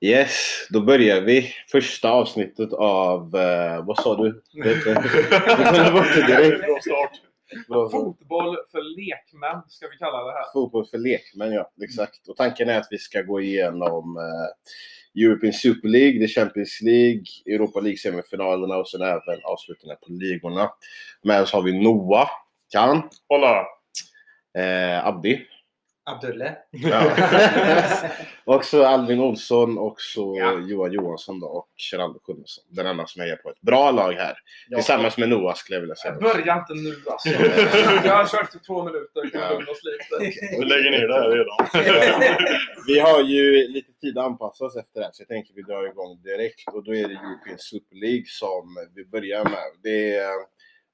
Yes, 0.00 0.66
då 0.70 0.80
börjar 0.80 1.20
vi. 1.20 1.52
Första 1.72 2.10
avsnittet 2.10 2.72
av, 2.72 3.36
eh, 3.36 3.84
vad 3.84 3.98
sa 3.98 4.16
du? 4.16 4.42
Du 4.52 4.80
kunde 4.82 5.90
bort 5.92 6.06
det 6.14 6.26
direkt. 6.26 6.64
Fotboll 7.90 8.56
för 8.72 8.82
lekmän 8.96 9.62
ska 9.68 9.88
vi 9.88 9.96
kalla 9.96 10.24
det 10.24 10.32
här. 10.32 10.52
Fotboll 10.52 10.86
för 10.86 10.98
lekmän, 10.98 11.52
ja. 11.52 11.70
Exakt. 11.84 12.28
Och 12.28 12.36
tanken 12.36 12.68
är 12.68 12.78
att 12.78 12.88
vi 12.90 12.98
ska 12.98 13.22
gå 13.22 13.40
igenom 13.40 14.16
eh, 14.16 15.22
European 15.24 15.52
Super 15.52 15.88
League, 15.88 16.20
the 16.20 16.28
Champions 16.28 16.80
League, 16.82 17.24
Europa 17.46 17.80
League-semifinalerna 17.80 18.76
och 18.76 18.88
sen 18.88 19.02
även 19.02 19.40
avslutningen 19.44 19.96
på 20.06 20.12
ligorna. 20.12 20.70
Med 21.22 21.42
oss 21.42 21.52
har 21.52 21.62
vi 21.62 21.82
Noah, 21.82 22.28
Kan, 22.72 23.02
Hola! 23.28 23.66
eh, 24.58 25.06
Abdi. 25.06 25.40
Abdulle. 26.08 26.56
Ja. 26.70 27.12
och 28.44 28.64
så 28.64 28.84
Alvin 28.86 29.20
Olsson 29.20 29.78
och 29.78 30.00
så 30.00 30.36
Ja. 30.38 30.58
Johan 30.60 30.92
Johansson 30.92 31.40
då, 31.40 31.46
och 31.46 31.68
Kjell-Anders 31.76 32.22
Sjunnesson. 32.26 32.64
Den 32.68 32.86
enda 32.86 33.06
som 33.06 33.22
hejar 33.22 33.36
på 33.36 33.50
ett 33.50 33.60
bra 33.60 33.90
lag 33.90 34.12
här. 34.12 34.38
Tillsammans 34.74 35.18
med 35.18 35.28
Noah 35.28 35.54
skulle 35.54 35.76
jag 35.76 35.80
vilja 35.80 35.94
säga. 35.96 36.14
Börja 36.14 36.58
inte 36.58 36.74
nu 36.74 36.96
alltså. 37.10 37.28
Jag 38.08 38.16
har 38.16 38.26
kört 38.26 38.54
i 38.54 38.58
två 38.58 38.84
minuter. 38.84 39.30
Kan 39.30 39.40
vi 39.48 39.54
lugna 39.54 39.70
oss 39.72 39.80
lite? 39.84 40.40
Vi 40.58 40.64
lägger 40.64 40.90
ner 40.90 41.08
det 41.08 41.14
här 41.14 41.30
redan. 41.30 42.46
Vi 42.86 43.00
har 43.00 43.22
ju 43.22 43.68
lite 43.68 43.92
tid 44.00 44.18
att 44.18 44.24
anpassa 44.24 44.64
oss 44.64 44.76
efter 44.76 45.00
det 45.00 45.04
här, 45.06 45.12
så 45.12 45.22
jag 45.22 45.28
tänker 45.28 45.54
vi 45.54 45.62
drar 45.62 45.86
igång 45.86 46.22
direkt. 46.22 46.68
Och 46.72 46.84
då 46.84 46.94
är 46.94 47.08
det 47.08 47.14
European 47.14 47.58
Super 47.58 47.96
League 47.96 48.24
som 48.26 48.76
vi 48.94 49.04
börjar 49.04 49.44
med. 49.44 49.68
Det 49.82 50.20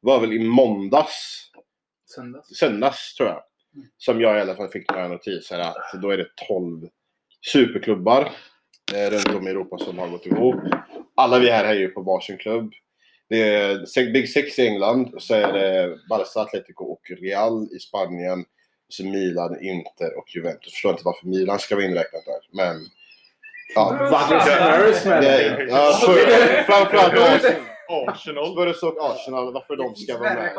var 0.00 0.20
väl 0.20 0.32
i 0.32 0.38
måndags, 0.38 1.50
Söndags. 2.14 2.48
söndags 2.58 3.14
tror 3.14 3.28
jag, 3.28 3.42
som 3.98 4.20
jag 4.20 4.38
i 4.38 4.40
alla 4.40 4.54
fall 4.54 4.68
fick 4.68 4.90
några 4.90 5.08
notiser 5.08 5.58
att 5.58 6.02
då 6.02 6.10
är 6.10 6.16
det 6.16 6.26
12 6.48 6.88
superklubbar 7.52 8.32
eh, 8.94 9.10
runt 9.10 9.34
om 9.34 9.48
i 9.48 9.50
Europa 9.50 9.78
som 9.78 9.98
har 9.98 10.08
gått 10.08 10.26
ihop. 10.26 10.60
Alla 11.16 11.38
vi 11.38 11.50
här 11.50 11.64
är 11.64 11.74
ju 11.74 11.88
på 11.88 12.02
varsin 12.02 12.38
klubb. 12.38 12.72
Det 13.28 13.40
är 13.40 14.12
Big 14.12 14.28
Six 14.28 14.58
i 14.58 14.66
England, 14.66 15.14
så 15.18 15.34
är 15.34 15.52
det 15.52 15.98
Barca, 16.08 16.40
Atletico 16.40 16.84
och 16.84 17.00
Real 17.20 17.68
i 17.76 17.78
Spanien. 17.78 18.44
Så 18.88 19.04
Milan, 19.04 19.60
Inter 19.60 20.18
och 20.18 20.36
Juventus. 20.36 20.72
Förstår 20.72 20.90
inte 20.90 21.02
varför 21.04 21.26
Milan 21.26 21.58
ska 21.58 21.74
vara 21.74 21.84
inräknat 21.84 22.24
där, 22.24 22.64
men... 22.64 22.76
Ja, 23.74 24.08
Varför 24.10 24.40
Spurs 24.40 25.04
med 25.04 25.26
framförallt 26.66 27.73
Arsenal. 27.88 28.46
Spurs 28.52 28.82
och 28.82 29.04
Arsenal, 29.10 29.52
varför 29.52 29.76
de 29.76 29.94
ska 29.94 30.18
vara 30.18 30.34
med. 30.34 30.52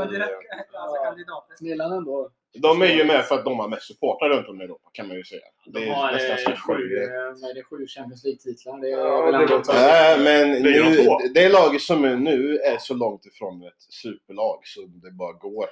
i- 1.60 1.64
Milan 1.64 1.92
ändå. 1.92 2.30
De 2.58 2.82
är 2.82 2.86
ju 2.86 3.04
med 3.06 3.26
för 3.26 3.36
att 3.36 3.46
de 3.46 3.60
har 3.60 3.68
mest 3.70 3.84
supportrar 3.88 4.30
runt 4.30 4.48
om 4.50 4.62
i 4.62 4.64
Europa, 4.64 4.90
kan 4.94 5.08
man 5.08 5.18
ju 5.18 5.24
säga. 5.24 5.42
Det 5.66 5.80
De 5.80 5.86
är 5.86 5.94
har 5.94 6.12
nästan 6.12 6.54
eh, 6.54 6.60
sju, 6.60 6.74
eh, 6.74 7.50
är 7.50 7.54
det, 7.56 7.64
sju 7.64 7.88
Champions 7.88 8.24
League-titlar. 8.24 8.82
Det 8.82 8.88
är 8.92 8.98
Ja, 8.98 9.22
väl 9.22 9.32
det 9.34 9.40
ändå. 9.56 9.62
Nej, 9.74 10.20
men 10.20 10.64
Det 10.64 10.80
de 10.80 11.34
det 11.34 11.50
laget 11.50 11.82
som 11.82 12.06
är 12.06 12.16
nu 12.16 12.58
är 12.58 12.78
så 12.78 12.94
långt 12.94 13.26
ifrån 13.26 13.64
ett 13.64 13.82
superlag 13.94 14.60
som 14.64 15.00
det 15.04 15.12
bara 15.12 15.34
går. 15.34 15.66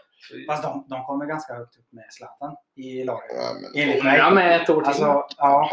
Fast 0.47 0.63
de, 0.63 0.85
de 0.89 1.03
kommer 1.03 1.25
ganska 1.25 1.53
högt 1.53 1.77
upp 1.77 1.87
med 1.91 2.05
Zlatan 2.09 2.55
i 2.75 3.03
laget. 3.03 3.31
Ja, 3.35 3.51
men, 3.61 3.81
Enligt 3.83 4.03
mig. 4.03 4.17
Ja, 4.17 4.29
med 4.29 4.61
ett 4.61 4.69
år 4.69 4.75
till. 4.81 4.87
Alltså, 4.87 5.25
ja. 5.37 5.71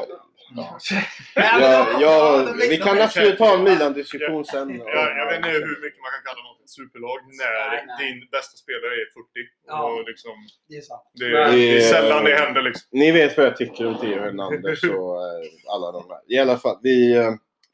Ja, 1.35 2.01
ja, 2.01 2.55
vi 2.71 2.77
kan 2.77 3.01
absolut 3.01 3.39
ta 3.39 3.55
en 3.55 3.65
Milan-diskussion 3.65 4.45
sen. 4.45 4.79
Jag, 4.79 5.19
jag 5.19 5.27
vet 5.27 5.37
inte 5.37 5.49
hur 5.49 5.81
mycket 5.85 6.01
man 6.01 6.11
kan 6.15 6.23
kalla 6.25 6.43
något 6.49 6.61
ett 6.71 6.71
superlag 6.71 7.19
när 7.41 7.71
Nej, 7.71 7.85
nej. 7.87 8.13
din 8.13 8.29
bästa 8.31 8.57
spelare 8.57 8.95
är 9.03 9.09
40. 9.15 9.27
Ja. 9.67 9.93
Och 9.93 10.05
liksom, 10.11 10.33
Det 10.69 10.77
är 10.77 10.81
sant. 10.81 11.03
det, 11.15 11.29
det 11.29 11.77
är 11.77 11.81
sällan 11.81 12.25
det 12.25 12.35
händer 12.35 12.63
liksom. 12.63 12.89
Ni 12.93 13.13
vet 13.13 13.37
vad 13.37 13.47
jag 13.47 13.57
tycker 13.57 13.87
om 13.87 13.99
Theo 13.99 14.21
Hernandez 14.21 14.83
och 14.85 15.17
eh, 15.27 15.75
alla 15.75 15.93
de 15.93 16.03
här. 16.11 16.21
I 16.35 16.39
alla 16.39 16.59
fall, 16.59 16.79
vi 16.83 17.17
eh, 17.17 17.31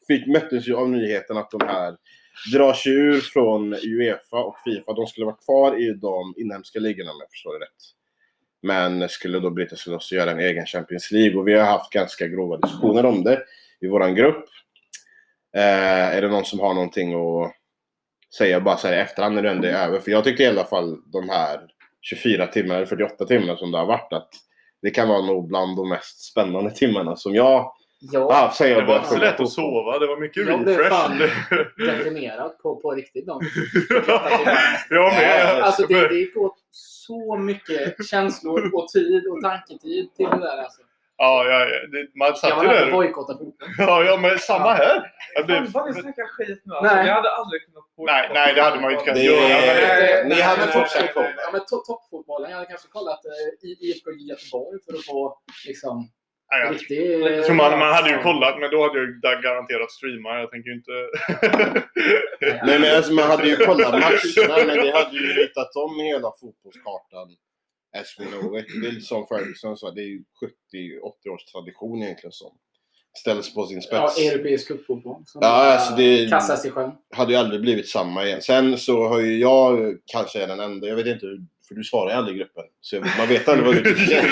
fick, 0.08 0.26
möttes 0.26 0.68
ju 0.68 0.74
av 0.76 0.90
nyheten 0.90 1.36
att 1.36 1.50
de 1.50 1.60
här 1.68 1.96
drar 2.52 2.72
sig 2.72 2.92
ur 2.92 3.20
från 3.20 3.74
Uefa 3.74 4.36
och 4.36 4.56
Fifa. 4.64 4.92
De 4.92 5.06
skulle 5.06 5.26
vara 5.26 5.36
kvar 5.36 5.82
i 5.82 5.92
de 5.92 6.34
inhemska 6.36 6.78
ligorna 6.78 7.10
om 7.10 7.16
jag 7.20 7.30
förstår 7.30 7.58
det 7.58 7.64
rätt. 7.64 7.82
Men 8.62 9.08
skulle 9.08 9.38
då 9.38 9.50
bryta 9.50 9.76
sig 9.76 9.92
loss 9.92 10.12
och 10.12 10.18
göra 10.18 10.30
en 10.30 10.40
egen 10.40 10.66
Champions 10.66 11.10
League. 11.10 11.38
Och 11.38 11.48
vi 11.48 11.54
har 11.54 11.66
haft 11.66 11.92
ganska 11.92 12.28
grova 12.28 12.56
diskussioner 12.56 13.06
om 13.06 13.24
det 13.24 13.42
i 13.80 13.86
våran 13.86 14.14
grupp. 14.14 14.44
Eh, 15.56 16.16
är 16.16 16.22
det 16.22 16.28
någon 16.28 16.44
som 16.44 16.60
har 16.60 16.74
någonting 16.74 17.14
att 17.14 17.52
säga 18.38 18.60
bara 18.60 18.76
så 18.76 18.88
här 18.88 18.94
i 18.94 19.00
efterhand 19.00 19.34
när 19.34 19.42
det 19.42 19.50
ändå 19.50 19.68
är 19.68 19.72
över? 19.72 20.00
För 20.00 20.10
jag 20.10 20.24
tyckte 20.24 20.42
i 20.42 20.46
alla 20.46 20.64
fall 20.64 20.98
de 21.12 21.28
här 21.28 21.60
24 22.00 22.46
timmarna, 22.46 22.76
eller 22.76 22.86
48 22.86 23.24
timmarna 23.24 23.56
som 23.56 23.72
det 23.72 23.78
har 23.78 23.86
varit, 23.86 24.12
att 24.12 24.28
det 24.82 24.90
kan 24.90 25.08
vara 25.08 25.26
nog 25.26 25.48
bland 25.48 25.76
de 25.76 25.88
mest 25.88 26.20
spännande 26.20 26.70
timmarna 26.70 27.16
som 27.16 27.34
jag 27.34 27.72
Ja, 27.98 28.32
haft 28.32 28.56
sen 28.56 28.70
jag 28.70 28.82
Det 28.82 28.86
var 28.86 28.96
inte 28.96 29.08
så 29.08 29.16
lätt 29.18 29.40
att 29.40 29.50
sova. 29.50 29.98
Det 29.98 30.06
var 30.06 30.16
mycket 30.20 30.46
Jag 30.46 30.64
blev 30.64 30.88
fan 30.88 31.18
refresh. 31.18 31.96
deprimerad 31.96 32.58
på, 32.58 32.76
på 32.76 32.90
riktigt. 32.92 33.26
De. 33.26 33.40
jag 34.90 35.14
med. 35.14 35.62
Alltså 35.62 35.86
det, 35.86 36.08
det 36.08 36.24
går 36.34 36.52
så 36.70 37.36
mycket 37.36 38.06
känslor 38.10 38.74
och 38.74 38.88
tid 38.88 39.26
och 39.26 39.42
tanketid 39.42 40.14
till 40.16 40.26
det 40.26 40.38
där. 40.38 40.58
Alltså. 40.62 40.82
Ja, 41.18 41.44
ja, 41.44 41.58
ja, 41.60 41.86
det, 41.92 42.18
man 42.18 42.28
Jag 42.28 42.38
satt 42.38 42.56
var 42.56 42.62
ju 42.64 42.68
nära 42.68 42.78
på 42.78 42.84
att 42.84 42.86
där. 42.90 42.92
bojkotta 42.92 43.32
fotboll. 43.38 43.68
Ja, 43.78 44.04
ja, 44.04 44.16
men 44.16 44.38
samma 44.38 44.72
här. 44.72 45.12
Jag 45.34 45.46
blev... 45.46 45.56
Fan 45.56 45.70
vad 45.72 45.86
ni 45.94 46.00
snackar 46.02 46.26
skit 46.36 46.62
nu 46.64 46.74
alltså. 46.74 46.94
Nej. 46.94 47.04
Vi 47.04 47.10
hade 47.10 47.30
aldrig 47.30 47.60
kunnat 47.66 47.84
Nej, 48.12 48.30
nej, 48.34 48.54
det 48.54 48.62
hade 48.62 48.80
man 48.80 48.90
ju 48.90 48.96
inte 48.96 49.04
kunnat 49.10 49.22
göra. 49.22 50.24
Ni 50.28 50.40
hade 50.40 50.66
fortsatt. 50.72 51.10
Ja, 51.14 51.48
men 51.52 51.60
to- 51.60 51.84
toppfotbollen. 51.86 52.50
Jag 52.50 52.56
hade 52.56 52.68
kanske 52.70 52.88
kollat 52.88 53.20
eh, 53.24 53.70
IFK 53.88 54.10
Göteborg 54.30 54.78
för 54.84 54.92
att 54.98 55.04
få 55.04 55.38
liksom 55.66 56.08
Nej, 56.50 56.60
jag 56.64 56.74
riktig... 56.74 57.20
jag 57.20 57.44
tror 57.44 57.56
man, 57.56 57.78
man 57.78 57.92
hade 57.94 58.10
ju 58.10 58.18
kollat, 58.22 58.60
men 58.60 58.70
då 58.70 58.82
hade 58.82 58.98
jag 58.98 59.06
ju 59.08 59.20
garanterat 59.42 59.90
streamat. 59.90 60.40
Jag 60.40 60.50
tänker 60.50 60.68
ju 60.70 60.74
inte... 60.76 60.96
Nej 62.66 62.80
men 62.80 62.96
alltså 62.96 63.12
man 63.12 63.24
hade 63.30 63.48
ju 63.48 63.56
kollat 63.56 63.92
matcherna 64.04 64.56
men 64.66 64.76
det 64.84 64.92
hade 64.92 65.16
ju 65.16 65.26
ritat 65.32 65.76
om 65.76 66.00
hela 66.00 66.32
fotbollskartan 66.40 67.28
as 68.00 68.16
we 68.18 68.24
know 68.24 68.58
it. 68.58 68.66
Det 68.82 68.86
är 68.88 68.92
lite 68.92 69.06
som 69.06 69.26
Ferguson 69.26 69.76
sa, 69.76 69.90
det 69.90 70.00
är 70.00 70.04
ju 70.14 70.22
70-80 70.74 71.28
års 71.34 71.44
tradition 71.44 72.02
egentligen 72.02 72.32
som 72.32 72.52
ställs 73.18 73.54
på 73.54 73.66
sin 73.66 73.82
Ja, 73.90 74.08
spets. 74.08 74.30
europeisk 74.32 74.68
cupfotboll. 74.68 75.22
som 75.26 75.38
Ja, 75.42 75.48
alltså 75.48 75.94
det- 75.96 76.30
Kastas 76.30 76.64
i 76.66 76.70
sjön. 76.70 76.90
hade 77.16 77.32
ju 77.32 77.38
aldrig 77.38 77.60
blivit 77.60 77.88
samma 77.88 78.24
igen. 78.24 78.42
Sen 78.42 78.78
så 78.78 79.08
har 79.08 79.20
ju 79.20 79.38
jag 79.38 79.96
kanske 80.12 80.42
är 80.42 80.46
den 80.46 80.60
enda, 80.60 80.86
jag 80.86 80.96
vet 80.96 81.06
inte 81.06 81.26
hur, 81.26 81.38
för 81.68 81.74
du 81.74 81.84
svarar 81.84 82.10
ju 82.10 82.16
aldrig 82.16 82.36
i 82.36 82.38
gruppen. 82.38 82.64
Så 82.80 82.96
jag- 82.96 83.06
man 83.18 83.28
vet 83.28 83.48
aldrig 83.48 83.66
vad 83.66 83.74
du 83.74 83.94
tycker. 83.94 84.22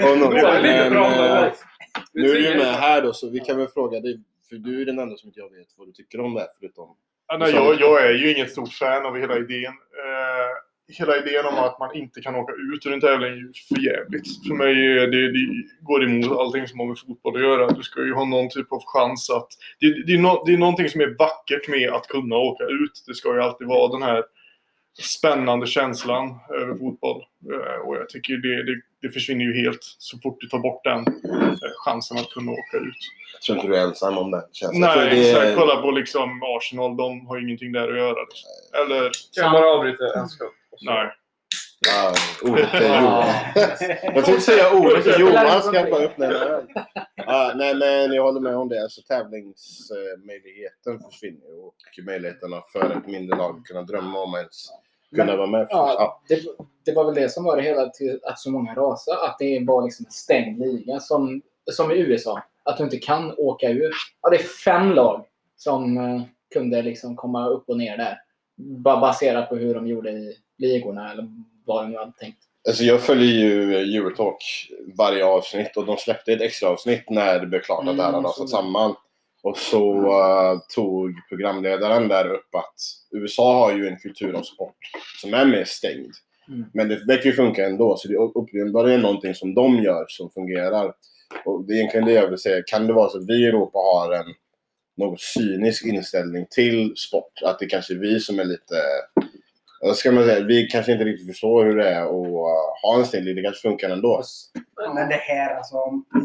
var 0.42 0.60
lite 0.60 0.80
Men, 0.82 0.92
bra. 0.92 1.06
eh, 1.06 1.40
men- 1.42 1.50
Nu 2.12 2.28
är 2.30 2.34
du 2.34 2.48
ju 2.48 2.56
med 2.56 2.74
här 2.74 3.02
då 3.02 3.12
så 3.12 3.30
vi 3.30 3.40
kan 3.40 3.58
väl 3.58 3.68
fråga 3.68 4.00
dig, 4.00 4.20
för 4.48 4.56
du 4.56 4.82
är 4.82 4.86
den 4.86 4.98
enda 4.98 5.16
som 5.16 5.28
inte 5.28 5.40
jag 5.40 5.50
vet 5.50 5.66
vad 5.76 5.88
du 5.88 5.92
tycker 5.92 6.20
om 6.20 6.34
det 6.34 6.40
här 6.40 6.48
förutom 6.60 6.96
Ja, 7.28 7.36
nej, 7.38 7.50
jag, 7.54 7.80
jag 7.80 8.06
är 8.06 8.12
ju 8.14 8.32
inget 8.32 8.50
stort 8.50 8.72
fan 8.72 9.06
av 9.06 9.16
hela 9.18 9.36
idén. 9.38 9.64
Eh, 10.02 10.94
hela 10.98 11.16
idén 11.16 11.46
om 11.46 11.54
att 11.58 11.78
man 11.78 11.94
inte 11.96 12.20
kan 12.20 12.34
åka 12.34 12.52
ut 12.52 12.86
ur 12.86 12.92
en 12.92 13.00
tävling 13.00 13.32
är 13.32 13.36
ju 13.36 13.52
för 13.68 13.78
jävligt. 13.92 14.46
För 14.48 14.54
mig 14.54 14.72
är 14.98 15.06
det, 15.06 15.32
det 15.32 15.46
går 15.80 16.04
emot 16.04 16.38
allting 16.38 16.68
som 16.68 16.78
har 16.80 16.86
med 16.86 16.98
fotboll 16.98 17.36
att 17.36 17.42
göra. 17.42 17.66
Du 17.68 17.82
ska 17.82 18.00
ju 18.04 18.12
ha 18.14 18.24
någon 18.24 18.48
typ 18.48 18.72
av 18.72 18.82
chans 18.86 19.30
att... 19.30 19.48
Det, 19.80 20.06
det, 20.06 20.12
är, 20.12 20.18
no, 20.18 20.42
det 20.46 20.52
är 20.54 20.58
någonting 20.58 20.88
som 20.88 21.00
är 21.00 21.16
vackert 21.18 21.68
med 21.68 21.90
att 21.90 22.08
kunna 22.08 22.36
åka 22.36 22.64
ut. 22.64 23.04
Det 23.06 23.14
ska 23.14 23.34
ju 23.34 23.40
alltid 23.42 23.66
vara 23.66 23.92
den 23.92 24.02
här 24.02 24.22
spännande 25.00 25.66
känslan 25.66 26.40
över 26.50 26.74
fotboll. 26.74 27.22
Eh, 27.52 27.88
och 27.88 27.96
jag 27.96 28.08
tycker 28.08 28.36
det, 28.36 28.62
det, 28.62 28.80
det 29.02 29.08
försvinner 29.08 29.44
ju 29.44 29.62
helt 29.64 29.82
så 29.98 30.18
fort 30.18 30.40
du 30.40 30.48
tar 30.48 30.58
bort 30.58 30.84
den 30.84 31.00
eh, 31.00 31.70
chansen 31.84 32.16
att 32.18 32.30
kunna 32.30 32.52
åka 32.52 32.76
ut. 32.76 32.96
Jag 33.34 33.42
tror 33.42 33.58
inte 33.58 33.68
du 33.68 33.76
är 33.76 33.86
ensam 33.86 34.18
om 34.18 34.30
det. 34.30 34.42
Känns 34.52 34.72
det. 34.72 34.86
För 34.86 34.96
Nej, 34.96 35.10
det, 35.10 35.30
exakt. 35.30 35.56
Kolla 35.56 35.82
på 35.82 35.90
liksom 35.90 36.42
Arsenal. 36.42 36.96
De 36.96 37.26
har 37.26 37.36
ju 37.36 37.42
ingenting 37.42 37.72
där 37.72 37.88
att 37.88 37.98
göra. 37.98 38.20
Liksom. 38.20 38.50
Eller... 38.82 39.10
Kan 39.34 39.44
jag 39.44 39.52
bara 39.52 39.74
avbryta 39.74 40.04
en 40.20 40.28
sekund? 40.28 40.50
Nej. 40.80 41.12
Ja, 41.86 42.14
ordet 42.42 42.70
till 42.70 42.82
Johan. 42.82 43.04
Ja. 43.04 43.34
Jag 44.14 44.24
tänkte 44.24 44.40
säga 44.40 44.74
ordet 44.74 45.04
till 45.04 45.20
Johan, 45.20 45.62
ska 45.62 45.76
jag 45.76 45.90
bara 45.90 46.02
öppna 46.02 46.26
en 46.26 46.32
öl. 46.32 46.64
Ja, 47.16 47.52
nej, 47.56 47.74
men 47.74 48.12
jag 48.12 48.22
håller 48.22 48.40
med 48.40 48.56
om 48.56 48.68
det. 48.68 48.82
Alltså, 48.82 49.02
tävlingsmöjligheten 49.02 51.00
försvinner 51.10 51.66
och 51.66 51.74
möjligheterna 52.06 52.62
för 52.72 52.96
ett 52.96 53.06
mindre 53.06 53.36
lag 53.36 53.58
att 53.58 53.64
kunna 53.64 53.82
drömma 53.82 54.18
om 54.18 54.34
att 54.34 54.38
ens 54.38 54.70
kunna 55.16 55.36
vara 55.36 55.46
med. 55.46 55.66
Ja. 55.70 55.94
Ja, 55.98 56.22
det, 56.28 56.42
det 56.84 56.92
var 56.92 57.04
väl 57.04 57.14
det 57.14 57.28
som 57.28 57.44
var 57.44 57.56
det 57.56 57.62
hela 57.62 57.88
till 57.88 58.20
att 58.22 58.38
så 58.38 58.50
många 58.50 58.74
rasade. 58.74 59.26
Att 59.26 59.36
det 59.38 59.64
var 59.66 59.82
liksom 59.82 60.06
en 60.06 60.12
stängd 60.12 60.58
liga 60.58 61.00
som, 61.00 61.42
som 61.70 61.90
i 61.90 61.98
USA. 61.98 62.42
Att 62.62 62.76
du 62.76 62.84
inte 62.84 62.98
kan 62.98 63.34
åka 63.38 63.68
ur. 63.68 63.92
Ja, 64.22 64.30
det 64.30 64.36
är 64.36 64.42
fem 64.42 64.92
lag 64.92 65.24
som 65.56 65.96
eh, 65.96 66.22
kunde 66.52 66.82
liksom 66.82 67.16
komma 67.16 67.48
upp 67.48 67.68
och 67.68 67.76
ner 67.76 67.96
där. 67.96 68.18
Bara 68.56 69.00
baserat 69.00 69.48
på 69.48 69.56
hur 69.56 69.74
de 69.74 69.86
gjorde 69.86 70.10
i 70.10 70.36
ligorna 70.58 71.12
eller 71.12 71.28
vad 71.66 71.84
de 71.84 71.90
nu 71.90 71.98
hade 71.98 72.12
tänkt. 72.12 72.38
Alltså, 72.68 72.84
jag 72.84 73.00
följer 73.02 73.32
ju 73.32 73.74
Eurotalk 73.96 74.36
varje 74.98 75.24
avsnitt 75.24 75.76
och 75.76 75.86
de 75.86 75.96
släppte 75.96 76.32
ett 76.32 76.40
extra 76.40 76.68
avsnitt 76.68 77.10
när 77.10 77.38
det 77.40 77.46
blev 77.46 77.60
klart 77.60 77.88
att 77.88 77.96
det 77.96 78.02
här 78.02 78.08
Mm, 78.08 78.14
hade 78.14 78.28
rasat 78.28 78.46
det. 78.46 78.50
samman. 78.50 78.94
Och 79.42 79.56
så 79.56 80.06
eh, 80.06 80.58
tog 80.74 81.10
programledaren 81.28 82.08
där 82.08 82.30
upp 82.32 82.54
att 82.54 82.74
USA 83.10 83.54
har 83.58 83.72
ju 83.76 83.88
en 83.88 83.96
kultur 83.96 84.32
av 84.34 84.42
sport 84.42 84.76
som 85.20 85.34
är 85.34 85.44
mer 85.44 85.64
stängd. 85.64 86.10
Mm. 86.48 86.64
Men 86.74 86.88
det 86.88 87.04
verkar 87.06 87.24
ju 87.24 87.32
funka 87.32 87.66
ändå, 87.66 87.96
så 87.96 88.08
det 88.08 88.14
är 88.14 88.38
uppenbarligen 88.38 89.00
någonting 89.00 89.34
som 89.34 89.54
de 89.54 89.82
gör 89.82 90.04
som 90.08 90.30
fungerar. 90.30 90.92
Och 91.44 91.64
det 91.66 91.72
är 91.72 91.76
egentligen 91.76 92.06
det 92.06 92.12
jag 92.12 92.28
vill 92.28 92.38
säga. 92.38 92.62
Kan 92.66 92.86
det 92.86 92.92
vara 92.92 93.08
så 93.08 93.18
att 93.18 93.28
vi 93.28 93.34
i 93.44 93.46
Europa 93.46 93.78
har 93.78 94.12
en 94.12 94.34
något 94.96 95.20
cynisk 95.20 95.84
inställning 95.86 96.46
till 96.50 96.92
sport? 96.96 97.32
Att 97.44 97.58
det 97.58 97.66
kanske 97.66 97.94
är 97.94 97.98
vi 97.98 98.20
som 98.20 98.38
är 98.38 98.44
lite... 98.44 98.74
Ska 99.94 100.12
man 100.12 100.24
säga? 100.24 100.44
Vi 100.44 100.66
kanske 100.66 100.92
inte 100.92 101.04
riktigt 101.04 101.26
förstår 101.26 101.64
hur 101.64 101.76
det 101.76 101.88
är 101.88 102.02
att 102.02 102.82
ha 102.82 102.98
en 102.98 103.04
stil. 103.04 103.34
Det 103.36 103.42
kanske 103.42 103.68
funkar 103.68 103.90
ändå. 103.90 104.22
Men 104.94 105.08
det 105.08 105.14
här, 105.14 105.56
alltså 105.56 105.76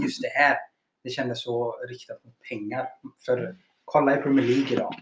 just 0.01 0.21
det 0.21 0.31
här. 0.33 0.57
Det 1.03 1.09
kändes 1.09 1.43
så 1.43 1.75
riktat 1.89 2.23
mot 2.25 2.33
pengar. 2.49 2.87
För 3.25 3.55
kolla 3.85 4.19
i 4.19 4.21
Premier 4.21 4.45
League 4.45 4.73
idag. 4.73 4.93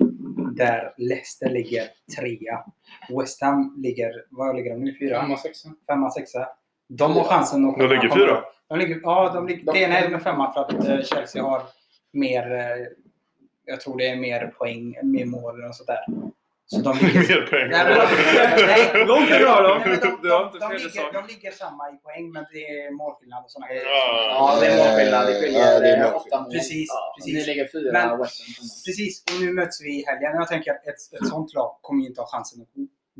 Där 0.55 0.93
Leicester 0.97 1.49
ligger 1.49 1.83
trea. 2.17 2.63
West 3.19 3.41
Ham 3.41 3.75
ligger, 3.77 4.25
vad 4.29 4.55
ligger 4.55 4.71
de 4.73 4.83
nu? 4.83 4.95
Fyra? 4.99 5.21
Femma, 5.21 5.37
sexa. 5.37 5.69
Femma, 5.87 6.11
sexa. 6.11 6.47
De 6.87 7.13
har 7.13 7.23
chansen 7.23 7.65
att 7.65 7.77
De 7.77 7.89
ligger 7.89 8.09
fyra. 8.15 8.43
De 8.67 8.79
ligger, 8.79 8.99
ja, 9.03 9.31
de 9.33 9.47
ligger, 9.47 9.73
det 9.73 9.79
ena 9.79 9.97
är 9.97 10.09
de 10.09 10.19
femma 10.19 10.53
för 10.53 10.61
att 10.61 10.87
eh, 10.87 11.01
Chelsea 11.01 11.43
har 11.43 11.61
mer, 12.11 12.51
eh, 12.51 12.87
jag 13.65 13.81
tror 13.81 13.97
det 13.97 14.09
är 14.09 14.15
mer 14.15 14.47
poäng, 14.47 14.97
mer 15.03 15.25
mål 15.25 15.63
och 15.63 15.75
sådär. 15.75 16.05
Så 16.71 16.77
de 16.87 16.91
ligger... 17.01 17.19
Mer 17.29 17.41
pengar. 17.53 17.67
Nej, 17.69 17.85
men- 17.97 18.67
nej. 18.73 19.05
Långt 19.11 19.29
ifrån 19.29 19.63
men 19.79 19.99
de, 19.99 20.27
de, 20.29 20.43
inte 20.45 20.57
de, 20.59 20.67
ligger, 20.83 21.13
de 21.17 21.21
ligger 21.33 21.51
samma 21.51 21.83
i 21.93 21.95
poäng, 22.05 22.25
men 22.35 22.43
det 22.53 22.63
är 22.79 22.91
målskillnad 23.01 23.43
och 23.45 23.51
sådana 23.51 23.67
grejer. 23.67 23.85
Ja, 23.85 24.57
det 24.61 24.67
är 24.67 24.77
målskillnad. 24.81 25.23
Det 25.27 25.33
skiljer 25.41 26.15
åtta 26.15 26.41
mål. 26.41 26.51
Precis, 26.51 26.87
Ja, 26.89 27.13
precis. 27.17 27.33
Ni 27.33 27.41
ligger 27.53 27.67
fyra. 27.75 27.91
Precis, 28.85 29.23
och 29.31 29.37
nu 29.41 29.47
möts 29.59 29.81
vi 29.85 29.91
i 29.99 30.03
helgen. 30.07 30.31
Jag 30.41 30.47
tänker 30.47 30.71
att 30.71 30.83
ett, 30.91 31.01
ett 31.21 31.27
sånt 31.33 31.53
lag 31.53 31.69
kommer 31.81 32.05
inte 32.05 32.21
ha 32.21 32.27
chansen 32.33 32.61
att 32.61 32.67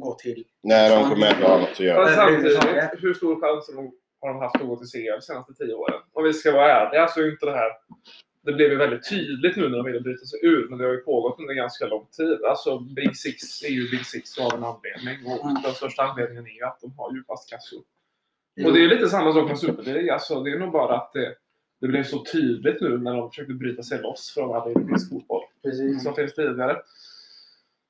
gå 0.03 0.15
till... 0.15 0.44
Nej, 0.63 0.89
de 0.89 1.09
kommer 1.09 1.27
inte 1.33 1.44
ha 1.47 1.57
något 1.57 1.69
att 1.69 1.80
göra. 1.80 2.15
Samtidigt, 2.15 2.59
hur 3.03 3.13
stor 3.13 3.33
chans 3.42 3.69
har 4.21 4.30
de- 4.33 4.39
haft 4.42 4.56
att 4.56 4.68
gå 4.68 4.75
till 4.80 4.88
CL 4.94 5.12
de 5.19 5.21
senaste 5.21 5.53
tio 5.53 5.74
åren? 5.74 6.00
Om 6.13 6.24
vi 6.24 6.33
ska 6.33 6.51
vara 6.51 6.71
ärliga 6.81 7.07
så 7.07 7.19
är 7.21 7.31
inte 7.31 7.45
det 7.45 7.51
här... 7.62 7.71
Det 8.45 8.53
blev 8.53 8.69
ju 8.69 8.75
väldigt 8.75 9.09
tydligt 9.09 9.56
nu 9.56 9.69
när 9.69 9.77
de 9.77 9.86
ville 9.86 10.00
bryta 10.01 10.25
sig 10.25 10.39
ur, 10.44 10.69
men 10.69 10.77
det 10.77 10.86
har 10.86 10.92
ju 10.92 10.97
pågått 10.97 11.39
under 11.39 11.53
ganska 11.53 11.86
lång 11.88 12.06
tid. 12.18 12.39
Alltså, 12.50 12.80
Big 12.80 13.18
Six 13.18 13.63
är 13.63 13.69
ju 13.69 13.89
Big 13.92 14.06
Six 14.06 14.38
av 14.39 14.53
en 14.53 14.63
anledning. 14.63 15.25
Och 15.31 15.50
Mm. 15.50 15.62
den 15.63 15.74
största 15.74 16.03
anledningen 16.03 16.47
är 16.47 16.65
att 16.68 16.80
de 16.81 16.94
har 16.97 17.13
djupast 17.15 17.50
kassor. 17.50 17.81
Och 18.65 18.74
det 18.74 18.83
är 18.83 18.88
lite 18.88 19.09
samma 19.09 19.33
sak 19.33 19.47
med 19.47 19.59
Super 19.59 19.83
League. 19.83 20.13
Alltså, 20.13 20.44
det 20.44 20.51
är 20.51 20.59
nog 20.59 20.71
bara 20.71 20.95
att 20.97 21.13
det, 21.13 21.36
det 21.81 21.88
blev 21.88 22.03
så 22.03 22.24
tydligt 22.31 22.81
nu 22.81 22.97
när 22.97 23.13
de 23.18 23.30
försökte 23.30 23.53
bryta 23.53 23.83
sig 23.83 24.01
loss 24.01 24.33
från 24.33 24.56
all 24.56 24.69
europeisk 24.71 25.09
fotboll 25.09 25.44
Precis. 25.63 26.03
som 26.03 26.15
finns 26.15 26.33
tidigare. 26.36 26.77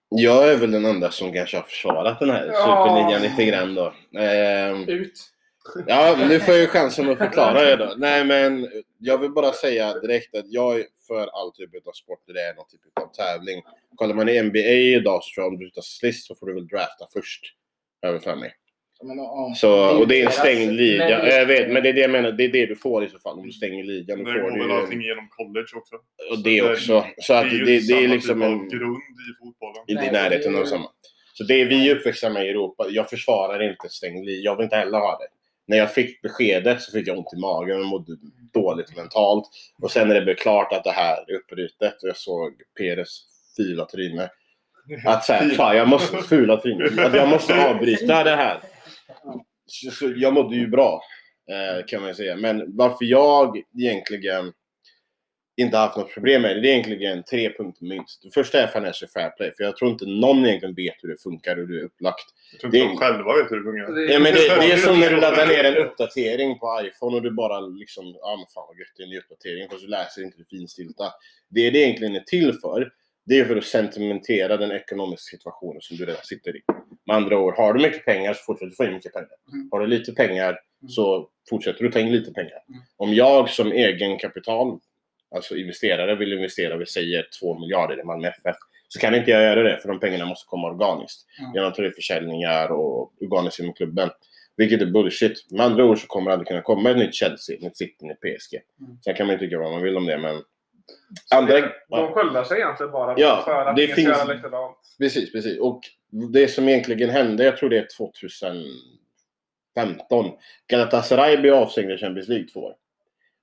Jag 0.09 0.51
är 0.53 0.57
väl 0.57 0.71
den 0.71 0.85
enda 0.85 1.11
som 1.11 1.33
kanske 1.33 1.57
har 1.57 1.63
försvarat 1.63 2.19
den 2.19 2.29
här 2.29 2.45
Ja. 2.47 2.85
superligan 2.87 3.21
lite 3.21 3.45
grann 3.45 3.75
då. 3.75 3.93
Ehm, 4.19 4.89
Ut! 4.89 5.13
Ja, 5.87 6.15
nu 6.29 6.39
får 6.39 6.53
jag 6.53 6.61
ju 6.61 6.67
chansen 6.67 7.09
att 7.09 7.17
förklara 7.17 7.61
det 7.63 7.75
då. 7.75 7.93
Nej, 7.97 8.25
men 8.25 8.69
jag 8.99 9.17
vill 9.17 9.31
bara 9.31 9.51
säga 9.51 9.93
direkt 9.99 10.35
att 10.35 10.45
jag 10.47 10.79
är 10.79 10.85
för 11.07 11.21
all 11.41 11.51
typ 11.53 11.87
av 11.87 11.91
sport 11.91 12.19
där 12.27 12.33
det 12.33 12.41
är 12.41 12.53
någon 12.55 12.67
typ 12.67 12.81
av 13.03 13.11
tävling. 13.13 13.61
Kollar 13.95 14.15
man 14.15 14.29
i 14.29 14.41
NBA 14.43 14.59
idag 14.59 15.23
så 15.23 15.33
tror 15.35 15.45
jag 15.45 15.53
om 15.53 15.59
du 15.59 15.69
tar 15.69 15.81
sist 15.81 16.27
så 16.27 16.35
får 16.35 16.47
du 16.47 16.53
väl 16.53 16.67
drafta 16.67 17.05
först. 17.13 17.41
Över 18.05 18.19
för 18.19 18.35
mig. 18.35 18.53
Så, 19.55 19.97
och 19.99 20.07
det 20.07 20.21
är 20.21 20.25
en 20.25 20.31
stängd 20.31 20.71
liga. 20.73 21.17
men- 21.19 21.27
Jag 21.27 21.45
vet, 21.45 21.71
men 21.71 21.83
det 21.83 21.89
är 21.89 21.93
det 21.93 22.01
jag 22.01 22.09
menar. 22.11 22.31
Det 22.31 22.43
är 22.43 22.49
det 22.51 22.65
du 22.65 22.75
får 22.75 23.05
i 23.05 23.09
så 23.09 23.19
fall. 23.19 23.39
Om 23.39 23.45
du 23.45 23.51
stänger 23.51 23.83
ligan. 23.83 24.17
Det 24.17 24.23
Då 24.23 24.31
får 24.31 24.39
går 24.51 24.59
väl 24.67 24.71
allting 24.71 25.01
genom 25.01 25.27
college 25.29 25.67
också. 25.75 25.95
Och 26.31 26.43
det 26.43 26.61
också. 26.61 27.05
Så 27.17 27.33
att 27.33 27.53
ju 27.53 27.57
det, 27.65 27.87
det, 27.87 28.03
är 28.03 28.07
liksom 28.07 28.33
typ 28.39 28.43
en... 28.43 28.69
grund 28.69 28.97
i 29.29 29.43
fotbollen. 29.43 29.83
I 29.87 29.93
Nej, 29.93 30.11
närheten 30.11 30.53
det 30.53 30.59
är- 30.59 30.61
av 30.61 30.65
samma. 30.65 30.89
Så 31.33 31.43
det 31.43 31.61
är 31.61 31.65
vi 31.65 31.91
uppväxta 31.93 32.29
med 32.29 32.45
i 32.45 32.49
Europa. 32.49 32.87
Jag 32.89 33.09
försvarar 33.09 33.69
inte 33.71 33.89
stängd 33.89 34.25
liga. 34.25 34.41
Jag 34.41 34.55
vill 34.55 34.63
inte 34.63 34.75
heller 34.75 34.97
ha 34.99 35.19
det. 35.19 35.27
När 35.67 35.77
jag 35.77 35.93
fick 35.93 36.21
beskedet 36.21 36.81
så 36.81 36.91
fick 36.91 37.07
jag 37.07 37.17
ont 37.17 37.33
i 37.33 37.39
magen 37.39 37.79
och 37.79 37.85
mådde 37.85 38.17
dåligt 38.53 38.95
mentalt. 38.95 39.45
Och 39.81 39.91
sen 39.91 40.07
när 40.07 40.15
det 40.15 40.21
blev 40.21 40.35
klart 40.35 40.73
att 40.73 40.83
det 40.83 40.91
här 40.91 41.31
är 41.31 41.35
uppbrutet 41.35 42.03
och 42.03 42.09
jag 42.09 42.17
såg 42.17 42.53
Peres 42.77 43.21
fula 43.57 43.85
tryne. 43.85 44.29
Att 45.05 45.25
såhär, 45.25 45.49
fan 45.49 45.77
jag 45.77 45.87
måste, 45.87 46.17
fula 46.17 46.57
tryne. 46.57 47.05
Att 47.05 47.15
jag 47.15 47.29
måste 47.29 47.69
avbryta 47.69 48.23
det 48.23 48.35
här. 48.35 48.59
Så, 49.67 49.91
så 49.91 50.13
jag 50.15 50.33
mådde 50.33 50.55
ju 50.55 50.67
bra. 50.67 51.01
Eh, 51.51 51.85
kan 51.85 52.01
man 52.01 52.09
ju 52.09 52.15
säga. 52.15 52.35
Men 52.35 52.77
varför 52.77 53.05
jag 53.05 53.61
egentligen 53.79 54.53
inte 55.57 55.77
haft 55.77 55.97
något 55.97 56.13
problem 56.13 56.41
med 56.41 56.55
det, 56.55 56.61
det 56.61 56.67
är 56.67 56.71
egentligen 56.71 57.23
tre 57.23 57.49
punkter 57.57 57.85
minst. 57.85 58.23
Det 58.23 58.31
första 58.33 58.61
är 58.61 58.67
financial 58.67 59.09
fair 59.09 59.29
play. 59.29 59.51
För 59.57 59.63
jag 59.63 59.77
tror 59.77 59.91
inte 59.91 60.05
någon 60.05 60.45
egentligen 60.45 60.75
vet 60.75 60.95
hur 61.03 61.09
det 61.09 61.21
funkar 61.23 61.51
och 61.55 61.67
hur 61.67 61.73
det 61.73 61.79
är 61.81 61.85
upplagt. 61.85 62.25
Jag 62.51 62.59
tror 62.59 62.75
inte 62.75 62.87
Det- 62.87 62.91
de 62.93 62.97
själva 62.97 63.33
vet 63.37 63.51
hur 63.51 63.57
det 63.57 63.63
fungerar. 63.63 64.11
Ja, 64.13 64.19
men 64.19 64.33
det, 64.33 64.39
det 64.61 64.71
är 64.71 64.77
som 64.77 64.99
när 64.99 65.09
du 65.09 65.15
laddar 65.21 65.47
ner 65.47 65.63
en 65.63 65.77
uppdatering 65.77 66.59
på 66.59 66.81
iPhone 66.83 67.15
och 67.15 67.21
du 67.23 67.31
bara 67.31 67.59
liksom, 67.59 68.05
ja 68.21 68.35
men 68.37 68.45
fan 68.53 68.65
vad 68.67 68.77
gött 68.79 68.87
det 68.97 69.03
är 69.03 69.05
en 69.05 69.09
ny 69.09 69.17
uppdatering 69.19 69.69
fast 69.69 69.81
du 69.81 69.87
läser 69.87 70.23
inte 70.23 70.37
det 70.37 70.45
finstilta. 70.49 71.03
Det 71.49 71.69
det 71.69 71.79
egentligen 71.79 72.15
är 72.15 72.19
till 72.19 72.53
för, 72.53 72.91
det 73.25 73.39
är 73.39 73.45
för 73.45 73.55
att 73.55 73.65
sentimentera 73.65 74.57
den 74.57 74.71
ekonomiska 74.71 75.37
situationen 75.37 75.81
som 75.81 75.97
du 75.97 76.05
redan 76.05 76.23
sitter 76.23 76.57
i. 76.57 76.61
Med 77.07 77.15
andra 77.15 77.39
ord, 77.39 77.55
har 77.57 77.73
du 77.73 77.81
mycket 77.83 78.05
pengar 78.05 78.33
så 78.33 78.41
fortsätter 78.45 78.65
du 78.69 78.75
få 78.75 78.85
in 78.85 78.93
mycket 78.93 79.13
pengar. 79.13 79.29
Mm. 79.53 79.69
Har 79.71 79.79
du 79.79 79.87
lite 79.87 80.11
pengar 80.11 80.59
så 80.89 81.29
fortsätter 81.49 81.83
du 81.83 81.91
ta 81.91 81.99
in 81.99 82.11
lite 82.11 82.31
pengar. 82.31 82.59
Mm. 82.69 82.81
Om 82.97 83.13
jag 83.13 83.49
som 83.49 83.71
egen 83.71 84.17
kapital, 84.19 84.79
alltså 85.35 85.55
investerare, 85.57 86.15
vill 86.15 86.33
investera, 86.33 86.77
vi 86.77 86.85
säger 86.85 87.27
2 87.39 87.59
miljarder 87.59 87.99
i 87.99 88.03
Malmö 88.03 88.27
FF, 88.27 88.55
så 88.87 88.99
kan 88.99 89.15
inte 89.15 89.31
jag 89.31 89.41
göra 89.43 89.63
det 89.63 89.77
för 89.77 89.87
de 89.89 89.99
pengarna 89.99 90.25
måste 90.25 90.47
komma 90.49 90.67
organiskt. 90.67 91.25
Mm. 91.39 91.51
Genom 91.53 91.73
försäljningar 91.95 92.71
och 92.71 93.13
organiskt 93.23 93.59
inom 93.59 93.73
klubben. 93.73 94.09
Vilket 94.57 94.81
är 94.81 94.85
bullshit. 94.85 95.51
Med 95.51 95.65
andra 95.65 95.85
ord 95.85 95.99
så 96.01 96.07
kommer 96.07 96.29
det 96.29 96.33
aldrig 96.33 96.47
kunna 96.47 96.61
komma 96.61 96.89
ett 96.91 96.97
nytt 96.97 97.13
Chelsea, 97.15 97.55
ett 97.55 97.61
nytt 97.61 97.77
City, 97.77 98.07
ett 98.11 98.19
PSG. 98.19 98.59
Mm. 98.81 98.97
Sen 99.03 99.13
kan 99.15 99.27
man 99.27 99.33
ju 99.35 99.39
tycka 99.39 99.59
vad 99.59 99.71
man 99.71 99.81
vill 99.81 99.97
om 99.97 100.05
det, 100.05 100.17
men... 100.17 100.41
Så 101.25 101.35
Andra... 101.37 101.53
det- 101.53 101.71
De 101.89 102.13
sköldar 102.13 102.43
sig 102.43 102.57
egentligen 102.57 102.91
bara 102.91 103.13
Ja, 103.17 103.41
för 103.45 103.65
att 103.65 103.75
det 103.75 103.87
finns- 103.87 104.07
göra 104.07 104.33
likadant. 104.33 104.77
precis, 104.99 105.31
precis. 105.31 105.59
Och 105.59 105.81
det 106.33 106.47
som 106.47 106.69
egentligen 106.69 107.09
hände, 107.09 107.43
jag 107.43 107.57
tror 107.57 107.69
det 107.69 107.77
är 107.77 107.87
2015. 107.97 108.71
Galatasaray 110.67 111.37
blev 111.37 111.53
avstängda 111.53 111.93
i 111.93 111.97
Champions 111.97 112.27
League 112.27 112.47
två 112.47 112.59
år. 112.59 112.75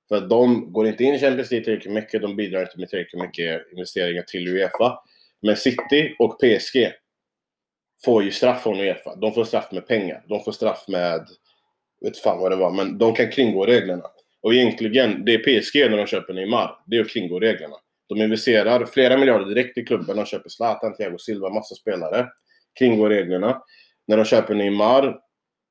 För 0.08 0.16
att 0.16 0.30
de 0.30 0.72
går 0.72 0.86
inte 0.86 1.04
in 1.04 1.14
i 1.14 1.18
Champions 1.18 1.50
League 1.50 1.64
tillräckligt 1.64 1.94
mycket, 1.94 2.22
de 2.22 2.36
bidrar 2.36 2.60
inte 2.60 2.78
med 2.78 2.88
tillräckligt 2.88 3.22
mycket 3.22 3.72
investeringar 3.72 4.22
till 4.22 4.48
Uefa. 4.48 4.98
Men 5.42 5.56
City 5.56 6.16
och 6.18 6.40
PSG 6.40 6.92
får 8.04 8.22
ju 8.22 8.30
straff 8.30 8.62
från 8.62 8.80
Uefa. 8.80 9.16
De 9.16 9.32
får 9.32 9.44
straff 9.44 9.72
med 9.72 9.86
pengar. 9.86 10.24
De 10.28 10.44
får 10.44 10.52
straff 10.52 10.84
med... 10.88 11.26
vet 12.00 12.18
fan 12.18 12.38
vad 12.38 12.52
det 12.52 12.56
var, 12.56 12.70
men 12.70 12.98
de 12.98 13.14
kan 13.14 13.30
kringgå 13.30 13.66
reglerna. 13.66 14.04
Och 14.42 14.54
egentligen, 14.54 15.24
det 15.24 15.34
är 15.34 15.38
PSG 15.38 15.90
när 15.90 15.96
de 15.96 16.06
köper 16.06 16.32
Neymar, 16.32 16.82
det 16.86 16.96
är 16.96 17.00
att 17.00 17.10
kringgå 17.10 17.40
reglerna. 17.40 17.76
De 18.08 18.22
investerar 18.22 18.86
flera 18.86 19.16
miljarder 19.16 19.46
direkt 19.46 19.78
i 19.78 19.84
klubben. 19.84 20.16
De 20.16 20.26
köper 20.26 20.48
Zlatan, 20.48 20.96
Thiago 20.96 21.18
Silva, 21.18 21.50
massa 21.50 21.74
spelare. 21.74 22.28
Kringgår 22.78 23.08
reglerna. 23.08 23.62
När 24.06 24.16
de 24.16 24.24
köper 24.24 24.54
Neymar 24.54 25.18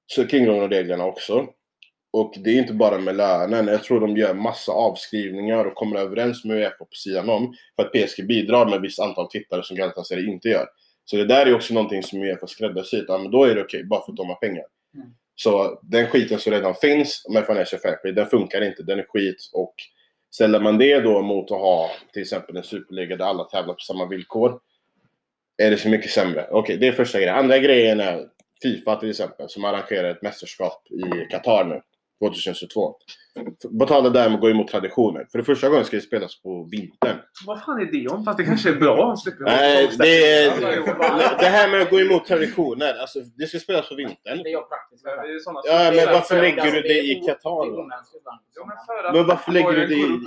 så 0.06 0.28
kringgår 0.28 0.62
de 0.62 0.70
reglerna 0.70 1.06
också. 1.06 1.48
Och 2.14 2.34
det 2.38 2.50
är 2.50 2.58
inte 2.58 2.74
bara 2.74 2.98
med 2.98 3.16
lönen. 3.16 3.68
Jag 3.68 3.84
tror 3.84 4.00
de 4.00 4.18
gör 4.18 4.34
massa 4.34 4.72
avskrivningar 4.72 5.66
och 5.66 5.76
kommer 5.76 6.00
överens 6.00 6.46
med 6.46 6.58
Uefa 6.58 6.86
på 6.86 6.96
sidan 6.96 7.30
om. 7.30 7.54
För 7.76 7.84
att 7.84 7.92
PSG 7.92 8.28
bidrar 8.28 8.66
med 8.66 8.76
ett 8.76 8.84
visst 8.84 9.00
antal 9.00 9.28
tittare 9.28 9.64
som 9.64 9.78
Galatasaray 9.78 10.28
inte 10.28 10.50
gör. 10.50 10.68
Så 11.06 11.16
det 11.16 11.26
där 11.26 11.46
är 11.46 11.56
också 11.56 11.74
någonting 11.74 12.04
som 12.04 12.22
Uefa 12.22 12.48
skräddarsyr. 12.48 13.06
Ja, 13.08 13.18
men 13.18 13.32
då 13.32 13.44
är 13.44 13.56
det 13.56 13.62
okej, 13.62 13.84
bara 13.84 14.06
för 14.06 14.12
att 14.12 14.18
de 14.18 14.28
har 14.28 14.36
pengar. 14.36 14.66
Mm. 14.96 15.08
Så 15.36 15.80
den 15.82 16.08
skiten 16.08 16.40
som 16.40 16.54
redan 16.54 16.76
finns 16.76 17.26
med 17.30 17.46
Financial 17.46 17.82
Fair 17.82 18.12
den 18.12 18.26
funkar 18.26 18.62
inte. 18.62 18.84
Den 18.84 19.00
är 19.00 19.06
skit. 19.10 19.50
Och 19.54 19.74
ställer 20.32 20.60
man 20.60 20.78
det 20.78 21.00
då 21.00 21.22
mot 21.22 21.52
att 21.52 21.58
ha 21.58 21.92
till 22.14 22.22
exempel 22.22 22.58
en 22.58 22.64
superliga 22.64 23.16
där 23.18 23.26
alla 23.26 23.44
tävlar 23.44 23.74
på 23.74 23.80
samma 23.80 24.06
villkor. 24.06 24.60
Är 25.58 25.72
det 25.72 25.78
så 25.78 25.90
mycket 25.90 26.12
sämre. 26.12 26.48
Okej, 26.52 26.78
det 26.78 26.88
är 26.88 26.92
första 26.92 27.18
grejen. 27.18 27.36
Andra 27.36 27.60
grejen 27.60 28.00
är 28.00 28.28
Fifa 28.62 28.96
till 28.96 29.10
exempel, 29.10 29.50
som 29.50 29.66
arrangerar 29.66 30.12
ett 30.12 30.22
mästerskap 30.22 30.88
i 30.92 31.32
Qatar 31.32 31.66
nu. 31.66 31.82
2022. 32.22 32.96
På 33.80 33.86
tal 33.86 34.06
om 34.06 34.14
det 34.14 34.20
där 34.20 34.30
med 34.30 34.36
att 34.36 34.42
gå 34.42 34.50
emot 34.50 34.68
traditioner. 34.68 35.28
För 35.32 35.38
det 35.38 35.44
första 35.44 35.70
gången 35.70 35.86
ska 35.86 35.96
det 35.98 36.02
spelas 36.02 36.42
på 36.42 36.68
vintern. 36.72 37.18
Vad 37.48 37.64
fan 37.64 37.82
är 37.82 37.86
det 37.92 38.08
om? 38.08 38.26
Fast 38.26 38.38
det 38.38 38.44
kanske 38.44 38.70
är 38.70 38.76
bra. 38.76 39.16
Nej, 39.40 39.90
det, 39.98 40.06
det 41.40 41.46
här 41.58 41.70
med 41.72 41.82
att 41.82 41.90
gå 41.90 42.00
emot 42.00 42.26
traditioner. 42.26 42.94
Alltså, 43.02 43.20
det 43.38 43.46
ska 43.48 43.60
spelas 43.60 43.90
på 43.90 43.96
vintern. 43.96 44.38
Det 44.44 44.52
är 44.52 44.62
praktiskt. 44.62 45.04
Ja, 45.66 45.92
men 45.96 46.06
varför 46.14 46.36
för- 46.36 46.42
lägger 46.42 46.72
du 46.72 46.82
det 46.82 47.00
i 47.12 47.16
Qatar 47.26 47.66
då? 47.76 47.90
men 49.14 49.28
varför 49.28 49.52
lägger 49.52 49.72
du 49.72 49.88
det 49.88 49.96
i- 49.96 50.20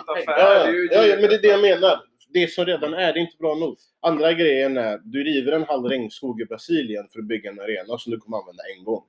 ja, 0.92 1.16
men 1.20 1.28
det 1.30 1.34
är 1.34 1.42
det 1.42 1.48
jag 1.48 1.60
menar. 1.60 2.00
Det 2.28 2.50
som 2.52 2.64
redan 2.64 2.94
är, 2.94 3.12
det 3.12 3.18
är 3.18 3.22
inte 3.22 3.36
bra 3.38 3.54
nog. 3.54 3.76
Andra 4.02 4.32
grejen 4.32 4.76
är, 4.76 4.98
du 5.04 5.24
river 5.24 5.52
en 5.52 5.64
halv 5.64 5.84
regnskog 5.84 6.40
i 6.40 6.44
Brasilien 6.44 7.08
för 7.12 7.18
att 7.20 7.26
bygga 7.28 7.50
en 7.50 7.60
arena 7.60 7.98
som 7.98 8.12
du 8.12 8.18
kommer 8.18 8.38
använda 8.38 8.62
en 8.78 8.84
gång. 8.84 9.02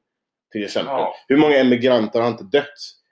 Till 0.55 0.63
exempel. 0.65 0.91
Ja. 0.93 1.15
Hur 1.27 1.37
många 1.37 1.57
emigranter 1.57 2.19
har 2.21 2.27
inte 2.27 2.43
dött 2.43 2.63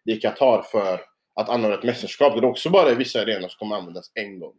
i 0.06 0.16
Qatar 0.16 0.62
för 0.62 1.00
att 1.36 1.50
anordna 1.50 1.78
ett 1.78 1.84
mästerskap 1.84 2.34
där 2.34 2.42
det 2.42 2.48
också 2.48 2.70
bara 2.70 2.90
är 2.90 2.96
vissa 2.96 3.22
arenor 3.22 3.48
som 3.48 3.58
kommer 3.60 3.76
användas 3.76 4.12
en 4.14 4.40
gång. 4.40 4.54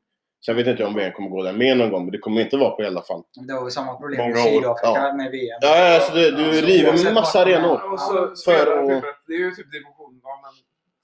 Sen 0.46 0.56
vet 0.56 0.66
inte 0.66 0.84
om 0.84 0.94
VM 0.94 1.12
kommer 1.12 1.28
gå 1.30 1.42
där 1.42 1.52
med 1.52 1.76
någon 1.76 1.90
gång, 1.90 2.04
men 2.04 2.12
det 2.12 2.18
kommer 2.18 2.40
inte 2.40 2.56
vara 2.56 2.70
på 2.70 2.82
i 2.82 2.86
alla 2.86 3.02
fall. 3.02 3.22
Det 3.48 3.54
var 3.54 3.64
ju 3.64 3.70
samma 3.70 3.94
problem 3.94 4.20
Många 4.20 4.38
i. 4.48 4.52
Sydafrika 4.52 4.92
Ja. 4.94 5.14
med 5.16 5.30
VM. 5.30 5.58
Ja, 5.60 5.78
ja, 5.78 5.94
alltså 5.94 6.12
du, 6.14 6.30
du 6.30 6.44
Alltså, 6.48 6.66
river 6.66 7.08
en 7.08 7.14
massa 7.14 7.40
arenor. 7.42 7.92
Och 7.92 8.00
så 8.00 8.12
För 8.12 8.34
spelar 8.36 8.82
att- 8.82 8.88
typ 9.02 9.04
Det 9.26 9.32
är 9.34 9.38
ju 9.38 9.50
typ 9.50 9.72
division. 9.72 10.20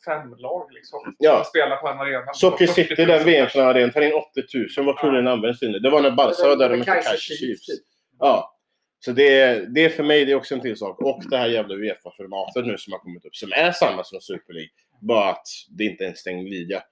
Fem 0.06 0.34
lag 0.38 0.72
liksom. 0.72 1.14
Ja. 1.18 1.36
Som 1.36 1.44
spelar 1.44 1.76
på 1.76 1.88
en 1.88 1.98
arena. 2.00 2.32
Socker 2.34 2.66
40 2.66 2.72
City, 2.88 2.94
000 2.98 3.08
den 3.08 3.24
VM-finalen, 3.24 3.90
tar 3.92 4.00
in 4.00 4.12
80 4.14 4.42
000. 4.76 4.86
Vad 4.86 4.96
tror 4.96 5.10
du 5.10 5.16
den 5.16 5.28
används 5.28 5.58
till 5.60 5.70
nu? 5.70 5.78
Det 5.78 5.90
var 5.90 6.00
när 6.00 6.10
Barca 6.10 6.48
var 6.48 6.56
där 6.56 6.76
med 6.76 6.84
Kaiser 6.86 7.16
Chiefs. 7.16 7.66
typ. 7.66 7.80
Ja. 8.18 8.56
Så 9.04 9.12
det, 9.12 9.54
det 9.74 9.84
är 9.84 9.88
för 9.88 10.02
mig 10.02 10.24
det 10.24 10.32
är 10.32 10.36
också 10.36 10.54
en 10.54 10.60
till 10.60 10.76
sak. 10.76 11.00
Och 11.02 11.22
det 11.30 11.36
här 11.36 11.48
jävla 11.48 11.74
Uefa-formatet 11.74 12.66
nu 12.66 12.78
som 12.78 12.92
har 12.92 13.00
kommit 13.00 13.24
upp. 13.24 13.36
Som 13.36 13.52
är 13.52 13.72
samma 13.72 14.04
som 14.04 14.20
Super 14.20 14.52
League. 14.52 14.70
Bara 15.00 15.30
att 15.30 15.46
det 15.70 15.84
inte 15.84 16.04
är 16.04 16.08
en 16.08 16.16
stängd 16.16 16.48
liga. 16.48 16.82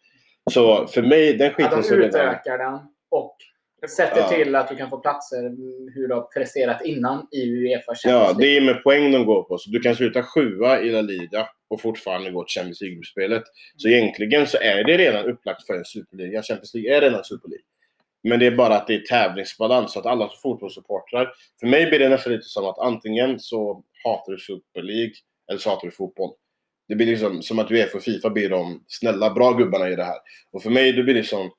Så 0.51 0.87
för 0.87 1.03
mig, 1.03 1.33
den 1.35 1.51
Att 1.51 1.55
skiten 1.57 1.77
de 1.77 1.83
så 1.83 1.95
redan... 1.95 2.07
utökar 2.09 2.59
den 2.59 2.79
och 3.11 3.37
sätter 3.89 4.21
Ja. 4.21 4.29
till 4.29 4.55
att 4.55 4.69
du 4.69 4.77
kan 4.77 4.91
få 4.91 4.99
platser 4.99 5.39
mm, 5.47 5.93
hur 5.95 6.09
du 6.09 6.15
har 6.15 6.23
presterat 6.23 6.85
innan 6.85 7.27
i 7.33 7.51
Uefa 7.51 7.83
Ja, 7.87 7.95
Champions 7.95 8.39
det 8.39 8.45
League. 8.45 8.57
är 8.57 8.75
med 8.75 8.83
poäng 8.83 9.13
de 9.13 9.25
går 9.27 9.43
på. 9.43 9.59
Så 9.59 9.71
du 9.71 9.81
kan 9.81 9.95
sluta 9.95 10.23
sjua 10.23 10.81
i 10.81 10.91
La 10.91 11.01
Liga 11.01 11.49
och 11.69 11.81
fortfarande 11.81 12.31
gå 12.31 12.45
till 12.45 12.55
Champions 12.61 12.81
League-gruppspelet. 12.81 13.43
Så 13.77 13.89
egentligen 13.89 14.47
så 14.47 14.59
är 14.59 14.85
det 14.85 14.97
redan 14.99 15.25
upplagt 15.27 15.67
för 15.67 15.75
en 15.75 15.85
superliga. 15.85 16.43
Champions 16.43 16.75
League 16.75 16.97
är 16.97 17.01
redan 17.01 17.25
Super 17.25 17.49
League. 17.49 17.65
Men 18.23 18.39
det 18.39 18.47
är 18.47 18.57
bara 18.57 18.77
att 18.77 18.87
det 18.87 18.95
är 18.95 19.01
tävlingsbalans, 19.01 19.93
så 19.93 19.99
att 19.99 20.07
alla 20.07 20.31
fotbollssupportrar... 20.43 21.33
För 21.61 21.67
mig 21.67 21.87
blir 21.87 21.99
det 21.99 22.09
nästan 22.09 22.33
lite 22.33 22.45
som 22.45 22.65
att 22.65 22.79
antingen 22.79 23.41
så 23.41 23.83
hatar 24.05 24.33
du 24.33 24.39
Super 24.39 24.83
League 24.83 25.13
eller 25.51 25.59
så 25.59 25.71
hatar 25.71 25.87
du 25.87 25.91
fotboll. 25.91 26.31
Det 26.89 26.95
blir 26.95 27.07
liksom 27.07 27.43
som 27.43 27.59
att 27.59 27.71
Uefa 27.71 27.97
och 27.97 28.03
Fifa 28.03 28.31
blir 28.31 28.51
de 28.51 28.85
snälla, 28.89 29.31
bra 29.31 29.53
gubbarna 29.53 29.89
i 29.89 29.97
det 29.97 30.05
här. 30.05 30.19
Och 30.53 30.63
för 30.63 30.71
mig, 30.71 30.93
det 30.93 31.03
blir 31.03 31.15
liksom... 31.15 31.51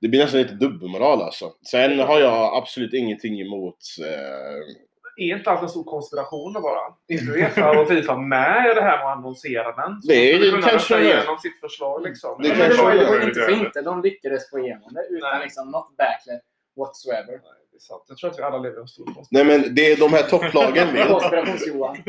Det 0.00 0.08
blir 0.08 0.20
nästan 0.20 0.40
lite 0.40 0.54
dubbelmoral 0.54 1.22
alltså. 1.22 1.52
Sen 1.70 1.98
har 1.98 2.20
jag 2.20 2.56
absolut 2.56 2.94
ingenting 2.94 3.40
emot... 3.40 3.78
Eh, 4.00 4.89
är 5.20 5.36
inte 5.36 5.50
allt 5.50 5.62
en 5.62 5.68
stor 5.68 5.84
konspiration 5.84 6.52
bara? 6.52 6.80
Inte 7.08 7.24
Uefa 7.32 7.80
och 7.80 7.88
Fifa 7.88 8.16
med 8.16 8.70
i 8.70 8.74
det 8.74 8.82
här 8.82 8.98
med 8.98 9.06
att 9.06 9.16
annonsera 9.18 9.72
den? 9.76 10.02
Så 10.02 10.08
Det 10.08 10.32
är 10.32 10.38
ju 10.38 10.62
kanske 10.62 10.96
det. 10.96 11.04
igenom 11.04 11.38
sitt 11.38 11.60
förslag 11.60 12.02
liksom. 12.02 12.42
Det 12.42 12.48
det 12.48 12.68
det 12.68 12.74
var 12.82 12.90
är 12.90 13.20
ju 13.20 13.28
inte 13.28 13.40
för 13.40 13.52
inte 13.66 13.82
de 13.82 14.02
lyckades 14.02 14.50
få 14.50 14.58
igenom 14.58 14.88
det 14.94 15.06
utan 15.16 15.30
Nej. 15.30 15.40
liksom 15.44 15.70
not 15.70 15.86
backlash 15.98 16.40
whatsoever. 16.76 17.32
Nej, 17.32 17.60
det 17.70 17.76
är 17.76 17.80
sant. 17.80 18.02
Jag 18.08 18.16
tror 18.18 18.30
att 18.30 18.38
vi 18.38 18.42
alla 18.42 18.58
lever 18.58 18.78
i 18.78 18.80
en 18.80 18.88
stor 18.88 19.04
konspiration. 19.04 19.28
nej 19.30 19.44
men 19.60 19.74
det 19.74 19.92
är 19.92 19.96
de 19.96 20.12
här 20.12 20.22
topplagen 20.22 20.92
vill. 20.92 21.02
Konspirations-Johan. 21.02 21.96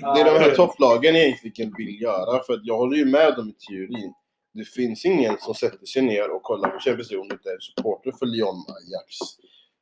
Ja. 0.00 0.14
Det 0.14 0.20
är 0.20 0.24
de 0.24 0.38
här 0.44 0.54
topplagen 0.54 1.16
egentligen 1.16 1.74
vill 1.78 2.02
göra. 2.02 2.42
För 2.46 2.52
att 2.52 2.60
jag 2.64 2.76
håller 2.76 2.96
ju 2.96 3.04
med 3.04 3.34
dem 3.36 3.48
i 3.48 3.52
teorin. 3.52 4.12
Det 4.54 4.64
finns 4.64 5.04
ingen 5.04 5.38
som 5.38 5.54
sätter 5.54 5.86
sig 5.86 6.02
ner 6.02 6.30
och 6.30 6.42
kollar 6.42 6.68
på 6.68 6.78
Champions 6.78 7.10
League 7.10 7.22
om 7.22 7.28
det 7.28 7.34
inte 7.34 7.50
är 7.50 7.58
supporter 7.60 8.12
för 8.18 8.26
Lyon, 8.26 8.64
Ajax, 8.76 9.10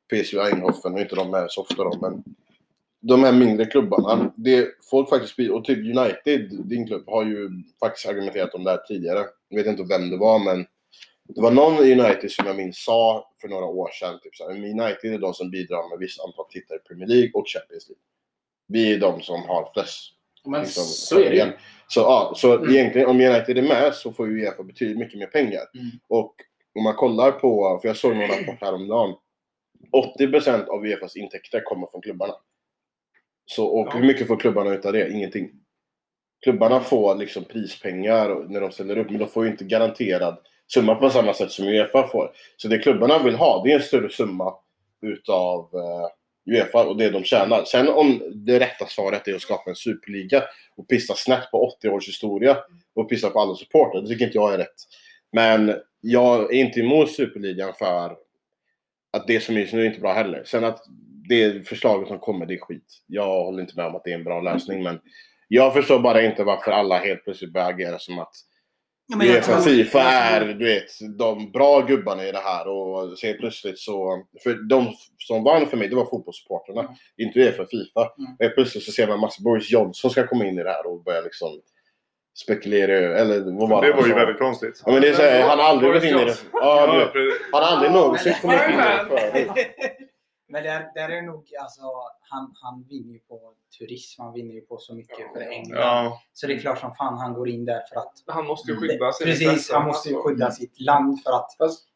PSV 0.09 0.39
Eindhoven. 0.39 0.93
Nu 0.93 0.97
är 0.97 1.03
inte 1.03 1.15
de 1.15 1.31
med 1.31 1.51
så 1.51 1.61
ofta 1.61 1.83
då, 1.83 1.97
men 2.01 2.23
de 3.01 3.23
här 3.23 3.31
mindre 3.31 3.65
klubbarna. 3.65 4.33
Det 4.35 4.67
folk 4.89 5.09
faktiskt 5.09 5.51
och 5.51 5.65
typ 5.65 5.97
United, 5.97 6.49
din 6.65 6.87
klubb, 6.87 7.03
har 7.07 7.23
ju 7.25 7.49
faktiskt 7.79 8.07
argumenterat 8.07 8.53
om 8.53 8.63
det 8.63 8.71
här 8.71 8.77
tidigare. 8.87 9.25
Jag 9.49 9.57
vet 9.57 9.67
inte 9.67 9.83
vem 9.83 10.09
det 10.09 10.17
var, 10.17 10.39
men 10.39 10.65
det 11.35 11.41
var 11.41 11.51
någon 11.51 11.85
i 11.85 11.91
United 11.91 12.31
som 12.31 12.47
jag 12.47 12.55
minns 12.55 12.83
sa 12.83 13.31
för 13.41 13.47
några 13.47 13.65
år 13.65 13.89
sedan, 13.93 14.19
typ 14.23 14.35
så 14.35 14.43
här, 14.49 14.55
United 14.55 15.13
är 15.13 15.17
de 15.19 15.33
som 15.33 15.51
bidrar 15.51 15.89
med 15.89 15.99
visst 15.99 16.19
antal 16.21 16.45
tittare 16.49 16.77
i 16.77 16.87
Premier 16.87 17.07
League 17.07 17.31
och 17.33 17.47
Champions 17.47 17.89
League. 17.89 18.01
Vi 18.67 18.93
är 18.93 18.99
de 18.99 19.21
som 19.21 19.41
har 19.41 19.69
flest 19.73 20.13
Men 20.45 20.61
liksom, 20.61 20.83
så 20.83 21.19
är 21.19 21.29
det 21.29 21.35
ju. 21.35 21.51
Så, 21.87 21.99
ja, 21.99 22.33
så 22.35 22.53
Mm. 22.57 22.69
egentligen, 22.75 23.07
om 23.07 23.21
United 23.21 23.57
är 23.57 23.61
med 23.61 23.93
så 23.93 24.11
får 24.13 24.27
ju 24.27 24.41
Uefa 24.41 24.63
betydligt 24.63 24.97
mycket 24.97 25.19
mer 25.19 25.27
pengar. 25.27 25.61
Mm. 25.73 25.89
Och 26.07 26.35
om 26.75 26.83
man 26.83 26.95
kollar 26.95 27.31
på, 27.31 27.79
för 27.81 27.87
jag 27.87 27.97
såg 27.97 28.15
någon 28.15 28.27
rapport 28.27 28.61
häromdagen. 28.61 29.15
80% 30.19 30.67
av 30.67 30.85
Uefas 30.85 31.15
intäkter 31.15 31.61
kommer 31.61 31.87
från 31.87 32.01
klubbarna. 32.01 32.33
Så, 33.45 33.65
och 33.65 33.87
Ja. 33.87 33.91
hur 33.97 34.07
mycket 34.07 34.27
får 34.27 34.37
klubbarna 34.39 34.73
utav 34.73 34.93
det? 34.93 35.11
Ingenting. 35.11 35.49
Klubbarna 36.43 36.79
får 36.79 37.15
liksom 37.15 37.43
prispengar 37.43 38.45
när 38.49 38.61
de 38.61 38.71
ställer 38.71 38.97
upp, 38.97 39.09
men 39.09 39.19
de 39.19 39.27
får 39.27 39.45
ju 39.45 39.51
inte 39.51 39.63
garanterad 39.65 40.37
summa 40.73 40.95
på 40.95 41.09
samma 41.09 41.33
sätt 41.33 41.51
som 41.51 41.67
Uefa 41.67 42.07
får. 42.07 42.31
Så 42.57 42.67
det 42.67 42.79
klubbarna 42.79 43.23
vill 43.23 43.35
ha, 43.35 43.63
det 43.63 43.71
är 43.71 43.75
en 43.75 43.81
större 43.81 44.09
summa 44.09 44.53
utav 45.01 45.69
eh, 45.73 46.53
Uefa 46.53 46.85
och 46.85 46.97
det 46.97 47.09
de 47.09 47.23
tjänar. 47.23 47.63
Sen 47.65 47.87
om 47.89 48.21
det 48.35 48.59
rätta 48.59 48.85
svaret 48.85 49.27
är 49.27 49.35
att 49.35 49.41
skapa 49.41 49.69
en 49.69 49.75
superliga 49.75 50.43
och 50.77 50.87
pissa 50.87 51.13
snett 51.13 51.51
på 51.51 51.67
80 51.77 51.89
års 51.89 52.07
historia 52.07 52.57
och 52.95 53.09
pissa 53.09 53.29
på 53.29 53.39
alla 53.39 53.55
supportrar, 53.55 54.01
det 54.01 54.07
tycker 54.07 54.25
inte 54.25 54.37
jag 54.37 54.53
är 54.53 54.57
rätt. 54.57 54.75
Men 55.31 55.75
jag 56.01 56.53
är 56.53 56.57
inte 56.59 56.79
emot 56.79 57.11
superligan 57.11 57.73
för 57.79 58.15
att 59.11 59.27
det 59.27 59.39
som 59.39 59.55
är 59.55 59.59
just 59.59 59.73
nu 59.73 59.81
är 59.81 59.85
inte 59.85 59.99
bra 59.99 60.13
heller. 60.13 60.43
Sen 60.45 60.63
att 60.63 60.79
det 61.29 61.67
förslaget 61.67 62.07
som 62.07 62.19
kommer, 62.19 62.45
det 62.45 62.53
är 62.53 62.59
skit. 62.59 63.03
Jag 63.07 63.43
håller 63.43 63.61
inte 63.61 63.75
med 63.75 63.85
om 63.85 63.95
att 63.95 64.03
det 64.03 64.11
är 64.11 64.15
en 64.15 64.23
bra 64.23 64.41
lösning, 64.41 64.83
men 64.83 64.99
jag 65.47 65.73
förstår 65.73 65.99
bara 65.99 66.21
inte 66.21 66.43
varför 66.43 66.71
alla 66.71 66.97
helt 66.97 67.23
plötsligt 67.23 67.53
börjar 67.53 67.69
agera 67.69 67.99
som 67.99 68.19
att 68.19 68.33
Ja, 69.09 69.17
men 69.17 69.27
jag 69.27 69.35
Uefa 69.35 69.61
Fifa 69.61 70.01
är, 70.01 70.53
du 70.53 70.65
vet, 70.65 71.17
de 71.17 71.51
bra 71.51 71.81
gubbarna 71.81 72.27
i 72.27 72.31
det 72.31 72.39
här 72.39 72.67
och 72.67 73.19
sen 73.19 73.37
plötsligt 73.39 73.79
så... 73.79 74.23
För 74.43 74.53
de 74.69 74.93
som 75.17 75.43
vann 75.43 75.67
för 75.67 75.77
mig, 75.77 75.87
det 75.87 75.95
var 75.95 76.05
fotbollssupportrarna. 76.05 76.81
Mm. 76.81 76.93
Inte 77.17 77.39
Uefa 77.39 77.65
Fifa. 77.65 78.11
Mm. 78.17 78.33
Och 78.33 78.55
plötsligt 78.55 78.83
så 78.83 78.91
ser 78.91 79.07
man 79.07 79.19
massa 79.19 79.43
Boris 79.43 79.71
Johnson 79.71 80.11
ska 80.11 80.27
komma 80.27 80.45
in 80.45 80.59
i 80.59 80.63
det 80.63 80.69
här 80.69 80.87
och 80.87 81.03
börja 81.03 81.21
liksom 81.21 81.61
spekulera 82.43 82.91
över- 82.91 83.15
eller 83.15 83.39
vad 83.59 83.69
var 83.69 83.81
Det 83.85 83.91
var 83.91 84.01
ju 84.03 84.07
han 84.09 84.19
väldigt 84.19 84.39
konstigt. 84.39 84.81
Ja 84.85 84.91
men 84.91 85.01
det 85.01 85.07
är 85.09 85.13
så 85.13 85.21
här, 85.21 85.41
han 85.49 85.59
har 85.59 85.65
aldrig 85.65 85.93
gått 85.93 86.01
Boris 86.01 86.11
in 86.13 86.19
i 86.19 86.25
det. 86.25 86.35
Ja, 86.53 86.59
Ja. 86.61 87.09
Han 87.51 87.63
har 87.63 87.71
aldrig 87.71 87.91
Ja, 87.91 87.95
någonsin 87.95 88.33
men- 88.43 88.57
kommit 88.57 88.69
in 88.69 88.73
i 88.73 88.77
det 88.77 89.31
förut. 89.53 89.67
Men 90.49 90.63
där, 90.63 90.91
där 90.95 91.09
är 91.09 91.21
nog, 91.21 91.45
alltså, 91.61 91.81
han, 92.21 92.53
han 92.61 92.85
vinner 92.89 93.13
ju 93.13 93.19
på 93.19 93.39
turism, 93.79 94.21
han 94.21 94.33
vinner 94.33 94.53
ju 94.53 94.61
på 94.61 94.77
så 94.77 94.95
mycket 94.95 95.33
för 95.33 95.39
England. 95.41 95.81
Ja. 95.81 96.21
Så 96.33 96.47
det 96.47 96.53
är 96.53 96.59
klart 96.59 96.79
som 96.79 96.95
fan 96.95 97.17
han 97.17 97.33
går 97.33 97.49
in 97.49 97.65
där 97.65 97.81
för 97.93 97.99
att 97.99 98.13
Han 98.27 98.45
måste 98.45 98.71
ju 98.71 98.77
skydda 98.77 99.11
sin 99.11 99.25
Precis, 99.27 99.71
han 99.71 99.85
måste 99.85 100.09
ju 100.09 100.15
alltså. 100.15 100.29
skydda 100.29 100.51
sitt 100.51 100.79
land 100.81 101.23
för 101.23 101.31
att 101.31 101.55
Fast, 101.57 101.87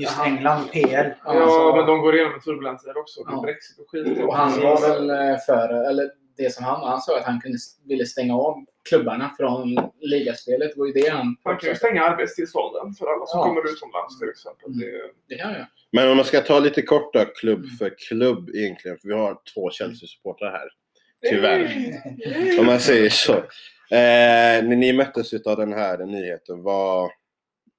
just 0.00 0.14
Ja. 0.18 0.26
England, 0.26 0.70
PL. 0.72 1.08
Ja, 1.24 1.42
alltså, 1.42 1.76
men 1.76 1.86
de 1.86 2.00
går 2.00 2.14
igenom 2.14 2.34
en 2.34 2.40
turbulent 2.40 2.80
tid 2.82 2.92
också. 2.96 3.22
Det 3.24 3.32
Ja. 3.32 3.40
Brexit 3.42 3.78
och 3.78 3.90
skit. 3.90 4.24
och 4.24 4.36
han 4.36 4.60
var 4.60 4.80
väl 4.80 5.10
eh, 5.10 5.36
för, 5.46 5.88
eller 5.90 6.10
det 6.36 6.54
som 6.54 6.64
han, 6.64 6.80
han 6.88 7.00
sa 7.00 7.18
att 7.18 7.24
han 7.24 7.40
kunde, 7.40 7.58
ville 7.84 8.06
stänga 8.06 8.34
av 8.36 8.64
klubbarna 8.88 9.34
från 9.36 9.90
ligaspelet. 10.00 10.70
Det 10.74 10.78
var 10.78 10.86
ju 10.86 10.92
det 10.92 11.08
han... 11.08 11.36
Man 11.44 11.56
kan 11.56 11.68
ju 11.68 11.74
stänga 11.76 12.02
arbetstillstånden 12.04 12.94
för 12.94 13.06
alla 13.06 13.26
som 13.26 13.38
Ja. 13.40 13.44
kommer 13.46 13.72
utomlands 13.72 14.18
till 14.18 14.28
exempel. 14.28 14.78
Det, 14.78 14.90
Det 15.28 15.34
kan 15.34 15.52
jag. 15.52 15.66
Men 15.92 16.10
om 16.10 16.16
man 16.16 16.26
ska 16.26 16.40
ta 16.40 16.58
lite 16.58 16.82
kort 16.82 17.12
då, 17.14 17.24
klubb 17.24 17.58
Mm. 17.64 17.70
för 17.70 17.94
klubb 18.08 18.50
egentligen. 18.54 18.98
För 18.98 19.08
vi 19.08 19.14
har 19.14 19.38
två 19.54 19.70
Chelsea-supportrar 19.70 20.50
här. 20.50 20.68
Tyvärr. 21.30 22.60
Om 22.60 22.66
man 22.66 22.80
säger 22.80 23.10
så. 23.10 23.32
Eh, 23.92 24.62
när 24.64 24.76
ni 24.76 24.92
möttes 24.92 25.32
utav 25.34 25.56
den 25.56 25.72
här 25.72 25.98
nyheten, 25.98 26.62
vad, 26.62 27.10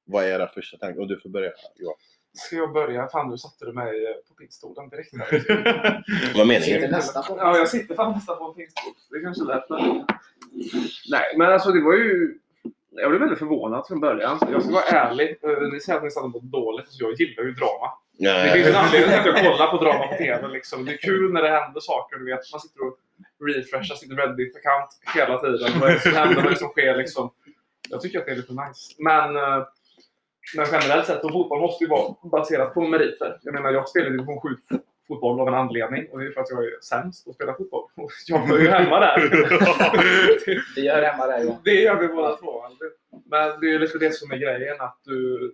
vad 0.06 0.24
är 0.24 0.28
era 0.28 0.48
första 0.48 0.78
tankar? 0.78 1.02
Och 1.02 1.08
du 1.08 1.20
får 1.20 1.30
börja 1.30 1.52
Johan. 1.76 1.96
Ska 2.34 2.56
jag 2.56 2.74
börja? 2.74 3.08
Fan, 3.08 3.30
nu 3.30 3.38
satte 3.38 3.66
du 3.66 3.74
mig 3.74 4.06
eh, 4.06 4.14
på 4.28 4.34
pinnstolen 4.34 4.90
direkt. 4.90 5.14
Vad 6.36 6.48
menar 6.48 6.60
på 7.28 7.38
Ja, 7.38 7.58
jag 7.58 7.70
sitter 7.70 7.96
fan 7.96 8.12
nästan 8.12 8.38
på 8.38 8.46
en 8.46 8.54
pinnstol. 8.54 8.94
Det 9.10 9.18
är 9.18 9.24
kanske 9.24 9.44
är 9.44 9.48
därför. 9.48 10.06
Nej, 11.12 11.38
men 11.38 11.54
alltså 11.54 11.72
det 11.72 11.82
var 11.82 11.94
ju... 11.94 12.38
Jag 12.92 13.10
blev 13.10 13.20
väldigt 13.22 13.40
förvånad 13.40 13.88
från 13.88 14.00
början. 14.00 14.40
Jag 14.52 14.64
ska 14.64 14.72
vara 14.74 14.84
ärlig. 14.84 15.38
Eh, 15.44 15.62
Ni 15.74 15.80
säger 15.80 15.98
att 15.98 16.04
ni 16.04 16.12
satte 16.12 16.30
på 16.30 16.40
dåligt. 16.40 16.88
Så 16.90 17.04
jag 17.04 17.14
gillar 17.20 17.44
ju 17.44 17.52
drama. 17.52 17.88
Det 18.46 18.52
finns 18.54 18.68
en 18.68 18.76
anledning 18.76 19.10
till 19.10 19.20
att 19.20 19.26
jag 19.44 19.52
kollar 19.52 19.68
på 19.68 19.84
drama 19.84 20.08
på 20.08 20.14
TV. 20.18 20.48
Liksom. 20.48 20.86
Det 20.86 20.94
är 20.94 20.98
kul 20.98 21.34
när 21.34 21.42
det 21.42 21.50
händer 21.50 21.80
saker. 21.80 22.18
Du 22.18 22.26
vet, 22.26 22.52
man 22.54 22.60
sitter 22.62 22.82
och 22.88 22.98
refreshar 23.48 23.96
sin 23.96 24.12
Reddit-account 24.12 24.90
hela 25.16 25.40
tiden. 25.40 25.80
Vad 25.80 25.90
är 25.90 25.94
det 25.94 26.00
som 26.00 26.14
händer? 26.14 26.36
Vad 26.36 26.46
är 26.46 26.50
det 26.50 26.56
som 26.56 26.70
sker? 26.70 26.96
Liksom. 26.96 27.32
Jag 27.90 28.02
tycker 28.02 28.20
att 28.20 28.26
det 28.26 28.32
är 28.32 28.36
lite 28.36 28.54
nice. 28.54 28.94
Men, 29.00 29.36
eh, 29.36 29.64
men 30.56 30.66
generellt 30.72 31.08
sett, 31.08 31.24
och 31.24 31.32
fotboll 31.32 31.62
måste 31.62 31.84
ju 31.84 31.90
vara 31.90 32.16
baserat 32.24 32.74
på 32.74 32.82
meriter. 32.82 33.40
Jag 33.42 33.54
menar, 33.54 33.72
jag 33.72 33.90
spelar 33.90 34.10
division 34.10 34.42
7 34.42 34.50
fotboll 35.12 35.40
av 35.40 35.48
en 35.48 35.54
anledning. 35.54 36.08
Och 36.12 36.20
det 36.20 36.26
är 36.26 36.32
för 36.32 36.42
att 36.42 36.50
jag 36.50 36.64
är 36.64 36.82
sämst 36.82 37.28
att 37.28 37.36
spela 37.36 37.54
fotboll. 37.54 37.84
Och 37.96 38.12
jag 38.28 38.48
var 38.48 38.58
ju 38.58 38.68
hemma 38.68 39.00
där. 39.00 39.20
Vi 40.76 40.82
gör 40.82 41.02
hemma 41.02 41.28
där 41.28 41.44
Johan. 41.44 41.62
Det 41.64 41.82
gör 41.82 42.00
vi 42.00 42.08
båda 42.08 42.36
två. 42.36 42.64
Men 43.26 43.60
det 43.60 43.74
är 43.74 43.80
lite 43.80 43.98
det 43.98 44.14
som 44.14 44.32
är 44.32 44.38
grejen. 44.38 44.76
att 44.82 44.98
du 45.06 45.54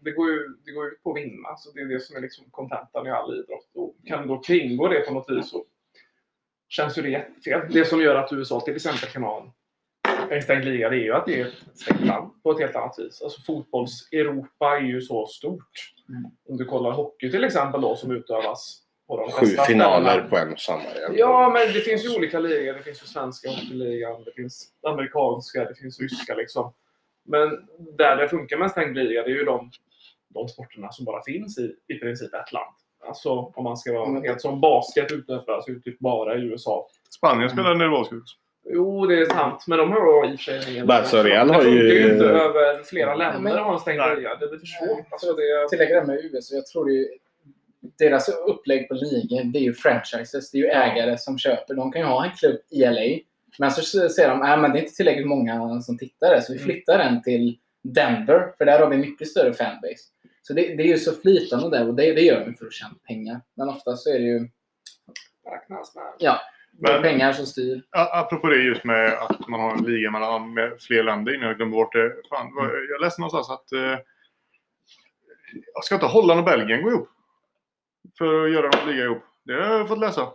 Det 0.00 0.10
går 0.10 0.30
ju 0.30 0.48
det 0.64 0.72
går 0.72 0.86
ut 0.86 1.02
på 1.02 1.10
att 1.10 1.16
vinna. 1.16 1.56
Så 1.56 1.70
det 1.70 1.80
är 1.80 1.84
det 1.84 2.00
som 2.00 2.16
är 2.16 2.20
liksom 2.20 2.44
kontentan 2.50 3.06
i 3.06 3.10
all 3.10 3.34
idrott. 3.34 3.70
Och 3.74 3.94
kan 4.06 4.22
du 4.22 4.28
då 4.28 4.38
kringgå 4.42 4.88
det 4.88 5.00
på 5.00 5.14
något 5.14 5.30
vis 5.30 5.50
så 5.50 5.64
känns 6.68 6.98
ju 6.98 7.02
det 7.02 7.08
jättefel. 7.08 7.72
Det 7.72 7.84
som 7.84 8.00
gör 8.00 8.14
att 8.14 8.32
USA 8.32 8.60
till 8.60 8.76
exempel 8.76 9.08
kan 9.08 9.22
ha 9.22 9.40
en 9.40 9.50
stängd 10.42 10.64
liga 10.64 10.88
det 10.88 10.96
är 10.96 11.04
ju 11.04 11.12
att 11.14 11.26
det 11.26 11.40
är 11.40 11.46
ett 11.46 11.54
stängt 11.78 12.00
land 12.06 12.42
på 12.42 12.50
ett 12.50 12.58
helt 12.60 12.76
annat 12.76 12.98
vis. 12.98 13.22
Alltså 13.22 13.40
fotbolls-Europa 13.42 14.76
är 14.76 14.80
ju 14.80 15.00
så 15.00 15.26
stort. 15.26 15.94
Mm. 16.08 16.24
Om 16.48 16.56
du 16.56 16.64
kollar 16.64 16.90
hockey 16.90 17.30
till 17.30 17.44
exempel 17.44 17.80
då 17.80 17.96
som 17.96 18.10
utövas 18.10 18.82
på 19.08 19.16
de 19.16 19.30
Sju 19.30 19.46
finaler 19.46 20.20
på 20.20 20.36
en 20.36 20.52
och 20.52 20.58
samma. 20.60 20.82
igen. 20.82 21.12
Ja, 21.16 21.50
men 21.54 21.72
det 21.72 21.80
finns 21.80 22.04
ju 22.04 22.16
olika 22.16 22.38
ligor. 22.38 22.74
Det 22.74 22.82
finns 22.82 23.02
ju 23.02 23.06
svenska 23.06 23.48
hockeyligan, 23.50 24.24
det 24.24 24.32
finns 24.32 24.68
amerikanska, 24.86 25.64
det 25.64 25.74
finns 25.74 26.00
ryska 26.00 26.34
liksom. 26.34 26.72
Men 27.24 27.48
där 27.98 28.16
det 28.16 28.28
funkar 28.28 28.56
med 28.56 28.64
en 28.64 28.70
stängd 28.70 28.96
liga, 28.96 29.22
det 29.22 29.30
är 29.30 29.34
ju 29.34 29.44
de, 29.44 29.70
de 30.34 30.48
sporterna 30.48 30.92
som 30.92 31.04
bara 31.04 31.22
finns 31.22 31.58
i, 31.58 31.74
i 31.88 31.94
princip 31.98 32.34
ett 32.34 32.52
land. 32.52 32.74
Alltså 33.06 33.30
om 33.30 33.64
man 33.64 33.76
ska 33.76 33.92
vara 33.92 34.08
Mm. 34.08 34.22
helt 34.22 34.40
som 34.40 34.60
basket 34.60 35.12
utövas 35.12 35.68
ju 35.68 35.80
typ 35.80 35.98
bara 35.98 36.36
i 36.36 36.40
USA. 36.40 36.86
Spanien 37.16 37.50
spelar 37.50 37.74
nervös 37.74 38.06
också. 38.06 38.36
Jo, 38.64 39.06
det 39.06 39.20
är 39.20 39.26
sant. 39.26 39.64
Men 39.66 39.78
de 39.78 39.92
har 39.92 40.24
ju 40.26 40.32
i 40.32 40.34
och 40.36 40.40
för 40.40 40.44
sig 40.44 41.22
Real 41.22 41.50
har 41.50 41.58
Det 41.58 41.64
funkar 41.64 41.70
ju- 41.84 41.92
ju 42.02 42.12
inte 42.12 42.24
över 42.24 42.82
flera 42.82 43.14
länder 43.14 43.40
men- 43.40 43.52
att 43.52 43.64
ha 43.64 43.72
en 43.72 43.78
stängd 43.80 44.00
liga. 44.16 44.34
Det 44.36 44.46
blir 44.48 44.58
för 44.58 44.66
svårt. 44.66 45.06
Alltså, 45.10 45.32
det... 45.32 45.68
Tillägga 45.70 46.00
det 46.00 46.06
med 46.06 46.24
USA. 46.24 46.54
Jag 46.54 46.66
tror 46.66 46.86
det 46.86 46.92
är, 46.98 47.06
deras 47.98 48.28
upplägg 48.28 48.88
på 48.88 48.94
ligor, 48.94 49.44
det 49.52 49.58
är 49.58 49.62
ju 49.62 49.74
franchises. 49.74 50.50
Det 50.50 50.58
är 50.58 50.62
ju 50.62 50.68
ägare 50.68 51.18
som 51.18 51.38
köper. 51.38 51.74
De 51.74 51.92
kan 51.92 52.00
ju 52.00 52.06
ha 52.06 52.24
en 52.24 52.30
klubb 52.36 52.56
i 52.70 52.80
LA. 52.84 53.18
Men 53.58 53.70
så 53.70 54.08
säger 54.08 54.28
de 54.28 54.42
att 54.42 54.72
det 54.72 54.78
är 54.78 54.82
inte 54.82 54.94
tillräckligt 54.94 55.26
många 55.26 55.80
som 55.80 55.98
tittar 55.98 56.30
där, 56.30 56.40
så 56.40 56.52
vi 56.52 56.58
Mm. 56.58 56.66
flyttar 56.66 56.98
den 56.98 57.22
till 57.22 57.58
Denver. 57.82 58.52
För 58.58 58.64
där 58.64 58.80
har 58.80 58.90
vi 58.90 58.96
mycket 58.96 59.28
större 59.28 59.52
fanbase. 59.52 60.04
Så 60.42 60.52
det, 60.54 60.62
det 60.62 60.82
är 60.82 60.86
ju 60.86 60.98
så 60.98 61.12
flytande 61.12 61.70
där 61.78 61.88
och 61.88 61.94
det, 61.94 62.12
det 62.12 62.20
gör 62.20 62.44
vi 62.46 62.54
för 62.54 62.66
att 62.66 62.72
tjäna 62.72 62.94
pengar. 63.08 63.40
Men 63.54 63.68
ofta 63.68 63.96
så 63.96 64.10
är 64.10 64.18
det 64.18 64.24
ju 64.24 64.48
räknas 65.52 65.94
med. 65.94 66.04
ja, 66.18 66.40
det 66.80 66.88
är 66.88 66.92
Men- 66.92 67.02
pengar 67.02 67.32
som 67.32 67.46
styr. 67.46 67.82
Apropå 67.90 68.48
det 68.48 68.56
just 68.56 68.84
med 68.84 69.12
att 69.12 69.48
man 69.48 69.60
har 69.60 69.72
en 69.72 69.84
liga 69.84 70.10
mellan 70.10 70.54
med 70.54 70.72
fler 70.80 71.02
länder 71.02 71.34
innan 71.34 71.46
jag 71.48 71.56
glömde 71.56 71.74
bort 71.76 71.92
det. 71.92 72.12
Fan, 72.30 72.54
vad- 72.54 72.70
jag 72.90 73.00
läste 73.00 73.20
någonstans 73.20 73.50
att 73.50 73.72
eh, 73.72 73.98
ska 75.82 75.94
inte 75.94 76.06
Holland 76.06 76.40
och 76.40 76.46
Belgien 76.46 76.82
gå 76.82 76.90
ihop? 76.90 77.08
För 78.18 78.44
att 78.44 78.50
göra 78.52 78.70
en 78.82 78.88
liga 78.90 79.04
ihop. 79.04 79.22
Det 79.44 79.52
har 79.52 79.60
jag 79.78 79.88
fått 79.88 79.98
läsa. 79.98 80.28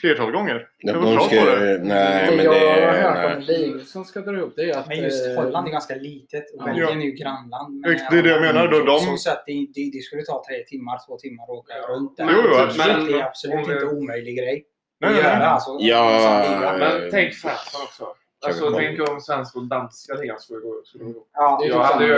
Flertal 0.00 0.32
gånger. 0.32 0.54
De, 0.82 0.88
Jag 0.88 0.94
var 0.94 1.02
de 1.02 1.14
bra 1.16 1.24
ska, 1.24 1.40
på 1.40 1.46
det. 1.46 1.78
nej, 1.82 2.30
det 2.30 2.36
men 2.36 2.44
jag 2.44 2.54
det 2.54 2.58
har 2.60 2.76
är... 2.76 3.02
hört 3.02 3.36
om 3.36 3.44
nej. 3.46 3.58
ligor 3.58 3.78
som 3.78 4.04
ska 4.04 4.20
dra 4.20 4.36
ihop 4.36 4.52
det 4.56 4.62
är 4.70 4.78
att... 4.78 4.88
Men 4.88 4.96
just 5.02 5.26
eh, 5.28 5.34
Holland 5.34 5.68
är 5.68 5.72
ganska 5.72 5.94
litet 5.94 6.44
och 6.54 6.60
ja. 6.60 6.64
Belgien 6.64 7.00
är 7.00 7.04
ju 7.04 7.10
grannland. 7.12 7.86
Ex- 7.86 8.02
det 8.10 8.18
är 8.18 8.22
det 8.22 8.28
jag 8.28 8.40
menar, 8.40 8.68
då 8.68 8.80
de- 8.84 8.98
Så, 9.00 9.16
så 9.16 9.30
att 9.30 9.44
det, 9.46 9.66
det, 9.92 10.02
skulle 10.02 10.22
ta 10.22 10.42
tre 10.48 10.64
timmar, 10.64 10.98
två 11.08 11.16
timmar 11.18 11.44
att 11.44 11.50
åka 11.50 11.74
runt 11.74 12.16
där. 12.16 12.28
Jo, 12.32 12.38
jo, 12.44 12.54
Så 12.54 12.60
absolut. 12.62 13.08
Det 13.12 13.18
är 13.20 13.24
absolut 13.26 13.54
Men- 13.56 13.64
inte 13.64 13.86
en 13.86 13.88
omöjlig 13.98 14.38
grej 14.38 14.64
Nej, 14.98 15.12
nej, 15.12 15.22
göra. 15.22 15.38
nej. 15.38 15.46
Alltså, 15.48 15.76
Ja, 15.80 16.76
Men 16.78 17.10
tänk 17.10 17.34
fansen 17.34 17.80
också. 17.84 18.14
Alltså, 18.46 18.70
tänk 18.70 19.08
om 19.08 19.20
svenska 19.20 19.58
och 19.58 19.64
danska 19.64 20.14
ligan 20.14 20.40
skulle 20.40 20.60
gå 20.60 20.82
ihop. 21.00 21.28
Ja, 21.32 21.58
Det 21.60 21.66
är 21.66 21.70
Jag 21.70 21.82
typ 21.86 21.92
hade 21.92 22.06
ju... 22.06 22.12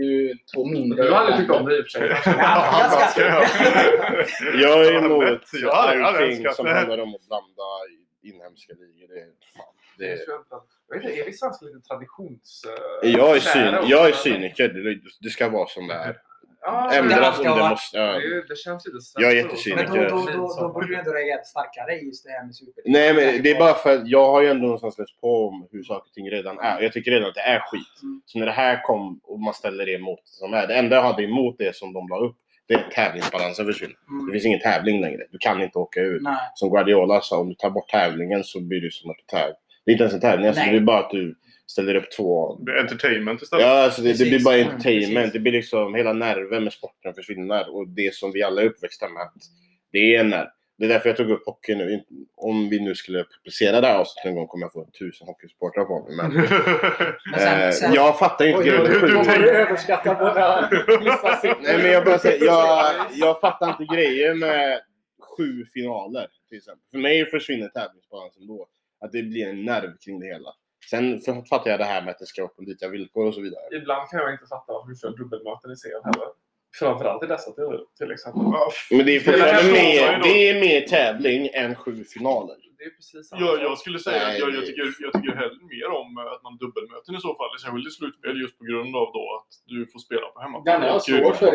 Är 0.00 0.04
ju 0.04 0.34
två 0.54 0.64
mindre... 0.64 1.02
Du 1.02 1.12
hade 1.14 1.36
tyckt 1.36 1.50
om 1.50 1.64
det 1.66 1.78
i 1.78 1.80
och 1.80 1.84
för 1.84 1.98
sig. 1.98 2.08
Ja, 2.24 3.42
jag? 4.62 4.86
Är 4.86 4.92
emot 5.04 5.40
allting 6.06 6.46
som 6.54 6.66
handlar 6.66 6.98
om 6.98 7.14
att 7.14 7.26
blanda 7.28 7.62
inhemska 8.22 8.72
ligor. 8.72 9.08
Det, 9.14 9.20
är- 9.20 9.26
fan, 9.56 9.74
det, 9.98 10.04
Jag 10.88 10.96
vet 10.96 11.04
inte, 11.10 11.20
är 11.22 11.26
vi 11.26 11.32
svenskar 11.32 11.66
lite 11.66 11.80
traditions... 11.88 12.64
eh, 13.02 13.10
jag 13.10 13.36
är, 13.36 13.40
syn, 13.40 13.88
jag 13.90 14.08
är 14.08 14.12
cyniker. 14.12 14.68
Det, 14.68 14.98
det 15.20 15.30
ska 15.30 15.48
vara 15.48 15.66
som 15.68 15.86
det 15.88 15.94
är. 15.94 16.16
Ja, 16.66 16.88
det 16.90 16.96
Ändras 16.96 17.38
om 17.38 17.44
det 17.44 17.68
måste. 17.68 17.98
Ja. 17.98 18.12
det, 18.12 18.48
det 18.48 18.58
känns 18.58 18.86
lite 18.86 18.98
Jag 19.14 19.30
är 19.30 19.30
så. 19.30 19.36
jättecyniker. 19.36 19.88
Men 19.92 20.10
då, 20.10 20.16
då, 20.16 20.32
då, 20.32 20.56
då 20.60 20.68
borde 20.72 20.86
du 20.86 20.96
ändå 20.96 21.10
reagera 21.12 21.42
starkare 21.44 21.92
i 22.00 22.06
just 22.06 22.24
det 22.24 22.30
här 22.30 22.44
med 22.46 22.54
Superligan. 22.54 22.92
Nej, 22.92 23.14
men 23.34 23.42
det 23.42 23.50
är 23.50 23.58
bara 23.58 23.74
för 23.74 23.94
att 23.96 24.08
jag 24.08 24.26
har 24.32 24.42
ju 24.42 24.48
ändå 24.48 24.62
någonstans 24.62 24.98
läst 24.98 25.20
på 25.20 25.48
om 25.48 25.68
hur 25.72 25.82
saker 25.82 26.08
och 26.08 26.12
ting 26.14 26.30
redan 26.30 26.58
är. 26.58 26.80
Jag 26.82 26.92
tycker 26.92 27.10
redan 27.10 27.28
att 27.28 27.34
det 27.34 27.40
är 27.40 27.58
skit. 27.60 27.96
Mm. 28.02 28.22
Så 28.26 28.38
när 28.38 28.46
det 28.46 28.52
här 28.52 28.82
kom 28.82 29.20
och 29.24 29.40
man 29.40 29.54
ställer 29.54 29.86
det 29.86 29.98
mot 29.98 30.20
som 30.24 30.54
är. 30.54 30.66
Det 30.66 30.74
enda 30.74 30.96
jag 30.96 31.02
hade 31.02 31.22
emot 31.22 31.56
det 31.58 31.76
som 31.76 31.92
de 31.92 32.08
la 32.08 32.18
upp, 32.18 32.36
det 32.68 32.74
är 32.74 32.78
att 32.78 32.90
tävlingsbalansen 32.90 33.66
försvinner. 33.66 33.96
Det 34.08 34.12
Mm. 34.22 34.32
finns 34.32 34.44
ingen 34.44 34.60
tävling 34.60 35.00
längre. 35.00 35.22
Du 35.30 35.38
kan 35.38 35.62
inte 35.62 35.78
åka 35.78 36.00
ut. 36.00 36.22
Nej. 36.22 36.36
Som 36.54 36.70
Guardiola 36.70 37.20
sa, 37.20 37.38
om 37.38 37.48
du 37.48 37.54
tar 37.54 37.70
bort 37.70 37.88
tävlingen 37.88 38.44
så 38.44 38.60
blir 38.60 38.80
det 38.80 38.92
som 38.92 39.10
att 39.10 39.16
du 39.16 39.24
tävlar. 39.36 39.56
Det 39.84 39.90
är 39.90 39.92
inte 39.92 40.02
ens 40.04 40.14
en 40.14 40.20
tävling, 40.20 40.46
alltså, 40.46 40.62
det 40.70 40.76
är 40.76 40.80
bara 40.80 40.98
att 40.98 41.10
du 41.10 41.34
ställer 41.66 41.94
upp 41.94 42.10
två 42.10 42.56
Det 42.56 42.80
Entertainment 42.80 43.42
istället. 43.42 43.64
Ja, 43.66 43.84
alltså 43.84 44.02
det, 44.02 44.12
det 44.18 44.24
blir 44.24 44.44
bara 44.44 44.54
Mm, 44.56 44.68
entertainment. 44.68 45.14
precis. 45.16 45.32
Det 45.32 45.38
blir 45.38 45.52
liksom 45.52 45.94
hela 45.94 46.12
nerven 46.12 46.64
med 46.64 46.72
sporten 46.72 47.14
försvinner. 47.14 47.76
Och 47.76 47.88
det 47.88 48.14
som 48.14 48.32
vi 48.32 48.42
alla 48.42 48.62
är 48.62 48.66
uppväxta 48.66 49.08
med, 49.08 49.22
att 49.22 49.34
det 49.92 50.14
är 50.16 50.20
en 50.20 50.28
nerv. 50.30 50.46
Det 50.78 50.84
är 50.84 50.88
därför 50.88 51.08
jag 51.08 51.16
tog 51.16 51.30
upp 51.30 51.46
hockey 51.46 51.74
nu. 51.74 52.04
Om 52.36 52.68
vi 52.68 52.80
nu 52.80 52.94
skulle 52.94 53.24
publicera 53.24 53.80
det 53.80 53.86
här 53.86 53.98
avsnittet 53.98 54.24
någon 54.24 54.34
gång 54.34 54.46
kommer 54.46 54.64
jag 54.64 54.72
få 54.72 54.84
tusen 54.98 55.26
hockeysupportrar 55.26 55.84
på 55.84 56.08
mig. 56.08 56.16
Men, 56.16 56.36
eh, 57.68 57.94
jag 57.94 58.18
fattar 58.18 58.46
inte 58.46 58.62
grejen. 58.62 58.84
du- 58.84 59.00
med 59.00 59.00
du- 59.38 59.42
du 59.42 59.50
överskatta 59.50 60.14
våra? 60.14 60.68
Nej, 61.62 61.78
men 61.82 61.92
jag, 61.92 62.04
bara 62.04 62.18
säger, 62.18 62.44
jag, 62.46 62.94
jag 63.14 63.40
fattar 63.40 63.70
inte 63.80 63.94
grejen 63.94 64.38
med 64.38 64.80
sju 65.36 65.64
finaler. 65.74 66.26
Till 66.48 66.58
exempel. 66.58 66.82
För 66.90 66.98
mig 66.98 67.30
försvinner 67.30 67.68
tävlingsbalansen 67.68 68.46
då. 68.46 68.66
Att 69.00 69.12
det 69.12 69.22
blir 69.22 69.46
en 69.48 69.64
nerv 69.64 69.90
kring 70.04 70.20
det 70.20 70.26
hela. 70.26 70.50
Sen 70.90 71.44
fattar 71.50 71.70
jag 71.70 71.80
det 71.80 71.84
här 71.84 72.02
med 72.02 72.10
att 72.10 72.18
det 72.18 72.26
ska 72.26 72.42
vara 72.42 72.52
på 72.52 72.62
lika 72.62 72.88
villkor 72.88 73.26
och 73.26 73.34
så 73.34 73.40
vidare. 73.40 73.62
Ibland 73.72 74.08
kan 74.08 74.20
jag 74.20 74.32
inte 74.32 74.46
fatta 74.46 74.72
varför 74.72 74.88
vi 74.88 74.96
kör 74.96 75.10
dubbelmöten 75.16 75.70
i 75.70 75.76
serien 75.76 76.00
heller. 76.04 76.28
Framförallt 76.78 77.24
i 77.24 77.26
dessa 77.26 77.50
till, 77.52 77.64
till 77.98 78.10
exempel. 78.14 78.42
Men 78.42 78.52
det 78.90 79.02
är 79.02 79.04
Det 79.04 79.16
är 79.16 79.20
fortfarande 79.20 79.72
mer, 79.72 80.20
det 80.22 80.48
är 80.50 80.54
mer 80.60 80.80
tävling 80.80 81.48
än 81.52 81.74
sju 81.74 82.04
finaler. 82.14 82.56
Det 82.78 82.84
är 82.84 82.94
precis 83.00 83.28
samma 83.28 83.42
Jag, 83.46 83.54
jag 83.66 83.78
skulle 83.82 83.98
säga 84.08 84.22
att 84.26 84.38
jag, 84.42 84.48
jag, 84.58 84.64
tycker, 84.66 84.82
jag 85.06 85.12
tycker 85.16 85.32
hellre 85.42 85.60
mer 85.74 85.88
om 86.00 86.08
att 86.34 86.42
man 86.46 86.52
dubbelmöten 86.62 87.12
i 87.18 87.20
så 87.26 87.32
fall. 87.38 87.50
Särskilt 87.62 87.88
i 87.90 87.92
slutspel 87.98 88.34
just 88.44 88.56
på 88.58 88.64
grund 88.70 88.92
av 89.02 89.06
då 89.16 89.24
att 89.38 89.50
du 89.72 89.78
får 89.92 90.00
spela 90.06 90.26
på 90.34 90.38
hemmaplan. 90.44 90.80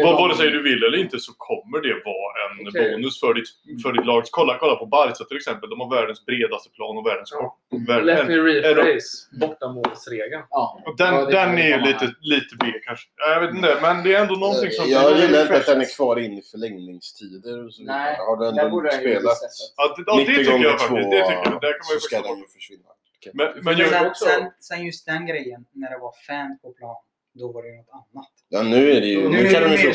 Vad, 0.07 0.15
vare 0.21 0.33
sig 0.39 0.47
du 0.57 0.61
vill 0.69 0.81
eller 0.87 0.97
inte 1.05 1.17
så 1.27 1.31
kommer 1.49 1.77
det 1.87 1.95
vara 2.13 2.35
en 2.45 2.53
Okej. 2.67 2.91
bonus 2.91 3.15
för 3.23 3.33
ditt, 3.37 3.49
för 3.83 3.91
ditt 3.95 4.05
lag. 4.11 4.21
Kolla, 4.37 4.53
kolla 4.61 4.75
på 4.83 4.85
Barca 4.97 5.23
till 5.29 5.37
exempel. 5.41 5.69
De 5.73 5.77
har 5.83 5.89
världens 5.97 6.21
bredaste 6.29 6.69
plan 6.77 6.93
och 6.99 7.05
världens 7.09 7.29
Ja. 7.33 7.39
kort. 7.41 7.55
värld- 7.89 8.05
Let 8.05 8.27
me 8.27 8.35
rephrase. 8.49 9.11
Bortamålsregeln. 9.41 10.43
Ja. 10.49 10.63
och 10.85 10.97
den, 10.97 11.13
Ja, 11.15 11.25
den 11.25 11.57
är 11.57 11.67
ju 11.75 11.79
lite, 11.89 12.05
lite 12.33 12.53
B 12.59 12.65
kanske. 12.85 13.05
Ja, 13.17 13.25
Jag 13.33 13.41
vet 13.41 13.53
inte, 13.55 13.77
men 13.81 14.03
det 14.03 14.09
är 14.15 14.21
ändå 14.21 14.35
någonting 14.45 14.71
som... 14.71 14.89
Jag 14.89 15.10
blir 15.13 15.25
gillar 15.25 15.41
inte 15.41 15.57
att 15.57 15.65
den 15.65 15.81
är 15.81 15.95
kvar 15.95 16.19
in 16.19 16.33
i 16.33 16.41
förlängningstider 16.41 17.65
och 17.65 17.73
så 17.73 17.81
vidare. 17.81 17.97
Nej, 17.97 18.15
Har 18.17 18.37
du 18.37 18.47
ändå 18.47 18.89
spelat 18.91 19.37
Ja, 19.77 19.95
det, 19.97 20.03
ja, 20.07 20.15
det 20.15 20.21
90 20.21 20.35
tycker 20.35 20.51
gånger 20.51 20.65
jag 20.65 20.79
faktiskt. 20.81 21.11
Det 21.11 21.21
tycker 21.27 21.33
jag. 21.51 21.61
Där 21.61 21.71
kan 21.71 21.79
man 21.79 21.85
så 21.87 21.93
ju 21.93 21.99
ska 21.99 22.17
förstå. 22.17 22.33
den 22.33 22.39
ju 22.39 22.47
försvinna. 22.47 22.89
Men, 23.33 23.47
men 23.55 23.63
Men 23.65 23.77
jag, 23.77 23.89
sen, 23.89 24.07
också- 24.07 24.25
sen, 24.25 24.51
sen 24.59 24.85
just 24.85 25.05
den 25.05 25.25
grejen, 25.25 25.65
när 25.71 25.89
det 25.89 25.97
var 25.97 26.13
fan 26.27 26.57
på 26.61 26.73
plan, 26.73 26.95
då 27.39 27.51
var 27.51 27.63
det 27.63 27.69
ju 27.69 27.77
något 27.77 27.89
annat. 27.91 28.31
Ja, 28.49 28.63
nu 28.63 28.91
är 28.91 29.01
det 29.01 29.07
ju... 29.07 29.21
Nu, 29.23 29.29
Nu, 29.29 29.47
är 29.47 29.51
kan 29.53 29.61
det 29.61 29.69
de 29.69 29.81
ju 29.81 29.93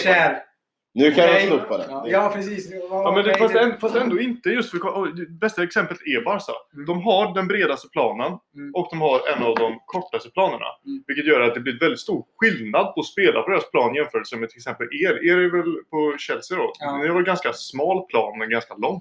Nu 0.96 1.10
kan 1.12 1.24
Okej. 1.24 1.46
slopa 1.46 1.78
den. 1.78 1.86
Ja. 1.90 2.00
Det- 2.04 2.10
Ja, 2.10 2.30
precis. 2.34 2.72
Ja, 2.90 3.12
men 3.14 3.24
det, 3.24 3.34
fast, 3.38 3.54
ändå, 3.54 3.76
fast 3.80 3.96
ändå 3.96 4.20
inte 4.20 4.48
just 4.48 4.70
för... 4.70 4.96
och 4.96 5.08
Bästa 5.40 5.62
exemplet 5.62 5.98
är 6.06 6.24
Barca. 6.24 6.52
Mm. 6.74 6.86
De 6.86 7.02
har 7.02 7.34
den 7.34 7.46
bredaste 7.48 7.88
planen 7.88 8.32
Mm. 8.56 8.74
och 8.74 8.86
de 8.90 9.00
har 9.00 9.20
en 9.36 9.42
av 9.42 9.54
de 9.54 9.78
kortaste 9.86 10.30
planerna. 10.30 10.66
Mm. 10.86 11.02
Vilket 11.06 11.26
gör 11.26 11.40
att 11.40 11.54
det 11.54 11.60
blir 11.60 11.78
väldigt 11.80 12.00
stor 12.00 12.24
skillnad 12.38 12.94
på 12.94 13.00
att 13.00 13.06
spela 13.06 13.42
på 13.42 13.50
deras 13.50 13.70
plan 13.70 13.94
jämfört 13.94 14.36
med 14.40 14.48
till 14.50 14.58
exempel 14.58 14.86
er. 15.04 15.12
Er 15.30 15.36
är 15.38 15.50
väl 15.56 15.74
på 15.90 16.14
Chelsea 16.18 16.58
då? 16.58 16.72
Ja. 16.80 16.96
Ni 16.96 17.08
har 17.08 17.14
väl 17.14 17.24
ganska 17.24 17.52
smal 17.52 18.06
plan 18.06 18.38
men 18.38 18.50
ganska 18.50 18.74
lång? 18.74 19.00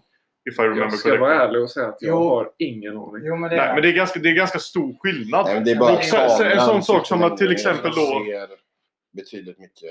If 0.51 0.59
I 0.59 0.61
remember 0.61 0.83
Jag 0.83 0.93
ska 0.93 1.09
vara 1.09 1.19
correctly. 1.19 1.45
ärlig 1.47 1.61
och 1.61 1.69
säga 1.71 1.87
att 1.87 1.97
jag 2.01 2.09
Jo. 2.11 2.29
har 2.29 2.49
ingen 2.57 2.97
aning. 2.97 3.21
Jo, 3.23 3.35
men 3.35 3.49
det 3.49 3.55
Nej, 3.55 3.65
är 3.67 3.73
men 3.73 3.81
det 3.81 3.89
är 3.89 3.93
ganska, 3.93 4.19
det 4.19 4.29
är 4.29 4.33
ganska 4.33 4.59
stor 4.59 4.95
skillnad. 4.99 5.45
Nej, 5.45 5.53
men 5.55 5.63
det 5.65 5.71
är 5.71 5.75
bara 5.75 5.93
men 5.93 6.03
så- 6.03 6.43
en 6.43 6.61
sån 6.61 6.83
sak 6.83 7.05
som 7.07 7.23
att 7.23 7.37
till 7.37 7.51
exempel 7.51 7.91
då- 7.95 8.01
och 8.01 8.25
ser 8.25 8.47
betydligt 9.15 9.59
mycket 9.59 9.89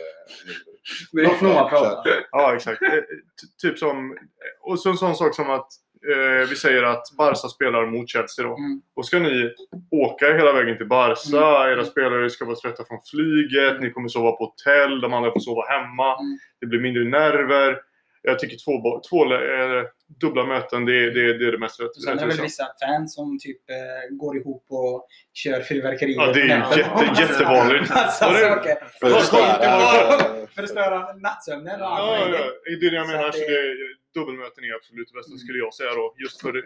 mindre. 1.15 1.33
Låt 1.33 1.41
Noah 1.41 1.69
prata. 1.71 2.09
Ja, 2.31 2.55
exakt. 2.55 2.83
Eh, 2.83 2.89
ty- 2.91 3.69
typ 3.69 3.79
som... 3.79 4.17
Och 4.61 4.81
så 4.81 4.91
en 4.91 4.97
sån 4.97 5.15
sak 5.17 5.35
som 5.35 5.51
att 5.51 5.69
eh, 6.15 6.49
vi 6.49 6.57
säger 6.57 6.83
att 6.83 7.03
Barca 7.19 7.49
spelar 7.49 7.87
mot 7.87 8.09
Chelsea 8.11 8.45
då. 8.45 8.57
Mm. 8.57 8.83
Och 8.97 9.07
ska 9.07 9.19
ni 9.19 9.55
åka 9.91 10.27
hela 10.37 10.53
vägen 10.53 10.77
till 10.77 10.89
Barca, 10.89 11.37
Mm. 11.39 11.73
era 11.73 11.85
spelare 11.85 12.31
ska 12.31 12.45
vara 12.45 12.57
trötta 12.57 12.85
från 12.85 12.99
flyget, 13.11 13.81
ni 13.81 13.91
kommer 13.91 14.09
sova 14.09 14.33
på 14.33 14.45
hotell, 14.45 15.01
de 15.01 15.13
andra 15.15 15.33
får 15.33 15.41
sova 15.41 15.63
hemma. 15.69 16.19
Mm. 16.21 16.39
Det 16.61 16.67
blir 16.67 16.81
mindre 16.81 17.05
nerver. 17.05 17.79
Jag 18.27 18.39
tycker 18.39 18.57
två, 18.65 19.01
två 19.11 19.33
eh, 19.35 19.85
dubbla 20.21 20.45
möten, 20.47 20.85
det, 20.85 20.93
är- 21.05 21.11
det, 21.11 21.39
det 21.39 21.47
är 21.49 21.53
det 21.53 21.59
mest 21.59 21.81
rätt- 21.81 21.95
Sen 21.95 22.13
är 22.13 22.15
det 22.17 22.21
väl 22.21 22.31
rättvisa. 22.31 22.45
vissa 22.45 22.87
fans 22.87 23.15
som 23.15 23.39
typ 23.39 23.71
eh, 23.71 24.17
går 24.17 24.37
ihop 24.37 24.65
och 24.69 25.07
kör 25.35 25.61
fyrverkerier. 25.61 26.17
Ja, 26.21 26.33
det 26.33 26.41
är 26.41 26.61
på 26.61 26.71
nätet. 26.71 26.79
jätte, 26.79 27.23
jättevanligt. 27.23 27.91
Massa 27.91 28.25
saker. 28.35 28.77
För 29.01 29.11
Vad 29.11 29.19
att 29.19 29.27
störa... 29.27 30.47
För 30.55 30.63
att 30.63 30.69
störa 30.69 31.13
nattsömnen 31.13 31.75
och 31.81 31.87
Ja, 31.87 32.17
allt 32.19 32.31
ja, 32.33 32.45
det 32.81 32.87
är 32.87 32.91
det 32.91 32.97
jag 32.97 33.07
menar. 33.07 33.29
att 33.29 33.35
Så 33.35 33.41
det- 33.41 33.47
det, 33.47 34.21
dubbelmöten 34.21 34.65
är 34.65 34.75
absolut 34.75 35.09
det 35.13 35.17
bästa 35.19 35.31
Mm. 35.31 35.39
skulle 35.39 35.59
jag 35.59 35.75
säga 35.75 35.91
då. 35.91 36.15
Just 36.25 36.41
för... 36.43 36.57
eh, 36.57 36.63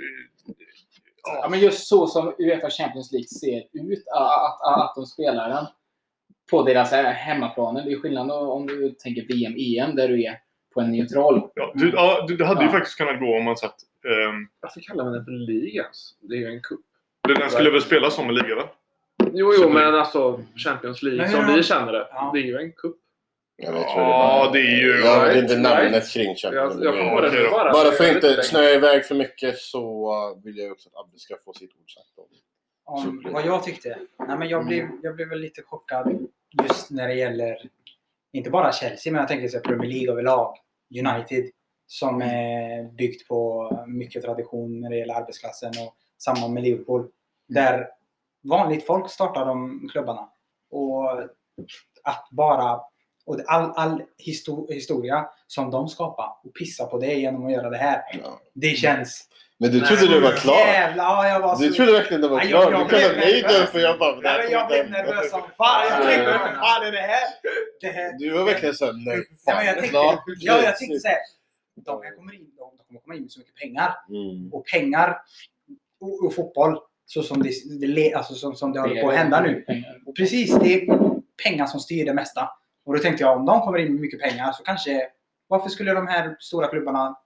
Ja, 1.23 1.39
Ja, 1.43 1.49
men 1.49 1.61
just 1.61 1.87
så 1.89 2.07
som 2.07 2.35
Uefa 2.39 2.71
Champions 2.71 3.13
League 3.13 3.29
ser 3.29 3.59
ut, 3.93 4.05
att, 4.15 4.61
att, 4.63 4.81
att 4.85 4.93
de 4.97 5.07
spelar 5.07 5.49
den 5.49 5.67
på 6.51 6.63
deras 6.63 6.93
hemmaplaner. 6.93 7.85
Det 7.85 7.93
är 7.93 8.01
skillnad 8.01 8.31
om 8.31 8.67
du 8.67 8.91
tänker 8.91 9.23
VM, 9.29 9.55
EM 9.59 9.97
där 9.97 10.09
du 10.09 10.25
är 10.25 10.39
på 10.79 10.85
en 10.85 10.93
neutral. 10.93 11.49
ja, 11.55 11.73
du, 11.75 11.91
ja, 11.91 12.25
du, 12.29 12.37
det 12.37 12.47
hade 12.47 12.61
ju 12.61 12.67
Ja. 12.67 12.73
faktiskt 12.73 12.99
kunnat 12.99 13.21
gå 13.21 13.37
om 13.39 13.45
man 13.45 13.57
satt... 13.57 13.77
ehm, 14.09 14.49
Varför 14.61 14.81
kallar 14.81 15.05
man 15.05 15.13
den 15.13 15.25
för 15.25 15.31
liga? 15.33 15.85
Det 16.21 16.35
är 16.35 16.39
ju 16.39 16.47
en 16.47 16.61
cup. 16.63 16.81
den 17.39 17.51
skulle 17.51 17.71
väl 17.71 17.83
spelas 17.83 18.15
som 18.15 18.29
en 18.29 18.35
liga 18.35 18.55
va? 18.57 18.69
Jo, 19.33 19.53
jo, 19.61 19.69
men 19.71 19.95
alltså 19.95 20.41
Champions 20.57 21.03
League 21.03 21.21
Men 21.23 21.31
som 21.31 21.45
hur- 21.45 21.57
vi 21.57 21.63
känner 21.63 21.93
det. 21.93 22.07
Ja. 22.11 22.31
Det 22.35 22.39
är 22.41 22.43
ju 22.43 22.57
en 22.59 22.73
cup. 22.73 22.97
Jag 23.57 23.73
vet, 23.73 23.83
Ja, 23.83 24.51
det 24.53 24.59
är 24.59 24.81
ju- 24.81 25.01
Jag 25.05 25.25
vet 25.27 25.37
inte 25.43 25.59
namnet 25.59 26.13
kring 26.13 26.35
Champions 26.37 26.77
League. 26.77 27.51
bara. 27.51 27.93
För 27.93 28.05
att 28.05 28.15
inte 28.15 28.43
snöa 28.43 28.71
iväg 28.71 29.05
för 29.05 29.15
mycket 29.15 29.59
så 29.59 29.81
vill 30.45 30.59
jag 30.59 30.73
också 30.73 30.89
att 30.89 31.05
Abbe 31.05 31.19
ska 31.19 31.35
få 31.45 31.53
sitt 31.53 31.71
ord 31.71 31.91
sagt. 31.91 32.19
om. 32.19 32.25
Om 33.25 33.33
vad 33.33 33.47
jag 33.47 33.63
tyckte. 33.65 33.99
Nej, 34.29 34.39
men 34.39 34.49
jag, 34.49 34.67
blev, 34.67 34.89
jag 35.03 35.17
blev 35.17 35.29
väl 35.29 35.41
lite 35.41 35.63
chockad 35.63 36.29
just 36.65 36.91
när 36.91 37.09
det 37.09 37.15
gäller 37.15 37.57
inte 38.33 38.51
bara 38.51 38.73
Chelsea, 38.73 39.13
men 39.13 39.21
jag 39.21 39.29
tänker 39.29 39.49
så 39.49 39.61
Premier 39.61 39.91
League 39.91 40.11
överlag. 40.13 40.55
United 40.91 41.51
som 41.87 42.23
är 42.23 42.93
byggt 42.93 43.29
på 43.29 43.71
mycket 43.87 44.23
tradition 44.23 44.81
när 44.81 44.91
det 44.91 44.97
gäller 44.97 45.15
arbetsklassen 45.15 45.69
och 45.69 45.97
samma 46.19 46.49
med 46.49 46.63
Liverpool. 46.63 47.09
Där 47.49 47.89
vanligt 48.43 48.87
folk 48.87 49.11
startar 49.11 49.47
de 49.47 49.89
klubbarna. 49.93 50.29
Och 50.71 51.21
att 52.03 52.29
bara... 52.31 52.81
Och 53.27 53.41
all, 53.47 53.73
all 53.77 54.03
histo- 54.27 54.73
historia 54.73 55.29
som 55.47 55.71
de 55.71 55.89
skapar 55.89 56.37
och 56.45 56.55
pissa 56.55 56.87
på 56.87 56.99
det 56.99 57.15
genom 57.15 57.47
att 57.47 57.53
göra 57.53 57.71
det 57.71 57.77
här. 57.77 58.03
Det 58.55 58.69
känns... 58.77 59.29
Men 59.61 59.71
du 59.71 59.81
trodde 59.81 60.07
du 60.15 60.21
var 60.21 60.33
klar? 60.33 60.55
Jävlar, 60.59 61.05
ja, 61.05 61.29
jag 61.29 61.41
var 61.41 61.57
så... 61.57 61.63
Du 61.63 61.73
trodde 61.73 61.93
verkligen 61.93 62.21
det 62.21 62.29
var 62.29 62.41
jag- 62.41 62.49
klart? 62.49 62.63
jag 62.73 62.73
Du 62.73 62.77
kollade 62.89 63.15
blev 63.15 63.17
mig 63.17 63.43
nervös. 63.43 63.59
därför 63.59 63.79
jag 63.79 63.99
bara... 63.99 64.17
Nej, 64.17 64.41
men 64.43 64.53
jag 64.53 64.67
blev 64.69 64.91
nervös 64.91 65.31
som 65.31 65.41
fan. 65.57 65.87
Jag 65.91 66.03
tänkte, 66.03 66.31
vad 66.31 66.41
fan 66.41 66.87
är 66.87 66.93
det 66.93 66.99
här? 66.99 67.29
Det 67.81 67.87
här 67.89 68.19
Du 68.19 68.31
var 68.31 68.45
verkligen 68.45 68.75
såhär, 68.75 68.93
nej. 68.93 69.25
Fan, 69.45 69.67
jag 69.67 69.75
tänkte, 69.75 69.89
klart. 69.91 70.23
ja, 70.39 70.61
jag 70.63 70.77
tänkte 70.77 70.99
såhär. 71.01 71.17
De 71.85 72.03
här 72.03 72.17
kommer 72.17 72.35
in, 72.35 72.47
de 72.57 72.71
kommer 72.87 73.01
komma 73.01 73.15
in 73.15 73.23
med 73.23 73.31
så 73.31 73.39
mycket 73.41 73.55
pengar. 73.55 73.95
Mm. 74.09 74.53
Och 74.53 74.67
pengar 74.67 75.17
och, 76.01 76.25
och 76.27 76.35
fotboll, 76.35 76.79
så 77.07 77.23
som 77.23 77.43
det, 77.43 77.51
det, 77.81 77.87
le- 77.87 78.15
alltså, 78.15 78.35
som, 78.35 78.55
som 78.57 78.73
det 78.73 78.81
håller 78.81 79.03
på 79.03 79.09
att 79.11 79.17
hända 79.17 79.41
nu. 79.41 79.65
Och 80.07 80.17
precis, 80.17 80.59
det 80.59 80.75
är 80.75 80.87
pengar 81.45 81.67
som 81.67 81.81
styr 81.81 82.05
det 82.05 82.15
mesta. 82.15 82.51
Och 82.87 82.97
då 82.97 83.03
tänkte 83.03 83.23
jag, 83.25 83.37
om 83.39 83.47
de 83.47 83.61
kommer 83.61 83.79
in 83.79 83.93
med 83.93 84.01
mycket 84.01 84.21
pengar 84.21 84.53
så 84.53 84.63
kanske... 84.63 85.09
Varför 85.51 85.69
skulle 85.69 85.93
de 85.95 86.07
här 86.07 86.37
stora 86.41 86.69
klubbarna 86.69 87.17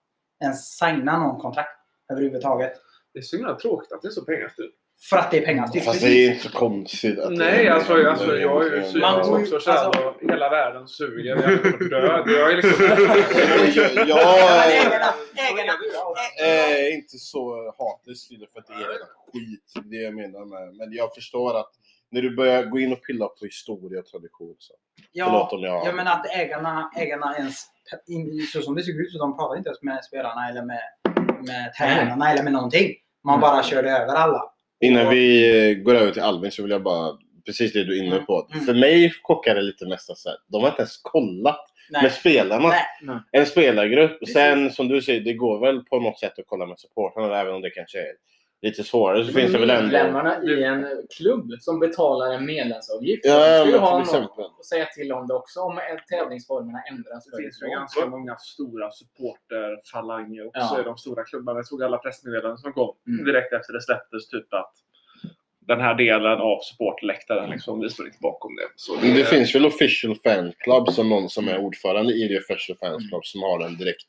ens 0.43 0.79
signa 0.79 1.19
någon 1.19 1.41
kontrakt 1.41 1.69
överhuvudtaget? 2.13 2.73
Det 3.13 3.19
är 3.19 3.23
så 3.23 3.37
himla 3.37 3.55
tråkigt 3.55 3.93
att 3.93 4.03
det 4.03 4.09
är 4.09 4.13
så 4.13 4.25
pengastyrt. 4.25 4.71
För 5.11 5.17
att 5.17 5.31
det 5.31 5.39
är 5.39 5.45
pengastyrt. 5.47 5.85
Fast 5.85 6.01
det 6.01 6.07
är 6.09 6.31
inte 6.31 6.43
så 6.43 6.59
konstigt. 6.59 7.19
Att 7.19 7.33
Nej, 7.33 7.65
det- 7.65 7.71
alltså, 7.73 7.93
alltså 8.09 8.37
jag 8.37 8.67
är 8.67 8.71
ju 8.71 8.99
ju- 8.99 9.43
också 9.43 9.61
kär 9.61 9.73
alltså- 9.73 10.03
och 10.03 10.31
hela 10.31 10.49
världen 10.51 10.89
suger. 10.89 11.25
Jag 11.37 11.45
är 11.45 11.89
död. 11.91 12.25
Jag 12.27 12.53
är 12.53 12.57
liksom... 12.57 12.85
Jag 14.09 14.23
är 14.23 14.71
Ägarna, 14.71 15.15
ägarna, 15.51 15.73
eh, 16.45 16.95
inte 16.95 17.19
så 17.19 17.75
hatisk 17.79 18.29
till 18.29 18.41
det 18.41 18.47
för 18.53 18.59
att 18.61 18.67
det 18.67 18.73
är 18.73 18.79
redan 18.79 19.09
skit. 19.33 19.85
Det 19.91 19.97
är 19.97 20.03
jag 20.05 20.15
menar 20.15 20.45
med. 20.45 20.75
Men 20.77 20.93
jag 20.93 21.15
förstår 21.15 21.61
att 21.61 21.71
när 22.11 22.23
du 22.23 22.37
börjar 22.37 22.63
gå 22.65 22.79
in 22.79 22.93
och 22.93 23.03
pilla 23.03 23.27
på 23.29 23.45
historia 23.45 23.99
och 24.01 24.07
tradition 24.07 24.55
så. 24.59 24.75
Ja, 25.13 25.25
Förlåt 25.25 25.53
om 25.53 25.63
jag... 25.63 25.87
Ja 25.87 25.93
men 25.93 26.09
att 26.09 26.27
ägarna, 26.37 26.91
ägarna 26.97 27.37
ens, 27.37 27.67
så 28.53 28.63
som 28.63 28.75
det 28.75 28.83
ser 28.83 29.01
ut 29.03 29.13
så 29.13 29.19
de 29.19 29.37
pratar 29.39 29.57
inte 29.57 29.69
ens 29.69 29.83
med 29.83 30.05
spelarna 30.05 30.49
eller 30.49 30.63
med, 30.65 30.81
med 31.47 31.73
tränarna 31.79 32.33
eller 32.33 32.43
med 32.43 32.53
någonting. 32.53 32.95
Man 33.25 33.41
bara 33.41 33.63
körde 33.63 33.91
över 33.91 34.15
alla. 34.15 34.43
Innan 34.81 35.09
vi 35.09 35.83
går 35.85 35.95
över 35.95 36.13
till 36.13 36.23
Albin 36.23 36.53
så 36.53 36.63
vill 36.63 36.71
jag 36.71 36.83
bara, 36.83 37.19
precis 37.47 37.73
det 37.73 37.85
du 37.85 37.99
är 37.99 38.05
inne 38.05 38.19
på. 38.19 38.49
Mm. 38.53 38.67
För 38.67 38.75
mig 38.75 39.13
chockar 39.23 39.55
det 39.55 39.63
lite 39.63 39.87
mest 39.87 40.11
att 40.11 40.17
de 40.49 40.63
har 40.63 40.69
inte 40.69 40.83
ens 40.83 40.97
kollat 41.03 41.61
Nej. 41.91 42.03
med 42.03 42.13
spelarna. 42.13 42.69
Nej. 43.03 43.17
En 43.33 43.47
spelargrupp. 43.47 44.19
Precis. 44.19 44.35
Sen 44.35 44.71
som 44.71 44.89
du 44.89 45.03
säger, 45.03 45.21
det 45.21 45.33
går 45.33 45.61
väl 45.61 45.81
på 45.81 46.01
något 46.01 46.19
sätt 46.19 46.39
att 46.39 46.45
kolla 46.47 46.67
med 46.67 46.79
supportrarna 46.79 47.41
även 47.41 47.55
om 47.55 47.63
det 47.63 47.71
kanske 47.71 47.99
är 47.99 48.13
lite 48.63 48.83
svårare. 48.85 49.25
Så 49.25 49.33
finns 49.33 49.53
det 49.53 49.59
väl 49.59 49.71
ändå... 49.71 49.83
Medlemmarna 49.83 50.43
i 50.43 50.65
en 50.65 50.87
klubb 51.17 51.53
som 51.61 51.81
betalar 51.81 52.33
en 52.33 52.47
medlemsavgift. 52.47 53.25
Ja, 53.25 53.65
ju 53.67 53.71
men 53.73 53.81
ha 53.81 54.01
exempel. 54.03 54.45
att 54.45 54.67
säga 54.67 54.87
till 54.87 55.13
om 55.13 55.27
det 55.29 55.35
också, 55.35 55.61
om 55.61 55.81
tävlingsformerna 56.11 56.79
ändras. 56.91 57.25
Det 57.31 57.43
finns 57.43 57.63
ju 57.63 57.67
ganska 57.67 58.07
många 58.07 58.37
stora 58.37 58.91
supporterfalanger 58.91 60.47
också 60.47 60.61
Ja. 60.61 60.81
i 60.81 60.85
de 60.85 60.97
stora 60.97 61.25
klubbarna. 61.25 61.59
Jag 61.59 61.67
såg 61.67 61.83
alla 61.83 61.99
pressmeddelanden 61.99 62.59
som 62.59 62.73
kom 62.73 62.97
Mm. 63.09 63.25
direkt 63.25 63.53
efter 63.53 63.73
det 63.73 63.83
släpptes. 63.83 64.29
Typ 64.29 64.55
att 64.55 64.73
den 65.69 65.81
här 65.81 65.95
delen 65.95 66.41
av 66.41 66.59
supportläktaren, 66.63 67.51
liksom, 67.51 67.81
vi 67.81 67.91
står 67.91 68.07
inte 68.07 68.19
bakom 68.21 68.55
det. 68.57 68.63
Så 68.77 68.97
Men 69.03 69.15
det 69.15 69.25
finns 69.25 69.55
väl 69.55 69.67
official 69.67 70.17
fan 70.25 70.53
club 70.59 70.89
som 70.93 71.09
någon 71.09 71.29
som 71.29 71.49
är 71.49 71.59
ordförande 71.59 72.13
i 72.13 72.29
det 72.29 72.39
official 72.39 72.79
fans 72.79 73.09
club 73.11 73.25
som 73.25 73.43
har 73.43 73.67
en 73.67 73.77
direkt 73.79 74.07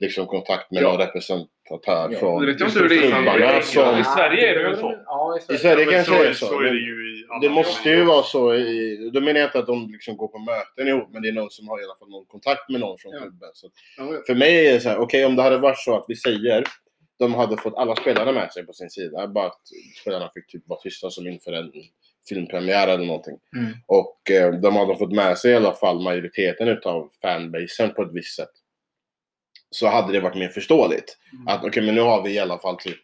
liksom, 0.00 0.26
kontakt 0.26 0.70
med 0.70 0.82
Ja. 0.82 0.88
någon 0.88 0.98
representatör 0.98 2.08
Ja, 2.12 2.18
från 2.18 2.40
Det 2.40 2.46
vet 2.46 2.60
jag 2.60 2.68
inte 2.68 2.78
hur 2.80 2.88
det 2.88 2.94
är 2.94 3.08
i 3.08 3.10
klubbarna 3.12 3.62
som... 3.62 3.98
I 4.00 4.04
Sverige 4.04 4.50
är 4.50 4.54
det 4.58 4.62
väl 4.70 4.76
så? 4.76 4.94
Ja, 5.06 5.38
i 5.38 5.40
Sverige. 5.40 5.56
I 5.58 5.60
Sverige 5.62 5.86
men 5.86 5.94
kanske 5.94 6.12
så, 6.16 6.22
det 6.22 6.28
är 6.28 6.32
så. 6.32 6.46
så 6.46 6.60
är 6.60 6.64
det 6.64 6.78
ju 6.78 7.16
i 7.16 7.24
Det 7.42 7.48
måste 7.50 7.88
ju 7.90 8.04
vara 8.04 8.22
så. 8.22 8.54
I, 8.54 9.10
då 9.14 9.20
menar 9.20 9.40
jag 9.40 9.46
inte 9.48 9.58
att 9.58 9.66
de 9.66 9.88
liksom 9.92 10.16
går 10.16 10.28
på 10.28 10.38
möten 10.38 10.88
ihop, 10.88 11.08
men 11.12 11.22
det 11.22 11.28
är 11.28 11.32
någon 11.32 11.50
som 11.50 11.68
har 11.68 11.80
i 11.80 11.84
alla 11.84 11.96
fall 11.98 12.08
någon 12.10 12.26
kontakt 12.26 12.68
med 12.70 12.80
någon 12.80 12.98
från 12.98 13.12
Ja. 13.12 13.18
klubben. 13.20 13.48
Så 13.54 13.66
Ja, 13.98 14.04
för 14.26 14.34
mig 14.34 14.66
är 14.66 14.72
det 14.72 14.80
så 14.80 14.88
här, 14.88 14.98
okej 14.98 15.24
om 15.26 15.36
det 15.36 15.42
hade 15.42 15.58
varit 15.58 15.78
så 15.78 15.96
att 15.96 16.04
vi 16.08 16.16
säger 16.16 16.64
de 17.18 17.34
hade 17.34 17.56
fått 17.56 17.74
alla 17.76 17.96
spelare 17.96 18.32
med 18.32 18.52
sig 18.52 18.66
på 18.66 18.72
sin 18.72 18.90
sida, 18.90 19.28
bara 19.28 19.46
att 19.46 19.60
spelarna 20.00 20.30
fick 20.34 20.46
typ 20.46 20.68
vara 20.68 20.80
tysta 20.80 21.10
som 21.10 21.26
inför 21.26 21.52
en 21.52 21.72
filmpremiär 22.28 22.88
eller 22.88 23.04
någonting. 23.06 23.38
Mm. 23.56 23.72
Och 23.86 24.30
eh, 24.30 24.52
de 24.54 24.76
hade 24.76 24.96
fått 24.96 25.12
med 25.12 25.38
sig 25.38 25.50
i 25.50 25.54
alla 25.54 25.72
fall 25.74 26.00
majoriteten 26.02 26.68
utav 26.68 27.10
fanbasen 27.22 27.94
på 27.94 28.02
ett 28.02 28.12
visst 28.12 28.36
sätt. 28.36 28.50
Så 29.70 29.86
hade 29.86 30.12
det 30.12 30.20
varit 30.20 30.36
mer 30.38 30.48
förståeligt. 30.48 31.16
Mm. 31.32 31.48
Att 31.48 31.64
okej, 31.64 31.82
men 31.82 31.94
nu 31.94 32.00
har 32.00 32.22
vi 32.22 32.30
i 32.34 32.38
alla 32.38 32.58
fall 32.58 32.76
typ 32.76 32.98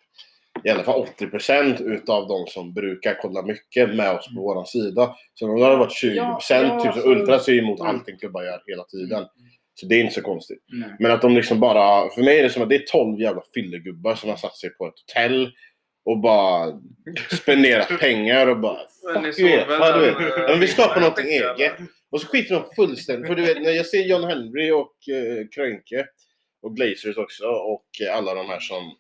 i 0.65 0.71
alla 0.71 0.85
fall 0.85 1.07
80% 1.19 1.83
utav 1.83 2.29
de 2.29 2.47
som 2.47 2.73
brukar 2.75 3.19
kolla 3.23 3.43
mycket 3.43 3.95
med 3.95 4.11
oss 4.11 4.27
på 4.27 4.33
Mm. 4.33 4.43
våran 4.43 4.67
sida. 4.67 5.17
Så 5.35 5.49
om 5.51 5.59
det 5.61 5.65
hade 5.65 5.77
varit 5.77 5.93
20% 5.93 6.17
Ja, 6.17 6.41
ja, 6.51 6.81
typ 6.81 6.95
så 6.95 7.01
så- 7.01 7.09
Ultras 7.09 7.49
ju 7.49 7.59
emot 7.59 7.81
Mm. 7.81 7.91
allting 7.97 8.19
klubbar 8.19 8.43
gör 8.43 8.63
hela 8.67 8.85
tiden. 8.85 9.27
Så 9.83 9.89
det 9.89 9.95
är 9.95 10.01
inte 10.01 10.15
så 10.15 10.23
konstigt. 10.23 10.65
Nej. 10.73 10.89
Men 10.99 11.11
att 11.11 11.23
de 11.23 11.35
liksom 11.35 11.61
bara, 11.61 12.11
för 12.11 12.23
mig 12.23 12.39
är 12.39 12.43
det 12.43 12.51
som 12.51 12.63
att 12.63 12.69
det 12.69 12.75
är 12.75 12.85
12 12.87 13.21
jävla 13.21 13.43
fyllegubbar 13.55 14.15
som 14.15 14.31
har 14.31 14.37
satt 14.37 14.57
sig 14.57 14.71
på 14.71 14.87
ett 14.87 14.95
hotell 15.09 15.51
och 16.05 16.19
bara 16.21 16.81
spenderat 17.31 17.89
pengar 18.01 18.47
och 18.47 18.59
bara 18.61 18.79
fuck 19.15 19.39
Uefa, 19.39 19.79
väl 19.79 20.01
du 20.01 20.07
vet. 20.07 20.39
eh, 20.39 20.45
Men 20.49 20.61
vi 20.61 20.67
skapar 20.67 21.01
någonting 21.01 21.27
eget. 21.27 21.73
Och 22.11 22.21
så 22.21 22.27
skiter 22.27 22.55
de 22.55 22.65
fullständigt. 22.77 23.27
För 23.29 23.35
du 23.35 23.43
vet, 23.43 23.63
när 23.63 23.71
jag 23.71 23.87
ser 23.87 24.03
John 24.03 24.25
Henry 24.25 24.71
och 24.71 24.93
uh, 25.13 25.49
Krönke 25.55 26.07
och 26.63 26.77
Glazers 26.77 27.17
också 27.17 27.45
och 27.47 27.87
eh, 28.07 28.17
alla 28.17 28.35
de 28.35 28.47
här 28.49 28.61
som... 28.61 28.93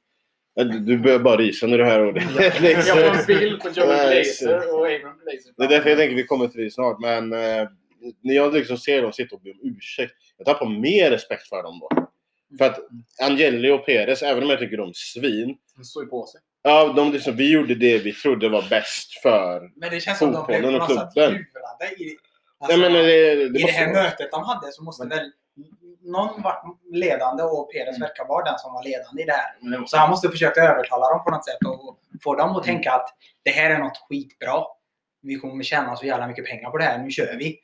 Ja, 0.54 0.64
Du, 0.64 0.98
börjar 0.98 1.18
bara 1.18 1.36
rysa 1.36 1.66
när 1.66 1.78
du 1.78 1.84
hör 1.84 2.06
ordet 2.08 2.22
Jag 2.86 2.94
har 2.94 3.18
en 3.20 3.26
bild 3.26 3.60
på 3.60 3.68
Nej, 3.68 3.74
Glazer 4.22 4.74
och 4.74 4.86
Abraham 4.86 5.18
Glazer. 5.24 5.52
Det 5.56 5.64
är 5.64 5.68
därför 5.68 5.88
jag 5.90 5.98
tänker 5.98 6.16
vi 6.16 6.24
kommer 6.24 6.48
till 6.48 6.64
det 6.64 6.70
snart. 6.70 7.00
Men 7.00 7.32
eh, 7.32 7.68
när 8.20 8.34
jag 8.34 8.54
liksom 8.54 8.78
ser 8.78 9.02
dem 9.02 9.12
sitta 9.12 9.34
och 9.36 9.42
be 9.42 9.50
om 9.50 9.58
ursäkt. 9.62 10.12
Jag 10.36 10.46
tappar 10.46 10.66
mer 10.80 11.10
respekt 11.10 11.48
för 11.48 11.62
dem 11.62 11.80
då. 11.80 11.88
För 12.58 12.64
att 12.64 12.78
Angeli 13.22 13.70
och 13.70 13.86
Perez, 13.86 14.22
även 14.22 14.42
om 14.44 14.50
jag 14.50 14.58
tycker 14.58 14.76
de 14.76 14.88
är 14.88 14.92
svin. 14.94 15.56
Han 15.76 15.84
står 15.84 16.02
ju 16.04 16.08
på 16.08 16.26
sig. 16.26 16.40
Ja, 16.62 16.92
de 16.96 17.12
liksom, 17.12 17.36
vi 17.36 17.52
gjorde 17.52 17.74
det 17.74 17.98
vi 17.98 18.12
trodde 18.12 18.48
var 18.48 18.64
bäst 18.70 19.12
för... 19.22 19.70
Men 19.76 19.90
det 19.90 20.00
känns 20.00 20.18
som 20.18 20.32
de 20.32 20.46
blev 20.46 20.56
på 20.62 20.68
Fotbollen 20.68 20.80
och 20.80 20.88
något 20.88 20.98
sätt 20.98 21.12
klubben. 21.12 21.32
lurade 21.32 22.02
i, 22.02 22.16
alltså, 22.58 22.78
Nej, 22.78 22.90
men 22.92 23.04
det, 23.04 23.34
det 23.34 23.42
i 23.42 23.48
det 23.48 23.60
måste 23.62 23.72
här 23.76 23.92
vara- 23.92 24.02
mötet 24.02 24.30
de 24.32 24.44
hade 24.44 24.72
så 24.72 24.82
måste 24.82 25.06
väl 25.06 25.32
någon 26.00 26.42
varit 26.42 26.62
ledande 26.92 27.42
och 27.42 27.72
Perez 27.72 28.00
verkar 28.00 28.24
vara 28.28 28.44
den 28.44 28.58
som 28.58 28.72
var 28.72 28.84
ledande 28.84 29.22
i 29.22 29.26
det 29.26 29.32
här. 29.32 29.86
Så 29.86 29.96
han 29.96 30.10
måste 30.10 30.28
försöka 30.28 30.60
övertala 30.60 31.08
dem 31.08 31.24
på 31.24 31.30
något 31.30 31.44
sätt 31.44 31.58
och 31.66 31.98
få 32.22 32.34
dem 32.34 32.56
att 32.56 32.64
tänka 32.64 32.92
att 32.92 33.08
det 33.42 33.50
här 33.50 33.70
är 33.70 33.78
något 33.78 33.98
skitbra. 34.08 34.64
Vi 35.22 35.34
kommer 35.34 35.64
tjäna 35.64 35.96
så 35.96 36.06
jävla 36.06 36.26
mycket 36.26 36.46
pengar 36.46 36.70
på 36.70 36.78
det 36.78 36.84
här. 36.84 36.98
Nu 36.98 37.10
kör 37.10 37.36
vi. 37.36 37.58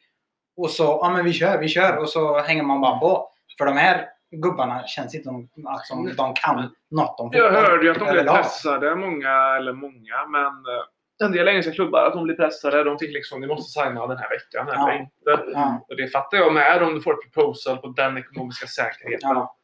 Och 0.59 0.71
så, 0.71 0.83
ja 1.03 1.11
men 1.11 1.25
vi 1.25 1.33
kör, 1.33 1.59
vi 1.59 1.69
kör. 1.69 1.97
Och 1.97 2.09
så 2.09 2.39
hänger 2.41 2.63
man 2.63 2.81
bara 2.81 2.99
på. 2.99 3.31
För 3.59 3.65
de 3.67 3.77
här 3.77 4.07
gubbarna 4.31 4.87
känns 4.87 5.15
inte 5.15 5.25
som 5.25 5.49
att 5.67 5.87
som 5.87 6.13
de 6.17 6.35
kan 6.35 6.71
något 6.91 7.21
om 7.21 7.31
Jag 7.33 7.51
hörde 7.53 7.85
ju 7.85 7.91
att 7.91 7.99
de 7.99 8.11
blev 8.13 8.25
pressade, 8.27 8.95
många, 8.95 9.57
eller 9.57 9.73
många, 9.73 10.27
men 10.29 10.47
eh, 10.47 11.25
en 11.27 11.33
del 11.33 11.49
engelska 11.49 11.73
klubbar, 11.73 12.07
att 12.07 12.13
de 12.13 12.25
blir 12.25 12.35
pressade. 12.37 12.85
De 12.85 12.99
fick 12.99 13.13
liksom, 13.15 13.41
ni 13.41 13.47
måste 13.47 13.81
signa 13.81 14.07
den 14.07 14.19
här 14.19 14.29
veckan 14.31 14.69
eller 14.69 14.89
Ja. 14.93 14.95
inte. 14.99 15.51
Ja, 15.55 15.87
Och 15.89 15.97
det 15.97 16.09
fattar 16.09 16.39
jag 16.39 16.55
med 16.55 16.83
om 16.83 16.95
du 16.95 17.01
får 17.01 17.13
ett 17.13 17.33
proposal 17.35 17.77
på 17.77 17.87
den 17.87 18.19
ekonomiska 18.19 18.67
säkerheten. 18.67 19.31
ja. 19.31 19.55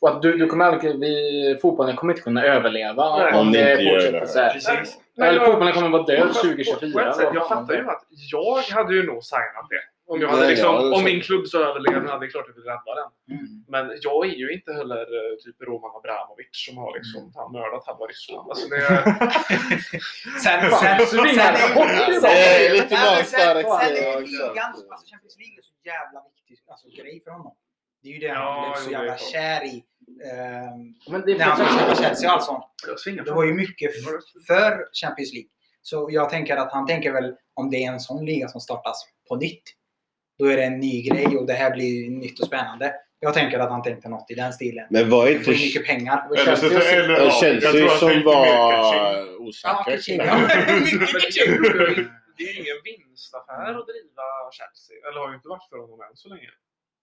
Och 0.00 0.08
att 0.08 0.22
du, 0.22 0.36
du 0.38 0.46
kommer 0.46 0.64
aldrig, 0.64 1.00
vi, 1.00 1.58
fotbollen 1.62 1.96
kommer 1.96 2.12
inte 2.12 2.22
kunna 2.22 2.42
överleva 2.44 3.18
Nej. 3.18 3.34
om 3.40 3.52
det 3.52 3.70
inte 3.72 3.82
gör 3.82 3.94
fortsätter 3.94 4.20
det. 4.20 4.28
så 4.28 4.38
här. 4.38 4.52
Precis. 4.52 4.98
Men 5.16 5.28
Eller 5.28 5.38
jag- 5.40 5.46
fotbollen 5.50 5.74
kommer 5.74 5.88
vara 5.88 6.02
död 6.02 6.28
Fast- 6.28 6.40
2024. 6.42 7.02
på 7.02 7.08
ett 7.08 7.16
sätt, 7.16 7.24
vad 7.26 7.34
Jag 7.36 7.48
fattar 7.48 7.74
ju 7.74 7.88
att 7.88 8.02
jag 8.32 8.62
hade 8.76 8.94
ju 8.94 9.06
nog 9.06 9.22
signat 9.24 9.66
det. 9.70 9.80
Om, 10.08 10.20
jag 10.20 10.28
hade 10.28 10.40
Nej, 10.40 10.50
liksom, 10.50 10.74
ja, 10.74 10.96
om 10.96 11.04
min 11.04 11.20
klubb 11.20 11.46
så 11.46 11.56
överlevde 11.68 12.10
hade 12.10 12.26
det 12.26 12.30
klart 12.30 12.48
att 12.48 12.54
jag 12.56 12.62
ville 12.62 12.72
rädda 12.74 12.92
den. 13.00 13.10
Mm. 13.36 13.64
Men 13.74 13.84
jag 14.06 14.26
är 14.26 14.36
ju 14.44 14.48
inte 14.58 14.72
heller 14.72 15.04
eh, 15.16 15.32
typ 15.44 15.56
Roman 15.68 15.96
Abramovic 15.98 16.52
som 16.66 16.74
har 16.82 16.92
liksom, 16.98 17.32
han 17.34 17.52
mördat 17.52 17.86
halva 17.86 18.04
Ryssland. 18.06 18.50
Alltså 18.50 18.66
det, 18.68 18.80
Sen, 20.44 20.60
sen, 20.82 21.06
sen, 21.06 21.26
sen, 22.22 22.30
är 22.30 22.72
lite 22.78 22.94
magstarkt, 23.06 23.68
sen- 23.68 23.80
sen 23.80 23.96
är 23.96 24.20
ligan, 24.20 24.70
alltså 24.92 25.06
Champions 25.10 25.36
League 25.42 25.56
är 25.60 25.64
så 25.70 25.74
jävla 25.92 26.18
viktig 26.36 26.54
alltså, 26.72 26.86
grej 26.98 27.16
för 27.24 27.30
honom. 27.30 27.54
Det 28.02 28.08
är 28.08 28.12
ju 28.12 28.18
det 28.18 28.26
Ja, 28.26 28.50
han 28.52 28.70
blev 28.72 28.80
så 28.84 28.90
jävla 28.90 29.16
kär 29.32 29.64
i. 29.64 29.84
när 31.38 31.44
han 31.44 31.56
fick 31.58 31.78
köpa 31.78 31.94
Chelsea 32.02 32.28
och 32.28 32.34
allt 32.34 32.44
sånt. 32.44 32.64
Det 33.26 33.32
var 33.32 33.44
ju 33.44 33.54
mycket 33.54 33.90
för 34.48 34.70
Champions 35.02 35.32
League. 35.32 35.50
Så 35.82 36.08
jag 36.10 36.30
tänker 36.30 36.56
att 36.56 36.72
han 36.72 36.86
tänker 36.86 37.12
väl 37.12 37.34
om 37.54 37.70
det 37.70 37.84
är 37.84 37.92
en 37.92 38.00
sån 38.00 38.24
liga 38.26 38.48
som 38.48 38.60
startas 38.60 39.08
på 39.28 39.36
nytt. 39.36 39.62
Då 40.38 40.46
är 40.46 40.56
det 40.56 40.64
en 40.64 40.80
ny 40.80 41.02
grej 41.02 41.26
och 41.36 41.46
det 41.46 41.52
här 41.52 41.70
blir 41.70 42.10
nytt 42.10 42.40
och 42.40 42.46
spännande. 42.46 42.94
Jag 43.20 43.34
tänker 43.34 43.58
att 43.58 43.70
han 43.70 43.82
tänkte 43.82 44.08
något 44.08 44.30
i 44.30 44.34
den 44.34 44.52
stilen. 44.52 44.86
Men 44.90 45.10
var 45.10 45.26
Det 45.26 45.32
inte 45.32 45.44
får 45.44 45.54
ju 45.54 45.60
mycket 45.66 45.86
pengar. 45.86 46.26
Och 46.30 46.38
Eller 46.38 46.56
så- 46.56 46.66
Chelsea- 46.68 47.98
som 47.98 48.22
var. 48.24 48.46
Nej. 48.46 50.26
Ja, 50.26 50.44
mycket 51.14 51.34
det 51.34 51.40
ju- 51.46 52.08
det 52.36 52.42
är 52.44 52.52
ju 52.54 52.60
ingen 52.62 52.78
vinstaffär 52.84 53.70
att 53.80 53.86
driva 53.92 54.26
Chelsea. 54.58 54.96
Eller 55.08 55.20
har 55.20 55.28
ju 55.28 55.34
inte 55.34 55.48
varit 55.48 55.68
för 55.70 55.78
honom 55.78 56.00
än 56.00 56.16
så 56.16 56.28
länge. 56.28 56.50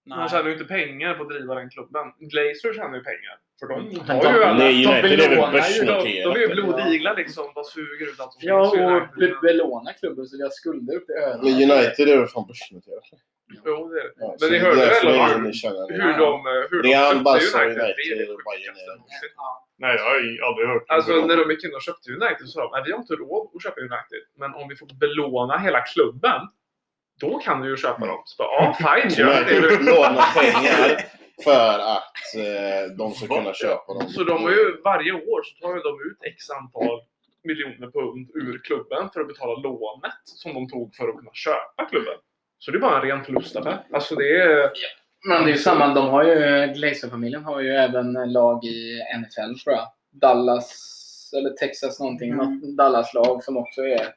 De 0.06 0.30
tjänar 0.30 0.46
ju 0.46 0.54
inte 0.54 0.66
pengar 0.66 1.14
på 1.14 1.24
att 1.24 1.30
driva 1.30 1.56
den 1.56 1.70
klubben. 1.70 2.06
Glazer 2.20 2.74
tjänar 2.74 2.96
ju 2.98 3.04
pengar. 3.04 3.36
För 3.60 3.68
de 3.68 3.96
tar 4.08 4.24
de- 4.24 4.38
ju 4.38 4.44
alla... 4.44 4.58
Nej, 4.58 4.84
de, 4.84 4.90
United 4.90 5.12
är 5.12 5.18
väl 5.18 5.30
belånar 5.30 5.68
ju- 5.70 5.86
de, 5.86 6.24
de 6.24 6.30
är 6.36 6.40
ju 6.40 6.48
blodiglar 6.48 7.16
liksom. 7.16 7.46
De 7.56 7.64
suger 7.64 8.06
ut 8.12 8.20
allt 8.20 8.34
som 8.34 8.42
Ja, 8.50 8.60
och 8.70 9.18
be- 9.20 9.38
belåna 9.42 9.94
klubben 9.94 10.26
så 10.26 10.38
vi 10.38 10.44
har 10.44 10.50
skulder 10.50 10.96
upp 10.96 11.10
i 11.10 11.14
öronen. 11.14 11.40
Men 11.44 11.72
United 11.72 12.10
är 12.10 12.18
väl 12.18 12.28
fan 12.28 12.48
börsnoterat? 12.48 13.04
Jo, 13.66 13.90
det 13.90 14.00
är 14.00 14.04
det. 14.04 14.14
Ja, 14.18 14.36
Men 14.42 14.52
ni 14.52 14.58
hörde 14.58 14.76
väl 14.76 15.06
det. 15.06 15.94
hur 16.04 16.14
de, 16.24 16.34
hur 16.72 16.84
de 16.84 16.90
Real, 16.90 17.12
köpte 17.14 17.24
Barca, 17.24 17.66
United? 17.66 17.76
Det 17.98 18.04
är 18.04 18.16
United 18.16 18.28
det 18.28 18.34
och 18.34 18.42
Bayern. 18.50 18.76
Nej, 19.84 19.96
jag 19.98 20.04
har 20.10 20.20
ju 20.20 20.42
aldrig 20.48 20.68
hört 20.68 20.84
det. 20.88 20.94
Alltså 20.94 21.14
när 21.30 21.38
de 21.38 21.52
gick 21.52 21.64
in 21.66 21.76
och 21.76 21.82
köpte 21.82 22.12
United 22.12 22.46
så 22.48 22.52
sa 22.56 22.62
de 22.62 22.74
att 22.80 22.88
vi 22.88 22.92
har 22.92 23.00
inte 23.00 23.14
råd 23.16 23.44
att 23.56 23.64
köpa 23.66 23.80
United. 23.82 24.22
Men 24.42 24.50
om 24.60 24.66
vi 24.70 24.76
får 24.76 24.88
belåna 25.04 25.56
hela 25.58 25.82
klubben, 25.94 26.42
då 27.24 27.40
kan 27.40 27.62
vi 27.62 27.68
ju 27.68 27.78
köpa 27.78 28.06
dem. 28.06 28.22
Så 28.26 28.44
bara, 28.44 28.52
ja, 28.58 28.78
fine, 28.84 29.10
gör 29.20 29.44
det. 29.46 29.84
lånar 29.92 30.28
pengar 30.40 30.88
för 31.44 31.80
att 31.96 32.24
eh, 32.46 32.96
de 32.98 33.12
ska 33.12 33.28
kunna 33.28 33.54
köpa 33.54 33.94
dem. 33.94 34.10
Så 34.10 34.24
de 34.24 34.44
har 34.44 34.52
ju, 34.52 34.82
varje 34.84 35.14
år 35.14 35.40
så 35.44 35.52
tar 35.62 35.76
ju 35.76 35.82
de 35.82 35.94
ut 36.10 36.20
x 36.34 36.50
antal 36.50 37.02
miljoner 37.44 37.92
pund 37.92 38.30
ur 38.34 38.62
klubben 38.64 39.10
för 39.14 39.22
att 39.22 39.28
betala 39.28 39.54
lånet 39.60 40.22
som 40.24 40.54
de 40.54 40.70
tog 40.70 40.96
för 40.96 41.10
att 41.10 41.18
kunna 41.18 41.34
köpa 41.34 41.86
klubben. 41.90 42.18
Så 42.60 42.72
det 42.72 42.78
är 42.78 42.80
bara 42.80 43.02
en 43.02 43.08
ren 43.08 43.26
förlustaffär. 43.26 43.86
Alltså 43.94 44.16
det 44.16 44.42
är... 44.42 44.72
Men 45.28 45.44
det 45.44 45.50
är 45.50 45.54
ju 45.54 45.58
samma, 45.58 45.94
de 45.94 46.08
har 46.10 46.24
ju, 46.24 46.34
Glazer-familjen 46.74 47.44
har 47.44 47.62
ju 47.62 47.70
även 47.70 48.14
lag 48.14 48.66
i 48.66 49.02
NFL 49.20 49.60
tror 49.64 49.76
jag. 49.76 49.88
Dallas, 50.12 50.70
eller 51.38 51.50
Texas 51.50 52.00
någonting. 52.00 52.32
Mm. 52.32 52.76
Dallas-lag 52.76 53.44
som 53.44 53.58
också 53.58 53.82
är 53.82 54.08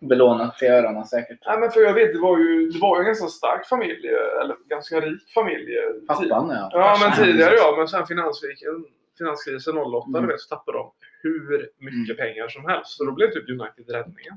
belånat 0.00 0.58
till 0.58 0.68
öronen 0.68 1.04
säkert. 1.04 1.38
Nej 1.46 1.58
men 1.58 1.70
för 1.70 1.80
jag 1.80 1.94
vet, 1.94 2.12
det 2.12 2.18
var 2.20 2.38
ju, 2.38 2.68
det 2.70 2.78
var 2.78 2.96
ju 2.96 3.00
en 3.00 3.06
ganska 3.06 3.26
stark 3.26 3.68
familj, 3.68 4.08
eller 4.42 4.56
ganska 4.68 5.00
rik 5.00 5.32
familj. 5.34 5.66
Pappan 6.08 6.48
ja. 6.50 6.68
Ja, 6.72 6.96
men 7.00 7.26
tidigare 7.26 7.54
ja. 7.56 7.74
Men 7.78 7.88
sen 7.88 8.06
finanskrisen, 8.06 8.84
finanskrisen 9.18 9.78
08, 9.78 10.06
Mm. 10.08 10.22
du 10.22 10.28
vet, 10.32 10.40
så 10.40 10.48
tappade 10.56 10.78
de 10.78 10.92
hur 11.22 11.70
mycket 11.78 12.16
pengar 12.16 12.48
som 12.48 12.64
helst. 12.68 12.90
Så 12.90 13.04
då 13.04 13.12
blev 13.12 13.30
typ 13.30 13.48
United 13.48 13.90
räddningen. 13.94 14.34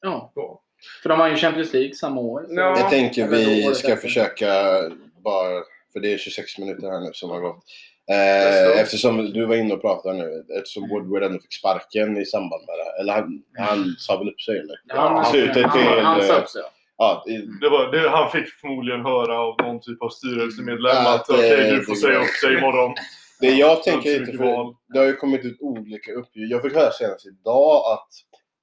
Ja, 0.00 0.32
Då. 0.34 0.60
för 1.02 1.08
de 1.08 1.20
har 1.20 1.28
ju 1.28 1.36
Champions 1.36 1.72
League 1.72 1.94
samma 1.94 2.20
år. 2.20 2.44
så- 2.48 2.54
Ja. 2.54 2.78
Jag 2.78 2.90
tänker 2.90 3.28
vi 3.28 3.74
ska 3.74 3.96
försöka 3.96 4.46
bara, 5.24 5.62
för 5.92 6.00
det 6.00 6.12
är 6.14 6.18
26 6.18 6.58
minuter 6.58 6.90
här 6.90 7.00
nu 7.00 7.10
som 7.12 7.30
har 7.30 7.40
gått. 7.40 7.64
Eh, 8.10 8.80
eftersom 8.80 9.16
du 9.32 9.46
var 9.46 9.56
inne 9.56 9.74
och 9.74 9.80
pratade 9.80 10.18
nu, 10.18 10.44
eftersom 10.58 10.88
Woodward 10.88 11.22
ändå 11.22 11.38
fick 11.40 11.54
sparken 11.54 12.16
i 12.16 12.24
samband 12.24 12.62
med 12.66 12.74
det 12.78 12.84
här. 12.84 13.00
Eller 13.00 13.12
han, 13.12 13.42
han 13.58 13.94
sa 13.98 14.18
väl 14.18 14.28
upp 14.28 14.40
sig 14.40 14.58
eller? 14.58 14.76
Ja, 14.84 15.22
han, 15.24 15.32
till, 15.32 15.64
han 15.64 16.20
eh, 16.20 16.26
sa 16.26 16.38
upp 16.38 16.48
sig. 16.48 16.62
ja. 16.98 17.24
I- 17.28 17.46
Det 17.60 17.68
var, 17.68 17.92
det, 17.92 18.08
han 18.08 18.30
fick 18.30 18.48
förmodligen 18.48 19.00
höra 19.00 19.38
av 19.40 19.54
någon 19.62 19.80
typ 19.80 20.02
av 20.02 20.08
styrelsemedlem 20.08 20.96
att 21.06 21.26
det- 21.26 21.34
okej, 21.34 21.70
du 21.70 21.84
får 21.84 21.94
säga 21.94 22.18
upp 22.18 22.40
dig 22.42 22.58
imorgon. 22.58 22.94
det 23.40 23.50
jag 23.50 23.82
tänker 23.82 24.20
lite, 24.20 24.32
för 24.38 24.74
det 24.92 24.98
har 24.98 25.06
ju 25.06 25.16
kommit 25.16 25.44
ut 25.44 25.56
olika 25.60 26.12
uppgifter. 26.12 26.52
Jag 26.54 26.62
fick 26.62 26.74
höra 26.74 26.92
senast 26.92 27.26
idag 27.26 27.92
att 27.92 28.08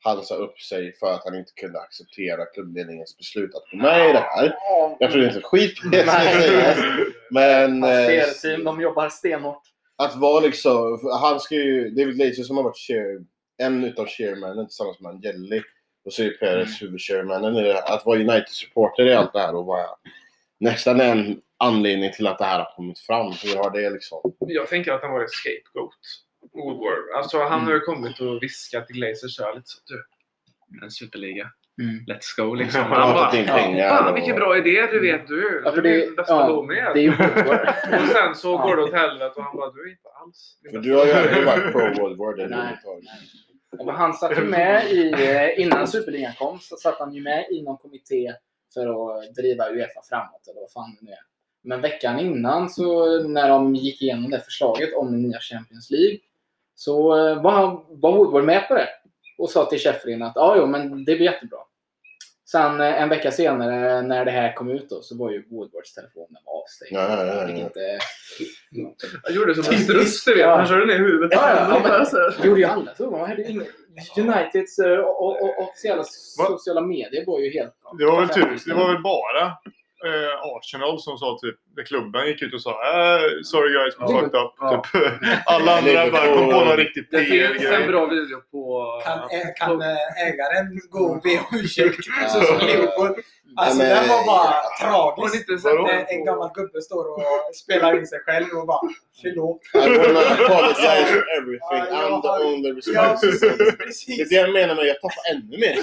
han 0.03 0.23
sa 0.23 0.35
upp 0.35 0.59
sig 0.59 0.95
för 0.99 1.13
att 1.13 1.21
han 1.25 1.35
inte 1.35 1.51
kunde 1.61 1.79
acceptera 1.79 2.45
klubbledningens 2.45 3.17
beslut 3.17 3.55
att 3.55 3.71
gå 3.71 3.77
med 3.77 4.09
i 4.09 4.13
det 4.13 4.19
här. 4.19 4.55
Jag 4.99 5.11
tror 5.11 5.23
inte 5.25 5.41
skit 5.41 5.75
det 5.91 6.01
ska 6.07 6.11
sägas. 6.19 6.77
Men 7.29 7.83
Hans 7.83 8.45
eh, 8.45 8.57
de 8.59 8.81
jobbar 8.81 9.09
stenhårt. 9.09 9.61
att 9.95 10.15
vara 10.15 10.39
liksom, 10.39 10.99
han 11.21 11.39
ska 11.39 11.55
ju, 11.55 11.89
David 11.89 12.15
Glazer 12.15 12.43
som 12.43 12.57
har 12.57 12.63
varit 12.63 12.77
chair, 12.77 13.25
en 13.57 13.83
utav 13.83 14.07
chairmannen 14.07 14.67
tillsammans 14.67 14.99
med 14.99 15.09
Angeli 15.09 15.61
och 16.05 16.13
så 16.13 16.23
är 16.23 16.29
Perez 16.29 16.81
huvudchairmannen 16.81 17.55
i 17.55 17.63
det 17.63 17.73
här. 17.73 17.95
Att 17.95 18.05
vara 18.05 18.19
United-supporter 18.19 19.05
i 19.05 19.13
allt 19.13 19.33
det 19.33 19.39
här 19.39 19.55
och 19.55 19.65
vara 19.65 19.87
nästan 20.59 21.01
en 21.01 21.41
anledning 21.57 22.11
till 22.11 22.27
att 22.27 22.37
det 22.37 22.45
här 22.45 22.59
har 22.59 22.75
kommit 22.75 22.99
fram. 22.99 23.33
Hur 23.43 23.55
har 23.55 23.71
det 23.71 23.89
liksom? 23.89 24.33
Jag 24.39 24.67
tänker 24.67 24.91
att 24.91 25.01
han 25.01 25.11
var 25.11 25.23
ett 25.23 25.31
scapegoat. 25.31 25.93
Woodward. 26.53 27.17
Alltså 27.17 27.43
han 27.43 27.65
har 27.65 27.73
ju 27.73 27.79
kommit 27.79 28.19
och 28.19 28.43
viskat 28.43 28.87
till 28.87 28.95
Glazer 28.95 29.27
så 29.27 29.43
här 29.43 29.55
lite 29.55 29.67
så 29.67 29.79
du, 29.85 30.05
en 30.83 30.91
superliga. 30.91 31.51
Mm. 31.81 32.05
Let's 32.07 32.37
go 32.37 32.53
liksom. 32.53 32.81
Han 32.89 33.13
bara. 33.13 33.31
Fan 33.89 34.09
och- 34.09 34.15
vilken 34.17 34.35
bra 34.35 34.57
idé, 34.57 34.87
du 34.91 34.99
vet 35.01 35.27
du. 35.27 35.61
Ja, 35.65 35.71
för 35.71 35.81
du 35.81 36.03
är 36.03 36.09
det, 36.09 36.15
bästa 36.15 36.33
ja, 36.33 36.61
med. 36.61 36.91
det 36.93 37.05
är. 37.05 38.01
Och 38.01 38.07
sen 38.07 38.35
så 38.35 38.57
går 38.57 38.75
det 38.75 38.83
åt 38.83 38.93
helvete 38.93 39.33
och 39.35 39.43
han 39.43 39.57
bara, 39.57 39.71
du 39.71 39.81
är 39.87 39.91
inte 39.91 40.09
alls 40.23 40.57
bästa 40.63 40.79
du 40.79 40.95
har 40.95 41.05
ju 41.05 41.11
vän." 41.13 41.23
aldrig 41.23 41.45
varit 41.45 41.71
pro 41.71 42.03
Woodward 42.03 42.37
Nej. 42.37 42.45
överhuvudtaget. 42.45 43.03
Men 43.85 43.95
Han 43.95 44.13
satt 44.13 44.37
ju 44.37 44.43
med 44.43 44.91
i, 44.91 45.11
eh, 45.13 45.59
innan 45.61 45.87
Superligan 45.87 46.33
kom, 46.33 46.59
så 46.59 46.75
satt 46.75 46.99
han 46.99 47.13
ju 47.13 47.21
med 47.23 47.45
i 47.51 47.61
någon 47.61 47.77
kommitté 47.77 48.33
för 48.73 48.87
att 49.19 49.35
driva 49.35 49.69
Uefa 49.69 50.01
framåt. 50.09 50.47
Eller 50.51 50.61
vad 50.61 50.71
fan 50.71 50.97
det 50.99 51.05
nu 51.05 51.11
är. 51.11 51.17
Men 51.63 51.81
veckan 51.81 52.19
innan, 52.19 52.69
så 52.69 53.19
när 53.27 53.49
de 53.49 53.75
gick 53.75 54.01
igenom 54.01 54.29
det 54.31 54.39
förslaget 54.39 54.93
om 54.95 55.11
den 55.11 55.21
nya 55.21 55.39
Champions 55.39 55.89
League, 55.91 56.17
så 56.75 57.17
eh, 57.29 57.41
var, 57.41 57.51
han- 57.51 57.83
var 57.89 58.11
Woodward 58.11 58.43
med 58.43 58.67
på 58.67 58.73
det. 58.73 58.87
Och 59.37 59.49
sa 59.49 59.65
till 59.65 59.79
Sheffield 59.79 60.23
att 60.23 60.31
ja, 60.35 60.55
jo, 60.57 60.65
men 60.65 60.89
det 61.05 61.15
blir 61.15 61.21
jättebra. 61.31 61.57
Sen 62.51 62.81
eh, 62.81 63.01
en 63.01 63.09
vecka 63.09 63.31
senare 63.31 64.01
när 64.01 64.25
det 64.25 64.31
här 64.31 64.53
kom 64.55 64.69
ut 64.71 64.89
då, 64.89 65.01
så 65.01 65.17
var 65.17 65.31
ju 65.31 65.43
Woodwards 65.49 65.93
telefon 65.93 66.27
avstängd. 66.45 66.91
Ja, 66.91 67.25
ja, 67.25 67.33
ja, 67.33 67.49
inte- 67.49 67.99
Han 69.23 69.33
gjorde 69.35 69.55
som 69.55 69.73
en 69.73 69.79
struts, 69.79 70.25
du 70.25 70.35
vet. 70.35 70.45
Han 70.45 70.67
körde 70.67 70.85
ner 70.85 70.97
huvudet. 70.97 71.29
Ja, 71.33 71.49
ja, 71.49 71.81
ja, 71.83 72.05
men- 72.39 72.45
gjorde 72.47 72.59
ju 72.59 72.65
alla. 72.65 72.95
Så 72.95 73.15
hade. 73.17 73.43
Uniteds 74.17 74.79
eh, 74.79 74.99
o- 74.99 75.37
o- 75.41 75.63
officiella 75.63 76.03
sociala 76.03 76.81
medier 76.81 77.25
var 77.27 77.39
ju 77.39 77.51
helt... 77.53 77.73
Det 77.99 78.05
var 78.05 78.19
väl, 78.19 78.29
typ, 78.29 78.65
det 78.65 78.73
var 78.73 78.87
väl 78.93 79.01
bara 79.01 79.45
eh, 79.45 79.51
Arsenal 80.57 80.99
som 80.99 81.17
sa 81.17 81.37
typ, 81.41 81.55
när 81.75 81.83
klubben 81.83 82.27
gick 82.27 82.41
ut 82.41 82.53
och 82.53 82.61
sa 82.61 82.69
äh, 82.69 83.21
sorry 83.43 83.73
guys, 83.73 83.93
we 83.99 84.07
fucked 84.07 84.35
up. 84.41 84.51
Ja. 84.59 84.83
Typ. 84.93 85.03
Alla 85.45 85.77
andra 85.77 86.11
bara 86.11 86.27
kom 86.35 86.45
på 86.45 86.65
någon 86.65 86.77
riktigt 86.77 87.11
Det 87.11 87.23
finns 87.23 87.63
en 87.63 87.87
bra 87.87 88.05
video 88.05 88.37
på... 88.51 88.83
Kan, 89.05 89.19
ä, 89.19 89.53
kan 89.57 89.81
eh, 89.81 90.27
ägaren 90.27 90.79
gå 90.89 90.99
och 90.99 91.21
be 91.21 91.29
om 91.39 91.59
ursäkt? 91.59 92.05
Så 92.33 92.41
som 92.41 92.57
Liverpool. 92.67 93.15
Alltså 93.59 93.77
Nej, 93.77 93.93
men- 93.93 93.99
den 94.01 94.09
var 94.09 94.25
bara 94.25 94.53
tragisk. 94.81 95.49
en 96.09 96.25
gammal 96.25 96.49
gubbe 96.53 96.81
står 96.81 97.05
och 97.13 97.21
spelar 97.55 97.97
in 97.99 98.07
sig 98.07 98.19
själv 98.19 98.47
och 98.59 98.67
bara 98.67 98.79
förlåt. 99.21 99.61
I 99.73 99.77
wanna 99.97 100.19
apologize 100.19 101.05
for 101.13 101.23
everything. 101.37 101.83
I'm 101.97 102.21
the 102.21 102.45
only 102.45 102.71
responsible. 102.73 103.65
Det 104.07 104.21
är 104.21 104.29
det 104.29 104.35
jag 104.35 104.53
menar 104.53 104.75
med 104.75 104.85
jag 104.85 104.95
tappar 105.01 105.31
ännu 105.31 105.57
mer. 105.57 105.77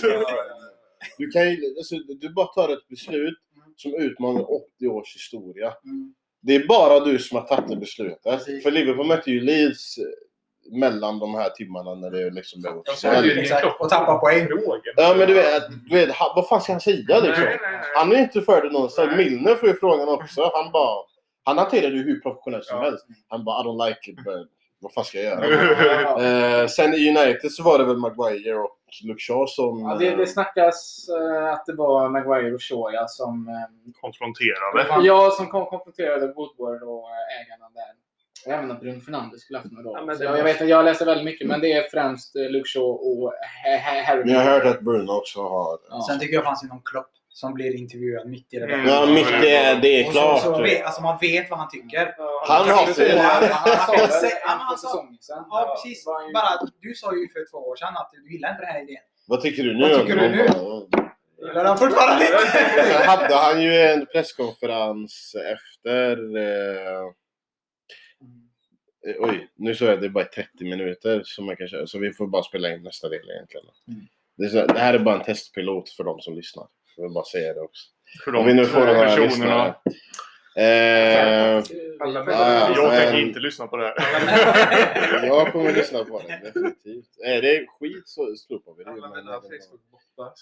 Du 1.19 1.31
kan 1.31 1.51
ju, 1.51 1.57
alltså, 1.79 1.95
du 2.21 2.29
bara 2.29 2.47
tar 2.47 2.69
ett 2.69 2.89
beslut 2.89 3.39
som 3.77 3.95
utmanar 3.95 4.53
80 4.79 4.89
års 4.89 5.15
historia. 5.15 5.73
Mm. 5.85 6.15
Det 6.43 6.55
är 6.55 6.67
bara 6.67 7.01
du 7.01 7.19
som 7.19 7.39
har 7.39 7.45
tagit 7.47 7.69
det 7.69 7.77
beslutet. 7.77 8.23
Precis. 8.23 8.63
För 8.63 8.71
Liverpool 8.71 9.07
mötte 9.07 9.31
ju 9.31 9.41
Leeds 9.41 9.99
eh, 9.99 10.05
mellan 10.79 11.19
de 11.19 11.35
här 11.35 11.51
timmarna 11.51 11.95
när 11.95 12.11
det 12.11 12.31
liksom 12.31 12.61
blev 12.63 12.77
officiellt. 12.77 13.81
Och 13.81 13.89
tappa 13.89 14.19
poäng. 14.19 14.49
Ja 14.97 15.15
men 15.19 15.29
du 15.29 15.35
vet, 15.35 15.63
du 15.91 15.97
vet 15.97 16.11
han, 16.13 16.29
vad 16.37 16.49
fan 16.49 16.61
ska 16.61 16.73
han 16.73 16.81
säga 16.81 16.97
liksom? 17.21 17.45
Nej, 17.45 17.59
nej, 17.63 17.73
nej. 17.73 17.81
Han 17.95 18.13
är 18.13 18.17
inte 18.17 18.41
för 18.43 18.63
det 18.63 18.71
någonstans. 18.73 19.11
Nej. 19.17 19.25
Milner 19.31 19.55
får 19.55 19.69
ju 19.69 19.75
frågan 19.75 20.09
också. 20.09 20.51
Han 20.55 20.73
bara... 20.73 21.05
Han 21.47 21.59
hanterar 21.59 21.91
det 21.91 21.97
ju 21.97 22.03
hur 22.03 22.21
professionellt 22.21 22.65
som 22.65 22.79
Ja. 22.79 22.85
helst. 22.85 23.07
Han 23.29 23.45
bara 23.45 23.61
I 23.63 23.67
don't 23.67 23.89
like 23.89 24.11
it 24.11 24.17
but 24.17 24.49
vad 24.81 24.93
fan 24.93 25.05
ska 25.05 25.21
jag 25.21 25.27
göra? 25.45 26.23
Eh, 26.63 26.67
sen 26.69 26.95
i 26.95 27.09
United 27.09 27.53
så 27.53 27.63
var 27.63 27.79
det 27.79 27.85
väl 27.85 27.97
Maguire 27.97 28.55
och 28.55 28.79
Luke 29.03 29.21
Shaw 29.21 29.47
som... 29.47 29.81
Ja, 29.81 29.97
det, 29.99 30.09
eh, 30.09 30.17
det 30.19 30.27
snackas 30.27 31.07
eh, 31.09 31.53
att 31.53 31.67
det 31.67 31.75
var 31.75 32.09
Maguire 32.09 32.55
och 32.55 32.63
Shaw 32.63 32.93
ja, 32.95 33.07
som, 33.09 33.49
eh, 33.49 33.93
Konfronterade. 34.01 35.07
ja, 35.07 35.31
som 35.31 35.47
kom 35.49 35.67
konfronterade 35.67 36.27
Woodward 36.27 36.83
och 36.83 37.09
eh, 37.11 37.41
ägarna 37.47 37.69
där. 37.75 37.93
Och 38.47 38.53
även 38.53 38.71
att 38.71 38.81
Bruno 38.81 39.01
Fernandes 39.01 39.41
skulle 39.41 39.59
haft 39.59 39.73
några 39.73 39.91
Ja, 39.91 40.07
roll. 40.07 40.19
det 40.19 40.25
jag, 40.25 40.45
vet, 40.45 40.69
jag 40.69 40.85
läser 40.85 41.07
väldigt 41.07 41.25
mycket, 41.25 41.47
men 41.49 41.61
det 41.61 41.73
är 41.73 41.89
främst 41.91 42.37
eh, 42.37 42.43
Luke 42.51 42.69
Shaw 42.69 42.87
och 42.89 43.23
Ha- 43.65 43.79
Ha- 43.85 44.03
Harry. 44.07 44.25
Men 44.25 44.35
jag 44.35 44.41
har 44.41 44.51
hört 44.51 44.65
att 44.77 44.81
Bruno 44.81 45.13
också 45.13 45.43
har... 45.43 45.79
Ja. 45.91 46.07
Sen 46.09 46.19
tycker 46.21 46.35
jag 46.35 46.43
det 46.43 46.47
fanns 46.47 46.63
någon 46.63 46.83
klopp 46.85 47.11
som 47.41 47.55
blir 47.55 47.77
intervjuad 47.77 48.29
mitt 48.29 48.55
i 48.55 48.59
det 48.59 48.67
där. 48.67 48.75
Mm. 48.75 48.87
Ja, 48.89 49.07
mitt 49.07 49.27
det, 49.43 49.57
är- 49.57 49.81
det 49.81 49.89
är 49.89 50.07
Och 50.07 50.13
så, 50.13 50.19
klart. 50.21 50.43
så 50.43 50.63
vet, 50.63 50.85
alltså 50.85 51.03
man 51.03 51.19
vet 51.21 51.51
vad 51.51 51.59
han 51.59 51.69
tycker. 51.69 52.15
Han 52.49 52.69
har 52.69 52.87
fel. 52.87 53.19
Han, 53.19 53.43
sa 53.49 53.95
ja, 54.47 54.77
sa- 54.77 55.75
precis. 55.75 56.05
Bara, 56.35 56.69
du 56.81 56.95
sa 56.95 57.15
ju 57.17 57.29
för 57.29 57.51
två 57.51 57.59
år 57.59 57.77
sedan 57.77 57.97
att 57.97 58.11
du 58.13 58.33
gillar 58.33 58.51
inte 58.51 58.63
den 58.63 58.71
här 58.73 58.83
idén. 58.83 59.03
Vad 59.27 59.41
tycker 59.41 59.63
du 59.63 59.75
nu? 59.75 59.81
Vad 59.89 60.01
tycker 60.01 60.17
du 60.17 60.29
nu? 60.29 60.43
Gillar 61.49 61.65
han 61.65 61.79
fortfarande 61.79 62.25
inte? 62.25 62.93
Sen 62.93 63.03
hade 63.09 63.35
han 63.35 63.63
ju 63.63 63.75
en 63.81 64.07
presskonferens 64.07 65.37
efter... 65.55 66.37
Eh, 66.37 67.05
oj, 69.19 69.49
nu 69.57 69.75
såg 69.75 69.89
jag 69.89 69.95
att 69.95 70.01
det 70.01 70.07
är 70.07 70.11
bara 70.11 70.25
30 70.25 70.65
minuter 70.65 71.23
som 71.25 71.47
man 71.47 71.57
kan 71.57 71.69
köra. 71.69 71.87
Så 71.87 71.99
vi 71.99 72.13
får 72.13 72.27
bara 72.27 72.43
spela 72.43 72.75
in 72.75 72.83
nästa 72.83 73.09
del 73.09 73.31
egentligen. 73.31 73.67
Mm. 73.89 74.07
Det 74.37 74.79
här 74.79 74.95
är 74.95 74.99
bara 74.99 75.15
en 75.19 75.25
testpilot 75.25 75.91
för 75.91 76.05
de 76.05 76.21
som 76.21 76.35
lyssnar. 76.35 76.67
Jag 76.97 77.03
vill 77.05 77.13
bara 77.15 77.25
säga 77.25 77.55
det 77.55 77.61
också. 77.61 77.83
För 78.25 78.35
Om 78.35 78.47
vi 78.47 78.55
nu 78.55 78.67
får 78.67 78.81
några 78.81 78.95
personerna. 79.05 79.67
Eh, 80.57 81.63
Alla 82.01 82.25
Ja, 82.31 82.71
Jag 82.77 82.89
men- 82.89 83.01
tänker 83.01 83.21
inte 83.21 83.41
lyssna 83.41 83.67
på 83.67 83.77
det 83.77 83.87
här. 83.87 83.97
jag 85.27 85.53
kommer 85.53 85.71
att 85.71 85.77
lyssna 85.77 86.05
på 86.05 86.23
det, 86.23 86.41
definitivt. 86.45 87.09
Är 87.25 87.43
det 87.43 87.67
skit 87.81 88.09
så 88.09 88.37
slopar 88.37 88.75
vi 88.79 88.85
det. 88.85 88.91
Alla 88.91 89.09
men- 89.09 89.25
mina 89.25 89.41
Facebook-bottar. 89.41 90.33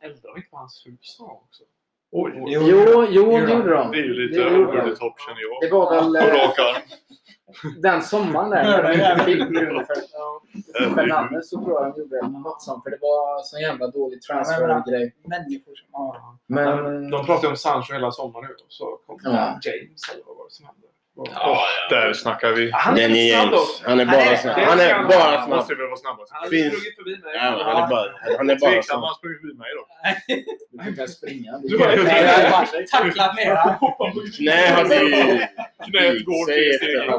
Eldar 0.00 0.34
vi 0.34 0.38
inte 0.40 0.50
på 0.50 0.56
hans 0.56 0.86
hus 0.86 1.16
också? 1.20 1.62
Oj. 2.10 2.32
Jo, 2.46 2.60
Jo, 2.62 3.06
jo, 3.10 3.30
det 3.30 3.52
Gjorde 3.52 3.70
de. 3.70 3.90
Det 3.90 3.98
är 3.98 4.02
ju 4.04 4.14
lite 4.14 4.40
Det 4.44 4.56
over 4.58 4.90
the 4.90 4.96
top 4.96 5.14
känner 5.20 5.40
jag. 5.40 5.60
Det 5.60 5.70
var 5.76 5.94
väl 5.94 6.28
På 6.28 6.36
eh, 6.36 6.42
rak 6.46 6.58
arm. 6.58 6.82
den 7.82 8.02
sommaren 8.02 8.50
där 8.50 8.64
när 8.64 8.82
de 8.82 8.92
inte 8.92 9.24
fick 9.24 9.48
Bruno 9.48 9.80
Fer- 9.80 10.94
Fernandes 10.94 11.50
så 11.50 11.64
tror 11.64 11.72
jag 11.82 11.94
de 11.94 12.00
gjorde 12.00 12.28
något 12.38 12.62
sånt. 12.62 12.82
För 12.84 12.90
det 12.90 12.98
var 13.00 13.42
så 13.42 13.58
jävla 13.58 13.86
dålig 13.86 14.22
transfer-grej. 14.22 15.14
Människor 15.24 15.74
som... 15.74 16.14
Men... 16.46 17.10
De 17.10 17.26
pratar 17.26 17.42
ju 17.42 17.48
om 17.50 17.56
Sancho 17.56 17.92
hela 17.92 18.10
sommaren 18.10 18.46
nu. 18.48 18.54
och 18.54 18.72
Så 18.72 18.84
kom 19.06 19.18
Ja. 19.24 19.30
James 19.64 20.02
eller 20.12 20.24
vad 20.26 20.36
var 20.36 20.44
det 20.44 20.50
som 20.52 20.66
hände? 20.66 20.86
Och- 21.18 21.28
Ja, 21.34 21.58
där 21.90 22.12
snackar 22.12 22.52
vi. 22.52 22.70
Han 22.74 22.98
är 22.98 23.08
är 23.10 23.40
snabb 23.40 23.54
också. 23.54 23.82
Han 23.88 24.00
är 24.00 24.06
bara 24.06 24.36
snabb. 24.36 24.58
Han 24.58 24.80
är 24.80 25.04
bara 25.04 25.36
snabb. 25.44 25.48
Måste 25.48 25.74
väl 25.74 25.86
vara 25.86 25.96
snabbast. 25.96 26.32
Han 26.32 26.42
har 26.42 26.48
Finns- 26.50 26.66
sprungit 26.74 26.96
förbi 26.96 27.10
mig. 27.24 27.34
Ja, 27.34 27.40
han 27.64 27.82
är 27.82 27.88
bara, 27.88 28.08
han 28.38 28.50
är 28.50 28.56
bara 28.56 28.70
Tveksam, 28.70 28.82
snabb. 28.94 29.04
han 29.04 29.14
sprang 29.14 29.34
förbi 29.40 29.54
mig 29.62 29.70
då. 29.78 29.84
Du 30.84 30.90
väl 30.96 31.08
springa. 31.08 31.52
Du 31.62 31.78
har 31.78 31.92
ju- 31.92 32.02
Nej, 32.04 32.22
jag 32.24 32.34
har 32.34 32.50
bara 32.50 32.66
tacklat 32.92 33.36
ner 33.36 33.44
ju... 33.44 33.52
Knät 35.90 36.24
går 36.24 36.44
efter 36.50 36.76
steg. 36.78 37.10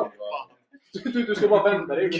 Du, 0.93 1.23
du 1.23 1.35
ska 1.35 1.47
bara 1.47 1.63
vända 1.71 1.95
dig. 1.95 2.11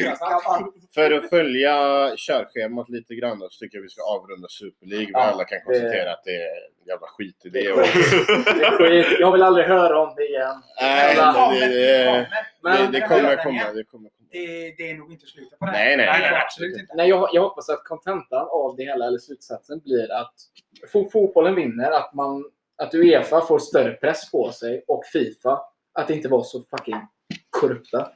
För 0.94 1.12
att 1.12 1.30
följa 1.30 1.76
körschemat 2.18 2.90
lite 2.90 3.16
grann 3.16 3.40
då, 3.40 3.50
så 3.50 3.60
tycker 3.60 3.78
jag 3.78 3.84
vi 3.84 3.90
ska 3.90 4.04
avrunda 4.04 4.48
Super 4.50 4.86
League. 4.86 5.06
Vi 5.06 5.12
Ja, 5.14 5.20
alla 5.20 5.44
kan 5.44 5.58
det- 5.58 5.64
konstatera 5.66 6.12
att 6.14 6.24
det 6.24 6.36
är 6.36 6.48
en 6.48 6.88
jävla 6.88 7.08
skitidé. 7.08 7.60
Det 7.62 7.72
Och, 7.72 7.80
är 7.80 9.04
skit. 9.04 9.20
Jag 9.20 9.32
vill 9.32 9.44
aldrig 9.44 9.66
höra 9.66 10.00
om 10.00 10.14
det 10.18 10.28
igen. 10.28 10.56
nej, 10.82 11.16
Det 11.16 11.22
det, 11.22 11.32
kommer, 11.34 11.60
det, 11.60 11.68
det 11.68 11.98
det, 11.98 12.06
kommer. 12.06 12.28
Men- 12.64 12.92
det, 12.92 13.00
det 13.00 13.08
kommer 13.08 13.36
komma. 13.44 13.74
Det 13.74 13.84
kommer 13.84 14.10
komma. 14.10 14.10
Det, 14.32 14.72
det 14.78 14.90
är 14.92 14.96
nog 14.98 15.12
inte 15.12 15.26
slutet 15.26 15.60
på 15.60 15.66
det. 15.66 15.72
Nej, 15.72 15.98
nej, 15.98 16.06
nej, 16.06 16.32
nej, 16.32 16.42
absolut 16.46 16.78
inte. 16.80 16.94
Nej, 16.96 17.10
jag, 17.10 17.30
jag 17.34 17.42
hoppas 17.42 17.70
att 17.70 17.84
kontentan 17.84 18.48
av 18.52 18.76
det 18.78 18.84
hela, 18.84 19.06
eller 19.08 19.18
slutsatsen, 19.20 19.80
blir 19.80 20.12
att 20.12 20.34
fo- 20.94 21.10
fotbollen 21.12 21.56
vinner. 21.56 21.92
Att, 21.92 22.14
man, 22.14 22.46
att 22.78 22.94
Uefa 22.96 23.42
får 23.42 23.60
större 23.60 23.92
press 23.94 24.32
på 24.32 24.52
sig 24.52 24.84
och 24.88 25.06
Fifa 25.06 25.60
att 25.94 26.10
inte 26.10 26.28
vara 26.28 26.44
så 26.44 26.62
fucking 26.78 27.02
korrupta. 27.50 28.10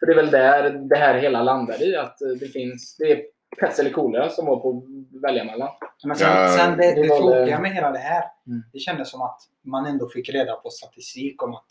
För 0.00 0.06
det 0.06 0.12
är 0.12 0.16
väl 0.16 0.30
där 0.30 0.70
det 0.88 0.96
här 0.96 1.14
hela 1.14 1.42
landar 1.42 1.82
i. 1.82 1.96
Att 1.96 2.22
eh, 2.22 2.28
det 2.28 2.48
finns... 2.48 2.96
Det 2.96 3.12
är 3.12 3.22
pest 3.60 3.78
eller 3.78 3.90
kolera 3.90 4.28
som 4.28 4.46
var 4.46 4.56
på 4.56 4.70
att 4.78 5.22
välja 5.22 5.44
mellan. 5.44 5.68
Men 6.04 6.16
sen, 6.16 6.30
Ja, 6.30 6.48
sen 6.48 6.76
det, 6.76 6.94
det 6.94 7.02
det 7.02 7.08
tråkiga 7.08 7.60
med 7.60 7.72
hela 7.72 7.90
det 7.90 7.98
här. 7.98 8.24
Mm. 8.46 8.62
Det 8.72 8.78
kändes 8.78 9.10
som 9.10 9.22
att 9.22 9.40
man 9.66 9.86
ändå 9.86 10.08
fick 10.08 10.28
reda 10.28 10.56
på 10.56 10.70
statistik 10.70 11.42
om 11.42 11.54
att 11.54 11.66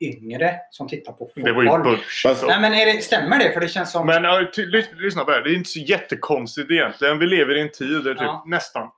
yngre 0.00 0.54
som 0.70 0.88
tittar 0.88 1.12
på 1.12 1.26
fotboll. 1.26 1.44
Det 1.44 1.52
var 1.52 1.62
ju 1.62 1.82
bullshit. 1.82 2.42
Nej 2.46 2.60
men 2.60 2.74
är 2.74 2.86
det, 2.86 3.02
stämmer 3.02 3.38
det? 3.38 3.52
För 3.52 3.60
det 3.60 3.68
känns 3.68 3.92
som... 3.92 4.06
Men 4.06 4.24
lys- 4.24 4.94
lyssna 4.96 5.24
på 5.24 5.30
det 5.30 5.36
här. 5.36 5.44
Det 5.44 5.50
är 5.50 5.54
inte 5.54 5.70
så 5.70 5.78
jättekonstigt 5.78 6.70
egentligen. 6.70 7.18
Vi 7.18 7.26
lever 7.26 7.54
i 7.54 7.60
en 7.60 7.70
tid 7.70 8.04
där 8.04 8.14
typ 8.14 8.22
Ja. 8.22 8.44
nästan 8.46 8.90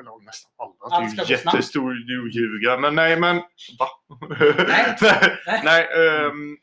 eller 0.00 0.24
nästan 0.24 0.50
alla. 0.58 0.96
Allt 0.96 1.16
Det 1.16 1.22
är 1.22 1.26
ju 1.26 1.32
jättestor 1.34 1.94
ljuga. 2.36 2.76
Men 2.76 2.94
nej, 2.94 3.20
men... 3.20 3.36
Va? 3.78 3.88
Nej. 4.28 4.52
nej. 5.00 5.36
Nej. 5.46 5.60
nej 5.64 5.86
um, 6.26 6.56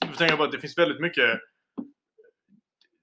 jag 0.00 0.18
tänker 0.18 0.36
bara 0.36 0.46
att 0.46 0.52
det 0.52 0.60
finns 0.60 0.78
väldigt 0.78 1.00
mycket... 1.00 1.40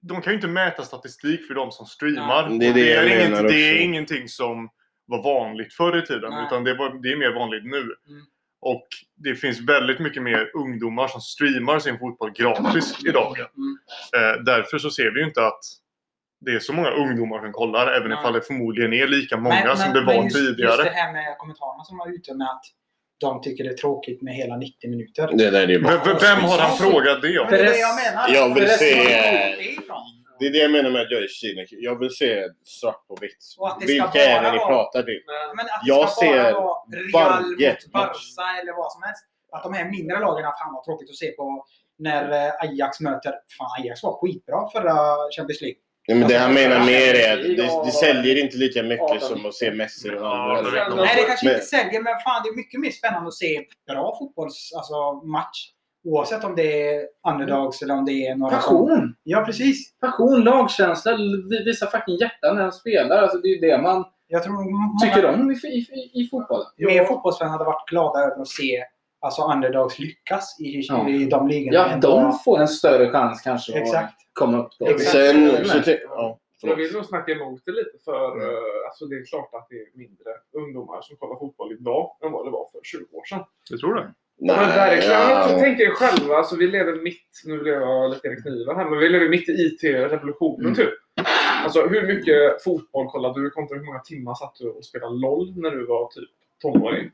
De 0.00 0.22
kan 0.22 0.32
ju 0.32 0.34
inte 0.34 0.48
mäta 0.48 0.82
statistik 0.82 1.46
för 1.46 1.54
de 1.54 1.72
som 1.72 1.86
streamar. 1.86 2.42
Ja. 2.50 2.56
Det 2.60 2.66
är 2.66 2.74
det 2.74 2.90
jag 2.90 3.04
är, 3.04 3.30
menar 3.30 3.42
det 3.42 3.54
är 3.70 3.78
ingenting 3.82 4.28
som 4.28 4.68
var 5.06 5.22
vanligt 5.22 5.74
förr 5.74 5.98
i 5.98 6.06
tiden. 6.06 6.30
Nej. 6.30 6.46
Utan 6.46 6.64
det, 6.64 6.74
var, 6.74 7.02
det 7.02 7.12
är 7.12 7.16
mer 7.16 7.32
vanligt 7.34 7.64
nu. 7.64 7.80
Mm. 7.80 8.24
Och 8.60 8.86
det 9.14 9.34
finns 9.34 9.60
väldigt 9.60 9.98
mycket 9.98 10.22
mer 10.22 10.50
ungdomar 10.54 11.08
som 11.08 11.20
streamar 11.20 11.78
sin 11.78 11.98
fotboll 11.98 12.30
gratis 12.30 13.04
idag. 13.06 13.36
Mm. 13.38 13.78
Eh, 14.16 14.42
därför 14.42 14.78
så 14.78 14.90
ser 14.90 15.10
vi 15.10 15.20
ju 15.20 15.26
inte 15.26 15.46
att 15.46 15.60
det 16.40 16.50
är 16.54 16.58
så 16.58 16.72
många 16.72 16.90
ungdomar 16.90 17.40
som 17.40 17.52
kollar. 17.52 17.86
Även 17.92 18.08
Nej. 18.08 18.18
ifall 18.20 18.32
det 18.32 18.40
förmodligen 18.42 18.92
är 18.92 19.06
lika 19.06 19.36
många 19.36 19.64
Men- 19.64 19.76
som 19.76 19.86
men- 19.86 19.94
det 19.94 20.06
var 20.06 20.14
men 20.14 20.24
just, 20.24 20.36
tidigare. 20.36 20.70
Just 20.70 20.84
det 20.84 20.90
här 20.90 21.12
med 21.12 21.38
kommentarerna 21.38 21.84
som 21.84 21.98
var 21.98 22.14
ute 22.14 22.34
med 22.34 22.46
att 22.50 22.64
de 23.20 23.40
tycker 23.42 23.64
det 23.64 23.70
är 23.70 23.74
tråkigt 23.74 24.22
med 24.22 24.34
hela 24.34 24.56
90 24.56 24.90
minuter. 24.90 25.30
Det 25.32 25.50
där 25.50 25.62
är 25.62 25.68
ju 25.68 25.82
bara... 25.82 25.96
v- 26.04 26.18
vem 26.20 26.38
har 26.44 26.58
han 26.58 26.76
frågat 26.76 27.22
det 27.22 27.38
om? 27.38 27.46
Men 27.50 27.58
det 27.58 27.66
är 27.66 27.70
det 27.70 27.78
jag 27.78 27.96
menar. 28.04 28.34
Jag 28.34 28.54
vill 28.54 28.68
se- 28.68 28.94
det 28.94 29.14
är. 29.14 29.56
Det 30.52 30.58
jag 30.58 30.70
menar 30.70 30.90
med 30.90 31.02
att 31.02 31.10
jag 31.10 31.22
är 31.22 31.28
cynisk. 31.28 31.72
Jag 31.88 31.98
vill 31.98 32.10
se 32.10 32.44
svart 32.64 33.06
på 33.08 33.16
vitt. 33.20 33.36
Att 33.60 33.82
Vilka 33.90 34.18
är 34.24 34.34
det 34.34 34.42
bara 34.42 34.52
ni 34.52 34.58
pratar 34.58 35.02
till? 35.02 35.20
Men, 35.26 35.56
Men 35.56 35.64
att 35.66 35.80
det 35.84 35.88
Jag 35.94 36.10
ska 36.10 36.26
bara 36.26 36.44
ser 36.44 36.52
vara 36.52 36.74
Real 37.32 37.42
mot. 37.50 37.92
Barca 37.92 38.44
eller 38.60 38.72
vad 38.82 38.92
som 38.92 39.02
helst. 39.02 39.22
Att 39.52 39.62
de 39.62 39.72
här 39.78 39.84
mindre 39.90 40.20
lagen, 40.20 40.44
fan 40.44 40.74
vad 40.74 40.84
tråkigt 40.84 41.10
att 41.10 41.16
se 41.24 41.30
på 41.30 41.64
när 41.98 42.22
eh, 42.46 42.52
Ajax 42.64 43.00
möter... 43.00 43.32
Fan, 43.58 43.70
Ajax 43.78 44.02
var 44.02 44.12
skitbra 44.20 44.58
förra 44.74 44.96
Champions 45.36 45.60
League. 45.64 45.78
Ja, 46.06 46.14
men 46.14 46.28
det 46.28 46.34
han 46.38 46.50
Alltså, 46.50 46.68
menar 46.68 46.86
mer 46.86 47.14
är 47.14 47.32
att 47.36 47.42
det, 47.42 47.84
det 47.84 47.90
säljer 47.92 48.42
inte 48.44 48.56
lika 48.56 48.82
mycket 48.82 49.22
som 49.22 49.46
att 49.46 49.54
se 49.54 49.70
Messi 49.70 50.08
och 50.08 50.12
Ronaldo. 50.14 50.70
Nej, 50.96 51.08
det 51.16 51.22
kanske 51.22 51.48
inte 51.54 51.64
säljer, 51.64 52.02
men 52.02 52.12
fan 52.24 52.42
det 52.44 52.48
är 52.48 52.56
mycket 52.56 52.80
mer 52.80 52.90
spännande 52.90 53.28
att 53.28 53.34
se 53.34 53.64
bra 53.92 54.16
fotbolls, 54.18 54.72
alltså, 54.76 55.12
match. 55.26 55.70
Oavsett 56.06 56.44
om 56.44 56.56
det 56.56 56.88
är 56.94 57.02
underdogs 57.32 57.82
eller 57.82 57.94
om 57.94 58.04
det 58.04 58.26
är 58.26 58.34
några 58.34 58.60
som... 58.60 58.86
Passion! 58.86 59.14
Ja, 59.22 59.40
precis. 59.46 59.98
Passion, 60.00 60.40
lagkänsla, 60.44 61.16
vi- 61.50 61.64
visa 61.64 61.86
fucking 61.86 62.16
hjärta 62.16 62.52
när 62.52 62.62
han 62.62 62.72
spelar. 62.72 63.22
Alltså, 63.22 63.38
det 63.38 63.48
är 63.48 63.54
ju 63.54 63.60
det 63.60 63.78
man 63.82 64.04
Jag 64.28 64.42
tror 64.42 64.52
många, 64.54 64.98
tycker 65.00 65.24
om 65.28 65.50
i, 65.50 65.54
i, 65.54 66.22
i 66.22 66.28
fotbollen. 66.30 66.66
mer 66.78 67.04
fotbollsfans 67.04 67.50
hade 67.52 67.64
varit 67.64 67.88
glada 67.88 68.18
över 68.18 68.40
att 68.42 68.48
se 68.48 68.84
alltså, 69.24 69.42
underdogs 69.52 69.98
lyckas 69.98 70.60
i, 70.60 70.80
Ja. 70.88 71.08
i 71.08 71.24
de 71.24 71.48
ligorna. 71.48 71.76
Ja, 71.90 71.96
de 72.00 72.38
får 72.44 72.60
en 72.60 72.68
större 72.68 73.10
chans 73.10 73.40
kanske 73.42 73.72
att 73.72 73.78
Exakt. 73.78 74.14
komma 74.32 74.58
upp. 74.58 74.70
Då. 74.78 74.86
Exakt. 74.86 75.10
Sen... 75.12 75.64
Så 75.66 75.82
ty- 75.82 75.98
ja, 76.08 76.38
jag 76.62 76.76
vill 76.76 76.92
nog 76.92 77.04
snacka 77.04 77.32
emot 77.32 77.62
det 77.64 77.72
lite 77.72 77.98
för 78.04 78.32
Mm. 78.32 78.48
eh, 78.48 78.54
alltså, 78.88 79.04
det 79.06 79.16
är 79.16 79.24
klart 79.24 79.50
att 79.54 79.66
det 79.70 79.74
är 79.76 79.86
mindre 79.98 80.30
ungdomar 80.52 81.00
som 81.02 81.16
kollar 81.16 81.36
fotboll 81.38 81.72
idag 81.72 82.10
än 82.24 82.32
vad 82.32 82.46
det 82.46 82.50
var 82.50 82.68
för 82.72 82.80
20 82.82 83.04
år 83.16 83.24
sedan. 83.24 83.44
Jag 83.70 83.80
tror 83.80 83.94
det. 83.94 84.14
Ja, 84.36 84.56
men 84.56 84.68
verkligen. 84.68 85.20
ja. 85.20 85.50
Jag 85.50 85.58
tänker 85.60 85.84
er 85.84 85.90
själva, 85.90 86.34
alltså, 86.36 86.56
vi 86.56 86.66
lever 86.66 86.92
mitt, 87.02 87.30
nu 87.44 87.58
blev 87.58 87.74
jag 87.74 88.10
lite 88.10 88.28
i 88.28 88.36
kniven 88.42 88.76
här, 88.76 88.84
men 88.90 88.98
vi 88.98 89.08
lever 89.08 89.28
mitt 89.28 89.48
i 89.48 89.52
IT-revolutionen 89.52 90.60
Mm. 90.66 90.74
typ. 90.74 90.94
Alltså 91.64 91.86
hur 91.86 92.06
mycket 92.06 92.62
fotboll 92.64 93.06
kollade 93.06 93.42
du 93.42 93.50
kontra 93.50 93.76
hur 93.76 93.84
många 93.84 93.98
timmar 93.98 94.34
satt 94.34 94.54
du 94.60 94.68
och 94.70 94.84
spelade 94.84 95.14
LOL 95.14 95.52
när 95.56 95.70
du 95.70 95.86
var 95.86 96.08
typ 96.10 96.28
tonåring? 96.62 97.10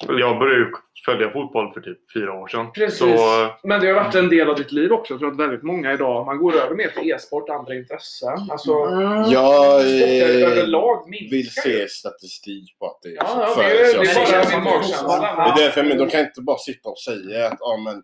Jag 0.00 0.38
började 0.38 0.58
ju 0.60 0.70
följa 1.04 1.30
fotboll 1.30 1.72
för 1.74 1.80
typ 1.80 1.98
fyra 2.14 2.32
år 2.32 2.48
sedan. 2.48 2.72
Precis. 2.72 2.98
Så 2.98 3.50
Men 3.62 3.80
det 3.80 3.86
har 3.86 3.94
varit 3.94 4.14
en 4.14 4.28
del 4.28 4.50
av 4.50 4.56
ditt 4.56 4.72
liv 4.72 4.92
också. 4.92 5.12
Jag 5.12 5.20
tror 5.20 5.32
att 5.32 5.38
väldigt 5.38 5.62
många 5.62 5.92
idag, 5.92 6.26
man 6.26 6.38
går 6.38 6.54
över 6.56 6.74
mer 6.74 6.88
till 6.88 7.10
e-sport, 7.10 7.48
andra 7.48 7.74
intressen. 7.74 8.38
Alltså, 8.50 8.72
Mm. 8.72 9.30
Jag 9.30 9.80
eh, 9.80 10.52
överlag 10.52 11.08
minskar 11.10 11.30
vill 11.36 11.50
se 11.50 11.88
statistik 11.88 12.78
på 12.78 12.86
att 12.86 12.98
det 13.02 13.08
är 13.08 13.14
Ja, 13.14 13.26
så. 13.26 13.40
ja, 13.40 13.46
för 13.46 13.62
det 13.62 13.80
är- 13.80 13.92
så- 13.94 14.00
det 14.00 14.56
är 14.56 15.04
bara. 15.04 15.44
Det 15.56 15.62
är 15.62 15.64
därför, 15.64 15.82
men 15.82 15.98
de 15.98 16.08
kan 16.08 16.20
inte 16.20 16.40
bara 16.42 16.58
sitta 16.58 16.88
och 16.88 16.98
säga 16.98 17.46
att 17.46 17.56
ja, 17.60 17.76
men, 17.84 18.02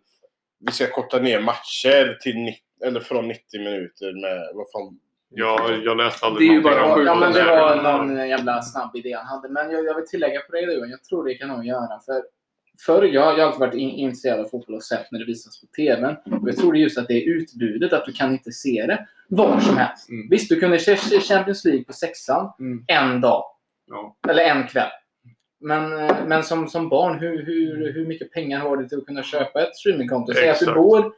vi 0.66 0.72
ska 0.72 0.86
korta 0.86 1.18
ner 1.18 1.40
matcher 1.40 2.18
till 2.22 2.36
90, 2.36 2.60
eller 2.84 3.00
från 3.00 3.28
90 3.28 3.58
minuter 3.60 4.20
med 4.22 4.50
vad 4.54 4.66
fan. 4.72 4.98
Jag, 5.34 5.84
jag 5.84 5.96
läste 5.96 6.26
aldrig 6.26 6.48
Det 6.48 6.52
är 6.52 6.56
ju 6.56 6.62
bara 6.62 6.84
om 6.84 6.94
sjukt. 6.94 7.06
Ja, 7.06 7.14
men 7.14 7.32
det 7.32 7.44
var 7.44 7.82
någon 7.82 8.28
jävla 8.28 8.62
snabb 8.62 8.96
idé 8.96 9.12
han 9.12 9.26
hade. 9.26 9.48
Men 9.48 9.70
jag, 9.70 9.84
jag 9.84 9.94
vill 9.94 10.06
tillägga 10.06 10.40
på 10.40 10.52
det 10.52 10.66
du. 10.66 10.90
Jag 10.90 11.04
tror 11.04 11.24
det 11.24 11.34
kan 11.34 11.48
nog 11.48 11.66
göra. 11.66 12.00
För 12.06 12.22
förr, 12.86 13.02
jag 13.02 13.22
har 13.22 13.38
alltid 13.38 13.60
varit 13.60 13.74
in, 13.74 13.90
intresserad 13.90 14.40
av 14.40 14.44
fotboll 14.44 14.76
och 14.76 14.82
sett 14.82 15.12
när 15.12 15.18
det 15.18 15.24
visas 15.24 15.60
på 15.60 15.66
TV. 15.66 16.16
Och 16.24 16.48
jag 16.48 16.56
tror 16.56 16.72
det 16.72 16.78
är 16.78 16.80
just 16.80 16.98
att 16.98 17.08
det 17.08 17.14
är 17.14 17.28
utbudet, 17.28 17.92
att 17.92 18.06
du 18.06 18.12
kan 18.12 18.32
inte 18.32 18.52
se 18.52 18.84
det 18.86 19.06
var 19.28 19.60
som 19.60 19.76
helst. 19.76 20.10
Mm. 20.10 20.28
Visst, 20.30 20.48
du 20.48 20.60
kunde 20.60 20.78
se 20.78 20.96
Champions 21.20 21.64
League 21.64 21.84
på 21.84 21.92
sexan 21.92 22.52
Mm. 22.60 22.84
en 22.88 23.20
dag. 23.20 23.44
Ja. 23.90 24.16
Eller 24.28 24.42
en 24.44 24.66
kväll. 24.66 24.90
Men, 25.60 25.98
eh, 25.98 26.16
men 26.26 26.44
som, 26.44 26.68
som 26.68 26.88
barn, 26.88 27.18
hur, 27.18 27.46
hur, 27.46 27.92
hur 27.92 28.06
mycket 28.06 28.32
pengar 28.32 28.60
har 28.60 28.76
du 28.76 28.88
till 28.88 28.98
att 28.98 29.06
kunna 29.06 29.22
köpa 29.22 29.62
ett 29.62 29.76
streamingkonto? 29.76 30.32
Säg 30.34 30.50
att 30.50 30.58
du 30.58 30.74
bor 30.74 31.12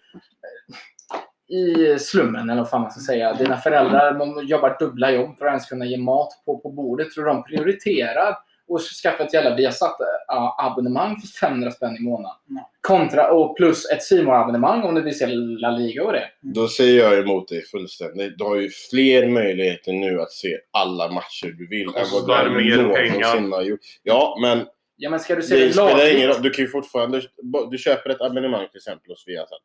i 1.48 1.98
slummen, 1.98 2.50
eller 2.50 2.60
vad 2.60 2.70
fan 2.70 2.80
man 2.80 2.90
ska 2.90 3.00
säga. 3.00 3.34
Dina 3.34 3.56
föräldrar 3.56 4.18
de 4.18 4.46
jobbar 4.46 4.76
dubbla 4.78 5.12
jobb 5.12 5.38
för 5.38 5.46
att 5.46 5.50
ens 5.50 5.66
kunna 5.66 5.84
ge 5.84 5.98
mat 5.98 6.28
på, 6.44 6.58
på 6.58 6.70
bordet. 6.70 7.10
Tror 7.10 7.24
de 7.24 7.44
prioriterar 7.44 8.36
och 8.68 8.80
skaffa 8.80 9.24
ett 9.24 9.34
jävla 9.34 9.56
Viasat-abonnemang 9.56 11.16
för 11.20 11.46
500 11.46 11.70
spänn 11.70 11.96
i 11.96 12.00
månaden? 12.00 12.36
Nej. 12.46 12.64
Kontra, 12.80 13.32
och 13.32 13.56
plus 13.56 13.90
ett 13.90 14.02
C 14.02 14.20
abonnemang 14.20 14.82
om 14.82 14.94
du 14.94 15.02
vill 15.02 15.18
se 15.18 15.26
La 15.26 15.70
Liga 15.70 16.04
och 16.04 16.12
det. 16.12 16.28
Då 16.40 16.68
säger 16.68 17.02
jag 17.02 17.18
emot 17.18 17.48
dig 17.48 17.62
fullständigt. 17.62 18.38
Du 18.38 18.44
har 18.44 18.56
ju 18.56 18.70
fler 18.90 19.28
möjligheter 19.28 19.92
nu 19.92 20.20
att 20.20 20.32
se 20.32 20.58
alla 20.70 21.08
matcher 21.08 21.46
du 21.58 21.68
vill. 21.68 21.86
Kostar 21.86 22.50
mer 22.50 22.94
pengar. 22.94 23.78
Ja, 24.02 24.38
men 24.40 24.66
Ja, 24.96 25.10
men 25.10 25.20
ska 25.20 25.34
du 25.34 25.42
se 25.42 25.56
det 25.56 25.66
det 25.66 25.72
spelar 25.72 26.16
ingen 26.16 26.28
roll. 26.28 26.42
Du 26.42 26.50
kan 26.50 26.64
ju 26.64 26.70
fortfarande... 26.70 27.22
Du 27.70 27.78
köper 27.78 28.10
ett 28.10 28.20
abonnemang 28.20 28.68
till 28.68 28.78
exempel 28.78 29.10
hos 29.10 29.28
Viasat. 29.28 29.60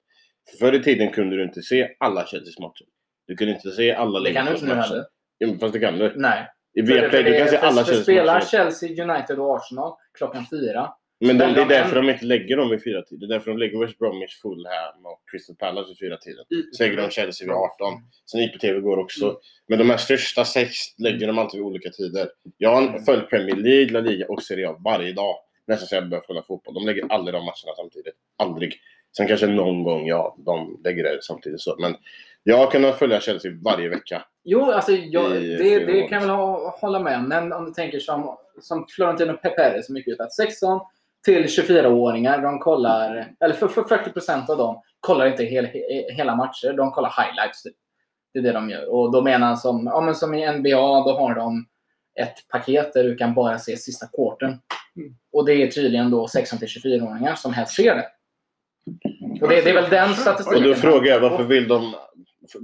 Förr 0.60 0.76
i 0.76 0.84
tiden 0.84 1.12
kunde 1.12 1.36
du 1.36 1.44
inte 1.44 1.62
se 1.62 1.96
alla 2.00 2.26
Chelseas 2.26 2.60
matcher. 2.60 2.86
Du 3.28 3.36
kunde 3.36 3.54
inte 3.54 3.72
se 3.72 3.92
alla 3.94 4.20
Det 4.20 4.34
kan 4.34 4.46
du 4.46 4.52
inte 4.52 4.66
nu 4.66 4.74
heller. 4.74 5.06
Ja, 5.38 5.48
fast 5.60 5.74
det 5.74 5.80
kan 5.80 5.98
du. 5.98 6.14
Nej. 6.16 6.48
I 6.74 6.82
Viaplay, 6.82 7.24
du 7.24 7.34
kan 7.38 7.46
det- 7.46 7.52
se 7.52 7.58
alla 7.58 7.84
Chelseas 7.84 8.04
Spelar. 8.04 8.42
Chelsea, 8.42 8.90
United 8.90 9.40
och 9.40 9.56
Arsenal 9.56 9.94
klockan 10.18 10.46
fyra. 10.50 10.94
Men 11.22 11.38
de, 11.38 11.54
det 11.54 11.62
är 11.62 11.66
därför 11.66 11.96
de 11.96 12.10
inte 12.10 12.26
lägger 12.26 12.58
dem 12.58 12.70
vid 12.70 12.84
fyra 12.84 13.02
tider. 13.02 13.28
Det 13.28 13.34
är 13.34 13.38
därför 13.38 13.52
de 13.52 13.58
lägger 13.58 13.80
West 13.80 13.98
Bromwich, 13.98 14.42
Fulham 14.42 15.06
och 15.06 15.22
Crystal 15.32 15.56
Palace 15.56 15.88
vid 15.90 16.00
fyra 16.00 16.18
tider. 16.18 16.46
Så 16.72 16.84
lägger 16.84 16.98
de 16.98 17.10
Chelsea 17.10 17.46
vid 17.48 17.56
18. 17.56 17.94
Sen 18.32 18.42
IPTV 18.42 18.80
går 18.80 18.98
också. 18.98 19.40
Men 19.68 19.78
de 19.80 19.90
här 19.90 19.98
största 19.98 20.46
sex 20.46 20.76
lägger 20.98 21.28
de 21.28 21.38
alltid 21.40 21.58
vid 21.58 21.66
olika 21.68 21.90
tider. 21.90 22.30
Jag 22.58 22.70
har 22.76 23.00
följt 23.00 23.30
Premier 23.30 23.56
League, 23.56 23.92
La 23.94 24.00
Liga 24.00 24.26
och 24.28 24.44
Serie 24.44 24.70
A 24.70 24.76
varje 24.86 25.14
dag. 25.14 25.36
Nästan 25.68 25.88
så 25.88 25.96
jag 25.96 26.10
börjar 26.10 26.24
följa 26.28 26.42
fotboll. 26.48 26.74
De 26.74 26.86
lägger 26.86 27.06
aldrig 27.14 27.34
de 27.34 27.40
matcherna 27.40 27.76
samtidigt. 27.78 28.16
Aldrig. 28.38 28.74
Sen 29.18 29.28
kanske 29.28 29.48
någon 29.48 29.84
gång, 29.84 30.08
ja, 30.08 30.36
de 30.38 30.82
lägger 30.84 31.04
det 31.04 31.24
samtidigt 31.24 31.62
så. 31.62 31.76
Men 31.80 31.96
jag 32.44 32.58
har 32.58 32.72
kunnat 32.72 33.00
följa 33.00 33.22
Chelsea 33.22 33.52
varje 33.64 33.90
vecka. 33.90 34.26
Jo, 34.44 34.72
alltså 34.72 34.92
jag, 34.92 35.36
I 35.36 35.56
det, 35.56 35.86
det 35.86 36.02
kan 36.02 36.22
jag 36.22 36.28
väl 36.28 36.36
ha, 36.36 36.78
hålla 36.82 37.00
med 37.00 37.18
om. 37.18 37.30
Men 37.30 37.54
om 37.54 37.66
du 37.66 37.72
tänker 37.72 38.00
som, 38.00 38.38
som 38.62 38.86
Florentino 38.90 39.34
Pepere 39.34 39.84
som 39.84 39.96
gick 39.96 40.08
ut 40.08 40.20
att 40.20 40.34
16 40.34 40.80
till 41.26 41.46
24-åringar, 41.46 42.42
de 42.42 42.60
kollar, 42.60 43.34
eller 43.40 43.56
för, 43.56 43.68
för 43.68 43.84
40% 43.84 44.50
av 44.50 44.58
dem 44.58 44.82
kollar 45.00 45.28
inte 45.28 45.44
hel, 45.44 45.66
he, 45.66 45.82
hela 46.14 46.36
matcher. 46.36 46.74
De 46.78 46.92
kollar 46.92 47.14
highlights. 47.24 47.64
Typ. 47.64 47.76
Det 48.34 48.40
är 48.40 48.44
det 48.44 48.52
de 48.52 48.70
gör. 48.70 48.94
Och 48.94 49.12
då 49.12 49.22
menar 49.22 49.48
han 49.48 49.58
som, 49.58 49.86
ja, 49.86 50.02
men 50.02 50.16
som 50.16 50.34
i 50.34 50.52
NBA, 50.52 51.04
då 51.04 51.18
har 51.20 51.36
de 51.36 51.66
ett 52.20 52.48
paket 52.50 52.94
där 52.94 53.04
du 53.04 53.16
kan 53.16 53.34
bara 53.34 53.60
se 53.60 53.78
sista 53.78 54.08
quarten. 54.08 54.50
Mm. 54.96 55.16
Och 55.34 55.46
det 55.46 55.54
är 55.54 55.68
tydligen 55.68 56.12
då 56.12 56.28
16 56.28 56.60
till 56.60 56.68
24-åringar 56.68 57.36
som 57.36 57.54
helst 57.54 57.76
ser 57.76 57.96
det. 57.96 58.06
Och 59.42 59.50
det, 59.50 59.62
det 59.62 59.70
är 59.70 59.74
väl 59.74 59.90
den 59.90 60.10
Och 60.10 60.16
statistiken. 60.16 60.64
då 60.64 60.76
frågar 60.76 61.12
jag 61.14 61.20
varför 61.20 61.44
vill 61.44 61.68
de... 61.68 61.96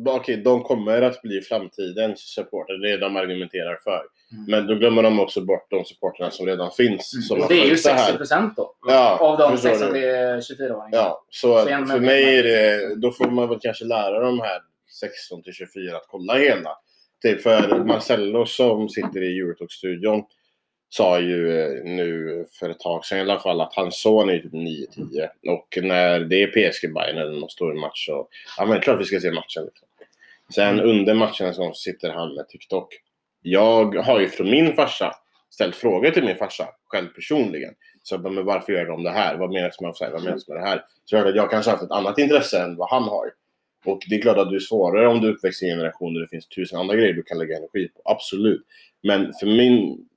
Okej, 0.08 0.38
de 0.38 0.64
kommer 0.64 1.02
att 1.02 1.22
bli 1.22 1.42
framtidens 1.42 2.20
supporter. 2.20 2.74
Det 2.74 2.90
är 2.90 2.98
det 2.98 3.06
de 3.06 3.16
argumenterar 3.16 3.80
för. 3.84 4.02
Mm. 4.32 4.46
Men 4.48 4.68
då 4.68 4.76
glömmer 4.76 5.04
de 5.04 5.20
också 5.20 5.42
bort 5.42 5.68
de 5.70 5.86
supporterna 5.86 6.32
som 6.32 6.46
redan 6.46 6.72
finns. 6.72 7.28
Som 7.28 7.38
Och 7.38 7.44
har 7.44 7.50
det 7.50 7.56
är 7.56 7.66
ju 7.66 7.76
följt 7.76 7.84
det 7.84 7.92
här. 7.92 8.14
60% 8.14 8.52
då. 8.56 8.74
Ja, 8.88 9.18
Av 9.22 9.38
de 9.38 9.52
förstår 9.52 9.70
16 9.70 9.88
du? 9.88 9.94
till 9.94 10.56
24-åringar. 10.66 10.90
Ja, 10.92 11.24
så, 11.30 11.60
Så 11.60 11.66
för 11.68 12.00
mig 12.00 12.38
är 12.40 12.44
det... 12.44 12.96
Då 12.96 13.12
får 13.12 13.32
man 13.32 13.50
väl 13.50 13.60
kanske 13.62 13.86
lära 13.86 14.20
de 14.20 14.40
här 14.40 14.60
16 15.00 15.44
till 15.44 15.54
24 15.54 15.96
att 15.98 16.06
kolla 16.08 16.34
hela. 16.34 16.70
Typ 17.22 17.42
för 17.42 17.84
Marcello 17.86 18.46
som 18.46 18.90
sitter 18.90 19.22
i 19.24 19.40
Eurotalk-studion 19.40 20.24
sa 20.98 21.20
ju 21.20 21.62
eh, 21.62 21.84
nu 21.84 22.46
för 22.60 22.70
ett 22.70 22.80
tag 22.80 23.06
sedan 23.06 23.18
i 23.18 23.22
alla 23.22 23.40
fall 23.40 23.62
att 23.62 23.74
hans 23.74 24.02
son 24.02 24.30
är 24.30 24.40
typ 24.40 24.54
9-10. 24.54 25.28
Och 25.48 25.78
när 25.82 26.20
det 26.20 26.44
är 26.44 26.48
PSG 26.48 26.94
Bayern 26.94 27.18
eller 27.18 27.40
någon 27.40 27.50
stor 27.50 27.74
match 27.74 28.06
så... 28.06 28.28
Ja 28.58 28.66
men 28.66 28.82
klart 28.82 29.00
vi 29.00 29.04
ska 29.04 29.20
se 29.20 29.32
matchen. 29.32 29.66
Liksom. 29.66 29.88
Sen 30.56 30.80
under 30.80 31.14
matchen 31.14 31.54
så 31.54 31.74
sitter 31.74 32.10
han 32.10 32.36
med 32.36 32.48
TikTok. 32.48 32.88
Jag 33.42 33.96
har 33.96 34.20
ju 34.20 34.28
från 34.28 34.50
min 34.50 34.74
farsa 34.76 35.12
ställt 35.50 35.76
frågor 35.76 36.12
till 36.12 36.24
min 36.24 36.36
farsa 36.36 36.68
själv 36.88 37.08
personligen. 37.08 37.74
Så 38.04 38.14
jag 38.14 38.22
bara, 38.22 38.34
men 38.34 38.46
varför 38.46 38.74
gör 38.74 38.86
de 38.86 39.04
det 39.04 39.12
här? 39.12 39.38
Vad 39.38 39.52
menas 39.52 39.82
med 39.82 39.90
offside? 39.90 40.12
Vad 40.12 40.24
menas 40.24 40.48
med 40.48 40.58
det 40.58 40.62
här? 40.62 40.86
Så 41.06 41.16
jag, 41.16 41.36
jag 41.36 41.52
kanske 41.52 41.72
haft 41.72 41.84
ett 41.84 41.92
annat 41.92 42.18
intresse 42.18 42.64
än 42.64 42.76
vad 42.76 42.90
han 42.90 43.04
har. 43.04 43.32
Och 43.86 44.00
det 44.10 44.16
är 44.16 44.22
klart 44.22 44.38
att 44.38 44.50
du 44.50 44.56
är 44.56 44.60
svårare 44.60 45.08
om 45.08 45.22
du 45.22 45.34
uppväxt 45.34 45.64
i 45.64 45.70
en 45.70 45.78
generation 45.78 46.14
där 46.14 46.22
det 46.22 46.28
finns 46.28 46.48
tusen 46.48 46.80
andra 46.80 46.96
grejer 46.96 47.14
du 47.14 47.24
kan 47.24 47.38
lägga 47.38 47.58
energi 47.58 47.88
på. 47.88 48.02
Absolut. 48.06 48.62
Men 49.04 49.34
för 49.40 49.48
min... 49.48 50.08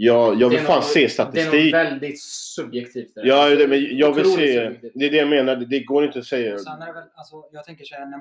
Jag, 0.00 0.40
jag 0.40 0.48
vill 0.48 0.60
fan 0.60 0.82
se 0.82 0.98
Det 1.00 1.04
är 1.04 1.08
statistik. 1.08 1.72
nog 1.72 1.72
väldigt 1.72 2.20
subjektivt. 2.22 3.14
det. 3.14 3.20
Ja, 3.26 3.48
det, 3.48 3.68
men 3.68 3.96
jag 3.98 4.12
vill 4.12 4.24
se... 4.24 4.30
subjektivt. 4.64 4.92
Det 4.94 5.06
är 5.06 5.10
det 5.10 5.16
jag 5.16 5.28
menar. 5.28 5.56
Det, 5.56 5.80
går 5.80 6.04
inte 6.04 6.18
att 6.18 6.24
säga... 6.24 6.58
Sen 6.58 6.82
är 6.82 6.86
det 6.86 6.92
väl, 6.92 7.04
alltså, 7.14 7.36
jag 7.52 7.64
tänker 7.64 7.84
så 7.84 7.94
här, 7.94 8.06
när, 8.06 8.20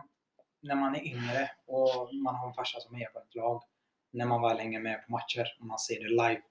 när 0.62 0.76
man 0.76 0.96
är 0.96 1.06
yngre 1.06 1.50
och 1.68 2.14
man 2.26 2.36
har 2.36 2.48
en 2.48 2.54
farsa 2.54 2.80
som 2.80 2.96
är 2.96 3.06
på 3.06 3.20
ett 3.20 3.36
lag. 3.36 3.62
När 4.14 4.26
man 4.26 4.42
väl 4.42 4.58
hänger 4.58 4.80
med 4.80 5.06
på 5.06 5.12
matcher 5.12 5.46
och 5.60 5.66
man 5.66 5.78
ser 5.80 5.96
det 6.04 6.10
live. 6.10 6.42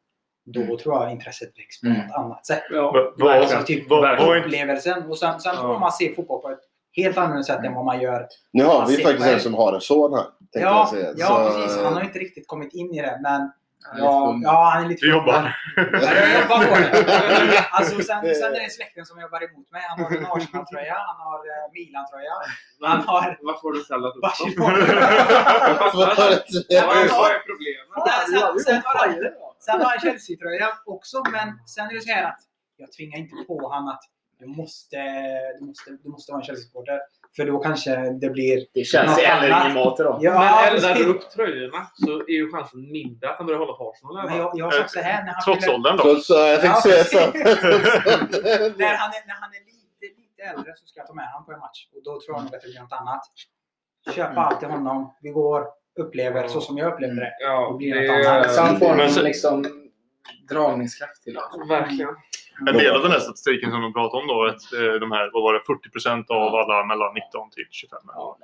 Då 0.44 0.60
Mm. 0.60 0.76
tror 0.76 0.94
jag 0.94 1.12
intresset 1.12 1.58
väcks 1.58 1.80
på 1.80 1.86
Mm. 1.86 1.98
något 2.06 2.16
annat 2.16 2.46
sätt. 2.46 2.62
Ja. 2.70 3.12
Alltså 3.20 3.62
typ 3.62 3.90
är- 3.90 4.36
upplevelsen. 4.44 5.02
Och 5.10 5.18
sen, 5.18 5.40
sen 5.40 5.52
Ja. 5.56 5.62
får 5.62 5.78
man 5.78 5.92
se 5.92 6.14
fotboll 6.14 6.40
på 6.42 6.50
ett 6.50 6.60
helt 6.96 7.16
annorlunda 7.18 7.42
sätt 7.42 7.64
än 7.64 7.74
vad 7.74 7.84
man 7.84 8.00
gör. 8.00 8.26
Nu 8.52 8.64
har 8.64 8.86
vi 8.86 8.96
faktiskt 8.96 9.28
en 9.28 9.40
som 9.40 9.54
har 9.54 9.72
en 9.74 9.80
son 9.80 10.14
här. 10.14 10.24
Ja, 10.52 10.60
jag 10.60 10.88
säga. 10.88 11.14
ja 11.16 11.50
Så, 11.52 11.60
precis. 11.60 11.82
Han 11.82 11.94
har 11.94 12.02
inte 12.04 12.18
riktigt 12.18 12.46
kommit 12.46 12.74
in 12.74 12.94
i 12.94 13.00
det. 13.02 13.18
Men 13.22 13.50
ja, 13.98 14.38
ja, 14.42 14.70
han 14.72 14.84
är 14.84 14.88
lite 14.88 15.06
Du 15.06 15.10
jobbar. 15.10 15.56
Ja, 15.76 15.82
jag 16.14 16.42
jobbar 16.42 16.58
på 16.58 16.74
det. 16.74 17.66
Alltså, 17.70 17.94
sen, 17.94 18.20
sen 18.34 18.54
är 18.54 18.60
det 18.64 18.70
släkten 18.70 19.06
som 19.06 19.20
jobbar 19.20 19.50
emot 19.50 19.70
mig. 19.70 19.82
Han 19.88 20.04
har 20.04 20.10
en 20.16 20.26
Arsenal-tröja, 20.26 20.96
han 21.10 21.16
har 21.26 21.38
eh, 21.38 21.72
Milan-tröja, 21.72 22.32
han 22.80 23.00
har 23.08 23.38
Vad 23.42 23.60
får 23.60 23.72
du 23.72 23.80
ställa 23.80 24.08
upp 24.08 24.20
Barcelona. 24.22 24.78
Vad 25.94 26.16
vad 26.86 27.30
är 27.30 27.40
problemet? 27.50 27.86
Sen, 28.30 28.64
sen, 28.64 28.82
har 28.84 29.46
sen 29.58 29.80
har 29.80 29.90
han 29.90 30.00
Chelsea-tröja 30.00 30.68
också, 30.84 31.22
men 31.32 31.48
sen 31.66 31.86
är 31.90 31.94
det 31.94 32.00
så 32.00 32.12
här 32.12 32.24
att 32.24 32.40
jag 32.76 32.92
tvingar 32.92 33.18
inte 33.18 33.36
på 33.46 33.68
honom 33.68 33.88
att 33.88 34.02
du 34.38 34.46
måste, 34.46 34.96
du 35.58 35.66
måste, 35.66 35.90
du 35.90 36.08
måste 36.08 36.32
vara 36.32 36.40
en 36.40 36.46
Chelsea-supporter. 36.46 37.00
För 37.36 37.46
då 37.46 37.58
kanske 37.58 37.90
det 38.20 38.30
blir... 38.30 38.66
Det 38.74 38.84
känns 38.84 39.18
eller 39.18 39.60
ingen 39.62 39.74
mat 39.74 39.96
då. 39.96 40.18
Ja, 40.20 40.32
Men 40.64 40.74
eldar 40.74 40.94
du 40.94 41.04
upp 41.04 41.30
tröjorna 41.30 41.86
så 41.94 42.10
är 42.20 42.30
ju 42.30 42.52
chansen 42.52 42.92
mindre 42.92 43.30
att 43.30 43.36
han 43.36 43.46
börjar 43.46 43.58
hålla 43.60 43.72
på 43.72 43.90
Arsenal. 43.90 44.26
Men 44.28 44.36
jag, 44.38 44.52
jag 44.54 44.64
har 44.64 44.72
sagt 44.72 44.90
så 44.90 45.00
här, 45.00 45.24
när 45.24 45.32
han 45.32 45.42
Trots 45.44 45.64
fyller- 45.64 45.74
åldern 45.74 45.96
då. 45.96 46.02
Trots, 46.02 46.30
jag 46.30 46.60
tänkte 46.60 46.88
Ja, 46.88 47.04
säga 47.04 47.04
så. 47.04 47.18
när 48.82 48.94
han, 49.02 49.10
är, 49.16 49.26
när 49.30 49.36
han 49.42 49.50
är 49.58 49.62
lite, 49.72 50.06
lite 50.20 50.42
äldre 50.56 50.72
så 50.76 50.86
ska 50.86 51.00
jag 51.00 51.06
ta 51.06 51.14
med 51.14 51.26
honom 51.32 51.46
på 51.46 51.52
en 51.52 51.58
match. 51.58 51.80
Och 51.94 52.02
då 52.04 52.10
tror 52.20 52.36
jag 52.36 52.44
nog 52.44 52.54
att 52.54 52.62
det 52.62 52.68
blir 52.68 52.80
något 52.80 52.92
annat. 52.92 53.22
Köpa 54.14 54.40
allt 54.40 54.58
till 54.60 54.68
honom. 54.68 55.14
Vi 55.22 55.30
går, 55.30 55.64
upplever 56.00 56.48
så 56.48 56.60
som 56.60 56.78
jag 56.78 56.92
upplevde 56.92 57.20
det. 57.20 57.32
Ja, 57.40 57.68
Det 57.72 57.76
blir 57.78 57.94
det 57.94 58.18
något 58.18 58.26
annat. 58.26 58.54
Så 58.54 58.60
han 58.62 58.78
får 58.78 58.94
någon 58.94 59.10
så- 59.10 59.22
liksom 59.22 59.64
dragningskraft 60.50 61.22
till 61.22 61.34
det. 61.34 61.40
Verkligen. 61.74 62.08
En 62.68 62.76
del 62.76 62.94
av 62.96 63.02
den 63.02 63.10
här 63.12 63.18
statistiken 63.20 63.70
som 63.70 63.80
de 63.82 63.92
pratar 63.92 64.18
om 64.18 64.26
då, 64.26 64.44
att 64.46 64.72
eh, 64.72 64.92
de 65.00 65.12
här, 65.12 65.30
vad 65.32 65.42
var 65.42 65.54
det, 65.54 65.60
40% 65.60 66.24
av 66.30 66.54
alla 66.54 66.84
mellan 66.86 67.14
19 67.14 67.50
till 67.50 67.64
25. 67.70 67.98
Ja, 68.06 68.38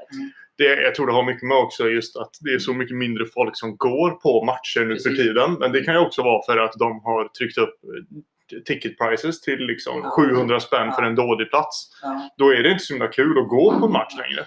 Det, 0.59 0.65
jag 0.83 0.95
tror 0.95 1.07
det 1.07 1.13
har 1.13 1.23
mycket 1.23 1.43
med 1.49 1.57
också 1.59 1.89
just 1.89 2.17
att 2.17 2.31
det 2.41 2.51
är 2.55 2.59
så 2.59 2.75
mycket 2.75 2.97
mindre 2.97 3.25
folk 3.35 3.57
som 3.57 3.77
går 3.77 4.11
på 4.11 4.45
matcher 4.45 4.85
nu 4.85 4.99
för 4.99 5.11
tiden. 5.11 5.53
Men 5.61 5.73
det 5.73 5.85
kan 5.85 5.95
ju 5.95 6.01
också 6.01 6.23
vara 6.23 6.43
för 6.47 6.59
att 6.59 6.73
de 6.79 7.01
har 7.05 7.29
tryckt 7.29 7.59
upp 7.59 7.75
eh, 7.85 8.59
ticket 8.67 8.99
prices 8.99 9.41
till 9.41 9.59
liksom 9.59 10.01
Ja. 10.05 10.11
700 10.11 10.61
spänn 10.61 10.93
för 10.93 11.03
en 11.03 11.15
dålig 11.15 11.51
plats. 11.51 11.91
Då 12.39 12.53
är 12.53 12.63
det 12.63 12.71
inte 12.71 12.85
så 12.85 12.95
himla 12.95 13.09
kul 13.09 13.39
att 13.39 13.49
gå 13.49 13.79
på 13.81 13.87
en 13.87 13.93
match 13.93 14.15
längre. 14.19 14.47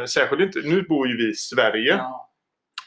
Eh, 0.00 0.04
särskilt 0.04 0.42
inte, 0.42 0.68
nu 0.68 0.82
bor 0.82 1.08
ju 1.08 1.16
vi 1.16 1.30
i 1.30 1.34
Sverige. 1.34 2.00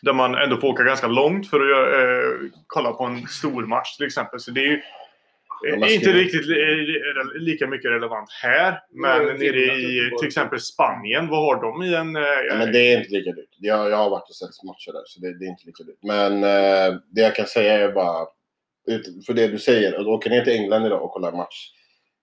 Där 0.02 0.14
man 0.14 0.36
ändå 0.36 0.58
får 0.58 0.68
åka 0.68 0.84
ganska 0.84 1.08
långt 1.08 1.50
för 1.50 1.60
att 1.62 1.70
göra, 1.70 2.02
eh, 2.20 2.34
kolla 2.68 2.92
på 2.92 3.04
en 3.04 3.28
stor 3.28 3.66
match 3.66 3.98
till 3.98 4.06
exempel. 4.06 4.40
Så 4.40 4.52
det 4.52 4.62
är 4.62 4.66
ju 4.68 4.82
Eh, 5.68 5.80
man 5.80 5.90
inte 5.90 6.12
riktigt 6.14 6.50
eh, 6.50 7.42
lika 7.42 7.68
mycket 7.68 7.92
relevant 7.92 8.30
här. 8.44 8.82
Men 8.92 9.22
Mm, 9.22 9.38
nere 9.38 9.60
i 9.76 10.12
till 10.20 10.28
exempel 10.28 10.60
Spanien, 10.60 11.28
vad 11.28 11.40
har 11.40 11.62
de 11.62 11.84
i 11.84 11.96
en... 11.96 12.16
eh, 12.16 12.22
Ja, 12.50 12.56
men 12.58 12.72
det 12.72 12.80
är 12.80 12.98
inte 12.98 13.12
lika 13.14 13.32
dyrt. 13.32 13.50
Jag, 13.60 13.90
jag 13.90 13.98
har 13.98 14.10
varit 14.10 14.30
och 14.30 14.36
sett 14.36 14.64
matcher 14.64 14.92
där, 14.94 15.02
så 15.06 15.22
det, 15.22 15.40
det 15.40 15.46
är 15.46 15.50
inte 15.50 15.66
lika 15.68 15.84
dyrt. 15.84 16.00
Men 16.04 16.34
eh, 16.44 17.00
det 17.12 17.22
jag 17.22 17.36
kan 17.36 17.46
säga 17.48 17.74
är 17.74 17.92
bara, 17.92 18.26
ut, 18.88 19.26
för 19.26 19.34
det 19.34 19.48
du 19.48 19.60
säger, 19.60 20.00
att 20.00 20.08
åka 20.08 20.30
ner 20.30 20.42
till 20.44 20.54
England 20.54 20.86
idag 20.86 21.04
och 21.04 21.12
kolla 21.12 21.28
en 21.30 21.38
match. 21.38 21.72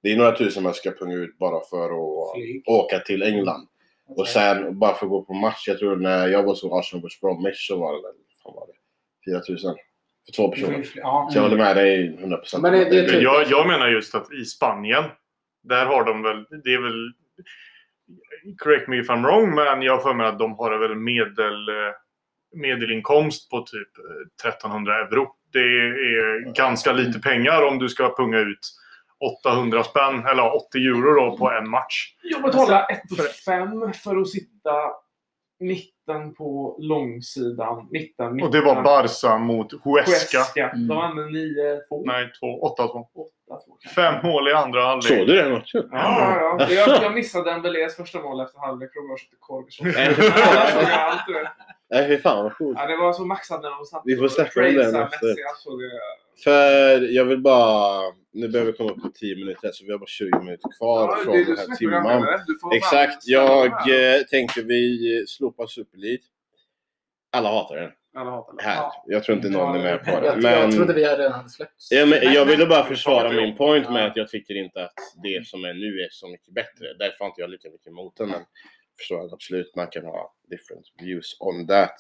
Det 0.03 0.13
är 0.13 0.17
några 0.17 0.37
tusen 0.37 0.63
man 0.63 0.75
ska 0.75 0.91
punga 0.91 1.15
ut 1.17 1.39
bara 1.39 1.61
för 1.71 1.85
att 1.85 2.35
Flyg. 2.37 2.63
åka 2.69 2.99
till 2.99 3.23
England. 3.23 3.69
Och 4.09 4.29
sen 4.29 4.79
bara 4.79 4.95
för 4.95 5.07
att 5.07 5.11
gå 5.11 5.23
på 5.23 5.35
match. 5.35 5.65
Jag 5.69 5.79
tror 5.79 5.97
när 5.97 6.29
jag 6.29 6.43
var 6.43 6.55
så 6.55 6.79
Arsenal 6.79 7.03
West 7.03 7.21
Bromwich 7.21 7.67
så 7.69 7.77
var 7.81 7.93
det 7.93 8.01
fan 8.43 8.55
var 8.55 8.67
det, 8.67 9.33
4000 9.33 9.75
för 10.27 10.33
två 10.37 10.43
får 10.43 10.53
personer. 10.55 10.87
Ja. 10.95 11.29
Så 11.33 11.39
jag 11.39 11.43
håller 11.43 11.57
med 11.57 11.77
dig 11.77 12.19
100%. 12.23 12.59
Men 12.63 12.73
det- 12.73 12.85
det 12.91 12.99
är 12.99 13.09
typ- 13.09 13.23
jag, 13.23 13.47
jag 13.51 13.67
menar 13.67 13.89
just 13.89 14.15
att 14.15 14.33
i 14.33 14.45
Spanien, 14.45 15.05
där 15.63 15.87
har 15.87 16.05
de 16.05 16.23
väl... 16.23 16.47
Det 16.65 16.75
är 16.75 16.83
väl... 16.83 17.13
Correct 18.59 18.89
me 18.89 18.97
if 18.99 19.09
I'm 19.09 19.23
wrong, 19.23 19.55
men 19.55 19.83
jag 19.83 20.03
för 20.03 20.15
mig 20.15 20.27
att 20.27 20.39
de 20.39 20.53
har 20.59 20.79
väl 20.79 20.95
medel, 20.95 21.69
eh, 21.69 21.93
medelinkomst 22.57 23.51
på 23.51 23.61
typ 23.61 23.89
eh, 24.45 24.49
1300 24.51 24.99
euro. 25.01 25.27
Det 25.53 25.59
är 25.59 26.53
ganska 26.55 26.93
lite 26.93 27.19
pengar 27.21 27.63
om 27.63 27.79
du 27.79 27.89
ska 27.89 28.15
punga 28.17 28.39
ut 28.39 28.59
800 29.45 29.83
spänn, 29.85 30.27
eller 30.27 30.57
80 30.57 30.79
euro 30.79 31.15
då, 31.15 31.37
på 31.39 31.51
en 31.51 31.69
match. 31.71 32.15
Jag 32.23 32.43
betalar 32.43 32.87
1 32.93 33.01
5 33.47 33.93
för 33.93 34.17
att 34.21 34.29
sitta 34.29 34.73
mitten 36.07 36.35
på 36.35 36.77
långsidan. 36.79 37.89
Mitten, 37.91 38.35
mitten. 38.35 38.47
Och 38.49 38.55
det 38.55 38.61
var 38.61 38.83
Barca 38.83 39.39
mot 39.39 39.73
Huesca. 39.85 40.39
Huesca. 40.39 40.71
Mm. 40.71 40.89
De 40.89 40.97
vann 40.97 41.15
med 41.15 41.25
9-2. 41.25 42.03
Nej, 42.07 42.33
2, 42.41 42.47
8-2. 42.77 43.07
8-2 43.07 43.07
kanske. 43.49 43.89
Fem 43.95 44.15
mål 44.23 44.49
i 44.49 44.53
andra 44.53 44.81
Såg 44.81 45.13
halvlek. 45.13 45.27
du 45.27 45.37
den 45.37 45.53
matchen? 45.53 45.89
Ja, 45.91 46.21
ja, 46.21 46.57
ja. 46.59 46.71
Jag, 46.75 47.03
jag 47.03 47.15
missade 47.15 47.51
Dembélés 47.51 47.97
första 47.97 48.21
mål 48.21 48.41
efter 48.41 48.59
halvlek. 48.59 48.91
Jag 48.95 49.03
var 49.03 49.13
och 49.13 49.19
köpte 49.19 49.37
korv. 49.41 49.65
Nej, 49.81 50.15
såg 50.15 50.25
jag 51.89 52.09
fy 52.09 52.19
fan 52.19 52.45
vad 52.45 52.57
coolt. 52.57 52.79
Ja, 52.81 52.87
det 52.87 52.97
var 52.97 53.13
så 53.13 53.25
maxat 53.25 53.63
när 53.63 53.71
de 53.71 53.85
satt 53.85 54.03
Vi 54.05 54.17
får 54.17 54.25
och 54.25 54.31
snacka 54.31 54.61
om 54.61 54.75
den 54.75 54.79
efter. 54.79 55.27
Messi. 55.27 55.43
Alltså, 55.49 55.71
det, 55.77 55.91
För 56.45 57.01
jag 57.01 57.25
vill 57.25 57.41
bara... 57.41 58.01
Nu 58.33 58.49
behöver 58.49 58.73
vi 58.73 58.77
komma 58.79 58.91
upp 58.91 59.03
på 59.03 59.09
10 59.09 59.37
minuter, 59.37 59.71
så 59.73 59.85
vi 59.85 59.93
har 59.93 59.99
bara 59.99 60.07
20 60.07 60.39
minuter 60.39 60.69
kvar 60.79 61.09
ja, 61.09 61.25
från 61.25 61.35
den 61.35 61.57
här 61.57 62.03
vara 62.63 62.77
Exakt. 62.77 63.27
Jag 63.27 63.69
här. 63.69 64.19
eh, 64.19 64.23
tänker 64.23 64.63
vi 64.63 65.25
slopar 65.29 65.67
Super 65.67 65.99
League. 65.99 66.23
Alla 67.33 67.49
hatar 67.49 67.77
den. 67.77 67.91
Alla 68.17 68.31
hatar 68.31 68.57
det. 68.57 68.63
här. 68.63 68.77
Ja. 68.77 69.05
Jag 69.07 69.25
tror 69.25 69.37
inte 69.37 69.49
någon 69.49 69.77
är 69.77 69.83
med 69.83 70.05
på 70.05 70.21
det. 70.21 70.27
Jag, 70.27 70.43
Men... 70.43 70.53
jag 70.53 70.73
trodde 70.73 70.93
vi 70.93 71.05
redan 71.05 71.33
hade 71.33 71.49
släppts. 71.49 71.91
Ja, 71.91 72.07
men 72.07 72.33
jag 72.33 72.47
ville 72.47 72.67
bara 72.67 72.85
försvara 72.85 73.33
min 73.33 73.57
point 73.57 73.91
med 73.91 74.07
att 74.07 74.17
jag 74.17 74.29
tycker 74.29 74.55
inte 74.55 74.85
att 74.85 74.95
det 75.23 75.47
som 75.47 75.65
är 75.65 75.75
nu 75.75 76.01
är 76.01 76.09
så 76.11 76.29
mycket 76.29 76.55
bättre. 76.55 76.95
Därför 76.99 77.19
har 77.19 77.27
inte 77.27 77.41
jag 77.41 77.51
lika 77.51 77.71
mycket 77.71 77.87
emot 77.87 78.17
det. 78.17 78.25
Men 78.27 78.33
jag 78.35 78.99
förstår 78.99 79.27
att 79.27 79.33
absolut 79.33 79.77
man 79.77 79.87
kan 79.87 80.05
ha 80.05 80.35
different 80.51 80.87
views 81.03 81.37
on 81.41 81.67
that. 81.67 81.97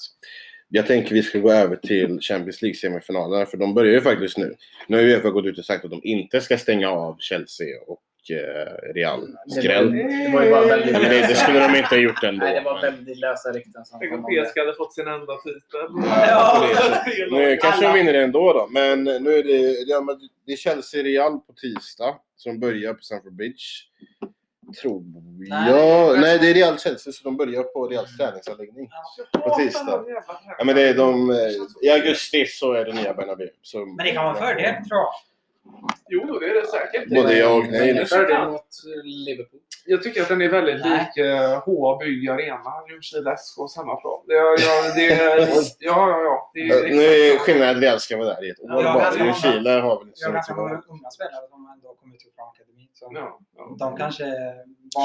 Jag 0.68 0.86
tänker 0.86 1.14
vi 1.14 1.22
ska 1.22 1.38
gå 1.38 1.52
över 1.52 1.76
till 1.76 2.20
Champions 2.20 2.62
League-semifinalerna 2.62 3.46
för 3.46 3.56
de 3.56 3.74
börjar 3.74 3.92
ju 3.92 4.00
faktiskt 4.00 4.38
nu. 4.38 4.54
Nu 4.86 4.96
har 4.96 5.04
ju 5.04 5.10
Uefa 5.10 5.30
gått 5.30 5.44
ut 5.44 5.58
och 5.58 5.64
sagt 5.64 5.84
att 5.84 5.90
de 5.90 6.00
inte 6.04 6.40
ska 6.40 6.58
stänga 6.58 6.90
av 6.90 7.16
Chelsea 7.18 7.66
och 7.86 8.00
eh, 8.30 8.94
Real. 8.94 9.28
Skräll. 9.48 9.92
Det 9.92 10.30
var 10.32 10.44
ju 10.44 10.50
bara 10.50 10.66
väldigt 10.66 10.92
Men 10.92 11.02
det, 11.02 11.26
det 11.28 11.34
skulle 11.34 11.58
de 11.58 11.76
inte 11.76 11.88
ha 11.88 11.96
gjort 11.96 12.22
ändå. 12.22 12.44
Nej, 12.44 12.54
det 12.54 12.60
var 12.60 12.80
väldigt 12.80 13.18
lösa 13.18 13.52
rykten 13.52 13.84
Tänk 14.00 14.12
om. 14.12 14.22
PSG 14.22 14.58
hade 14.58 14.74
fått 14.74 14.94
sin 14.94 15.08
enda 15.08 15.36
titel. 15.36 15.86
Ja. 16.04 16.68
Nu 17.30 17.56
kanske 17.56 17.86
de 17.86 17.94
vinner 17.94 18.12
det 18.12 18.22
ändå 18.22 18.52
då, 18.52 18.68
men 18.70 19.04
nu 19.04 19.34
är 19.34 19.42
det, 19.42 19.84
ja, 19.86 20.00
men 20.00 20.16
det 20.46 20.52
är 20.52 20.56
Chelsea-Real 20.56 21.38
på 21.38 21.52
tisdag 21.52 22.14
som 22.36 22.60
börjar 22.60 22.94
på 22.94 23.02
Stamford 23.02 23.36
Bridge. 23.36 23.64
Tror 24.82 25.02
Nej, 25.48 25.70
jag. 25.70 25.76
det 25.76 26.16
är- 26.16 26.20
Nej, 26.20 26.38
det 26.38 26.50
är 26.50 26.54
Real-Chelsea 26.54 27.12
så 27.12 27.24
de 27.24 27.36
börjar 27.36 27.62
på 27.62 27.88
Reals 27.88 28.16
träningsanläggning. 28.16 28.88
På 29.32 29.54
tisdag. 29.56 30.04
Ja, 30.58 30.64
men 30.64 30.74
det 30.76 30.82
är 30.82 30.94
de, 30.94 31.30
eh, 31.30 31.36
I 31.82 31.90
augusti 31.90 32.46
så 32.46 32.72
är 32.72 32.84
det 32.84 32.92
nya 32.92 33.14
Bernabéu. 33.14 33.48
Men 33.96 34.06
det 34.06 34.12
kan 34.12 34.24
vara 34.24 34.34
en 34.36 34.42
fördel, 34.42 34.74
tror 34.74 34.98
jag. 35.00 35.08
Jo, 36.08 36.38
det 36.38 36.46
är 36.46 36.54
det 36.54 36.66
säkert. 36.66 37.08
Både 37.08 37.38
jag 37.38 37.58
och 37.58 37.66
nej. 37.70 37.94
Det 37.94 38.12
är 38.14 38.50
mot 38.50 38.60
eh, 38.60 39.04
Liverpool. 39.04 39.60
Jag 39.86 40.02
tycker 40.02 40.22
att 40.22 40.28
den 40.28 40.42
är 40.42 40.48
väldigt 40.48 40.84
Nej. 40.84 41.12
lik 41.16 41.26
uh, 41.26 41.58
HA-bygg 41.64 42.28
Arena. 42.28 42.72
Ljungskile 42.90 43.36
SK, 43.36 43.56
samma 43.74 43.96
plan. 43.96 44.20
Det, 44.26 44.34
ja, 44.34 44.56
det, 44.94 45.06
ja, 45.78 46.10
ja, 46.10 46.20
ja. 46.28 46.50
Det 46.54 46.60
är 46.60 46.96
Nu 46.96 47.02
är 47.02 47.38
skillnaden 47.38 47.76
att 47.76 47.82
Real 47.82 48.00
ska 48.00 48.16
vara 48.16 48.34
där 48.34 48.44
i 48.44 48.50
ett 48.50 48.60
år 48.60 48.68
bara. 48.68 49.16
Ljungskile 49.18 49.70
har 49.70 49.98
väl 49.98 50.08
inte 50.08 50.20
Jag 50.20 50.44
så 50.44 50.52
har 50.52 50.68
mycket 50.70 50.88
val. 50.88 50.96
unga 50.98 51.10
spelare 51.10 51.48
som 51.50 51.70
ändå 51.74 51.88
kommit 52.00 52.26
upp 52.26 52.34
från 52.36 52.48
akademin. 52.48 52.88
Så 52.92 53.10
Ja, 53.14 53.38
ja. 53.56 53.76
de 53.78 53.96
kanske... 53.96 54.24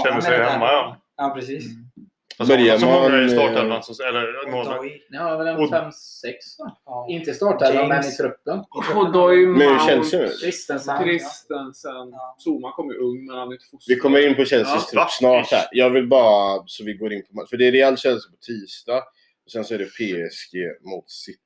Känner 0.03 0.21
sig 0.21 0.37
hemma, 0.37 0.65
ja. 0.65 0.97
Ja, 1.17 1.31
precis. 1.35 1.63
Alltså, 1.65 2.08
Börjar 2.47 2.77
så 2.77 2.85
många 2.85 3.09
man, 3.09 3.25
i 3.25 3.29
startelvan, 3.29 3.83
som- 3.83 4.05
eller 4.07 4.45
Och 4.45 4.51
några. 4.51 4.77
Doi, 4.77 5.01
Ni 5.09 5.17
har 5.17 5.37
väl 5.37 5.47
en 5.47 5.55
Och- 5.57 5.69
5-6 5.69 6.59
va? 6.59 6.77
ja. 6.85 7.07
Inte 7.09 7.31
i 7.31 7.33
startelvan, 7.33 7.87
men 7.87 8.05
i 8.05 8.11
truppen. 8.11 8.63
Och 8.95 9.11
Doi 9.13 9.45
Men 9.45 9.61
hur 9.61 9.67
Mount, 9.69 9.85
känns 9.85 10.11
det 10.11 10.17
nu? 10.17 10.29
Christensen. 10.29 11.03
Christensen. 11.03 12.09
Ja. 12.11 12.37
Zuma 12.45 12.71
kom 12.71 12.87
ju 12.89 12.97
ung, 12.97 13.25
men 13.25 13.37
han 13.37 13.47
är 13.47 13.51
inte 13.53 13.65
fostrad. 13.71 13.95
Vi 13.95 13.99
kommer 14.01 14.27
in 14.27 14.35
på 14.35 14.45
Chelseas 14.45 14.89
Ja. 14.93 15.01
trupp 15.01 15.11
snart 15.11 15.51
här. 15.51 15.65
Jag 15.71 15.89
vill 15.89 16.07
bara, 16.07 16.63
så 16.65 16.83
vi 16.83 16.93
går 16.93 17.13
in 17.13 17.21
på 17.35 17.45
För 17.49 17.57
det 17.57 17.67
är 17.67 17.71
Real 17.71 17.97
Chelsea 17.97 18.31
på 18.31 18.37
tisdag. 18.37 19.03
Och 19.45 19.51
sen 19.51 19.65
så 19.65 19.73
är 19.73 19.77
det 19.77 19.85
PSG 19.85 20.57
mot 20.81 21.09
City 21.09 21.39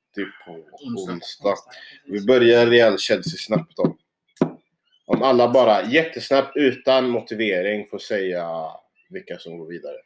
på 0.46 0.52
Onsdag. 0.52 1.12
onsdag. 1.12 1.54
Vi 2.06 2.26
börjar 2.26 2.66
Real 2.66 2.98
Chelsea 2.98 3.36
snabbt 3.38 3.78
om. 3.78 3.96
Om 5.06 5.22
alla 5.22 5.48
bara 5.52 5.82
jättesnabbt 5.82 6.52
utan 6.56 7.08
motivering 7.10 7.86
får 7.90 7.98
säga 7.98 8.48
vilka 9.10 9.38
som 9.38 9.58
går 9.58 9.66
vidare. 9.66 9.96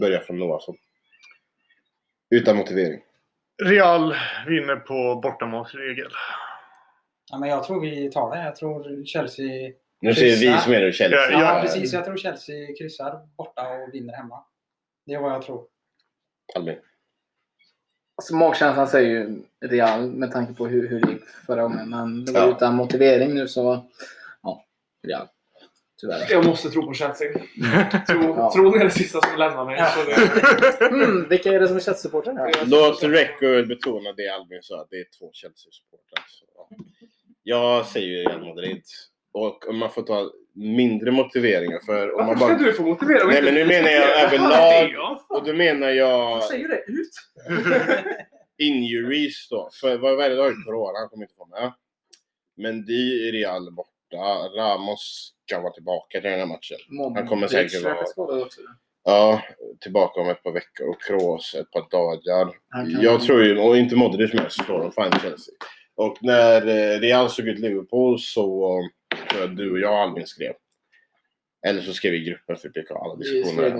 Börjar 0.00 0.20
från 0.20 0.38
Noahsson. 0.38 0.76
Utan 2.30 2.56
motivering. 2.56 3.00
Real 3.62 4.14
vinner 4.46 4.76
på 4.76 5.20
bortamarsregel. 5.22 6.10
Ja, 7.30 7.38
men 7.38 7.48
jag 7.48 7.64
tror 7.64 7.80
vi 7.80 8.10
tar 8.10 8.36
det. 8.36 8.42
Jag 8.42 8.56
tror 8.56 9.04
Chelsea... 9.04 9.72
Nu 10.00 10.14
säger 10.14 10.36
vi 10.36 10.60
som 10.60 10.72
är 10.72 10.92
Chelsea. 10.92 11.08
Ja, 11.10 11.30
Ja, 11.30 11.54
ja. 11.56 11.60
precis. 11.62 11.92
Jag 11.92 12.04
tror 12.04 12.16
Chelsea 12.16 12.74
kryssar 12.78 13.26
borta 13.36 13.68
och 13.68 13.94
vinner 13.94 14.14
hemma. 14.14 14.44
Det 15.06 15.14
är 15.14 15.20
vad 15.20 15.32
jag 15.32 15.42
tror. 15.42 15.64
Albin. 16.56 16.76
Alltså, 18.16 18.36
magkänslan 18.36 18.88
säger 18.88 19.08
ju 19.10 19.42
Real 19.60 20.06
med 20.10 20.32
tanke 20.32 20.54
på 20.54 20.66
hur, 20.66 20.88
hur 20.88 21.00
det 21.00 21.12
gick 21.12 21.28
förra 21.46 21.62
gången. 21.62 21.90
Men 21.90 22.24
det 22.24 22.32
var 22.32 22.40
Ja. 22.40 22.50
utan 22.56 22.74
motivering 22.76 23.34
nu 23.34 23.48
så... 23.48 23.86
Ja, 24.42 24.64
Real. 25.08 25.28
Tyvärr. 26.00 26.26
Jag 26.30 26.44
måste 26.46 26.70
tro 26.70 26.86
på 26.86 26.94
Chelsea. 26.94 27.32
Tro, 28.08 28.34
Ja. 28.36 28.52
Tron 28.54 28.80
är 28.80 28.84
det 28.84 28.90
sista 28.90 29.20
som 29.20 29.38
lämnar 29.38 29.64
mig. 29.64 29.84
Så 29.94 30.04
det, 30.04 30.86
Mm, 30.86 31.28
vilka 31.28 31.52
är 31.52 31.60
det 31.60 31.68
som 31.68 31.76
är 31.76 31.80
Chelsea-supportrar 31.80 32.34
här? 32.34 32.52
Låt 32.66 33.02
Record 33.02 33.68
betona 33.68 34.12
det 34.12 34.28
Albin 34.28 34.62
sa, 34.62 34.80
att 34.80 34.90
det 34.90 34.96
är 34.96 35.06
två 35.18 35.30
Chelsea-supportrar. 35.32 36.24
Ja. 36.56 36.68
Jag 37.42 37.86
säger 37.86 38.08
ju 38.08 38.22
Real 38.24 38.44
Madrid. 38.48 38.82
Och 39.32 39.68
om 39.68 39.78
man 39.78 39.90
får 39.90 40.02
ta 40.02 40.30
mindre 40.54 41.10
motiveringar 41.10 41.78
för... 41.86 42.20
Om 42.20 42.26
varför 42.26 42.40
man 42.40 42.48
ska 42.48 42.58
bara... 42.58 42.66
du 42.70 42.72
få 42.72 42.82
motivera 42.82 43.24
mig? 43.26 43.34
Nej, 43.34 43.42
men 43.44 43.54
nu 43.54 43.64
menar 43.66 43.88
jag 43.90 44.08
Vad 44.14 44.24
överlag. 44.24 44.90
Ja, 44.92 45.26
Och 45.28 45.44
då 45.44 45.52
menar 45.52 45.88
jag 45.88 46.30
Jag 46.30 46.44
säger 46.44 46.68
det 46.68 46.84
ut. 46.88 47.10
injuries 48.58 49.48
då. 49.50 49.70
För 49.80 49.96
vad 49.98 50.20
är 50.20 50.30
det 50.30 50.36
då? 50.36 50.42
Corona, 50.66 50.98
han 50.98 51.08
kommer 51.08 51.24
inte 51.24 51.60
med. 51.60 51.72
Men 52.56 52.84
de 52.86 52.92
är 53.28 53.32
Real 53.32 53.72
borta. 53.72 54.48
Ramos 54.56 55.32
ska 55.48 55.60
vara 55.60 55.72
tillbaka 55.72 56.20
till 56.20 56.30
den 56.30 56.38
här 56.38 56.46
matchen. 56.46 56.76
Han 57.14 57.28
kommer 57.28 57.46
säkert 57.48 57.72
vara-. 57.84 57.96
Ja, 59.04 59.42
tillbaka 59.80 60.20
om 60.20 60.28
ett 60.28 60.42
par 60.42 60.52
veckor. 60.52 60.88
Och 60.88 61.02
Kroos 61.02 61.54
ett 61.54 61.70
par 61.70 61.90
dagar. 61.90 62.52
Kan- 62.72 63.02
Jag 63.02 63.22
tror 63.22 63.44
ju, 63.44 63.58
och 63.58 63.76
inte 63.76 63.96
Modric 63.96 64.32
med, 64.34 64.52
så 64.52 64.64
slår 64.64 64.78
de 64.78 64.92
fan 64.92 65.12
Chelsea. 65.12 65.54
Och 65.96 66.16
när 66.20 66.66
eh, 66.66 67.00
Real 67.00 67.30
såg 67.30 67.48
ut 67.48 67.58
Liverpool 67.58 68.18
så 68.18 68.80
tror 69.30 69.40
jag 69.42 69.56
du 69.56 69.70
och 69.72 69.78
jag 69.78 69.94
Albin 69.94 70.26
skrev. 70.26 70.52
Eller 71.66 71.80
så 71.80 71.92
skrev 71.92 72.12
vi 72.12 72.18
i 72.18 72.24
gruppen 72.24 72.56
för 72.56 72.70
fick 72.70 72.88
ha 72.90 73.04
alla 73.04 73.14
diskussioner. 73.16 73.70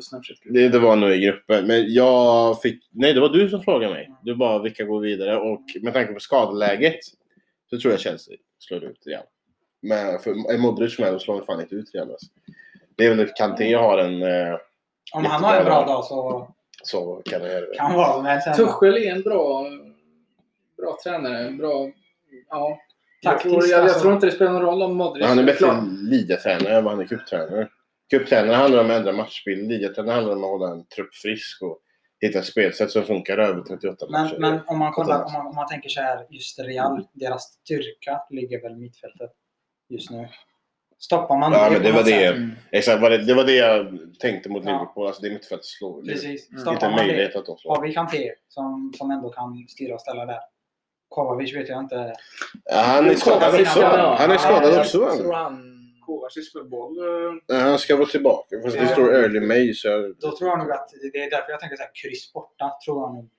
Snapchat-grupp. 0.00 0.54
det, 0.54 0.68
det 0.68 0.78
var 0.78 0.96
nog 0.96 1.10
i 1.12 1.18
gruppen. 1.20 1.66
Men 1.66 1.92
jag 1.92 2.62
fick... 2.62 2.88
Nej, 2.90 3.14
det 3.14 3.20
var 3.20 3.28
du 3.28 3.48
som 3.48 3.62
frågade 3.62 3.94
mig. 3.94 4.10
Du 4.22 4.34
bara 4.34 4.62
vilka 4.62 4.84
går 4.84 5.00
vidare 5.00 5.36
och 5.36 5.62
med 5.82 5.92
tanke 5.92 6.12
på 6.12 6.20
skadeläget 6.20 6.98
så 7.70 7.78
tror 7.78 7.92
jag 7.92 8.00
Chelsea 8.00 8.36
slår 8.58 8.84
ut 8.84 9.06
Real. 9.06 9.24
Men 9.82 10.18
för 10.18 10.30
är 10.30 10.58
Modric 10.58 10.98
med 10.98 11.12
så 11.12 11.18
slår 11.18 11.36
de 11.36 11.46
fan 11.46 11.60
inte 11.60 11.74
ut 11.74 11.94
Real. 11.94 12.10
Alltså. 12.10 12.26
Det 12.96 13.06
är 13.06 13.10
väl 13.14 13.20
att 13.20 13.36
Kanté 13.36 13.74
har 13.74 13.98
en... 13.98 14.22
Eh, 14.22 14.58
Om 15.14 15.24
han 15.24 15.44
har 15.44 15.56
en 15.56 15.64
bra 15.64 15.86
dag 15.86 16.04
så 16.04 16.48
så 16.82 17.22
kan 17.24 17.40
det 17.40 17.68
kan 17.76 17.86
han 17.86 17.96
vara 17.96 18.22
med 18.22 18.42
sen. 18.42 18.54
Tuchel 18.56 18.96
är 18.96 19.12
en 19.12 19.22
bra, 19.22 19.66
bra 20.76 20.98
tränare. 21.04 21.50
Bra, 21.50 21.90
ja. 22.48 22.78
Jag 23.20 23.32
Taktiskt, 23.32 23.54
tror, 23.54 23.66
jag, 23.66 23.78
jag 23.78 23.84
alltså. 23.84 24.00
tror 24.00 24.12
inte 24.12 24.26
det 24.26 24.32
spelar 24.32 24.52
någon 24.52 24.62
roll 24.62 24.82
om 24.82 24.96
Modric 24.96 25.26
Han 25.26 25.38
är 25.38 25.44
bättre 25.44 25.80
ligatränare 26.10 26.76
än 26.76 26.84
vad 26.84 26.92
han 26.94 27.02
är 27.02 27.06
cuptränare. 27.06 27.68
Cuptränare 28.10 28.54
handlar 28.56 28.80
om 28.80 28.90
att 28.90 28.96
ändra 28.96 29.12
matchbild. 29.12 29.68
Ligatränare 29.68 30.14
handlar 30.14 30.34
om 30.36 30.44
att 30.44 30.50
hålla 30.50 30.70
en 30.72 30.86
trupp 30.86 31.14
frisk 31.14 31.62
och 31.62 31.78
hitta 32.20 32.38
ett 32.38 32.44
spelsätt 32.44 32.90
som 32.90 33.02
funkar 33.02 33.38
över 33.38 33.62
38 33.62 34.06
Men, 34.10 34.22
matcher. 34.22 34.36
men 34.38 34.60
om, 34.66 34.78
man 34.78 34.92
kollar, 34.92 35.24
om, 35.24 35.32
man, 35.32 35.46
om 35.46 35.54
man 35.54 35.66
tänker 35.68 35.88
så 35.88 36.00
här, 36.00 36.26
just 36.30 36.58
Real, 36.58 37.06
deras 37.12 37.42
styrka 37.42 38.22
ligger 38.30 38.62
väl 38.62 38.72
i 38.72 38.76
mittfältet 38.76 39.30
just 39.92 40.10
nu. 40.10 40.28
Stoppar 40.98 41.36
man 41.38 41.52
Ja, 41.52 41.64
det 41.64 41.70
men 41.70 41.82
det 41.82 41.92
var 41.92 42.02
det. 42.02 42.26
Mm. 42.26 42.50
Exakt, 42.70 43.00
vad 43.02 43.10
det, 43.10 43.18
det 43.24 43.34
var 43.34 43.44
det 43.44 43.54
jag 43.56 43.98
tänkte 44.20 44.48
mot 44.48 44.64
Ja. 44.64 44.70
Liverpool. 44.72 45.06
Alltså 45.06 45.22
det 45.22 45.28
är 45.28 45.32
mittfältet 45.32 45.64
slår. 45.66 46.02
Det 46.02 46.10
är 46.10 46.12
Precis. 46.12 46.50
Mm. 46.50 46.60
Stoppar 46.60 46.72
inte 46.74 46.86
en 46.86 46.94
möjlighet 46.94 47.36
att 47.36 47.46
de 47.46 47.56
slår. 47.58 47.76
har 47.76 47.82
vi 47.82 47.94
Kanté 47.94 48.32
som, 48.48 48.92
som 48.98 49.10
ändå 49.10 49.30
kan 49.30 49.66
styra 49.68 49.94
och 49.94 50.00
ställa 50.00 50.26
där. 50.26 50.38
Kovacic 51.08 51.56
vet 51.56 51.68
jag 51.68 51.80
inte. 51.80 52.12
Ja, 52.64 52.76
han 52.80 53.10
är 53.10 53.14
skadad 53.14 53.60
också. 53.60 53.82
Han 54.18 54.30
är 54.30 54.36
skadad 54.38 54.78
också. 54.78 54.98
Kovacic 56.06 56.54
med 56.54 56.68
boll. 56.70 56.96
eh, 57.52 57.58
Han 57.58 57.78
ska 57.78 57.96
vara 57.96 58.06
tillbaka. 58.08 58.56
Fast 58.64 58.78
det 58.78 58.86
står 58.86 59.14
early 59.14 59.40
May 59.40 59.74
så 59.74 59.88
jag... 59.88 60.14
Då 60.20 60.36
tror 60.36 60.50
jag 60.50 60.58
nog 60.58 60.70
att 60.72 60.88
det 61.12 61.18
är 61.18 61.30
därför 61.30 61.50
jag 61.50 61.60
tänker 61.60 61.76
så 61.76 61.82
här, 61.82 61.90
kryss 62.02 62.32
borta 62.32 62.70
tror 62.86 63.02
jag 63.02 63.14
nog 63.14 63.30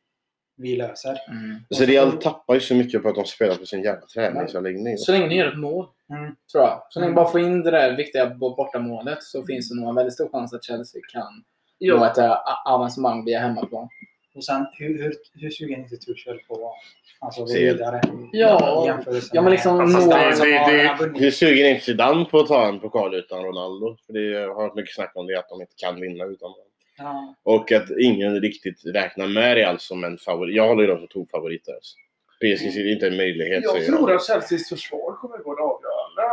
vi 0.58 0.76
löser. 0.76 1.18
Mm. 1.30 1.60
Så 1.70 1.86
Real 1.86 2.12
tappar 2.12 2.54
ju 2.54 2.60
så 2.60 2.76
mycket 2.76 3.04
på 3.04 3.10
att 3.10 3.16
de 3.16 3.26
spelar 3.26 3.56
på 3.56 3.66
sin 3.66 3.84
jävla 3.84 4.06
träningsanläggning. 4.06 4.98
Så 4.98 5.12
länge 5.12 5.28
ni 5.28 5.36
gör 5.38 5.48
ett 5.52 5.60
mål, 5.60 5.88
Mm. 6.18 6.36
tror 6.52 6.64
jag. 6.64 6.84
Så 6.90 7.00
Mm. 7.00 7.10
ni 7.12 7.16
bara 7.16 7.28
får 7.32 7.40
in 7.42 7.64
det 7.64 7.72
där 7.72 7.98
viktiga 7.98 8.30
bo- 8.30 8.56
bortamålet 8.56 9.24
så 9.24 9.44
finns 9.46 9.70
det 9.70 9.76
nog 9.80 9.90
en 9.90 9.96
väldigt 9.96 10.14
stor 10.14 10.30
chans 10.32 10.54
att 10.54 10.64
Chelsea 10.64 11.02
kan 11.14 11.34
nå 11.34 11.44
Ja, 11.78 12.12
ett 12.12 12.18
äh, 12.18 12.38
avancemang 12.66 13.26
via 13.26 13.40
hemmaplan. 13.40 13.88
Och 14.36 14.44
sen 14.46 14.66
hur, 14.74 15.04
hur, 15.04 15.14
hur 15.34 15.50
sugen 15.50 15.80
är 15.80 15.84
inte 15.84 15.98
Tuchel 15.98 16.40
på 16.48 16.74
alltså, 17.20 17.42
gå 17.46 17.54
vidare? 17.54 18.02
Ja. 18.32 19.00
Ja, 19.34 19.42
men 19.42 19.52
liksom 19.52 19.80
Alltså, 19.80 20.00
nå- 20.06 20.16
det- 20.16 20.66
det- 20.72 21.08
det-. 21.14 21.20
Hur 21.20 21.32
sugen 21.32 21.66
är 21.66 21.70
inte 21.70 21.86
Zidane 21.86 22.26
på 22.26 22.40
att 22.40 22.48
ta 22.48 22.68
en 22.68 22.80
pokal 22.80 23.16
utan 23.16 23.44
Ronaldo? 23.44 23.98
För 24.06 24.14
det 24.14 24.40
har 24.48 24.56
varit 24.56 24.76
mycket 24.76 24.96
snack 24.96 25.12
om 25.16 25.28
det, 25.28 25.40
att 25.40 25.50
de 25.50 25.62
inte 25.62 25.74
kan 25.78 26.02
vinna 26.02 26.24
utan 26.26 26.50
honom. 26.52 26.68
Ja. 26.98 27.36
Och 27.44 27.72
att 27.72 27.90
ingen 28.00 28.42
riktigt 28.42 28.82
räknar 28.86 29.28
med 29.28 29.56
Real 29.56 29.80
som 29.80 30.04
en 30.04 30.18
favorit. 30.18 30.56
Jag 30.56 30.68
håller 30.68 30.82
ju 30.82 30.88
dem 30.88 31.00
som 31.00 31.08
tokfavoriter. 31.08 31.74
Alltså. 31.74 31.96
PSG 32.40 32.74
ser 32.74 32.92
inte 32.94 33.08
en 33.08 33.18
möjlighet, 33.18 33.64
jag 33.64 33.86
tror 33.86 34.10
jag. 34.10 34.16
att 34.18 34.28
Chelseas 34.28 34.70
försvar 34.70 35.16
kommer 35.22 35.38
gå. 35.38 35.73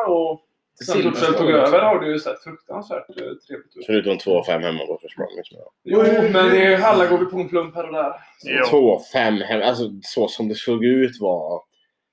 Och 0.09 0.41
sen 0.87 1.03
Tuchel 1.03 1.35
tog 1.35 1.51
över 1.51 1.79
har 1.83 2.01
det 2.01 2.07
ju 2.07 2.19
sett 2.19 2.43
fruktansvärt 2.43 3.09
eh, 3.09 3.15
trevligt 3.17 3.77
ut. 3.77 3.87
Förutom 3.87 4.17
2-5 4.17 4.61
hemma 4.61 4.87
på 4.87 4.99
försvar. 5.03 5.27
Liksom. 5.37 5.59
Jo, 5.85 5.99
men 6.33 6.51
det 6.51 6.65
är, 6.65 6.83
alla 6.83 7.07
går 7.07 7.19
vi 7.19 7.27
på 7.27 7.37
en 7.37 7.49
plump 7.49 7.75
här 7.75 7.87
och 7.87 7.93
där. 7.93 8.13
Jo. 8.45 8.99
2-5 9.15 9.43
hemma. 9.43 9.65
Alltså 9.65 9.85
så 10.03 10.29
som 10.29 10.49
det 10.49 10.55
såg 10.55 10.85
ut 10.85 11.21
var... 11.21 11.63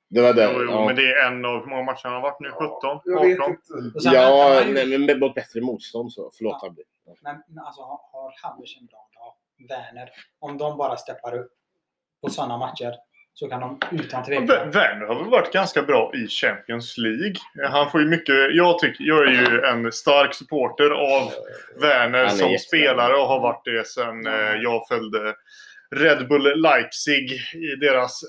Det 0.10 0.22
var 0.22 0.34
det. 0.34 0.50
Jo, 0.54 0.60
jo, 0.64 0.72
ja. 0.72 0.86
men 0.86 0.96
det 0.96 1.02
är 1.12 1.28
en 1.28 1.46
av 1.46 1.60
hur 1.60 1.66
många 1.70 1.84
matcher 1.84 2.04
han 2.04 2.14
har 2.14 2.22
varit 2.22 2.40
nu? 2.40 2.52
17? 2.52 2.70
18? 2.70 3.02
Jag 3.06 3.22
vet 3.22 3.32
inte. 3.50 3.96
Och 3.96 4.04
sen 4.04 4.14
Ja, 4.14 4.62
man 4.68 4.90
ju- 4.92 4.98
men 4.98 5.20
mot 5.20 5.36
bättre 5.36 5.62
motstånd 5.62 6.14
så. 6.14 6.32
Förlåt 6.38 6.58
Ja. 6.62 6.68
Abdi. 6.68 6.82
Men, 7.24 7.44
men 7.48 7.66
alltså 7.66 7.82
har 7.82 8.00
har 8.12 8.34
Hammers 8.44 8.78
en 8.82 8.86
bra 8.86 9.10
dag, 9.14 9.34
Werner, 9.70 10.10
om 10.40 10.58
de 10.58 10.78
bara 10.78 10.98
steppar 10.98 11.38
upp 11.38 11.52
på 12.22 12.30
sådana 12.30 12.58
matcher 12.58 12.96
så 13.40 13.48
kan 13.48 13.60
de 13.60 13.80
utan 13.92 14.24
tvekan... 14.24 14.48
Werner 14.48 15.06
har 15.06 15.16
väl 15.16 15.30
varit 15.30 15.54
ganska 15.54 15.82
bra 15.82 16.12
i 16.14 16.28
Champions 16.28 16.98
League. 16.98 17.36
Han 17.70 17.92
får 17.92 18.02
ju 18.02 18.08
mycket... 18.08 18.36
Jag, 18.56 18.80
tycker, 18.80 19.04
jag 19.04 19.28
är 19.28 19.32
ju 19.32 19.62
en 19.62 19.92
stark 19.92 20.34
supporter 20.34 20.90
av 20.90 21.32
Werner 21.82 22.28
som 22.28 22.58
spelare 22.58 23.14
och 23.14 23.28
har 23.28 23.40
varit 23.40 23.66
det 23.66 23.88
sen 23.88 24.28
eh, 24.28 24.56
jag 24.62 24.88
följde 24.88 25.36
Red 25.96 26.28
Bull 26.28 26.62
Leipzig 26.62 27.32
i 27.54 27.76
deras 27.82 28.22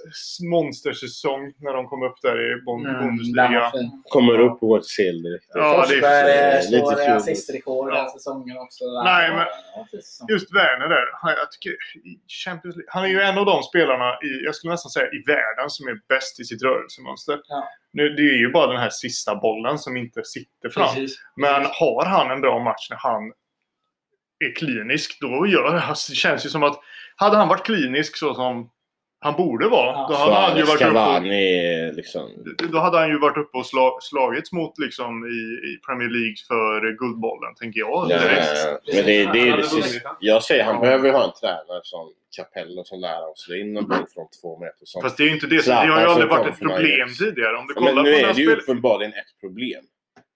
monstersäsong 0.50 1.52
när 1.59 1.72
de 1.72 1.86
kom 1.86 2.02
upp 2.02 2.16
där 2.22 2.40
i 2.50 2.52
Mm, 2.52 2.82
den 2.84 3.06
Bundesliga. 3.06 3.70
fin. 3.70 4.02
Kommer 4.04 4.38
upp 4.40 4.61
på 4.61 4.66
vårt 4.66 4.86
sel 4.86 5.22
direkt. 5.22 5.44
Ja, 5.54 5.86
det 5.88 5.94
är 5.94 6.00
Forsberg 6.00 6.54
lite 6.70 6.86
slår 6.86 7.04
kul. 7.06 7.16
assistrekord 7.16 7.88
den 7.88 7.96
Ja. 7.98 8.11
säsongen 8.12 8.56
också. 8.59 8.84
Nej, 9.04 9.30
men-. 9.36 9.46
Just 10.28 10.54
Werner 10.54 10.88
där. 10.88 11.06
Han, 11.22 11.30
jag 11.30 11.52
tycker, 11.52 11.72
Champions 12.44 12.76
League, 12.76 12.90
han 12.92 13.04
är 13.04 13.09
ju 13.09 13.20
en 13.20 13.38
av 13.38 13.46
de 13.46 13.62
spelarna 13.62 14.09
i, 14.14 14.44
jag 14.44 14.54
skulle 14.54 14.70
nästan 14.72 14.90
säga 14.90 15.06
i 15.06 15.22
världen 15.26 15.70
som 15.70 15.88
är 15.88 16.00
bäst 16.09 16.40
i 16.40 16.44
sitt 16.44 16.62
rörelsemönster. 16.62 17.40
Ja. 17.48 17.68
Nu, 17.92 18.09
det 18.09 18.22
är 18.22 18.38
ju 18.38 18.50
bara 18.52 18.66
den 18.66 18.80
här 18.80 18.90
sista 18.90 19.34
bollen 19.36 19.78
som 19.78 19.96
inte 19.96 20.24
sitter 20.24 20.68
fram. 20.70 20.94
Precis. 20.94 21.18
Men 21.36 21.64
har 21.64 22.04
han 22.06 22.30
en 22.30 22.40
bra 22.40 22.59
match 22.64 22.86
när 22.90 22.96
han 22.96 23.22
är 24.44 24.54
klinisk, 24.54 25.20
då 25.20 25.46
gör 25.46 25.74
alltså, 25.76 26.12
det 26.12 26.16
känns 26.16 26.46
ju 26.46 26.50
som 26.50 26.62
att 26.62 26.80
hade 27.18 27.36
han 27.36 27.48
varit 27.48 27.66
klinisk 27.66 28.16
så 28.16 28.34
som 28.34 28.70
han 29.20 29.34
borde 29.36 29.68
vara, 29.68 29.86
Ja. 29.92 30.06
då 30.10 30.14
hade 30.16 30.34
han 30.36 30.56
ju 30.56 30.62
varit 30.62 30.82
uppe 30.82 31.88
och, 31.88 31.94
liksom. 31.96 32.30
då 32.72 32.78
hade 32.78 32.98
han 32.98 33.08
ju 33.08 33.18
varit 33.18 33.36
uppe 33.36 33.58
och 33.58 33.66
slag, 33.66 34.02
slagits 34.02 34.52
mot 34.52 34.78
liksom 34.78 35.26
i, 35.26 35.38
i 35.68 35.80
Premier 35.86 36.08
League 36.08 36.36
för 36.48 36.96
Guldbollen, 36.98 37.54
tänker 37.54 37.80
jag. 37.80 38.06
Ja, 38.10 38.18
direkt. 38.18 38.48
men 38.94 39.04
det, 39.06 39.24
det 39.32 39.50
det? 39.56 40.02
Jag 40.20 40.42
säger 40.42 40.64
han 40.64 40.74
Ja. 40.74 40.80
behöver 40.80 41.06
ju 41.06 41.12
ha 41.12 41.24
en 41.24 41.32
tränare 41.40 41.80
som 41.82 42.12
Capello 42.36 42.84
som 42.84 43.00
lär 43.00 43.32
slå 43.36 43.54
in 43.56 43.76
en 43.76 43.88
boll 43.88 44.06
från 44.14 44.28
två 44.42 44.58
meter. 44.58 44.84
Som. 44.84 45.02
Fast 45.02 45.16
det 45.16 45.22
är 45.22 45.26
ju 45.28 45.34
inte 45.34 45.46
det. 45.46 45.66
Det 45.66 45.72
har 45.74 45.86
ju 45.86 45.92
aldrig 45.92 46.30
varit 46.30 46.46
ett 46.52 46.58
problem 46.58 47.08
tidigare. 47.18 47.56
Om 47.56 47.66
du 47.66 47.74
Ja, 47.76 47.80
kollar 47.80 47.94
men 47.94 48.04
på 48.04 48.10
nu 48.10 48.10
när 48.22 48.28
är 48.28 48.34
det 48.34 48.40
ju 48.40 48.46
spel... 48.46 48.58
uppenbarligen 48.60 49.12
ett 49.12 49.40
problem. 49.40 49.84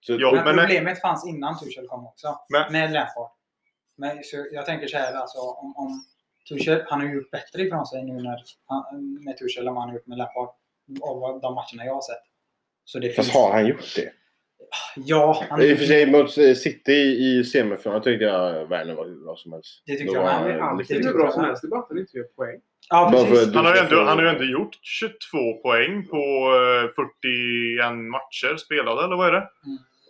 Så, 0.05 0.13
Ja, 0.19 0.31
Men 0.31 0.43
men- 0.55 0.57
problemet 0.65 1.01
fanns 1.01 1.27
innan 1.27 1.59
Tuchel 1.59 1.87
kom 1.87 2.07
också. 2.07 2.27
Men- 2.49 2.71
med 2.71 2.91
Lampard. 2.93 3.31
Men 3.97 4.23
så 4.23 4.45
jag 4.51 4.65
tänker 4.65 4.87
så 4.87 4.97
här, 4.97 5.13
alltså, 5.13 5.37
om, 5.39 5.73
om 5.77 6.03
Tuchel, 6.49 6.81
han 6.87 6.99
har 7.01 7.07
ju 7.07 7.13
gjort 7.15 7.31
bättre 7.31 7.61
ifrån 7.61 7.85
sig 7.85 8.03
nu 8.03 8.13
när, 8.13 8.37
han, 8.67 9.13
med 9.25 9.37
Tuchel 9.37 9.67
än 9.67 9.73
vad 9.73 9.81
han 9.83 9.89
har 9.89 9.95
gjort 9.97 10.07
med 10.07 10.17
Lampard. 10.17 10.49
Av 11.01 11.19
vad- 11.19 11.41
de 11.41 11.53
matcherna 11.55 11.85
jag 11.85 11.93
har 11.93 12.01
sett. 12.01 12.23
Så 12.85 12.99
det 12.99 13.09
fast 13.09 13.29
finns... 13.29 13.35
har 13.43 13.51
han 13.51 13.67
gjort 13.67 13.95
det? 13.95 14.11
Ja, 14.95 15.45
han, 15.49 15.61
I 15.61 15.73
och 15.73 15.77
för 15.77 15.85
sig 15.85 16.11
mot 16.11 16.37
eh, 16.37 16.53
City 16.53 16.91
i 16.93 17.43
semifinalen 17.43 18.03
tyckte 18.03 18.25
jag 18.25 18.65
Werner 18.69 18.93
var 18.95 19.05
hur 19.05 19.23
bra 19.25 19.35
som 19.35 19.51
helst. 19.53 19.83
Det 19.85 19.95
tyckte 19.95 20.15
jag 20.15 20.23
med. 20.23 20.33
Han 20.33 20.49
är 20.51 20.59
alltid 20.59 21.05
hur 21.05 21.13
bra. 21.13 21.31
som 21.31 21.43
helst. 21.43 21.61
Det 21.61 21.67
är 21.67 21.69
bara 21.69 21.79
att 21.79 21.89
han 21.89 21.97
inte 21.99 22.17
gör 22.17 22.23
poäng. 22.23 22.59
ja, 22.89 23.09
precis. 23.13 23.45
för 23.45 23.55
Han 23.55 23.65
har, 23.65 23.75
ändå, 23.75 23.95
han 24.03 24.17
har 24.17 24.23
ju 24.23 24.29
ändå 24.29 24.43
gjort 24.43 24.79
22 24.81 25.53
poäng 25.63 26.07
på 26.07 26.17
eh, 26.17 26.89
41 26.95 27.93
matcher 28.15 28.57
spelade, 28.57 29.03
eller 29.05 29.15
vad 29.15 29.27
är 29.27 29.31
det? 29.31 29.49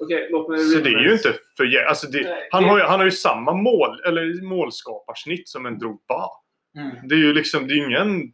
Okej, 0.03 0.27
låt 0.31 0.49
mig... 0.49 0.59
Så 0.59 0.79
det 0.79 0.89
är 0.89 0.99
ju 0.99 1.13
inte 1.13 1.33
för 1.57 1.85
alltså 1.87 2.07
det, 2.07 2.21
Nej, 2.21 2.47
han, 2.51 2.63
det- 2.63 2.69
har 2.69 2.77
ju, 2.77 2.83
han 2.83 2.99
har 2.99 3.05
ju 3.05 3.11
samma 3.11 3.53
mål, 3.53 4.01
eller 4.05 4.43
målskaparsnitt 4.43 5.49
som 5.49 5.65
en 5.65 5.79
Drogba. 5.79 6.29
Mm. 6.77 7.07
Det 7.07 7.15
är 7.15 7.19
ju 7.19 7.33
liksom, 7.33 7.67
det 7.67 7.73
är 7.73 7.77
ingen... 7.85 8.33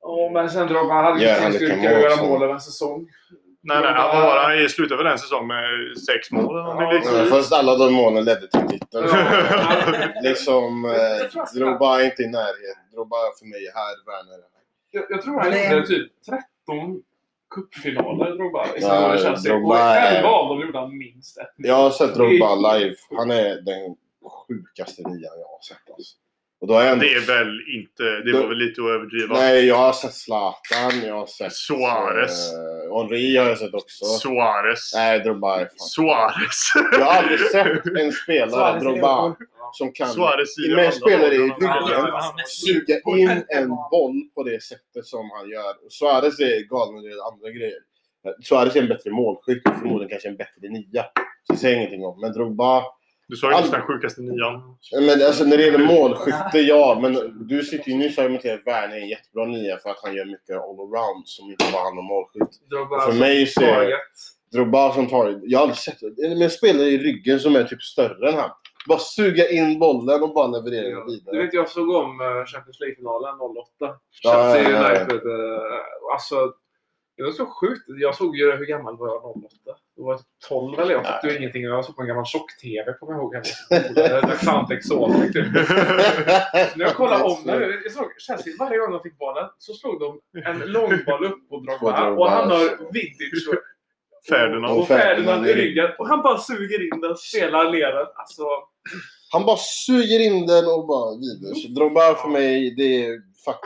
Ja, 0.00 0.30
men 0.32 0.50
sen 0.50 0.66
Drogba 0.68 0.94
hade 0.94 1.18
sin 1.18 1.28
lika 1.28 1.52
styrka 1.52 1.74
att 1.74 1.80
mål 1.80 2.02
göra 2.02 2.28
mål 2.28 2.42
över 2.42 2.54
en 2.54 2.60
säsong. 2.60 3.08
Nej, 3.64 3.80
nej, 3.80 3.92
han, 3.92 4.22
var, 4.22 4.36
han 4.38 4.68
slutade 4.68 5.02
väl 5.02 5.12
en 5.12 5.18
säsong 5.18 5.46
med 5.46 5.64
sex 5.98 6.30
mål. 6.30 6.56
Ja. 6.56 7.26
Fast 7.30 7.52
alla 7.52 7.76
de 7.76 7.92
målen 7.94 8.24
ledde 8.24 8.48
till 8.48 8.66
titeln. 8.68 9.06
Liksom, 10.22 10.84
eh, 10.84 11.42
Drogba 11.54 12.00
är 12.00 12.04
inte 12.04 12.22
i 12.22 12.26
närheten. 12.28 12.82
Drogba 12.92 13.16
för 13.38 13.46
mig 13.46 13.66
är 13.66 13.72
här, 13.74 13.94
Werner. 14.06 14.44
Jag, 14.90 15.04
jag 15.08 15.22
tror 15.22 15.40
han 15.40 15.74
gjorde 15.74 15.86
typ 15.86 16.12
13 16.26 17.02
cupfinaler, 17.54 18.36
Drogba. 18.36 18.66
Ja, 18.80 19.16
Chelsea. 19.18 19.52
Drogba 19.52 19.68
Och 19.68 19.76
är- 19.96 20.16
11 20.16 20.28
av 20.28 20.48
dem 20.48 20.60
gjorde 20.66 20.78
han 20.78 20.98
minst 20.98 21.38
ett. 21.38 21.52
Jag 21.56 21.74
har 21.74 21.90
sett 21.90 22.14
Drogba 22.14 22.54
live. 22.54 22.94
Han 23.10 23.30
är 23.30 23.60
den 23.60 23.96
sjukaste 24.48 25.02
nian 25.02 25.20
jag 25.22 25.48
har 25.48 25.60
sett. 25.68 25.94
Alltså. 25.94 26.16
Och 26.62 26.68
då 26.68 26.74
har 26.74 26.82
jag 26.82 26.92
ändå... 26.92 27.04
Det 27.04 27.14
är 27.14 27.26
väl 27.26 27.60
inte... 27.76 28.02
Det 28.24 28.32
var 28.32 28.48
väl 28.48 28.58
lite 28.58 28.82
att 28.82 28.88
överdriva. 28.88 29.34
Nej, 29.34 29.66
jag 29.66 29.76
har 29.76 29.92
sett 29.92 30.14
Zlatan, 30.14 31.06
jag 31.06 31.14
har 31.14 31.26
sett... 31.26 31.52
Suarez. 31.52 32.52
Eh, 32.52 32.96
Henri 32.96 33.36
har 33.36 33.48
jag 33.48 33.58
sett 33.58 33.74
också. 33.74 34.04
Suarez. 34.04 34.92
Nej, 34.94 35.20
Drogba 35.20 35.60
är 35.60 35.64
fan... 35.64 35.78
Suarez. 35.78 36.72
Jag 36.92 37.04
har 37.04 37.12
aldrig 37.12 37.40
sett 37.40 37.86
en 37.86 38.12
spelare, 38.12 38.80
Drogba, 38.80 39.36
som 39.72 39.92
kan 39.92 40.08
Suarez 40.08 40.58
i 40.58 40.74
med 40.74 40.94
spelare 40.94 41.34
i 41.34 41.38
ryggen 41.38 41.72
suga 42.46 43.00
in 43.16 43.44
en 43.48 43.68
boll 43.68 44.22
på 44.34 44.42
det 44.42 44.62
sättet 44.62 45.06
som 45.06 45.30
han 45.30 45.48
gör. 45.50 45.74
Suarez 45.90 46.40
är 46.40 46.68
galen 46.68 46.94
när 46.94 47.02
det 47.02 47.14
är 47.14 47.32
andra 47.32 47.50
grejer. 47.50 47.80
Suarez 48.42 48.76
är 48.76 48.82
en 48.82 48.88
bättre 48.88 49.10
målskytt 49.10 49.68
och 49.68 49.74
förmodligen 49.74 50.10
kanske 50.10 50.28
en 50.28 50.36
bättre 50.36 50.68
nia. 50.68 51.04
Så 51.46 51.52
jag 51.52 51.58
säger 51.58 51.76
ingenting 51.76 52.04
om. 52.04 52.20
Men 52.20 52.32
Drogba... 52.32 52.82
Du 53.32 53.36
sa 53.36 53.50
ju 53.52 53.58
just 53.58 53.72
den 53.72 53.82
sjukaste 53.82 54.20
nian. 54.22 54.54
Men 55.06 55.26
alltså 55.26 55.44
när 55.44 55.56
det 55.56 55.62
gäller 55.64 55.86
målskytte, 55.86 56.58
ja. 56.60 56.98
Men 57.02 57.12
du 57.48 57.62
sitter 57.62 57.90
ju 57.90 57.96
nyss 57.96 58.18
och 58.18 58.24
argumenterar 58.24 58.54
att 58.54 58.66
Werner 58.66 58.96
är 58.96 59.00
en 59.00 59.08
jättebra 59.08 59.44
nia 59.46 59.78
för 59.78 59.90
att 59.90 60.00
han 60.02 60.14
gör 60.14 60.24
mycket 60.24 60.56
all-around 60.56 61.22
som 61.24 61.50
inte 61.50 61.64
bara 61.72 61.82
handlar 61.82 62.00
om 62.00 62.06
målskytt. 62.06 62.60
För 63.04 63.10
som 63.10 63.18
mig 63.18 63.46
så 63.46 63.62
är- 63.62 63.74
taget. 63.74 64.00
Drogba 64.52 64.92
som 64.94 65.06
tar... 65.08 65.40
Jag 65.42 65.58
har 65.58 65.62
aldrig 65.62 65.78
sett 65.78 66.00
det. 66.00 66.28
Men 66.28 66.42
en 66.42 66.50
spelare 66.50 66.86
i 66.88 66.98
ryggen 66.98 67.40
som 67.40 67.56
är 67.56 67.64
typ 67.64 67.82
större 67.82 68.28
än 68.28 68.38
han. 68.38 68.50
Bara 68.88 68.98
suga 68.98 69.48
in 69.50 69.78
bollen 69.78 70.22
och 70.22 70.34
bara 70.34 70.46
leverera 70.46 71.04
Du 71.04 71.12
vidare. 71.12 71.42
vet, 71.42 71.54
jag 71.54 71.68
såg 71.68 71.88
om 71.90 72.20
eh, 72.20 72.44
Champions 72.46 72.80
League-finalen 72.80 73.34
08. 73.40 73.66
Ja, 73.80 74.52
Chelsea 74.52 74.70
ja, 74.72 74.78
ja. 74.94 75.00
United. 75.00 75.16
eh, 75.16 75.62
Alltså, 76.12 76.34
det 77.16 77.22
var 77.22 77.30
så 77.30 77.46
sjukt. 77.46 77.84
Jag 77.86 78.14
såg 78.14 78.36
ju 78.36 78.52
hur 78.56 78.66
gammal 78.66 78.96
var 78.98 79.08
jag 79.08 79.24
08? 79.36 79.48
Det 79.96 80.02
var 80.02 80.16
typ 80.16 80.26
12 80.48 80.80
eller 80.80 80.92
jag 80.92 81.06
fattade 81.06 81.32
ju 81.32 81.38
ingenting. 81.38 81.62
Jag 81.62 81.84
såg 81.84 81.96
på 81.96 82.02
en 82.02 82.08
gammal 82.08 82.26
tjock-TV 82.26 82.92
kommer 82.92 83.12
jag 83.12 83.20
ihåg 83.22 83.34
hemma 83.34 83.44
hos 83.44 83.88
polare. 83.94 84.20
Det 84.20 84.26
var 84.26 84.36
Sound 84.36 84.72
Exotic 84.72 85.32
typ. 85.32 85.52
När 86.76 86.84
jag 86.84 86.94
kollade 86.96 87.24
om 87.24 87.38
det, 87.44 87.80
jag 87.84 87.92
såg 87.92 88.06
Chelsea, 88.18 88.52
varje 88.58 88.78
gång 88.78 88.90
de 88.92 89.00
fick 89.02 89.18
bollen 89.18 89.48
så 89.58 89.72
slog 89.72 90.00
de 90.00 90.20
en 90.44 90.58
långboll 90.58 91.24
upp 91.24 91.48
på 91.48 91.58
På 91.60 91.64
Drogba. 91.64 92.10
Och 92.10 92.30
han 92.30 92.50
har 92.50 92.92
vintage 92.92 93.48
och, 93.52 93.58
Ferdinand. 94.28 94.78
och 94.78 94.88
Ferdinand 94.88 95.46
i 95.46 95.54
ryggen. 95.54 95.88
Och 95.98 96.08
han 96.08 96.22
bara 96.22 96.38
suger 96.38 96.94
in 96.94 97.00
den, 97.00 97.16
spelar 97.16 97.64
ner 97.72 97.92
den. 97.92 98.06
Alltså, 98.14 98.42
Han 99.32 99.44
bara 99.46 99.56
suger 99.56 100.20
in 100.20 100.46
den 100.46 100.64
och 100.66 100.86
bara 100.86 101.10
vidare. 101.16 101.74
Drogba 101.74 102.14
för 102.14 102.28
mig, 102.28 102.74
det 102.76 103.04
är 103.06 103.12
fuck, 103.44 103.60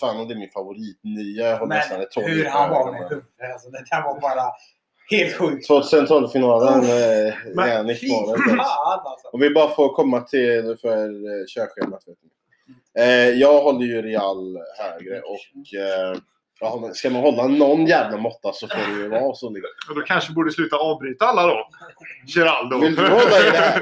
fan 0.00 0.28
det 0.28 0.34
är 0.34 0.38
min 0.38 0.50
favoritnia. 0.50 1.46
Jag 1.50 1.56
har 1.56 1.66
nästan 1.66 1.96
Men 1.98 2.06
ett 2.06 2.12
tolv 2.12 2.26
hur 2.26 2.44
i 2.44 2.48
han 2.48 2.70
var 2.70 2.92
med 2.92 3.00
huvudet. 3.00 3.24
Alltså, 3.52 3.70
det 3.70 3.84
där 3.90 4.02
var 4.02 4.20
bara 4.20 4.50
helt 5.10 5.34
sjukt. 5.36 5.70
2012-finalen 5.70 6.74
eh, 6.84 7.34
Men 7.54 7.90
är 7.90 7.94
fy 7.94 8.06
nickmålet. 8.06 8.40
fan 8.56 9.00
alltså. 9.04 9.28
Om 9.32 9.40
vi 9.40 9.50
bara 9.50 9.68
får 9.68 9.94
komma 9.94 10.20
till 10.20 10.76
för 10.80 11.06
eh, 11.08 11.44
körschemat. 11.48 12.02
Eh, 12.98 13.28
jag 13.28 13.62
håller 13.62 13.86
ju 13.86 14.02
Real 14.02 14.58
högre 14.78 15.20
och 15.20 15.74
eh, 15.80 16.18
ja, 16.60 16.90
ska 16.94 17.10
man 17.10 17.22
hålla 17.22 17.46
någon 17.46 17.86
jävla 17.86 18.16
måtta 18.16 18.52
så 18.52 18.68
får 18.68 18.92
det 18.92 19.02
ju 19.02 19.08
vara 19.08 19.34
så. 19.34 19.50
Liksom. 19.50 19.70
Och 19.88 19.94
då 19.94 20.00
kanske 20.00 20.32
borde 20.32 20.52
sluta 20.52 20.76
avbryta 20.76 21.24
alla 21.24 21.46
då. 21.46 21.68
Geraldo. 22.26 22.78
Vill 22.78 22.94
du 22.94 23.02
hålla 23.02 23.38
i 23.40 23.50
det 23.50 23.58
här? 23.58 23.80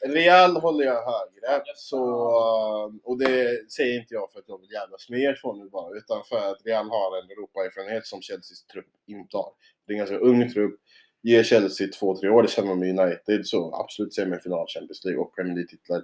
Real 0.14 0.56
håller 0.56 0.84
jag 0.84 0.94
högre. 0.94 1.62
Så, 1.76 1.96
eh, 1.96 3.10
och 3.10 3.18
det 3.18 3.70
säger 3.72 4.00
inte 4.00 4.14
jag 4.14 4.32
för 4.32 4.38
att 4.38 4.48
jag 4.48 4.60
vill 4.60 4.72
jävlas 4.72 5.08
med 5.08 5.20
er 5.20 5.38
två 5.42 5.52
nu 5.52 5.68
bara. 5.68 5.96
Utan 5.96 6.24
för 6.24 6.50
att 6.50 6.66
Real 6.66 6.90
har 6.90 7.22
en 7.22 7.30
Europaerfarenhet 7.30 8.06
som 8.06 8.20
Chelseas 8.20 8.66
trupp 8.72 8.86
inte 9.06 9.36
har. 9.36 9.50
Det 9.86 9.92
är 9.92 9.94
en 9.94 9.98
ganska 9.98 10.16
ung 10.18 10.52
trupp. 10.52 10.80
Ger 11.22 11.42
Chelsea 11.42 11.88
två, 11.88 12.16
tre 12.16 12.28
år, 12.28 12.42
det 12.42 12.48
känner 12.48 12.68
man 12.68 12.78
med 12.78 12.98
United. 12.98 13.46
Så 13.46 13.74
absolut 13.74 14.14
semifinal, 14.14 14.66
Champions 14.68 15.04
League 15.04 15.22
och 15.22 15.34
Premier 15.34 15.54
League-titlar. 15.54 16.02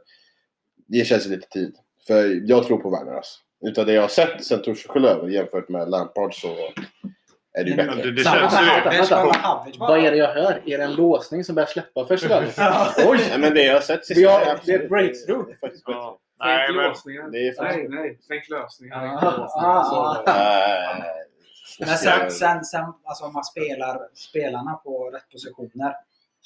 Ge 0.88 1.04
Chelsea 1.04 1.30
lite 1.30 1.48
tid. 1.48 1.76
För 2.06 2.48
jag 2.48 2.66
tror 2.66 2.78
på 2.78 2.90
Werner 2.90 3.12
alltså. 3.12 3.38
Utav 3.62 3.86
det 3.86 3.92
jag 3.92 4.02
har 4.02 4.08
sett 4.08 4.44
sen 4.44 4.62
Torshäll 4.62 5.04
över 5.04 5.28
jämfört 5.28 5.68
med 5.68 5.90
Lampard 5.90 6.34
så 6.40 6.48
är 7.58 7.64
det 7.64 7.70
ju 7.70 7.76
Ja, 7.76 7.84
bättre. 7.84 8.02
det, 8.02 8.12
det 8.12 8.24
känns 8.24 8.54
ju... 9.72 9.78
Vad 9.78 9.98
är 10.04 10.10
det 10.10 10.16
jag 10.16 10.28
hör? 10.34 10.62
Är 10.66 10.78
det 10.78 10.84
en 10.84 10.94
låsning 10.94 11.44
som 11.44 11.54
börjar 11.54 11.66
släppa 11.66 12.06
för? 12.06 12.14
Oj! 13.10 13.18
Nej, 13.28 13.38
men 13.38 13.54
det 13.54 13.62
jag 13.62 13.74
har 13.74 13.80
sett 13.80 14.06
sist 14.06 14.20
Vi 14.20 14.24
har- 14.24 14.40
är 14.40 14.58
det 14.64 14.72
är 14.72 14.80
ett 14.82 14.88
breakthrough. 14.88 15.46
Det 15.46 15.52
är 15.52 15.56
faktiskt 15.56 15.84
bättre. 15.86 15.98
Ja. 15.98 16.18
Nej, 16.44 16.68
men... 16.72 17.32
Det 17.32 17.38
är 17.48 17.62
Nej, 17.62 17.86
nej. 17.88 18.18
Tänk 18.28 18.48
lösningar. 18.48 18.96
Ah, 19.04 20.22
ah, 20.26 20.96
Äh, 20.98 21.04
Men 21.86 21.88
sen, 21.96 22.30
sen, 22.30 22.64
sen 22.64 22.84
alltså 23.04 23.24
om 23.24 23.32
man 23.32 23.44
spelar 23.44 23.98
spelarna 24.14 24.74
på 24.74 25.10
rätt 25.10 25.30
positioner 25.32 25.94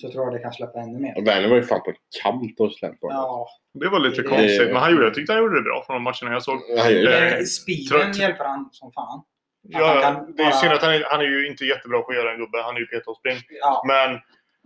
så 0.00 0.10
tror 0.12 0.24
jag 0.24 0.32
det 0.32 0.38
kan 0.38 0.52
släppa 0.52 0.78
ännu 0.80 0.98
mer. 0.98 1.14
Och 1.18 1.26
Werner 1.26 1.48
var 1.48 1.56
ju 1.56 1.62
fan 1.62 1.80
på 1.82 1.92
kant 2.22 2.58
hos 2.58 2.82
Lampard. 2.82 3.10
Ja, 3.12 3.48
Det 3.74 3.88
var 3.88 4.00
lite 4.00 4.22
Det- 4.22 4.28
konstigt. 4.28 4.66
Men 4.72 4.76
han 4.76 4.90
gjorde, 4.92 5.04
jag 5.04 5.14
tyckte 5.14 5.32
han 5.32 5.42
gjorde 5.42 5.58
det 5.58 5.62
bra 5.62 5.82
från 5.86 5.94
de 5.96 6.02
matcherna 6.02 6.32
jag 6.32 6.42
såg. 6.42 6.54
Eh, 6.56 7.42
speeden 7.44 8.12
hjälper 8.12 8.44
han 8.44 8.68
som 8.72 8.92
fan. 8.92 9.22
Ja, 9.68 10.00
kan 10.02 10.14
det 10.14 10.42
är 10.42 10.44
ju 10.46 10.50
bara- 10.50 10.52
synd 10.60 10.72
att 10.72 10.82
han, 10.82 10.94
är- 10.94 11.04
han 11.10 11.20
är 11.20 11.24
ju 11.24 11.46
inte 11.48 11.64
jättebra 11.64 12.00
på 12.02 12.10
att 12.10 12.16
göra 12.16 12.32
en 12.32 12.38
gubbe. 12.38 12.62
Han 12.62 12.76
är 12.76 12.80
ju 12.80 12.86
peta 12.86 13.10
och 13.10 13.16
spring. 13.16 13.36
Ja, 13.60 13.82
Men 13.88 14.18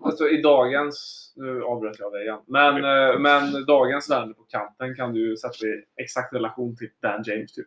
Alltså 0.05 0.29
i 0.29 0.43
dagens... 0.43 1.27
Nu 1.37 1.63
avbröt 1.65 1.99
jag 1.99 2.13
dig 2.13 2.23
igen. 2.23 2.41
Men, 2.47 2.77
eh, 2.85 3.19
men 3.19 3.67
dagens 3.67 4.11
Werner 4.11 4.33
på 4.35 4.43
kanten 4.43 4.97
kan 4.97 5.13
du 5.15 5.37
sätta 5.37 5.67
i 5.67 6.03
exakt 6.03 6.35
relation 6.35 6.77
till 6.77 6.89
Dan 7.03 7.23
James 7.27 7.53
typ. 7.55 7.67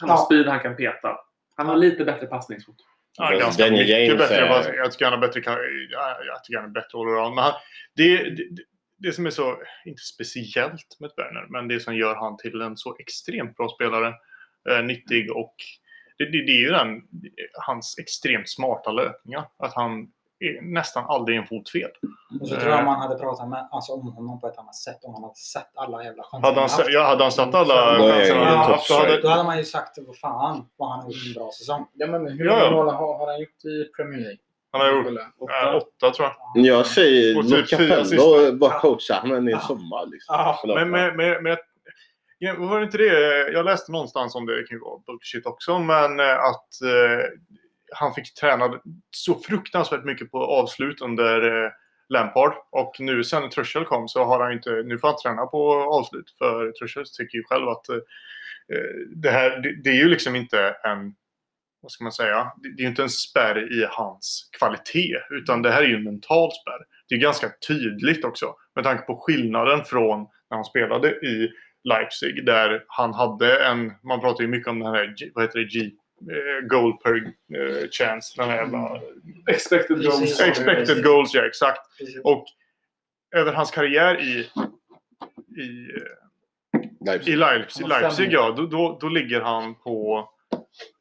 Han 0.00 0.10
har 0.10 0.16
Ja. 0.16 0.24
speed, 0.24 0.46
han 0.46 0.60
kan 0.60 0.76
peta. 0.76 1.16
Han 1.56 1.66
har 1.66 1.76
lite 1.76 2.04
bättre 2.04 2.26
passningsfot. 2.26 2.76
Ja, 3.18 3.30
ganska 3.38 3.62
Daniel 3.64 3.82
mycket 3.86 4.08
James 4.08 4.18
bättre. 4.18 4.36
är- 4.36 4.74
Jag 4.76 4.92
tycker 4.92 5.04
han 5.04 5.12
har 5.14 5.20
bättre, 5.20 5.40
jag 6.26 6.44
tycker 6.44 6.58
han 6.60 6.68
är 6.70 6.72
bättre 6.72 6.98
allround. 6.98 7.34
Men 7.34 7.44
han, 7.44 7.52
det, 7.96 8.16
det, 8.30 8.44
det- 8.98 9.12
som 9.12 9.26
är 9.26 9.30
så, 9.30 9.62
inte 9.84 10.02
speciellt 10.02 10.96
med 11.00 11.10
Werner, 11.16 11.46
men 11.48 11.68
det 11.68 11.80
som 11.80 11.96
gör 11.96 12.14
han 12.14 12.36
till 12.36 12.60
en 12.60 12.76
så 12.76 12.96
extremt 12.98 13.56
bra 13.56 13.68
spelare, 13.68 14.14
eh, 14.70 14.82
nyttig 14.84 15.32
och 15.32 15.54
det, 16.18 16.24
det, 16.24 16.46
det 16.46 16.52
är 16.52 16.60
ju 16.60 16.68
den, 16.70 17.02
hans 17.66 17.98
extremt 17.98 18.48
smarta 18.48 18.92
löpningar. 18.92 19.44
Att 19.58 19.74
han 19.74 20.00
är 20.00 20.06
nästan 20.62 21.04
aldrig 21.08 21.38
en 21.38 21.46
fot 21.46 21.70
fel. 21.70 21.90
Och 22.40 22.48
så 22.48 22.56
tror 22.56 22.70
jag 22.70 22.84
man 22.84 23.00
hade 23.00 23.14
pratat 23.18 23.48
med, 23.48 23.68
alltså, 23.70 23.92
om 23.92 24.12
honom 24.12 24.40
på 24.40 24.46
ett 24.46 24.58
annat 24.58 24.74
sätt 24.76 24.98
om 25.04 25.14
han 25.14 25.22
hade 25.22 25.34
sett 25.34 25.70
alla 25.74 26.04
jävla 26.04 26.22
chanser 26.22 26.48
Hade 26.48 26.60
han, 26.60 26.62
haft. 26.70 26.76
sett- 26.76 26.92
ja, 26.92 27.02
hade 27.06 27.22
han 27.24 27.32
satt 27.32 27.54
alla 27.54 27.74
chanser 27.98 28.34
han 28.36 28.46
hade 28.46 28.72
haft 28.72 28.86
så 28.86 28.94
hade, 28.98 29.20
Då 29.20 29.28
hade 29.28 29.44
man 29.44 29.58
ju 29.58 29.64
sagt 29.64 29.98
vad 30.06 30.16
fan 30.16 30.64
vad 30.76 30.90
han 30.90 31.00
har 31.00 31.06
gjort 31.10 31.26
en 31.26 31.32
bra 31.42 31.50
säsong. 31.58 31.86
Ja, 31.92 32.06
men 32.06 32.26
hur 32.28 32.44
Ja, 32.46 32.52
många 32.52 32.64
ja. 32.64 32.70
mål 32.70 32.86
har, 32.88 33.18
har 33.18 33.26
han 33.26 33.40
gjort 33.40 33.64
i 33.64 33.84
Premier 33.96 34.20
League? 34.20 34.38
han 34.72 34.80
har 34.80 34.88
gjort 34.92 35.04
Kolla. 35.38 35.70
äh, 35.70 35.76
åtta 35.76 36.10
tror 36.10 36.28
jag. 36.54 36.64
Jag 36.66 36.86
säger 36.86 37.38
Och 37.38 37.48
typ 37.48 37.76
fyra 37.78 37.96
Capello 37.96 38.52
bara 38.58 38.78
coacha 38.80 39.14
honom 39.20 39.48
i 39.48 39.56
sommar. 39.68 40.06
Liksom. 40.06 40.54
Förlåt, 40.60 40.76
Men, 40.76 40.90
med, 40.90 41.16
med, 41.16 41.42
med, 41.42 41.58
var 42.58 42.78
det 42.78 42.84
inte 42.84 42.98
det? 42.98 43.48
Jag 43.52 43.64
läste 43.64 43.92
någonstans 43.92 44.34
om 44.34 44.46
det, 44.46 44.56
det 44.60 44.66
kan 44.66 44.76
ju 44.78 44.80
vara 44.84 44.98
bullshit 45.06 45.46
också, 45.46 45.78
men 45.78 46.20
eh, 46.20 46.26
att 46.34 46.82
eh, 46.82 47.24
han 47.94 48.14
fick 48.14 48.34
träna 48.34 48.80
så 49.10 49.34
fruktansvärt 49.34 50.04
mycket 50.04 50.30
på 50.30 50.44
avslut 50.44 51.00
under 51.00 51.64
eh, 51.64 51.70
Lampard. 52.08 52.52
Och 52.70 52.96
nu 52.98 53.24
sen 53.24 53.50
Trussell 53.50 53.84
kom 53.84 54.08
så 54.08 54.24
har 54.24 54.40
han 54.40 54.52
inte, 54.52 54.70
nu 54.70 54.98
får 54.98 55.08
han 55.08 55.16
träna 55.16 55.46
på 55.46 55.72
avslut. 55.72 56.34
För 56.38 56.72
Trussell 56.72 57.04
tycker 57.06 57.38
ju 57.38 57.44
själv 57.44 57.68
att 57.68 57.88
eh, 57.88 57.96
eh, 58.72 59.06
det 59.16 59.30
här, 59.30 59.50
det, 59.50 59.82
det 59.84 59.90
är 59.90 59.94
ju 59.94 60.08
liksom 60.08 60.36
inte 60.36 60.76
en, 60.84 61.14
vad 61.80 61.92
ska 61.92 62.04
man 62.04 62.12
säga, 62.12 62.52
det, 62.56 62.76
det 62.76 62.80
är 62.80 62.84
ju 62.84 62.88
inte 62.88 63.02
en 63.02 63.08
spärr 63.08 63.72
i 63.80 63.86
hans 63.90 64.50
kvalitet. 64.58 65.18
Utan 65.30 65.62
det 65.62 65.70
här 65.70 65.82
är 65.82 65.86
ju 65.86 65.96
en 65.96 66.04
mental 66.04 66.50
spärr. 66.52 66.84
Det 67.08 67.14
är 67.14 67.18
ganska 67.18 67.50
tydligt 67.68 68.24
också. 68.24 68.54
Med 68.74 68.84
tanke 68.84 69.02
på 69.02 69.16
skillnaden 69.26 69.84
från 69.84 70.18
när 70.50 70.56
han 70.56 70.64
spelade 70.64 71.08
i 71.10 71.52
Leipzig. 71.84 72.46
Där 72.46 72.84
han 72.88 73.14
hade 73.14 73.64
en, 73.64 73.92
man 74.02 74.20
pratar 74.20 74.42
ju 74.42 74.48
mycket 74.48 74.68
om 74.68 74.78
den 74.78 74.94
här, 74.94 75.14
vad 75.34 75.44
heter 75.44 75.58
det, 75.58 75.64
G, 75.64 75.90
goal 76.68 76.92
per 77.02 77.14
eh, 77.16 77.88
chance. 77.90 78.34
Den 78.36 78.48
här 78.50 78.56
jävla, 78.56 79.00
Expected 79.50 79.96
Precis. 79.96 80.38
goals. 80.38 80.40
expected 80.40 81.04
goals, 81.04 81.34
ja 81.34 81.46
exakt. 81.46 81.98
precis. 81.98 82.20
Och 82.24 82.44
över 83.36 83.52
hans 83.52 83.70
karriär 83.70 84.20
i, 84.20 84.48
i, 85.62 85.88
Leipzig. 87.06 87.32
i 87.32 87.36
Leipzig, 87.36 87.88
Leipzig 87.88 88.32
ja, 88.32 88.54
då, 88.56 88.66
då, 88.66 88.98
då 89.00 89.08
ligger 89.08 89.40
han 89.40 89.74
på 89.74 90.28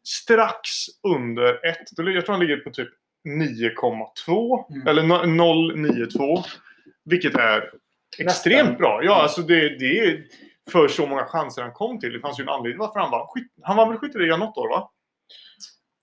strax 0.03 0.69
under 1.07 1.65
1. 1.69 1.77
Jag 1.97 2.25
tror 2.25 2.31
han 2.35 2.39
ligger 2.39 2.57
på 2.57 2.69
typ 2.69 2.89
9,2 3.29 4.71
Mm. 4.75 4.87
eller 4.87 5.03
no- 5.03 5.25
0,92. 5.25 6.43
Vilket 7.05 7.35
är 7.35 7.71
extremt 8.19 8.59
Nästan. 8.69 8.77
bra. 8.77 9.01
Ja, 9.03 9.21
alltså 9.21 9.41
det, 9.41 9.69
det 9.79 9.99
är 9.99 10.23
för 10.71 10.87
så 10.87 11.07
många 11.07 11.25
chanser 11.25 11.61
han 11.61 11.71
kom 11.73 11.99
till. 11.99 12.13
Det 12.13 12.19
fanns 12.19 12.39
ju 12.39 12.41
en 12.43 12.49
anledning 12.49 12.79
varför 12.79 12.99
han 12.99 13.11
vann. 13.11 13.27
Han 13.61 13.77
vann 13.77 13.89
väl 13.89 13.97
skytteligan 13.97 14.39
något 14.39 14.57
år 14.57 14.69
va? 14.69 14.91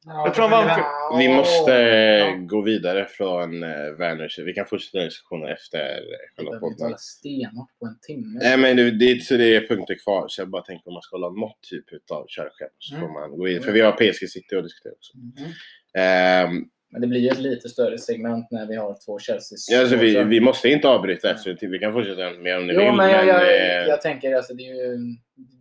Ja, 0.05 0.23
Jag 0.27 0.35
tror 0.35 0.49
han 0.49 0.67
vann 0.67 1.19
Vi 1.19 1.29
måste 1.29 1.73
Ja. 1.73 2.37
gå 2.47 2.63
vidare 2.63 3.07
från 3.07 3.63
uh, 3.63 3.99
Werners. 3.99 4.39
Vi 4.39 4.53
kan 4.55 4.67
fortsätta 4.67 5.05
diskussionen 5.05 5.49
efter 5.53 6.01
själva 6.37 6.59
podden. 6.61 6.95
stenhårt 6.99 7.79
på 7.79 7.87
en 7.87 7.99
timme. 8.07 8.39
Nej 8.43 8.57
men 8.57 8.77
det, 8.77 8.91
det, 8.91 9.23
så 9.23 9.35
det 9.37 9.57
är 9.57 9.67
punkter 9.69 9.97
kvar. 10.05 10.25
Så 10.29 10.41
jag 10.41 10.49
bara 10.51 10.63
tänker 10.63 10.89
om 10.89 10.93
man 10.95 11.03
ska 11.03 11.17
hålla 11.17 11.29
något 11.31 11.61
typ 11.71 11.85
av 12.11 12.27
körschema 12.29 12.71
så 12.79 12.95
Mm. 12.95 13.07
får 13.07 13.13
man 13.21 13.31
gå 13.39 13.45
vidare. 13.45 13.65
För 13.65 13.73
vi 13.73 13.81
har 13.81 13.93
PSG 13.93 14.29
City 14.29 14.57
att 14.57 14.65
diskutera 14.65 14.93
också. 14.93 15.13
Ehm, 15.99 16.65
Men 16.93 17.01
det 17.01 17.07
blir 17.07 17.21
ju 17.21 17.29
ett 17.29 17.39
lite 17.39 17.69
större 17.69 17.99
segment 17.99 18.47
när 18.51 18.67
vi 18.67 18.77
har 18.77 18.97
två 19.07 19.19
Chelsea. 19.19 19.57
ja, 19.71 19.81
alltså 19.81 19.97
vi, 19.97 20.25
vi 20.25 20.41
måste 20.41 20.69
inte 20.69 20.89
avbryta 20.89 21.31
efter 21.31 21.57
det. 21.61 21.67
Vi 21.67 21.79
kan 21.79 21.93
fortsätta 21.93 22.31
mer 22.31 22.59
om 22.59 22.67
ni 22.67 22.73
Jo, 22.75 22.81
vill. 22.81 22.93
men 22.93 23.11
jag, 23.11 23.27
jag, 23.27 23.43
eh, 23.43 23.87
jag 23.89 24.01
tänker 24.03 24.35
alltså 24.35 24.55
det 24.55 24.63
är 24.63 24.75
ju 24.75 24.99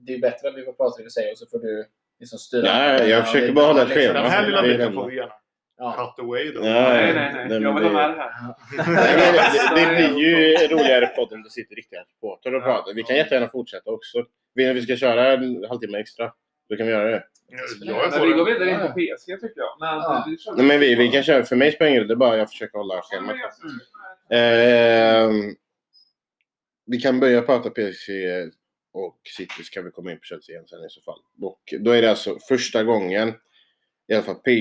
det 0.06 0.14
är 0.14 0.20
bättre 0.20 0.48
att 0.50 0.58
vi 0.58 0.64
får 0.64 0.74
prata 0.74 0.98
det 0.98 1.04
vi 1.04 1.10
säger 1.10 1.32
och 1.32 1.38
så 1.38 1.46
får 1.48 1.60
du 1.60 1.86
liksom 2.20 2.40
styra. 2.40 2.68
Ja, 2.68 3.04
jag 3.04 3.26
försöker 3.26 3.54
bara 3.54 3.66
hålla 3.66 3.84
liksom- 3.84 4.02
schema. 4.02 4.14
Den 4.22 4.32
här 4.32 4.46
lilla 4.46 4.62
biten 4.62 4.94
får 4.94 5.10
vi 5.10 5.16
gärna 5.16 5.32
Ja. 5.80 6.14
cut 6.18 6.26
away 6.26 6.52
då. 6.52 6.60
Ja, 6.66 6.72
Nej, 6.74 7.14
nej, 7.14 7.32
nej. 7.34 7.46
men 7.50 7.62
Jag 7.62 7.74
vill 7.80 7.84
ha 7.84 7.90
det- 7.90 7.94
med 7.94 8.10
det 8.18 8.22
här. 8.24 8.56
Nej, 8.94 9.34
det, 9.76 9.82
det 9.82 9.96
blir 10.14 10.20
ju 10.24 10.54
roligare 10.68 11.08
podd 11.08 11.34
om 11.34 11.44
det 11.44 11.50
sitter 11.50 11.76
riktiga 11.76 12.00
supportrar 12.14 12.54
och 12.54 12.62
Ja. 12.62 12.66
pratar. 12.66 12.94
Vi 12.94 13.04
kan 13.04 13.16
jättegärna 13.16 13.48
fortsätta 13.50 13.92
också. 13.92 14.18
Vill 14.56 14.66
ni 14.66 14.72
att 14.72 14.78
vi 14.78 14.82
ska 14.82 14.96
köra 14.96 15.34
en 15.34 15.66
halvtimme 15.70 15.98
extra? 16.00 16.32
Då 16.70 16.76
kan 16.78 16.86
vi 16.86 16.92
göra 16.92 17.10
det. 17.12 17.24
Jag 17.80 18.06
är 18.14 18.20
Men 18.20 18.28
vi 18.30 18.34
går 18.34 18.46
vidare 18.46 18.70
in 18.70 18.76
Ja. 18.80 18.88
på 18.88 18.94
PSG 18.94 19.26
tycker 19.42 19.60
jag. 19.62 19.78
Men 19.80 19.90
Ja. 19.96 20.24
vi 20.28 20.38
Nej, 20.58 20.66
men 20.66 20.80
vi, 20.80 20.96
vi 20.96 21.08
kan 21.08 21.24
köra. 21.24 21.44
För 21.44 21.56
mig 21.56 21.72
spelar 21.72 21.86
det 21.86 21.90
ingen 21.92 22.02
roll. 22.02 22.08
Det 22.08 22.14
är 22.14 22.16
bara 22.16 22.38
jag 22.38 22.50
försöker 22.50 22.78
hålla 22.78 23.02
schemat. 23.02 23.36
Mm. 24.32 24.42
Ehm, 24.42 25.56
vi 26.86 26.98
kan 26.98 27.20
börja 27.20 27.42
prata 27.42 27.70
PSG 27.70 28.12
och 29.06 29.18
City 29.38 29.64
så 29.64 29.72
kan 29.72 29.86
vi 29.86 29.92
komma 29.92 30.12
in 30.12 30.18
på 30.18 30.24
Chelsea 30.24 30.54
igen 30.56 30.68
sen 30.68 30.86
i 30.86 30.90
så 30.90 31.02
fall. 31.02 31.20
Och 31.42 31.74
då 31.80 31.92
är 31.92 32.02
det 32.02 32.10
alltså 32.10 32.38
första 32.48 32.84
gången, 32.84 33.34
i 34.08 34.14
alla 34.14 34.24
fall 34.24 34.36
P... 34.36 34.52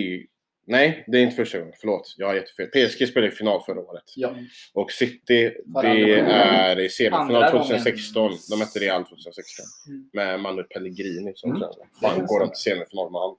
Nej, 0.69 1.05
det 1.07 1.19
är 1.19 1.23
inte 1.23 1.37
första 1.37 1.59
gången. 1.59 1.75
Förlåt, 1.81 2.15
jag 2.19 2.27
har 2.27 2.35
jättefel. 2.35 2.67
PSG 2.67 3.09
spelade 3.09 3.33
i 3.33 3.37
final 3.37 3.63
förra 3.67 3.81
året. 3.81 4.03
Ja. 4.17 4.35
Och 4.75 4.93
City, 4.93 5.55
det 5.83 5.89
är 6.21 6.79
i 6.79 6.89
semifinal 6.89 7.35
Andra 7.35 7.51
2016. 7.51 8.23
gången. 8.23 8.39
De 8.51 8.59
mötte 8.59 8.79
Real 8.79 9.05
2016. 9.05 9.65
Mm. 9.89 10.11
Med 10.13 10.41
Manu 10.41 10.63
Pellegrini 10.63 11.33
som 11.35 11.51
Mm. 11.51 11.61
tränare. 11.61 11.89
Fan, 12.01 12.27
går 12.27 12.41
de 12.41 12.49
till 12.49 12.57
semifinal 12.57 13.13
med 13.13 13.21
han? 13.21 13.37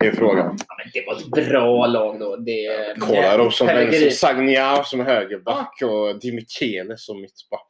Det 0.00 0.06
är 0.06 0.12
frågan. 0.12 0.56
Ja, 0.68 0.74
men 0.78 0.90
det 0.92 1.06
var 1.06 1.16
ett 1.16 1.48
bra 1.48 1.86
lag 1.86 2.20
då. 2.20 2.36
Det, 2.36 2.94
Kolarov 3.00 3.50
som 3.50 3.66
vänster, 3.66 4.10
Sagna 4.10 4.84
som 4.84 5.00
högerback 5.00 5.82
och 5.82 6.20
Di 6.20 6.32
Michele 6.32 6.96
som 6.96 7.20
mittback. 7.20 7.68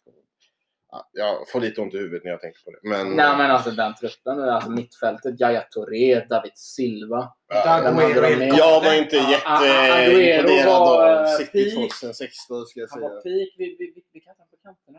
Ja, 1.13 1.25
Jag 1.39 1.49
får 1.49 1.61
lite 1.61 1.81
ont 1.81 1.95
i 1.95 1.99
huvudet 1.99 2.25
när 2.25 2.31
jag 2.31 2.41
tänker 2.41 2.61
på 2.65 2.71
det. 2.71 2.79
Men, 2.89 3.09
Nej 3.17 3.37
men 3.37 3.51
alltså 3.51 3.71
den 3.71 3.95
truppen, 3.95 4.41
alltså 4.41 4.71
mittfältet, 4.71 5.41
Yahya 5.41 5.61
Touré, 5.71 6.25
David 6.29 6.53
Silva. 6.55 7.33
ja, 7.49 7.59
hade 7.67 8.45
jag 8.47 8.81
var 8.85 8.95
inte 8.95 9.17
jätteimponerad 9.17 10.69
av 10.69 11.25
eh, 11.25 11.27
City 11.37 11.65
peak. 11.65 11.75
2016 12.01 12.67
ska 12.67 12.81
jag 12.81 12.89
Han 12.91 12.99
säga. 13.01 13.09
var 13.09 13.21
peak 13.23 13.55
vid, 13.59 13.79
vid 14.13 14.25
kanten 14.25 14.47
på 14.51 14.57
kanterna. 14.63 14.99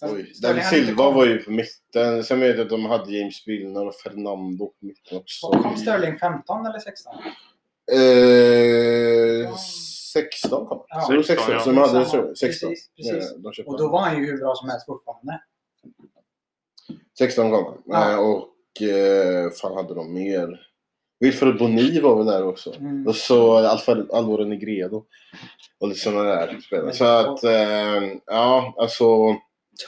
Hade 0.00 0.12
eh, 0.12 0.16
Oj, 0.16 0.32
David 0.42 0.62
hade 0.62 0.76
Silva 0.76 1.10
var 1.10 1.26
ju 1.26 1.38
på 1.42 1.50
mitten. 1.50 2.24
Sen 2.24 2.40
vet 2.40 2.56
jag 2.56 2.64
att 2.64 2.70
de 2.70 2.86
hade 2.86 3.12
James 3.12 3.46
Milner 3.46 3.86
och 3.86 3.94
Fernando 3.94 4.66
på 4.66 4.86
mitten 4.86 5.18
också. 5.18 5.46
Kom 5.46 5.76
Sterling 5.76 6.18
15 6.18 6.66
eller 6.66 6.78
16? 6.78 7.14
Eh, 7.92 9.54
16 10.32 10.66
kom 10.66 10.84
Ja. 10.88 11.00
Så 11.00 11.10
det 11.12 11.16
var 11.16 11.22
16 11.24 11.54
ja. 11.54 11.60
som 11.60 11.76
hade 11.76 11.88
Samma. 11.90 12.04
så. 12.04 12.34
16. 12.34 12.68
Precis, 12.68 12.90
precis. 12.96 13.34
De 13.36 13.62
Och 13.66 13.78
då 13.78 13.88
var 13.88 14.00
han 14.00 14.16
ju 14.18 14.26
hur 14.26 14.38
bra 14.38 14.54
som 14.54 14.68
helst 14.68 14.86
fortfarande. 14.86 15.40
16 17.18 17.50
kom 17.50 17.64
han. 17.64 17.82
Ja. 17.86 18.12
Eh, 18.12 18.18
Och 18.18 18.82
eh, 18.88 19.50
fan 19.50 19.74
hade 19.76 19.94
de 19.94 20.14
mer? 20.14 20.60
Wilfred 21.20 21.58
Boni 21.58 22.00
var 22.00 22.16
väl 22.16 22.26
där 22.26 22.46
också. 22.46 22.74
Mm. 22.74 23.06
Och 23.06 23.14
så 23.16 23.56
Alvaro 24.12 24.44
Negredo. 24.44 25.04
Och 25.80 25.88
lite 25.88 26.00
sådana 26.00 26.22
där 26.22 26.60
spelare. 26.60 26.92
Så 26.92 27.04
att, 27.04 27.44
eh, 27.44 28.12
ja, 28.26 28.74
alltså. 28.78 29.06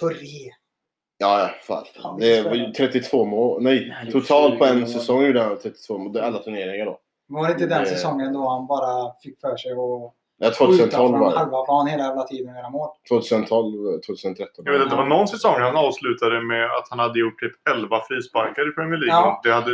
Touré. 0.01 0.51
Ja, 1.19 1.41
ja, 1.41 1.51
fan. 1.63 1.85
Fan, 2.03 2.21
Det 2.21 2.43
var 2.43 2.51
vilken 2.51 2.69
ju 2.69 2.73
32 2.91 3.25
mål. 3.25 3.63
Nej, 3.63 3.87
Nej, 3.89 4.07
det 4.07 4.13
totalt 4.13 4.59
på 4.59 4.67
20 4.67 4.73
en 4.73 4.89
säsong 4.89 5.27
gjorde 5.27 5.41
han 5.43 5.59
32 5.59 5.99
mål. 5.99 6.13
Det 6.13 6.25
alla 6.25 6.39
turneringar 6.39 6.87
då. 6.87 6.99
Var 7.29 7.47
det 7.47 7.53
inte 7.53 7.67
den 7.67 7.83
Det- 7.85 7.89
säsongen 7.91 8.33
då 8.33 8.49
han 8.49 8.67
bara 8.67 9.15
fick 9.23 9.41
för 9.41 9.57
sig 9.57 9.73
att 9.73 10.15
Ja, 10.43 10.47
skjuta 10.47 10.59
2012 10.67 10.91
från 11.11 11.21
var 11.21 11.33
det. 11.33 11.39
halva 11.39 11.65
plan 11.65 11.87
hela 11.87 12.05
jävla 12.05 12.23
tiden 12.23 12.49
och 12.51 12.57
göra 12.61 12.71
mål? 12.71 12.89
2012, 13.09 14.01
2013. 14.07 14.65
Jag 14.67 14.73
vet 14.73 14.83
att 14.83 14.91
det 14.91 14.97
var 14.97 15.07
någon 15.17 15.29
säsong 15.29 15.61
han 15.61 15.77
avslutade 15.77 16.41
med 16.53 16.65
att 16.65 16.87
han 16.91 16.99
hade 16.99 17.19
gjort 17.21 17.39
typ 17.41 17.53
11 17.71 18.01
frisparkar 18.09 18.63
i 18.71 18.73
Premier 18.79 18.99
League. 19.03 19.21
Ja. 19.21 19.37
Och 19.37 19.41
det 19.47 19.53
hade 19.59 19.73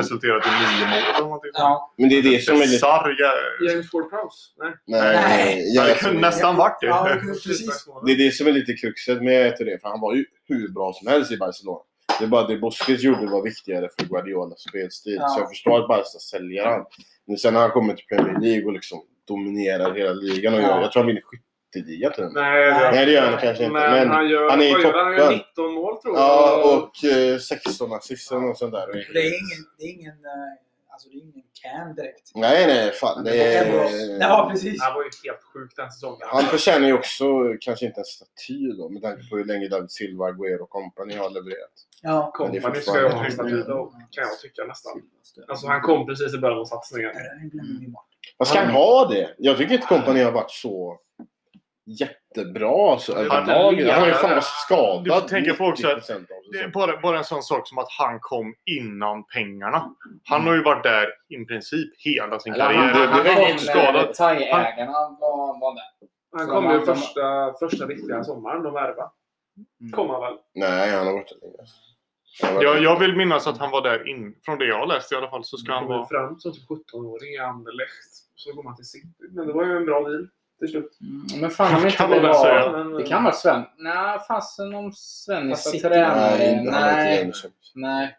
resulterat 0.00 0.46
i 0.46 0.50
9 0.80 0.86
mål 0.92 0.98
eller 1.08 1.20
någonting. 1.26 1.50
Ja. 1.54 1.94
Men 1.98 2.08
det 2.08 2.16
är 2.18 2.22
det 2.22 2.38
som 2.44 2.54
är 2.54 2.58
lite... 2.60 2.70
Bisarr 2.72 3.08
jä- 3.22 3.68
James 3.70 3.92
Ward-Prowse? 3.92 4.40
Nej. 4.62 4.72
Nej, 4.86 5.16
Nej. 5.28 5.74
jag 5.74 5.84
Ja, 5.84 5.88
det 5.88 5.98
kunde 6.00 6.16
inte. 6.16 6.26
nästan 6.28 6.56
varit 6.56 6.80
det. 6.80 6.86
Ja, 6.86 7.08
precis. 7.44 7.86
Det 8.06 8.12
är 8.12 8.16
det 8.16 8.30
som 8.34 8.46
är 8.46 8.52
lite 8.52 8.72
kruxet 8.72 9.22
med 9.22 9.54
det. 9.58 9.78
För 9.82 9.88
han 9.88 10.00
var 10.00 10.14
ju 10.14 10.24
hur 10.48 10.68
bra 10.68 10.92
som 10.92 11.06
helst 11.12 11.32
i 11.32 11.36
Barcelona. 11.36 11.78
Det 12.18 12.24
är 12.24 12.28
bara 12.28 12.46
det 12.46 12.56
Busquets 12.56 13.02
gjorde 13.02 13.26
var 13.26 13.42
viktigare 13.42 13.88
för 13.98 14.06
Guardiolas 14.06 14.60
spelstil. 14.68 15.16
Ja. 15.20 15.28
Så 15.28 15.40
jag 15.40 15.48
förstår 15.48 15.80
att 15.80 15.88
Barca 15.88 16.04
säljer 16.30 16.66
han. 16.66 16.84
Men 17.26 17.36
sen 17.36 17.54
har 17.54 17.62
han 17.62 17.70
kommit 17.70 17.96
till 17.96 18.06
Premier 18.06 18.40
League 18.40 18.66
och 18.66 18.72
liksom 18.72 18.98
dominerar 19.32 19.94
hela 19.94 20.12
ligan. 20.12 20.54
Och 20.54 20.60
Ja. 20.60 20.68
jag, 20.68 20.82
jag 20.82 20.92
tror 20.92 21.00
han 21.02 21.06
vinner 21.06 21.22
och 21.24 21.34
med. 22.32 22.32
Nej, 22.32 22.92
Nej, 22.92 23.06
det 23.06 23.12
gör 23.12 23.30
han 23.30 23.40
kanske 23.40 23.64
inte, 23.64 23.72
Men, 23.72 23.90
men 23.90 24.08
han, 24.10 24.28
gör, 24.28 24.50
han 24.50 24.60
är 24.60 24.64
i 24.64 24.68
gör 24.68 25.04
han? 25.04 25.12
Gör 25.12 25.18
toppen. 25.18 25.38
19 25.38 25.72
mål 25.74 26.02
tror 26.02 26.16
jag. 26.16 26.22
Ja, 26.24 26.78
och 26.78 27.04
eh, 27.10 27.38
16 27.38 27.92
assist 27.92 28.32
och 28.32 28.56
sånt 28.56 28.72
där. 28.72 28.86
Det 29.12 29.20
är 29.20 29.32
ingen, 29.42 29.60
det 29.78 29.84
är 29.84 29.92
ingen 29.92 30.12
eh, 30.12 30.62
Alltså 30.92 31.08
det 31.08 31.16
är 31.16 31.20
ingen 31.20 31.44
Cam 31.62 31.94
direkt. 31.94 32.30
Nej, 32.34 32.66
nej, 32.66 32.92
fan. 32.92 33.24
Det 33.24 33.54
är... 33.54 34.20
Ja, 34.20 34.48
precis. 34.52 34.82
Han 34.82 34.94
var 34.94 35.02
ju 35.02 35.10
helt 35.24 35.42
sjuk 35.42 35.72
den 35.76 35.90
säsongen. 35.90 36.18
Han 36.20 36.44
förtjänar 36.44 36.86
ju 36.86 36.92
också 36.92 37.24
kanske 37.60 37.86
inte 37.86 38.00
en 38.00 38.04
staty 38.04 38.72
då, 38.78 38.88
med 38.88 39.02
tanke 39.02 39.28
på 39.28 39.36
hur 39.36 39.44
länge 39.44 39.68
David 39.68 39.90
Silva, 39.90 40.26
Aguero 40.26 40.62
och 40.62 40.70
company 40.70 41.14
har 41.14 41.30
levererat. 41.30 41.76
Ja. 42.02 42.30
Kompani 42.34 42.80
ska 42.80 43.00
ju 43.00 43.08
ha 43.08 43.24
en 43.24 43.32
staty 43.32 43.62
då, 43.62 43.86
kan 44.10 44.24
jag 44.28 44.38
tycka 44.40 44.64
nästan. 44.64 45.02
Alltså 45.48 45.66
han 45.66 45.80
kom 45.80 46.06
precis 46.06 46.34
i 46.34 46.38
början 46.38 46.58
av 46.58 46.64
satsningen. 46.64 47.12
Bort. 47.92 48.11
Vad 48.36 48.48
ska 48.48 48.58
han 48.58 48.70
ha 48.70 49.04
det? 49.06 49.34
Jag 49.38 49.56
tycker 49.58 49.74
inte 49.74 49.86
company 49.86 50.22
har 50.22 50.32
varit 50.32 50.50
så 50.50 50.98
jättebra 52.00 52.98
så 52.98 53.14
Han- 53.14 53.24
överlag. 53.24 53.80
Han 53.90 54.00
har 54.00 54.06
ju 54.08 54.12
fan 54.14 54.30
varit 54.30 54.44
skadad. 54.44 55.04
Du 55.04 55.10
får 55.10 55.20
tänka 55.20 55.54
på 55.54 55.64
också 55.64 55.88
att 55.88 55.96
90% 56.08 56.16
av 56.16 56.52
Det 56.52 56.58
är 56.58 56.68
bara, 56.68 57.00
bara 57.00 57.18
en 57.18 57.24
sån 57.24 57.42
sak 57.42 57.68
som 57.68 57.78
att 57.78 57.88
han 57.98 58.20
kom 58.20 58.54
innan 58.80 59.24
pengarna. 59.26 59.94
Han 60.28 60.46
har 60.46 60.54
ju 60.54 60.62
varit 60.62 60.82
där 60.82 61.06
i 61.28 61.44
princip 61.44 61.88
hela 61.98 62.38
sin 62.40 62.52
Eller 62.54 62.64
karriär. 62.64 62.80
han, 62.80 63.08
han, 63.08 63.24
Det 63.24 63.32
han 63.32 63.42
var 63.42 63.56
skadad. 63.58 64.14
thaiägarna 64.14 64.92
var, 65.20 65.60
var 65.60 65.74
där. 65.74 66.08
Han 66.38 66.46
kom 66.48 66.70
ju 66.70 66.80
första, 66.80 67.54
första 67.60 67.86
riktiga 67.86 68.24
sommaren 68.24 68.62
de 68.62 68.74
värvade. 68.74 69.10
Mm. 69.80 69.92
Kom 69.92 70.10
han 70.10 70.20
väl? 70.20 70.34
Nej, 70.54 70.90
han 70.90 71.06
har 71.06 71.12
varit 71.12 71.28
där 71.28 71.38
Jag, 72.40 72.82
jag 72.82 72.98
vill 72.98 73.16
minnas 73.16 73.46
att 73.46 73.58
han 73.58 73.70
var 73.70 73.82
där 73.82 74.08
in, 74.08 74.34
från 74.44 74.58
det 74.58 74.66
jag 74.66 74.78
har 74.78 74.86
läst 74.86 75.12
i 75.12 75.14
alla 75.16 75.30
fall. 75.30 75.44
Så 75.44 75.56
ska 75.56 75.72
han 75.72 75.78
Han 75.78 75.86
kom 75.86 75.94
ju 75.94 75.98
vara... 75.98 76.28
fram 76.28 76.40
som 76.40 76.52
typ 76.52 76.68
17-åring 76.68 77.34
i 77.34 77.38
Anderlecht. 77.38 78.12
Så 78.34 78.52
kom 78.52 78.66
han 78.66 78.76
till 78.76 78.84
City. 78.84 79.06
Men 79.30 79.46
det 79.46 79.52
var 79.52 79.64
ju 79.66 79.76
en 79.76 79.84
bra 79.86 80.00
deal 80.08 80.28
till 80.58 80.68
slut. 80.68 80.98
Mm, 81.00 81.40
Men 81.40 81.50
fan 81.50 81.74
om 81.80 81.84
inte 81.84 81.96
Kan 81.96 82.10
det 82.10 82.22
man 82.22 82.30
var... 82.30 82.84
Men, 82.84 82.92
Det 82.92 83.02
kan 83.06 83.24
vara 83.24 83.34
Sven. 83.34 83.62
Nej, 83.78 84.18
fasen 84.28 84.74
om 84.74 84.84
var 84.84 85.50
Fast 85.50 85.70
City- 85.70 85.80
tränare. 85.82 86.36
Nej, 86.38 86.64
Nej. 86.64 87.32
Nej. 87.74 88.16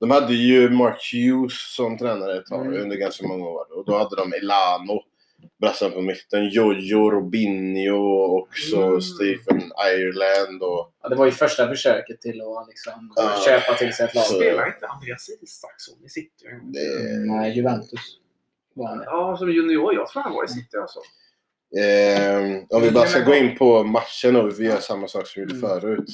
De 0.00 0.10
hade 0.10 0.34
ju 0.34 0.70
Mark 0.70 1.10
Hughes 1.12 1.74
som 1.74 1.98
tränare 1.98 2.36
ett 2.38 2.46
tag 2.46 2.66
Mm. 2.66 2.82
under 2.82 2.96
ganska 2.96 3.26
många 3.28 3.44
år. 3.44 3.78
Och 3.78 3.84
då 3.84 3.98
hade 3.98 4.16
de 4.16 4.32
Elano, 4.32 5.02
brassen 5.60 5.90
på 5.92 6.00
mitten, 6.02 6.48
Jojo, 6.48 7.10
Robinho 7.10 7.96
och 7.96 8.34
också 8.42 8.76
Mm. 8.76 9.00
Stephen 9.00 9.62
Ireland. 9.94 10.62
Och, 10.62 10.92
Ja, 11.02 11.08
det 11.08 11.14
var 11.16 11.24
ju 11.26 11.32
första 11.32 11.68
försöket 11.68 12.20
till 12.20 12.40
att 12.42 12.68
liksom 12.68 13.12
Ja. 13.16 13.42
köpa 13.46 13.74
till 13.74 13.92
sig 13.94 14.04
ett 14.06 14.14
lag. 14.14 14.24
Så- 14.24 14.34
Spelar 14.34 14.66
inte 14.74 14.86
Andreas 14.86 15.28
Isaksson 15.42 16.04
i 16.04 16.08
City? 16.08 16.44
det, 16.62 17.18
Nej, 17.32 17.56
Juventus. 17.56 18.18
Det. 18.74 18.82
Ja, 19.04 19.36
som 19.38 19.50
junior. 19.52 19.94
Jag 19.94 20.08
tror 20.08 20.22
han 20.22 20.32
var 20.34 20.44
i 20.44 20.48
City 20.48 20.76
alltså. 20.76 21.00
eh, 21.78 22.62
om 22.76 22.82
vi 22.82 22.90
bara 22.90 23.06
ska 23.06 23.20
gå 23.20 23.34
in 23.34 23.56
på 23.56 23.82
matchen 23.84 24.36
och 24.36 24.60
vi 24.60 24.64
gör 24.66 24.76
samma 24.80 25.08
sak 25.08 25.26
som 25.26 25.42
vi 25.42 25.52
gjorde 25.52 25.66
Mm. 25.66 25.80
förut. 25.80 26.08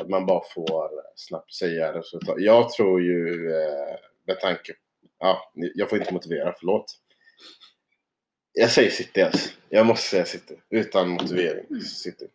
Att 0.00 0.08
man 0.08 0.26
bara 0.26 0.42
får 0.54 0.90
snabbt 1.16 1.54
säga 1.54 1.92
resultat. 1.92 2.34
Jag 2.38 2.70
tror 2.70 3.00
ju 3.02 3.50
eh, 3.52 3.96
med 4.26 4.40
tanke... 4.40 4.72
Ja, 5.18 5.52
jag 5.74 5.90
får 5.90 5.98
inte 5.98 6.14
motivera, 6.14 6.54
förlåt. 6.58 6.84
Jag 8.52 8.70
säger 8.70 8.90
City 8.90 9.22
alltså. 9.22 9.50
Jag 9.68 9.86
måste 9.86 10.08
säga 10.08 10.24
City. 10.24 10.54
Utan 10.70 11.08
motivering. 11.08 11.80
City. 11.80 12.26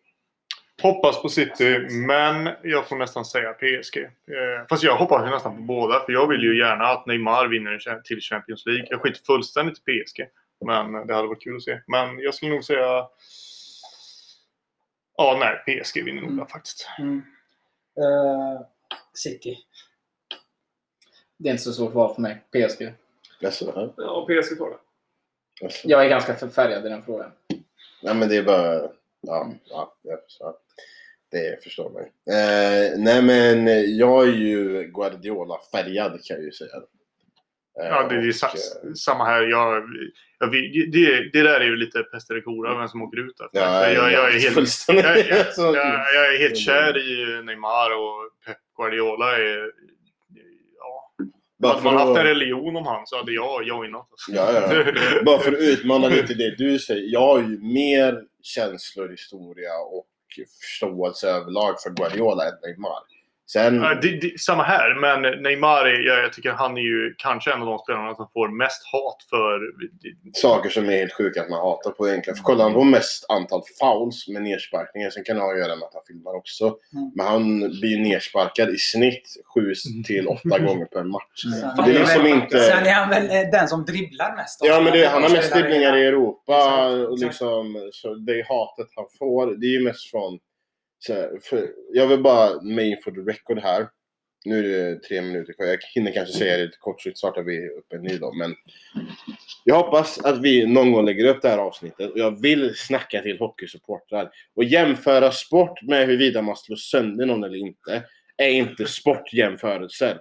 Hoppas 0.82 1.22
på 1.22 1.30
City, 1.30 1.80
men 1.90 2.50
jag 2.64 2.88
får 2.88 2.96
nästan 2.96 3.26
säga 3.26 3.54
PSG. 3.54 3.98
Eh, 3.98 4.68
fast 4.70 4.84
jag 4.84 4.96
hoppas 4.98 5.26
ju 5.28 5.30
nästan 5.30 5.56
på 5.56 5.62
båda, 5.62 6.00
för 6.06 6.14
jag 6.14 6.28
vill 6.28 6.42
ju 6.42 6.60
gärna 6.60 6.84
att 6.86 7.06
Neymar 7.06 7.48
vinner 7.48 8.02
till 8.04 8.22
Champions 8.22 8.66
League. 8.66 8.88
Jag 8.90 9.02
skiter 9.02 9.22
fullständigt 9.26 9.78
i 9.78 9.82
PSG, 10.04 10.26
men 10.66 11.08
det 11.08 11.16
hade 11.16 11.28
varit 11.28 11.42
kul 11.44 11.56
att 11.56 11.64
se. 11.64 11.80
Men 11.88 12.20
jag 12.20 12.34
skulle 12.36 12.52
nog 12.52 12.64
säga... 12.64 13.08
Ja, 15.18 15.38
nej, 15.40 15.82
PSG 15.82 16.04
vinner 16.04 16.22
nog 16.22 16.30
Mm. 16.32 16.38
där 16.38 16.46
faktiskt. 16.46 16.88
Mm. 17.00 17.22
Eh, 18.00 18.62
City. 19.14 19.58
Det 21.38 21.50
är 21.50 21.52
inte 21.52 21.64
så 21.64 21.74
svårt 21.74 21.94
val 21.94 22.16
för 22.16 22.22
mig. 22.22 22.44
PSG. 22.52 22.94
Ja, 23.98 24.26
PSG 24.30 24.58
tar 24.58 24.70
det. 24.70 24.78
Jaså. 25.62 25.88
Jag 25.90 26.06
är 26.06 26.10
ganska 26.10 26.36
färgad 26.36 26.86
i 26.86 26.90
den 26.90 27.04
frågan. 27.04 27.32
Nej 28.04 28.16
men 28.16 28.30
det 28.30 28.38
är 28.38 28.44
bara... 28.44 28.74
Ja, 29.22 29.52
ja 29.70 29.96
jag 30.02 30.24
förstår. 30.24 30.54
Det 31.32 31.64
förstår 31.64 31.90
man 31.90 32.04
ju. 32.04 32.10
eh, 32.34 32.92
Nej 32.98 33.22
men 33.22 33.68
jag 33.98 34.28
är 34.28 34.32
ju 34.34 34.84
Guardiola-färgad 34.84 36.12
kan 36.24 36.38
jag 36.38 36.44
ju 36.46 36.52
säga. 36.52 36.76
Eh, 36.76 37.88
Ja, 37.88 38.08
det 38.10 38.16
är 38.16 38.28
och, 38.30 38.36
sa, 38.36 38.48
eh, 38.48 38.94
samma 38.94 39.26
här. 39.26 39.42
Jag, 39.42 39.84
jag, 40.40 40.52
det, 40.92 41.30
det 41.34 41.42
där 41.44 41.60
är 41.60 41.66
ju 41.66 41.76
lite 41.76 42.04
pest 42.04 42.30
eller 42.32 42.42
kolera, 42.42 42.78
vem 42.80 42.88
som 42.88 43.02
åker 43.02 43.18
ut. 43.28 43.38
Där. 43.38 43.50
Ja, 43.52 43.90
jag, 43.90 44.12
jag, 44.12 44.36
är 44.36 44.40
helt, 44.40 44.58
jag, 44.88 45.18
jag, 45.18 45.48
jag, 45.58 45.76
jag 46.16 46.34
är 46.36 46.40
helt 46.40 46.58
kär 46.68 46.98
i 46.98 47.42
Neymar 47.44 47.92
och 47.92 48.46
Pep 48.46 48.58
Guardiola. 48.78 49.38
Är. 49.38 49.72
Bara 51.60 51.74
Hade 51.74 51.84
man 51.84 51.94
haft 51.98 52.10
en 52.10 52.18
att, 52.18 52.26
religion 52.26 52.76
om 52.76 52.86
han 52.86 53.08
så 53.08 53.18
hade 53.18 53.32
jag 53.32 53.68
joinat. 53.68 54.08
Alltså. 54.12 54.32
Ja, 54.32 54.52
ja. 54.54 55.24
bara 55.26 55.40
för 55.40 55.52
att 55.52 55.60
utmana 55.60 56.08
lite 56.08 56.34
det 56.34 56.56
du 56.58 56.80
säger. 56.80 57.14
Jag 57.14 57.22
har 57.22 57.40
ju 57.40 57.60
mer 57.60 58.24
känslor, 58.42 59.10
historia 59.10 59.74
och 59.92 60.08
förståelse 60.62 61.30
överlag 61.30 61.82
för 61.82 61.90
Guardiola 61.90 62.44
än 62.44 62.54
Neymar. 62.64 63.17
Sen... 63.52 63.82
Ja, 63.82 63.94
det, 64.02 64.22
det, 64.22 64.40
samma 64.40 64.64
här, 64.64 64.96
men 64.96 65.42
Neymar 65.44 65.86
är, 65.86 66.00
jag, 66.08 66.24
jag 66.24 66.34
tycker 66.34 66.52
han 66.52 66.78
är 66.78 66.82
ju 66.82 67.16
kanske 67.18 67.54
en 67.54 67.62
av 67.62 67.68
de 67.68 67.80
spelarna 67.80 68.16
som 68.16 68.28
får 68.34 68.48
mest 68.58 68.82
hat 68.92 69.18
för... 69.30 69.60
saker 70.34 70.70
som 70.70 70.86
är 70.90 70.92
helt 70.92 71.14
sjuka 71.14 71.42
att 71.42 71.50
man 71.50 71.60
hatar 71.60 71.92
på 71.92 72.08
egentligen. 72.08 72.38
För 72.38 72.44
kollar 72.44 72.64
han 72.64 72.74
på 72.74 72.84
mest 72.84 73.26
antal 73.30 73.62
fouls 73.80 74.28
med 74.28 74.42
nersparkningar, 74.42 75.10
sen 75.10 75.24
kan 75.24 75.36
det 75.36 75.42
ha 75.42 75.52
att 75.52 75.60
göra 75.60 75.76
med 75.76 75.86
att 75.86 75.94
han 75.94 76.04
filmar 76.08 76.36
också. 76.36 76.66
Mm. 76.66 77.12
Men 77.16 77.26
han 77.28 77.60
blir 77.60 77.90
ju 77.90 77.98
nersparkad 77.98 78.70
i 78.70 78.78
snitt 78.78 79.28
7 79.54 79.74
till 80.06 80.28
8 80.28 80.60
gånger 80.60 80.86
per 80.86 81.04
match. 81.04 81.42
Sen 81.76 81.86
Det 81.86 81.92
är 81.92 82.00
liksom 82.00 82.28
inte- 82.28 82.60
Sen 82.60 82.86
är 82.86 82.94
han 82.94 83.10
väl 83.10 83.26
eh, 83.26 83.52
den 83.52 83.68
som 83.68 83.86
dribblar 83.86 84.36
mest. 84.36 84.60
Ja 84.64 84.82
men 84.82 84.94
det, 84.94 85.06
han 85.08 85.24
har 85.24 85.30
mest 85.30 85.54
dribblingar 85.54 85.98
i 85.98 86.06
Europa 86.06 86.58
Exakt, 86.58 87.10
och 87.10 87.20
liksom, 87.20 87.90
så 87.94 88.14
det 88.14 88.48
hatet 88.48 88.88
han 88.96 89.06
får, 89.20 89.56
det 89.60 89.66
är 89.66 89.72
ju 89.72 89.84
mest 89.84 90.12
från... 90.12 90.40
Så 91.00 91.40
för, 91.44 91.70
jag 91.94 92.08
vill 92.08 92.24
bara 92.24 92.62
main 92.62 92.98
for 93.04 93.12
the 93.12 93.32
record 93.32 93.60
här. 93.60 93.88
Nu 94.46 94.60
är 94.60 94.64
det 94.64 95.04
tre 95.04 95.22
minuter 95.22 95.54
kvar. 95.54 95.66
Jag 95.66 95.80
hinner 95.96 96.12
kanske 96.12 96.38
säga 96.38 96.58
det 96.58 96.64
lite 96.64 96.78
kort 96.80 97.02
så 97.02 97.12
startar 97.16 97.44
vi 97.44 97.70
upp 97.70 97.94
en 97.94 98.02
ny 98.02 98.18
då. 98.18 98.34
Men 98.34 98.56
jag 99.64 99.76
hoppas 99.76 100.20
att 100.20 100.42
vi 100.42 100.66
någon 100.66 100.92
gång 100.92 101.06
lägger 101.06 101.26
upp 101.26 101.42
det 101.42 101.50
här 101.50 101.58
avsnittet 101.58 102.12
och 102.12 102.20
jag 102.20 102.42
vill 102.42 102.76
snacka 102.76 103.22
till 103.22 103.40
hockeysupportrar. 103.40 104.32
Och 104.56 104.64
jämföra 104.64 105.32
sport 105.32 105.82
med 105.82 106.08
huruvida 106.08 106.42
man 106.42 106.56
slår 106.56 106.76
sönder 106.76 107.26
någon 107.26 107.44
eller 107.44 107.58
inte 107.58 108.04
är 108.38 108.50
inte 108.50 108.86
sportjämförelser. 108.86 110.20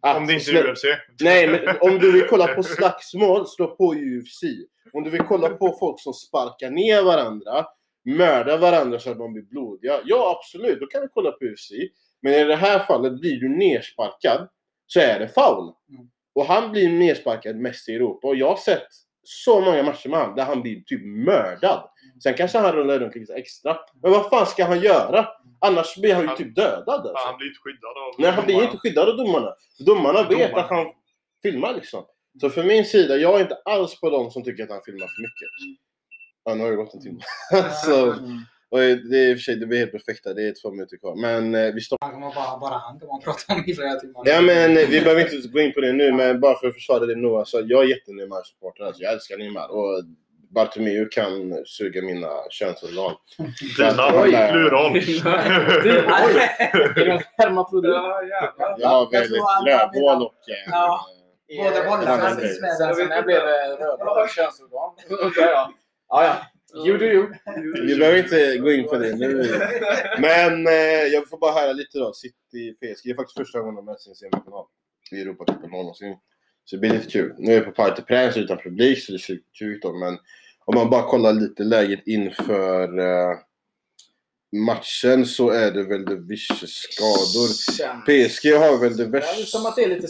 Att 0.00 0.16
Om 0.16 0.26
det 0.26 0.34
inte 0.34 0.50
är 0.50 0.72
UFC. 0.72 0.84
Nej, 1.20 1.48
men 1.48 1.76
om 1.80 1.98
du 1.98 2.12
vill 2.12 2.26
kolla 2.30 2.46
på 2.46 2.62
slagsmål, 2.62 3.46
slå 3.46 3.66
på 3.66 3.94
UFC. 3.94 4.42
Om 4.92 5.04
du 5.04 5.10
vill 5.10 5.22
kolla 5.22 5.48
på 5.48 5.76
folk 5.80 6.00
som 6.00 6.12
sparkar 6.12 6.70
ner 6.70 7.02
varandra, 7.02 7.66
mördar 8.16 8.58
varandra 8.58 8.98
så 8.98 9.10
att 9.10 9.18
de 9.18 9.32
blir 9.32 9.42
blodiga. 9.42 10.00
Ja, 10.04 10.38
absolut. 10.38 10.80
Då 10.80 10.86
kan 10.86 11.00
vi 11.02 11.08
kolla 11.14 11.30
på 11.32 11.44
UFC. 11.44 11.70
Men 12.22 12.34
i 12.34 12.44
det 12.44 12.56
här 12.56 12.78
fallet, 12.78 13.20
blir 13.20 13.40
du 13.40 13.48
nersparkad 13.48 14.48
så 14.86 15.00
är 15.00 15.18
det 15.18 15.28
foul. 15.28 15.72
Mm. 15.90 16.06
Och 16.34 16.44
han 16.44 16.72
blir 16.72 16.88
nersparkad 16.88 17.56
mest 17.56 17.88
i 17.88 17.94
Europa. 17.94 18.28
Och 18.28 18.36
jag 18.36 18.48
har 18.48 18.56
sett 18.56 18.86
så 19.22 19.60
många 19.60 19.82
matcher 19.82 20.08
med 20.08 20.18
honom 20.20 20.36
där 20.36 20.44
han 20.44 20.62
blir 20.62 20.80
typ 20.82 21.00
mördad. 21.04 21.88
Sen 22.22 22.34
kanske 22.34 22.58
han 22.58 22.72
rullar 22.72 22.98
runt 22.98 23.14
lite 23.14 23.34
extra. 23.34 23.76
Men 24.02 24.12
vad 24.12 24.28
fan 24.30 24.46
ska 24.46 24.64
han 24.64 24.80
göra? 24.80 25.28
Annars 25.60 25.96
blir 25.96 26.14
han 26.14 26.22
ju 26.22 26.28
Han- 26.28 26.36
typ 26.36 26.54
dödad. 26.54 26.88
Alltså. 26.88 27.26
Han 27.26 27.36
blir 27.38 27.46
inte 27.48 27.58
skyddad 27.60 27.90
av... 27.98 28.14
Nej, 28.18 28.30
han 28.30 28.44
blir 28.44 28.62
inte 28.62 28.76
skyddad 28.78 29.08
av 29.08 29.16
domarna. 29.16 29.54
Domarna 29.86 30.22
vet 30.22 30.30
Domarna. 30.30 30.56
att 30.62 30.70
han 30.70 30.86
filmar 31.42 31.74
liksom. 31.74 32.04
Så 32.40 32.50
för 32.50 32.64
min 32.64 32.84
sida, 32.84 33.16
jag 33.16 33.36
är 33.36 33.40
inte 33.40 33.58
alls 33.64 34.00
på 34.00 34.10
dem 34.10 34.30
som 34.30 34.44
tycker 34.44 34.62
att 34.62 34.70
han 34.70 34.82
filmar 34.84 35.06
för 35.06 35.22
mycket. 35.22 35.78
Ja, 36.48 36.54
nu 36.54 36.62
har 36.64 36.70
det 36.70 36.76
gått 36.76 36.94
en 36.94 37.00
timme. 37.02 37.20
så, 37.84 38.12
Mm. 38.12 38.38
och 38.70 38.78
det 38.78 39.18
är 39.18 39.30
i 39.30 39.34
och 39.34 39.38
för 39.38 39.42
sig, 39.42 39.56
det 39.56 39.66
blir 39.66 39.78
helt 39.78 39.92
perfekt. 39.92 40.24
Det 40.24 40.48
är 40.48 40.54
två 40.62 40.70
minuter 40.70 40.96
kvar. 40.96 41.14
Men 41.16 41.54
eh, 41.54 41.74
vi 41.74 41.80
stoppar. 41.80 42.06
Han 42.06 42.14
kommer 42.14 42.34
bara, 42.34 42.58
bara 42.58 42.74
han 42.78 42.98
kan 42.98 43.08
man 43.08 43.20
prata 43.20 43.54
om 43.54 43.64
i 43.66 43.74
flera 43.74 43.94
timmar. 43.94 44.22
Ja, 44.24 44.40
men 44.40 44.76
eh, 44.76 44.88
vi 44.88 45.00
behöver 45.00 45.20
inte 45.34 45.48
gå 45.48 45.60
in 45.60 45.72
på 45.72 45.80
det 45.80 45.92
nu, 45.92 46.12
men 46.12 46.40
bara 46.40 46.58
för 46.58 46.68
att 46.68 46.74
försvara 46.74 47.06
det 47.06 47.14
nu. 47.14 47.28
Alltså, 47.28 47.60
jag 47.60 47.84
är 47.84 47.88
jätte-Neymar-supporter. 47.88 48.84
Alltså, 48.84 49.02
jag 49.02 49.12
älskar 49.12 49.36
Neymar. 49.38 49.68
Och 49.70 50.04
Bartomeu 50.50 51.08
kan 51.08 51.64
suga 51.66 52.02
mina 52.02 52.28
könsorgan. 52.50 53.14
Dina 53.76 54.52
plural. 54.52 54.96
Är 54.96 57.04
det 57.04 57.10
en 57.12 57.20
hermafrodit? 57.36 57.90
Ja, 57.94 58.22
jävlar. 58.22 58.76
Jag 58.78 58.88
har 58.88 59.10
väldigt 59.10 59.42
lövhål 59.66 60.22
och... 60.26 60.34
Ja. 60.70 61.00
Båda 61.58 61.84
bollarna 61.84 62.34
när 63.08 63.16
jag 63.16 63.24
blev 63.24 63.40
rödblå 63.80 64.26
könsorgan. 64.36 64.90
Ja, 66.08 66.24
ja. 66.24 66.46
You 66.86 66.98
do 66.98 67.04
you. 67.04 67.26
Vi 67.86 67.96
behöver 67.96 68.18
inte 68.18 68.58
gå 68.58 68.72
in 68.72 68.88
på 68.88 68.96
det 68.96 69.16
nu. 69.16 69.60
Men 70.18 70.66
eh, 70.66 71.06
jag 71.12 71.28
får 71.28 71.38
bara 71.38 71.52
höra 71.52 71.72
lite 71.72 71.98
då. 71.98 72.12
City 72.12 72.72
PSG. 72.72 73.04
Det 73.04 73.10
är 73.10 73.14
faktiskt 73.14 73.38
första 73.38 73.60
gången 73.60 73.74
de 73.74 73.84
möts 73.84 74.06
i 74.06 74.10
en 74.10 74.16
semifinal 74.16 74.64
i 75.10 75.20
Europacupen 75.20 75.70
någonsin. 75.70 76.16
Så 76.64 76.76
det 76.76 76.80
blir 76.80 76.90
lite 76.90 77.10
kul. 77.10 77.34
Nu 77.38 77.52
är 77.52 77.56
jag 77.56 77.64
på 77.64 77.72
Parc 77.72 77.96
des 77.96 78.04
Princes 78.04 78.36
utan 78.36 78.58
publik 78.58 79.04
så 79.04 79.12
det 79.12 79.18
ser 79.18 79.38
kul 79.58 79.74
ut 79.74 79.82
då. 79.82 79.92
Men 79.92 80.18
om 80.64 80.74
man 80.74 80.90
bara 80.90 81.02
kollar 81.02 81.32
lite 81.32 81.62
läget 81.64 82.06
inför... 82.06 82.98
Eh, 82.98 83.38
matchen 84.52 85.26
så 85.26 85.50
är 85.50 85.70
det 85.70 85.82
väl 85.84 86.04
det 86.04 86.16
vissa 86.16 86.54
skador. 86.66 87.48
PSG 88.04 88.58
har 88.58 88.80
väl 88.80 88.96
det 88.96 89.04
värsta. 89.04 89.44
som 89.44 89.66
att 89.66 89.76
det 89.76 89.84
är 89.84 89.88
lite 89.88 90.08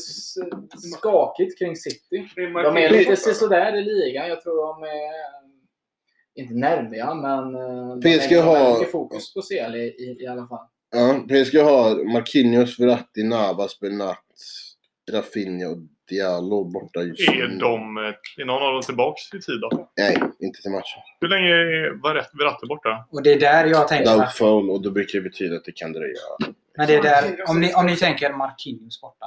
skakigt 0.99 1.59
kring 1.59 1.77
City. 1.77 2.29
Det 2.35 2.43
är 2.43 2.63
De 2.63 2.77
är 2.77 2.91
lite 2.91 3.17
sådär 3.17 3.77
i 3.77 3.85
ligan. 3.85 4.29
Jag 4.29 4.43
tror 4.43 4.67
de 4.67 4.83
är 4.83 5.48
inte 6.39 6.55
nerviga, 6.55 7.15
men 7.15 7.55
eh, 7.55 7.89
de 7.97 8.01
PSG 8.01 8.31
lägger 8.31 8.43
har- 8.43 8.75
mycket 8.79 8.93
fokus 8.93 9.35
på 9.35 9.41
CL 9.43 9.75
i, 9.77 9.79
i, 9.79 10.17
i 10.21 10.27
alla 10.27 10.47
fall. 10.47 10.67
Ja, 10.91 11.21
PSG 11.29 11.57
har 11.59 12.13
Marquinhos, 12.13 12.81
Verratti, 12.81 13.23
Navas, 13.23 13.81
Bernat, 13.81 14.25
Rafinha 15.13 15.69
och 15.69 15.79
Diallo 16.09 16.65
borta 16.65 17.03
just 17.03 17.29
Är, 17.29 17.59
de, 17.61 17.97
eh, 17.97 18.03
är 18.43 18.45
någon 18.45 18.63
av 18.63 18.73
dem 18.73 18.83
tillbaks 18.83 19.35
i 19.35 19.41
tid 19.41 19.61
då? 19.61 19.91
Nej, 19.99 20.17
inte 20.41 20.63
till 20.63 20.71
matchen. 20.71 21.03
Hur 21.21 21.29
länge 21.29 21.91
var 22.03 22.15
rätt 22.15 22.31
Verratti 22.39 22.67
borta? 22.67 23.07
Och 23.11 23.23
det 23.23 23.33
är 23.33 23.41
där 23.41 23.67
jag 23.67 23.89
tänker 23.89 24.17
Doubtful 24.17 24.71
och 24.71 24.83
då 24.83 24.91
brukar 24.91 25.19
det 25.19 25.23
betyda 25.23 25.57
att 25.57 25.65
det 25.65 25.73
kan 25.73 25.93
dröja. 25.93 26.15
Men 26.77 26.87
det 26.87 26.95
är 26.95 27.03
där, 27.03 27.51
om 27.51 27.61
ni, 27.61 27.75
om 27.75 27.87
ni 27.87 27.97
tänker 27.97 28.33
Marquinhos 28.33 29.01
borta. 29.01 29.27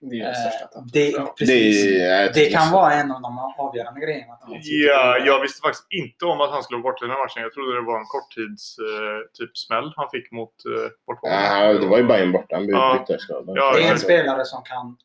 Det 0.00 0.16
är 0.20 0.24
den 0.24 0.28
Eh, 0.28 0.34
största 0.34 0.66
det, 0.92 1.34
precis, 1.38 1.84
Det, 1.84 2.30
det 2.34 2.50
kan 2.50 2.72
vara 2.72 2.92
en 2.92 3.10
av 3.12 3.22
de 3.22 3.38
avgörande 3.58 4.00
grejerna. 4.00 4.34
sitter 4.36 4.88
Ja, 4.88 5.18
jag 5.18 5.40
visste 5.40 5.60
faktiskt 5.66 5.86
inte 5.90 6.24
om 6.24 6.40
att 6.40 6.50
han 6.50 6.62
skulle 6.62 6.76
vara 6.82 6.92
borta 6.92 7.04
i 7.04 7.08
den 7.08 7.16
här 7.16 7.24
matchen. 7.24 7.42
Jag 7.42 7.52
trodde 7.52 7.74
det 7.80 7.86
var 7.92 7.98
en 7.98 8.06
korttids 8.14 8.64
eh, 8.78 9.18
typ 9.38 9.56
smäll 9.58 9.92
han 9.96 10.08
fick 10.14 10.30
mot 10.32 10.54
eh. 10.76 10.88
Ja, 11.22 11.72
det 11.72 11.86
var 11.86 11.98
ju 11.98 12.04
Bayern 12.04 12.32
borta. 12.32 12.54
Han 12.56 12.66
blev 12.66 12.76
Ja. 12.78 13.04
Ja, 13.46 13.72
Det 13.76 13.82
är 13.86 13.90
en 13.92 13.98
spelare 13.98 14.44
som 14.44 14.62
kan 14.62 14.96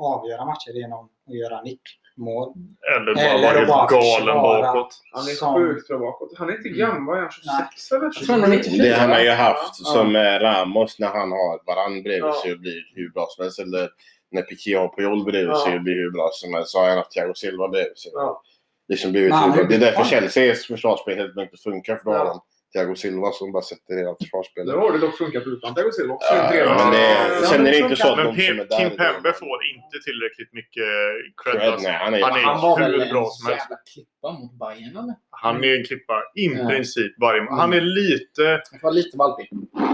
avgöra 0.00 0.44
matcher 0.44 0.70
genom 0.80 1.04
att 1.04 1.34
göra 1.40 1.62
nickmål. 1.62 2.48
Eller 2.96 3.14
bara 3.14 3.24
Eller 3.24 3.42
vara 3.42 3.58
helt 3.58 3.68
bara 3.68 3.86
galen 3.86 4.36
bakåt. 4.36 4.92
Han 5.12 5.22
är 5.22 5.34
som- 5.42 5.54
sjukt 5.54 5.88
bra 5.88 5.98
bakåt. 5.98 6.32
Han 6.38 6.48
är 6.48 6.56
inte 6.56 6.68
gammal, 6.68 7.16
är 7.16 7.20
han 7.20 7.30
26 7.30 7.92
eller? 7.92 8.02
Jag 8.04 8.12
tror 8.14 8.34
han 8.36 8.44
är 8.44 8.56
94. 8.56 8.84
Det 8.84 8.94
han 8.94 9.10
har 9.10 9.20
ju 9.20 9.30
haft 9.30 9.74
Ja. 9.84 9.90
som 9.92 10.16
eh, 10.16 10.20
Ramos 10.46 10.98
när 10.98 11.08
han 11.08 11.30
har 11.38 11.66
varann 11.66 12.02
bredvid 12.02 12.24
Ja. 12.30 12.40
sig 12.42 12.52
och 12.52 12.58
blir 12.58 12.80
hur 12.94 13.08
bra 13.10 13.26
som 13.28 13.42
helst. 13.44 13.58
Eller 13.58 13.88
när 14.30 14.42
Piqué 14.42 14.74
har 14.76 14.88
Puyol 14.96 15.24
bredvid 15.24 15.48
Ja. 15.50 15.64
sig 15.66 15.74
och 15.76 15.82
blir 15.82 15.94
hur 15.94 16.10
bra 16.10 16.30
som 16.32 16.54
helst. 16.54 16.70
Så 16.70 16.78
har 16.78 16.88
han 16.88 16.96
haft 16.98 17.10
Thiago 17.10 17.34
Silva 17.34 17.68
bredvid 17.68 17.98
sig. 17.98 18.10
Ja. 18.14 18.42
Liksom 18.88 19.12
blivit 19.12 19.30
Men 19.30 19.52
är 19.58 19.64
Det 19.64 19.74
är 19.74 19.78
därför. 19.78 20.04
Chelseas 20.04 20.66
försvarsspel 20.66 21.16
helt 21.16 21.38
enkelt 21.38 21.52
inte 21.52 21.62
funkar. 21.62 21.96
För 21.96 22.04
då 22.04 22.10
har 22.10 22.18
Ja. 22.18 22.24
han 22.32 22.40
Thiago 22.72 22.94
Silva 22.94 23.30
som 23.32 23.52
bara 23.52 23.62
sätter 23.62 23.94
hela 24.00 24.14
försvarsspelet. 24.20 24.66
Nu 24.68 24.80
har 24.80 24.92
det 24.92 24.98
dock 24.98 25.18
funkat 25.18 25.42
utan 25.46 25.74
Thiago 25.74 25.92
Silva 25.92 26.14
också. 26.14 26.34
Ja, 26.34 26.74
men 26.78 26.90
det, 26.92 27.00
Ja, 27.42 27.48
känner 27.50 27.64
det 27.64 27.70
ni 27.70 27.78
inte 27.78 27.96
så 27.96 28.08
att 28.08 28.16
Men 28.16 28.26
de 28.26 28.32
som 28.32 28.40
är 28.42 28.46
Kim, 28.46 28.56
där... 28.56 28.78
Kim 28.78 28.90
Pembe 28.96 29.32
får 29.32 29.56
inte 29.74 29.96
tillräckligt 30.06 30.52
mycket 30.52 30.88
cred. 31.42 31.54
Cred, 31.60 31.72
alltså. 31.72 31.88
nej, 31.88 31.96
han 32.04 32.14
är, 32.14 32.20
Han 32.22 32.38
är- 32.38 32.42
Han 32.42 32.60
var 32.60 32.80
hur 32.80 33.12
bra 33.12 33.24
som 33.36 33.44
helst. 33.50 33.68
Klippa 34.20 34.32
mot 34.38 34.52
Bayern 34.58 34.96
eller? 34.96 35.14
Han 35.30 35.64
är 35.64 35.78
en 35.78 35.84
klippa 35.84 36.22
i 36.34 36.46
Ja. 36.46 36.68
princip 36.68 37.12
varje 37.20 37.46
Han 37.50 37.72
är 37.72 37.80
lite... 37.80 38.42
Det 38.42 38.82
var 38.82 38.92
lite 38.92 39.16
valpig. 39.16 39.48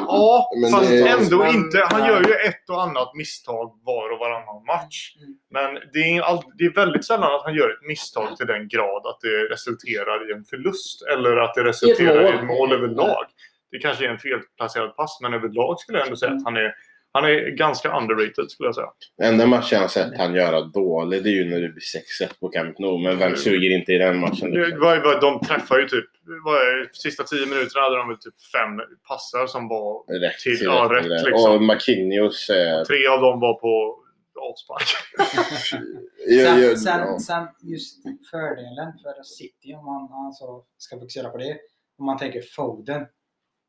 Ja, 0.09 0.51
Men 0.63 0.71
fast 0.71 0.89
det- 0.91 1.09
ändå 1.09 1.39
men- 1.39 1.55
inte. 1.55 1.79
Han 1.91 2.07
gör 2.09 2.21
ju 2.23 2.33
ett 2.35 2.71
och 2.71 2.83
annat 2.83 3.15
misstag 3.15 3.73
var 3.83 4.13
och 4.13 4.19
varannan 4.19 4.65
match. 4.67 5.15
Mm. 5.19 5.35
Men 5.51 5.83
det 5.93 5.99
är, 6.17 6.23
all, 6.23 6.43
det 6.59 6.65
är 6.65 6.73
väldigt 6.75 7.05
sällan 7.05 7.35
att 7.35 7.45
han 7.45 7.55
gör 7.55 7.71
ett 7.71 7.89
misstag 7.89 8.37
till 8.37 8.47
den 8.47 8.69
grad 8.69 9.07
att 9.07 9.21
det 9.21 9.45
resulterar 9.55 10.31
i 10.31 10.33
en 10.33 10.45
förlust. 10.45 11.03
Eller 11.13 11.37
att 11.37 11.55
det 11.55 11.65
resulterar 11.65 12.23
i 12.23 12.33
mål. 12.33 12.35
ett 12.35 12.45
mål 12.47 12.73
överlag. 12.73 13.25
Det 13.71 13.79
kanske 13.79 14.05
är 14.05 14.09
en 14.09 14.19
felplacerad 14.19 14.97
pass, 14.97 15.19
men 15.23 15.35
överlag 15.35 15.81
skulle 15.81 15.99
jag 15.99 16.07
ändå 16.07 16.17
säga 16.17 16.33
att 16.33 16.45
han 16.45 16.57
är, 16.57 16.75
han 17.17 17.25
är 17.25 17.51
ganska 17.51 17.99
underrated 17.99 18.51
skulle 18.51 18.67
jag 18.67 18.75
säga. 18.75 18.87
Enda 19.23 19.47
matchen 19.47 19.69
jag 19.77 19.81
har 19.81 19.89
sett 19.89 20.19
han 20.19 20.35
göra 20.35 20.61
dålig, 20.61 21.25
det 21.25 21.31
är 21.31 21.33
ju 21.33 21.45
när 21.51 21.61
det 21.61 21.69
blir 21.69 21.83
6-1 22.23 22.41
på 22.41 22.49
Camp 22.49 22.79
Nou. 22.79 22.99
Men 23.03 23.19
vem 23.19 23.37
suger 23.37 23.71
inte 23.71 23.93
i 23.93 23.99
den 23.99 24.21
matchen? 24.21 24.51
Liksom? 24.51 24.81
de 25.21 25.41
träffar 25.47 25.79
ju 25.79 25.89
typ... 25.89 26.05
Vad 26.45 26.57
är, 26.57 26.77
det, 26.77 26.89
sista 26.93 27.25
tio 27.25 27.47
minuterna 27.47 27.83
hade 27.83 27.97
de 27.97 28.09
väl 28.09 28.19
typ 28.19 28.39
fem 28.57 28.81
passar 29.09 29.47
som 29.47 29.69
var... 29.69 30.21
Rätt, 30.21 30.39
Till- 30.39 30.59
till, 30.59 30.67
ja, 30.67 30.89
rätt, 30.93 31.25
liksom. 31.27 31.53
Och 31.53 31.63
Marquinhos... 31.63 32.51
Eh, 32.51 32.83
Tre 32.83 33.07
av 33.07 33.21
dem 33.21 33.41
var 33.41 33.55
på 33.55 34.03
avspark. 34.51 34.89
Sen, 36.45 36.77
sen, 36.77 37.21
sen 37.21 37.49
just 37.63 38.03
fördelen 38.31 38.93
för 39.03 39.23
City, 39.23 39.75
om 39.75 39.85
man 39.85 40.27
alltså 40.27 40.45
ska 40.79 40.97
fokusera 40.97 41.29
på 41.29 41.39
det. 41.39 41.57
Om 41.99 42.07
man 42.07 42.19
tänker 42.19 42.43
Foden. 42.57 43.07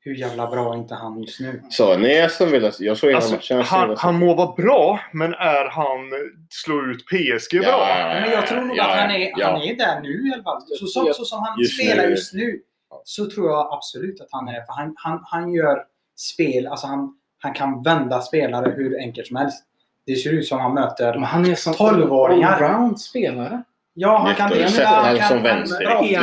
Hur 0.07 0.15
jävla 0.15 0.47
bra 0.47 0.73
är 0.73 0.77
inte 0.77 0.95
han 0.95 1.21
just 1.21 1.39
nu? 1.39 1.61
Så 1.69 1.97
ni 1.97 2.21
Aston 2.21 2.51
Villa? 2.51 2.71
Jag 2.79 2.97
såg 2.97 3.13
Alltså, 3.13 3.31
matchen. 3.31 3.61
Han, 3.61 3.95
han 3.97 4.15
må 4.15 4.33
vara 4.33 4.53
bra, 4.55 4.99
men 5.13 5.33
är 5.33 5.69
han 5.69 5.99
slå 6.49 6.81
ut 6.91 7.05
PSG 7.05 7.59
bra? 7.59 7.69
Ja, 7.69 8.19
Men 8.21 8.31
jag 8.31 8.47
tror 8.47 8.61
nog 8.61 8.77
ja, 8.77 8.91
att 8.91 8.99
han 8.99 9.11
är, 9.11 9.31
ja. 9.35 9.51
han 9.51 9.61
är 9.61 9.75
där 9.75 10.01
nu 10.01 10.29
i 10.29 10.33
alla 10.33 10.43
fall. 10.43 10.61
Så 10.79 10.87
som, 10.87 11.13
så 11.13 11.25
som 11.25 11.43
han 11.43 11.59
Just 11.59 11.81
spelar 11.81 12.03
nu. 12.03 12.09
just 12.09 12.33
nu 12.33 12.59
så 13.03 13.29
tror 13.29 13.49
jag 13.49 13.73
absolut 13.73 14.21
att 14.21 14.27
han 14.31 14.47
är 14.47 14.53
För 14.53 14.73
han, 14.73 14.93
han, 14.97 15.19
han 15.23 15.53
gör 15.53 15.83
spel, 16.15 16.67
alltså 16.67 16.87
han, 16.87 17.13
han 17.39 17.53
kan 17.53 17.83
vända 17.83 18.21
spelare 18.21 18.73
hur 18.75 18.99
enkelt 18.99 19.27
som 19.27 19.35
helst. 19.35 19.63
Det 20.05 20.15
ser 20.15 20.33
ut 20.33 20.47
som 20.47 20.59
han 20.59 20.73
möter... 20.73 21.13
Men 21.13 21.23
han 21.23 21.45
är 21.45 21.55
som 21.55 21.73
12-åringar. 21.73 22.51
allround 22.51 22.99
spelare. 22.99 23.63
Ja, 23.99 24.17
han 24.17 24.35
kan 24.35 24.49
det. 24.49 24.63
han 24.63 25.17
kan- 25.17 25.37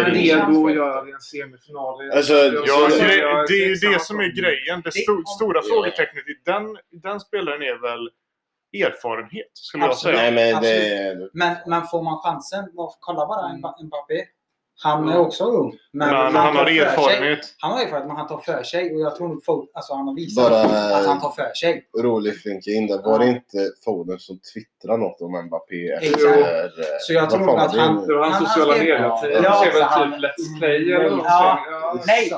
det. 0.05 0.11
redo 0.11 0.67
att 0.67 0.75
göra 0.75 1.03
det 1.05 1.11
i 1.11 1.13
en 1.13 1.21
semifinal? 1.21 2.11
Alltså, 2.17 2.33
Ja, 2.33 2.89
det, 2.89 3.45
det 3.49 3.55
är 3.65 3.69
ju 3.69 3.75
det 3.75 4.01
som 4.01 4.21
är 4.21 4.29
grejen. 4.41 4.81
Det 4.85 4.91
Det- 4.91 4.99
sto, 5.03 5.25
stora 5.37 5.63
frågetecknet 5.63 6.25
i 6.29 6.35
den, 6.45 6.77
den 7.03 7.21
spelaren 7.21 7.63
är 7.63 7.79
väl 7.89 8.11
erfarenhet, 8.87 9.51
skulle 9.53 9.85
Absolut. 9.85 10.17
jag 10.19 10.25
säga. 10.25 10.31
Nej, 10.31 10.53
men 10.53 10.63
det... 10.63 11.29
Men, 11.33 11.57
men 11.67 11.83
får 11.87 12.03
man 12.03 12.19
chansen, 12.25 12.65
kolla 13.01 13.27
bara 13.27 13.47
Mba- 13.49 13.85
Mbappé. 13.87 14.25
Han 14.83 15.09
är 15.09 15.19
också 15.19 15.45
ung. 15.45 15.73
Men, 15.93 16.09
Men 16.09 16.17
han, 16.17 16.33
tar 16.55 16.65
har 16.65 16.71
erfarenhet. 16.71 17.39
Han 17.59 17.73
har 17.73 17.79
erfarenhet, 17.81 18.07
men 18.07 18.17
han 18.17 18.27
tar 18.29 18.39
för 18.39 18.63
sig. 18.63 18.95
Och 18.95 19.01
jag 19.01 19.17
tror 19.17 19.29
nog 19.29 19.69
alltså 19.75 19.95
han 19.95 20.09
har 20.09 20.15
visat 20.15 20.45
Bara- 20.45 20.97
att 20.97 21.07
han 21.07 21.21
tar 21.21 21.31
för 21.31 21.53
sig. 21.55 21.89
Rolig 22.03 22.41
flinka 22.43 22.71
in 22.71 22.87
där. 22.87 23.03
Var 23.03 23.19
det 23.19 23.27
inte 23.27 23.59
Foden 23.85 24.19
som 24.19 24.39
twittrade 24.55 24.99
något 25.03 25.21
om 25.21 25.47
Mbappé 25.47 25.89
efter... 25.93 26.29
eh, 26.39 26.71
Så 27.01 27.13
jag 27.13 27.31
tror 27.31 27.47
fan 27.47 27.59
att 27.59 27.77
han- 27.77 28.07
Det 28.07 28.15
var 28.15 28.23
hans 28.23 28.37
Han- 28.37 28.47
sociala 28.47 28.73
han 28.73 28.79
medier-tid. 28.81 29.41
Ja, 29.45 29.51
Han 29.51 29.61
skrev 29.61 29.75
väl 29.75 29.83
han- 29.83 30.13
typ 30.13 30.21
Let's 30.25 30.59
Play 30.59 30.93
eller 30.93 31.05
någonting. 31.05 31.25
Ja. 31.25 32.03
Nej, 32.07 32.31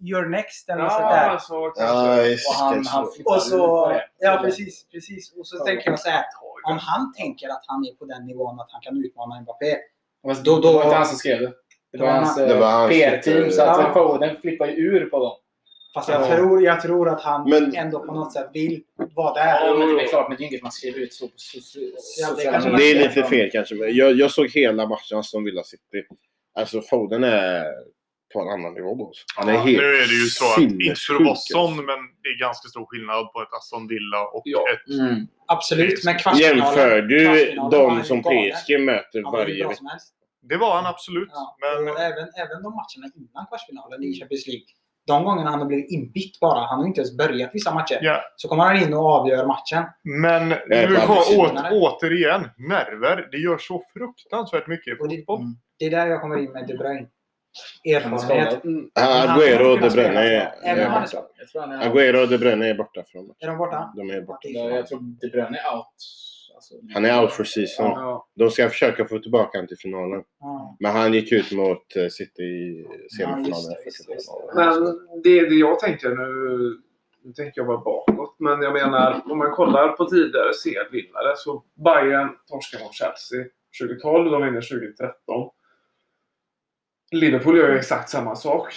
you're 0.00 0.28
next 0.28 0.68
eller 0.70 0.82
något 0.82 0.92
sånt 0.92 1.10
där. 1.10 1.32
Ja, 1.32 1.38
så. 1.38 1.72
Ja, 1.76 2.22
just 2.22 2.48
Och 2.48 2.54
han, 2.54 2.86
han 2.86 3.06
Och 3.24 3.42
så, 3.42 3.92
ja 4.18 4.38
precis, 4.44 4.86
precis. 4.92 5.32
Och 5.38 5.46
så 5.46 5.64
tänker 5.64 5.90
jag 5.90 6.00
så 6.00 6.10
här. 6.10 6.24
Om 6.70 6.78
han 6.78 7.12
tänker 7.14 7.48
att 7.48 7.64
han 7.66 7.84
är 7.84 7.94
på 7.98 8.04
den 8.04 8.26
nivån 8.26 8.60
att 8.60 8.68
han 8.72 8.80
kan 8.80 9.04
utmana 9.04 9.40
Mbappé. 9.40 9.76
Då, 10.44 10.58
då- 10.60 10.60
det 10.68 10.74
var 10.74 10.84
inte 10.84 10.96
han 10.96 11.06
som 11.06 11.16
skrev 11.16 11.40
det. 11.40 11.52
Det 11.92 11.98
var 11.98 12.06
Det 12.06 12.12
hans 12.12 12.38
han- 12.38 12.48
Det 12.48 12.54
var 12.56 12.70
hans 12.70 12.92
PR-team. 12.92 13.50
Så 13.50 13.62
att 13.62 13.78
Ja. 13.80 13.90
Foden 13.94 14.36
flippar 14.40 14.66
ju 14.66 14.72
ur 14.72 15.04
på 15.06 15.18
dem. 15.18 15.32
Fast 15.94 16.08
jag, 16.08 16.22
Ja. 16.22 16.36
tror, 16.36 16.62
jag 16.62 16.80
tror 16.80 17.08
att 17.08 17.20
han 17.22 17.50
Men- 17.50 17.74
ändå 17.76 17.98
på 18.06 18.14
något 18.14 18.32
sätt 18.32 18.50
vill 18.52 18.82
vara 19.14 19.38
Ja, 19.38 19.44
där. 19.74 19.78
men 19.78 19.96
det 19.96 20.02
är 20.02 20.08
klart, 20.08 20.28
men 20.28 20.36
det 20.38 20.44
är 20.44 20.46
inget 20.48 20.62
man 20.62 20.72
skriver 20.72 20.98
ut 21.00 21.12
så 21.14 21.26
på 21.26 21.32
Ja, 22.20 22.34
det 22.52 22.60
man 22.68 22.76
Det 22.76 22.90
är 22.90 22.94
lite 23.08 23.22
fel 23.28 23.50
kanske. 23.52 23.74
Jag, 23.74 24.12
jag 24.12 24.30
såg 24.30 24.48
hela 24.50 24.86
matchen 24.86 25.18
Aston 25.18 25.44
Villa 25.44 25.62
City. 25.62 26.02
Alltså 26.58 26.80
Foden 26.80 27.24
är 27.24 27.64
på 28.34 28.40
en 28.40 28.48
annan 28.48 28.74
nivå. 28.74 29.06
Alltså. 29.06 29.24
Han 29.36 29.48
är 29.48 29.52
Ja, 29.52 29.58
helt 29.60 29.78
nu 29.78 29.84
är 29.86 30.06
det 30.08 30.14
ju 30.24 30.26
så 30.26 30.44
att, 30.52 30.58
inte 30.58 30.94
för 31.06 31.14
att 31.14 31.20
vara 31.20 31.30
alltså. 31.30 31.52
sån, 31.54 31.76
men 31.76 31.98
det 32.22 32.28
är 32.28 32.38
ganska 32.40 32.68
stor 32.68 32.86
skillnad 32.86 33.32
på 33.32 33.42
ett 33.42 33.52
Aston 33.58 33.88
Villa 33.88 34.20
och 34.32 34.42
Ja. 34.44 34.60
ett... 34.72 34.94
Mm. 35.00 35.26
Absolut, 35.46 36.04
men 36.04 36.18
kvartsfinalen... 36.18 36.58
Jämför 36.58 37.02
du 37.02 37.24
de 37.70 38.04
som. 38.04 38.22
PSG 38.22 38.78
möter 38.80 39.32
varje 39.32 39.68
vecka? 39.68 39.80
Det 40.42 40.56
var 40.56 40.74
han 40.76 40.86
absolut. 40.86 41.28
Ja. 41.32 41.56
Men 41.60 41.96
även, 41.96 42.28
även 42.42 42.62
de 42.62 42.70
matcherna 42.80 43.06
innan 43.14 43.46
kvartsfinalen 43.46 44.02
i 44.04 44.20
Champions 44.20 44.46
League. 44.46 44.66
De 45.06 45.24
gångerna 45.24 45.50
han 45.50 45.58
har 45.58 45.66
blivit 45.66 45.90
inbytt 45.90 46.40
bara. 46.40 46.66
Han 46.66 46.78
har 46.78 46.86
inte 46.86 47.00
ens 47.00 47.16
börjat 47.16 47.50
vissa 47.52 47.74
matcher. 47.74 47.98
Ja. 48.02 48.20
Så 48.36 48.48
kommer 48.48 48.64
han 48.64 48.76
in 48.76 48.94
och 48.94 49.06
avgör 49.06 49.46
matchen. 49.46 49.84
Men 50.04 50.48
nu 50.48 50.96
andra 50.96 51.12
åt, 51.12 51.52
återigen, 51.72 52.48
nerver. 52.56 53.28
Det 53.32 53.38
gör 53.38 53.58
så 53.58 53.82
fruktansvärt 53.92 54.66
mycket 54.66 54.98
i 54.98 55.02
Och 55.02 55.08
det, 55.08 55.16
fotboll. 55.16 55.40
mm, 55.40 55.52
det 55.78 55.84
är 55.84 55.90
där 55.90 56.06
jag 56.06 56.20
kommer 56.20 56.38
in 56.38 56.52
med 56.52 56.66
De 56.66 56.74
Bruyne. 56.76 57.06
Erfarenhet. 57.84 58.64
Mm. 58.64 58.90
Kommer 58.94 59.70
och 59.70 59.80
De 59.80 59.88
Bruyne 59.88 60.20
är, 60.20 60.54
är 60.62 60.86
han 60.86 61.72
är 61.72 61.90
Agüero 61.90 62.22
och 62.22 62.28
De 62.28 62.38
Bruyne 62.38 62.68
är 62.68 62.74
borta 62.74 63.02
från 63.06 63.34
Är 63.38 63.46
de 63.46 63.58
borta? 63.58 63.92
De 63.96 64.10
är 64.10 64.20
borta. 64.20 64.48
Ja, 64.48 64.70
jag 64.70 64.86
tror 64.86 65.00
De 65.20 65.28
Bruyne 65.28 65.58
är 65.58 65.76
out. 65.76 65.86
Alltså, 66.62 66.74
Han 66.94 67.04
är 67.04 67.22
out 67.22 67.32
for 67.32 67.44
season. 67.44 67.86
Ja. 67.90 68.26
De 68.34 68.50
ska 68.50 68.68
försöka 68.68 69.04
få 69.08 69.18
tillbaka 69.18 69.58
honom 69.58 69.68
till 69.68 69.76
finalen. 69.78 70.22
Ja. 70.40 70.76
Men 70.80 70.92
han 70.92 71.14
gick 71.14 71.32
ut 71.32 71.52
mot 71.52 71.96
eh, 71.96 72.08
City 72.08 72.42
i 72.42 72.86
Ja, 73.18 73.26
semifinalen. 73.26 73.76
finalen. 74.56 74.84
Men 74.84 74.98
det, 75.22 75.48
det 75.48 75.54
jag 75.54 75.78
tänker 75.78 76.08
nu, 76.08 76.80
nu 77.24 77.32
tänker 77.32 77.60
jag 77.60 77.66
bara 77.66 77.78
bakåt, 77.78 78.34
men 78.38 78.62
jag 78.62 78.72
menar 78.72 79.20
om 79.30 79.38
man 79.38 79.50
kollar 79.50 79.88
på 79.88 80.04
tidigare 80.04 80.50
CL-vinnare 80.64 81.36
så 81.36 81.62
Bayern 81.84 82.28
torskar 82.46 82.80
mot 82.84 82.94
Chelsea 82.94 83.44
2012, 83.80 84.30
de 84.30 84.42
vinner 84.42 84.60
2013. 84.60 85.14
Liverpool 87.12 87.58
gör 87.58 87.68
ju 87.70 87.78
exakt 87.78 88.08
samma 88.10 88.36
sak. 88.36 88.74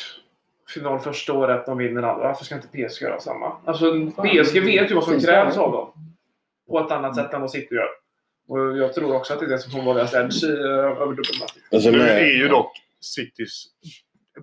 Final 0.74 1.00
första 1.00 1.34
året, 1.34 1.66
de 1.66 1.78
vinner 1.78 2.04
andra. 2.04 2.28
Varför 2.28 2.46
ska 2.46 2.56
inte 2.56 2.68
PSG 2.68 3.02
göra 3.02 3.20
samma? 3.20 3.58
Alltså 3.66 3.92
PSG 4.12 4.62
vet 4.66 4.92
ju 4.92 4.96
vad 4.96 5.04
som 5.04 5.20
krävs 5.20 5.58
av 5.58 5.72
dem. 5.72 5.92
På 6.68 6.80
ett 6.80 6.92
annat 6.92 7.16
sätt 7.16 7.34
än 7.34 7.42
vad 7.42 7.52
City 7.52 7.76
gör. 7.76 7.88
Och 8.48 8.78
jag 8.78 8.94
tror 8.94 9.16
också 9.16 9.34
att 9.34 9.40
det 9.40 9.46
är 9.46 9.50
det 9.50 9.60
som 9.60 9.72
kommer 9.72 9.86
vara 9.86 9.98
deras 9.98 10.14
edge 10.14 10.44
i, 10.44 10.54
eh, 10.54 10.70
över 10.70 10.96
dubbelmatchen. 11.16 11.62
Alltså, 11.72 11.90
Nu 11.92 12.00
är 12.02 12.26
ju 12.38 12.48
dock 12.48 12.72
Citys 13.02 13.66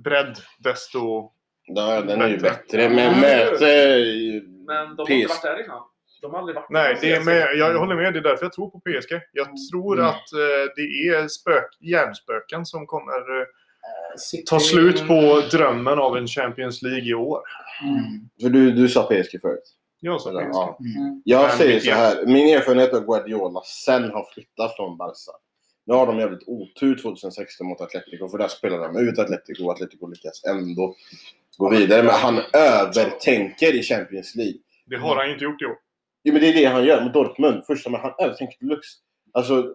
bredd 0.05 0.37
desto 0.59 1.31
Ja, 1.67 2.01
den 2.01 2.21
är 2.23 2.29
ju 2.29 2.39
Bättre. 2.39 2.89
Men 2.89 3.21
möter 3.21 3.97
ju 3.97 4.41
Men 4.43 4.97
de 4.97 5.03
har 5.03 5.11
inte 5.11 5.29
varit 5.29 5.43
där 5.43 5.65
innan. 5.65 5.81
De 6.23 6.31
har 6.33 6.39
aldrig 6.39 6.55
varit 6.57 6.71
Nej, 6.71 6.99
det 7.01 7.13
är 7.13 7.25
med, 7.25 7.49
jag 7.57 7.79
håller 7.79 7.97
med. 7.97 8.13
Det 8.13 8.19
är 8.19 8.23
därför 8.23 8.45
jag 8.45 8.53
tror 8.53 8.71
på 8.71 8.81
PSG. 8.81 9.21
Jag 9.33 9.49
tror 9.73 9.95
Mm. 9.99 10.07
att 10.09 10.33
eh, 10.33 10.73
det 10.77 10.83
är 11.09 11.29
spök, 11.29 11.69
hjärnspöken 11.81 12.67
som 12.67 12.87
kommer 12.87 13.41
eh, 13.41 13.47
City- 14.19 14.45
ta 14.47 14.61
slut 14.61 15.07
på 15.09 15.43
drömmen 15.51 15.99
av 15.99 16.17
en 16.17 16.27
Champions 16.27 16.83
League 16.83 17.05
i 17.11 17.15
år. 17.15 17.41
Mm. 17.83 18.03
För 18.43 18.49
du, 18.49 18.71
du 18.73 18.89
sa 18.89 19.03
PSG 19.03 19.41
förut. 19.41 19.75
Jag 20.05 20.21
sa 20.21 20.31
PSG. 20.31 20.49
Ja. 20.53 20.79
Mm. 20.81 21.23
Jag 21.25 21.43
Men 21.49 21.57
säger 21.59 21.81
så 21.81 21.91
här. 21.91 22.27
Min 22.27 22.57
erfarenhet 22.57 22.95
av 22.95 23.05
Guardiola 23.07 23.61
sen 23.65 24.03
har 24.11 24.33
flyttat 24.35 24.77
från 24.77 24.97
Barca. 24.97 25.33
Nu 25.85 25.95
har 25.95 26.07
de 26.07 26.19
jävligt 26.19 26.43
otur 26.49 26.97
2016 27.03 27.67
mot 27.67 27.81
Atletico 27.81 28.29
för 28.29 28.39
där 28.39 28.49
spelade 28.49 28.85
de 28.87 28.97
ut 29.09 29.19
Atletico 29.19 29.65
och 29.65 29.73
Atletico 29.73 30.07
lyckas 30.07 30.45
ändå 30.45 30.95
gå 31.59 31.71
vidare. 31.71 32.03
Men 32.03 32.15
han 32.15 32.39
övertänker 32.53 33.75
i 33.75 33.83
Champions 33.83 34.35
League. 34.35 34.59
Det 34.87 34.97
har 34.97 35.17
han 35.17 35.27
ju 35.27 35.33
inte 35.33 35.45
gjort 35.45 35.63
i 35.63 35.65
år. 35.65 35.77
Jo, 36.25 36.33
men 36.33 36.43
det 36.43 36.49
är 36.49 36.53
det 36.55 36.65
han 36.65 36.85
gör 36.85 37.05
mot 37.05 37.15
Dortmund. 37.15 37.65
Första 37.67 37.91
men 37.91 38.01
han 38.01 38.13
övertänker 38.19 38.57
deluxe. 38.61 38.99
Alltså, 39.33 39.75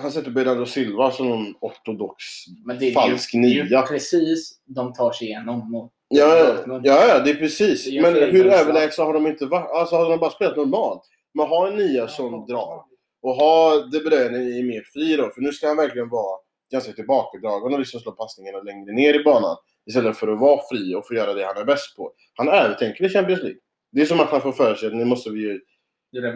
han 0.00 0.12
sätter 0.12 0.30
Bernardo 0.30 0.66
Silva 0.66 1.10
som 1.10 1.28
någon 1.28 1.54
ortodox 1.60 2.16
Men 2.64 2.78
det 2.78 2.84
är 2.84 2.88
ju- 2.88 2.94
falsk 2.94 3.32
det 3.32 3.38
är 3.38 3.42
ju 3.48 3.64
nia. 3.64 3.82
precis 3.82 4.60
de 4.64 4.92
tar 4.92 5.12
sig 5.12 5.26
igenom 5.26 5.70
mot 5.70 5.92
Ja, 6.12 6.36
ja, 6.36 6.80
ja, 6.84 7.06
ja, 7.08 7.18
det 7.18 7.30
är 7.30 7.34
precis. 7.34 7.84
Det 7.84 7.98
är 7.98 8.02
Men 8.02 8.14
hur 8.14 8.46
överlägsna 8.46 9.04
har 9.04 9.14
de 9.14 9.26
inte 9.26 9.46
varit? 9.46 9.70
Alltså, 9.70 9.96
har 9.96 10.10
de 10.10 10.18
bara 10.18 10.30
spelat 10.30 10.56
normalt? 10.56 11.02
Man 11.34 11.48
har 11.48 11.68
en 11.68 11.76
nia 11.76 12.08
som 12.08 12.46
drar. 12.46 12.82
Och 13.22 13.34
ha 13.34 13.86
De 13.92 13.98
Bruyne 13.98 14.38
i 14.38 14.62
mer 14.62 14.82
fri 14.92 15.16
då, 15.16 15.30
för 15.30 15.40
nu 15.40 15.52
ska 15.52 15.68
han 15.68 15.76
verkligen 15.76 16.08
vara 16.08 16.38
ganska 16.72 16.92
tillbakadragen 16.92 17.72
och 17.72 17.78
liksom 17.78 18.00
slå 18.00 18.12
passningarna 18.12 18.60
längre 18.60 18.92
ner 18.92 19.20
i 19.20 19.24
banan. 19.24 19.56
Istället 19.86 20.16
för 20.16 20.28
att 20.28 20.40
vara 20.40 20.60
fri 20.70 20.94
och 20.94 21.06
få 21.06 21.14
göra 21.14 21.34
det 21.34 21.44
han 21.44 21.56
är 21.56 21.64
bäst 21.64 21.96
på. 21.96 22.12
Han 22.34 22.48
övertänker 22.48 23.04
i 23.04 23.08
Champions 23.08 23.42
League. 23.42 23.60
Det 23.92 24.00
är 24.02 24.06
som 24.06 24.20
att 24.20 24.30
han 24.30 24.40
får 24.40 24.52
för 24.52 24.74
sig 24.74 24.88
att 24.88 24.94
nu 24.94 25.04
måste 25.04 25.30
vi 25.30 25.40
ju 25.40 25.60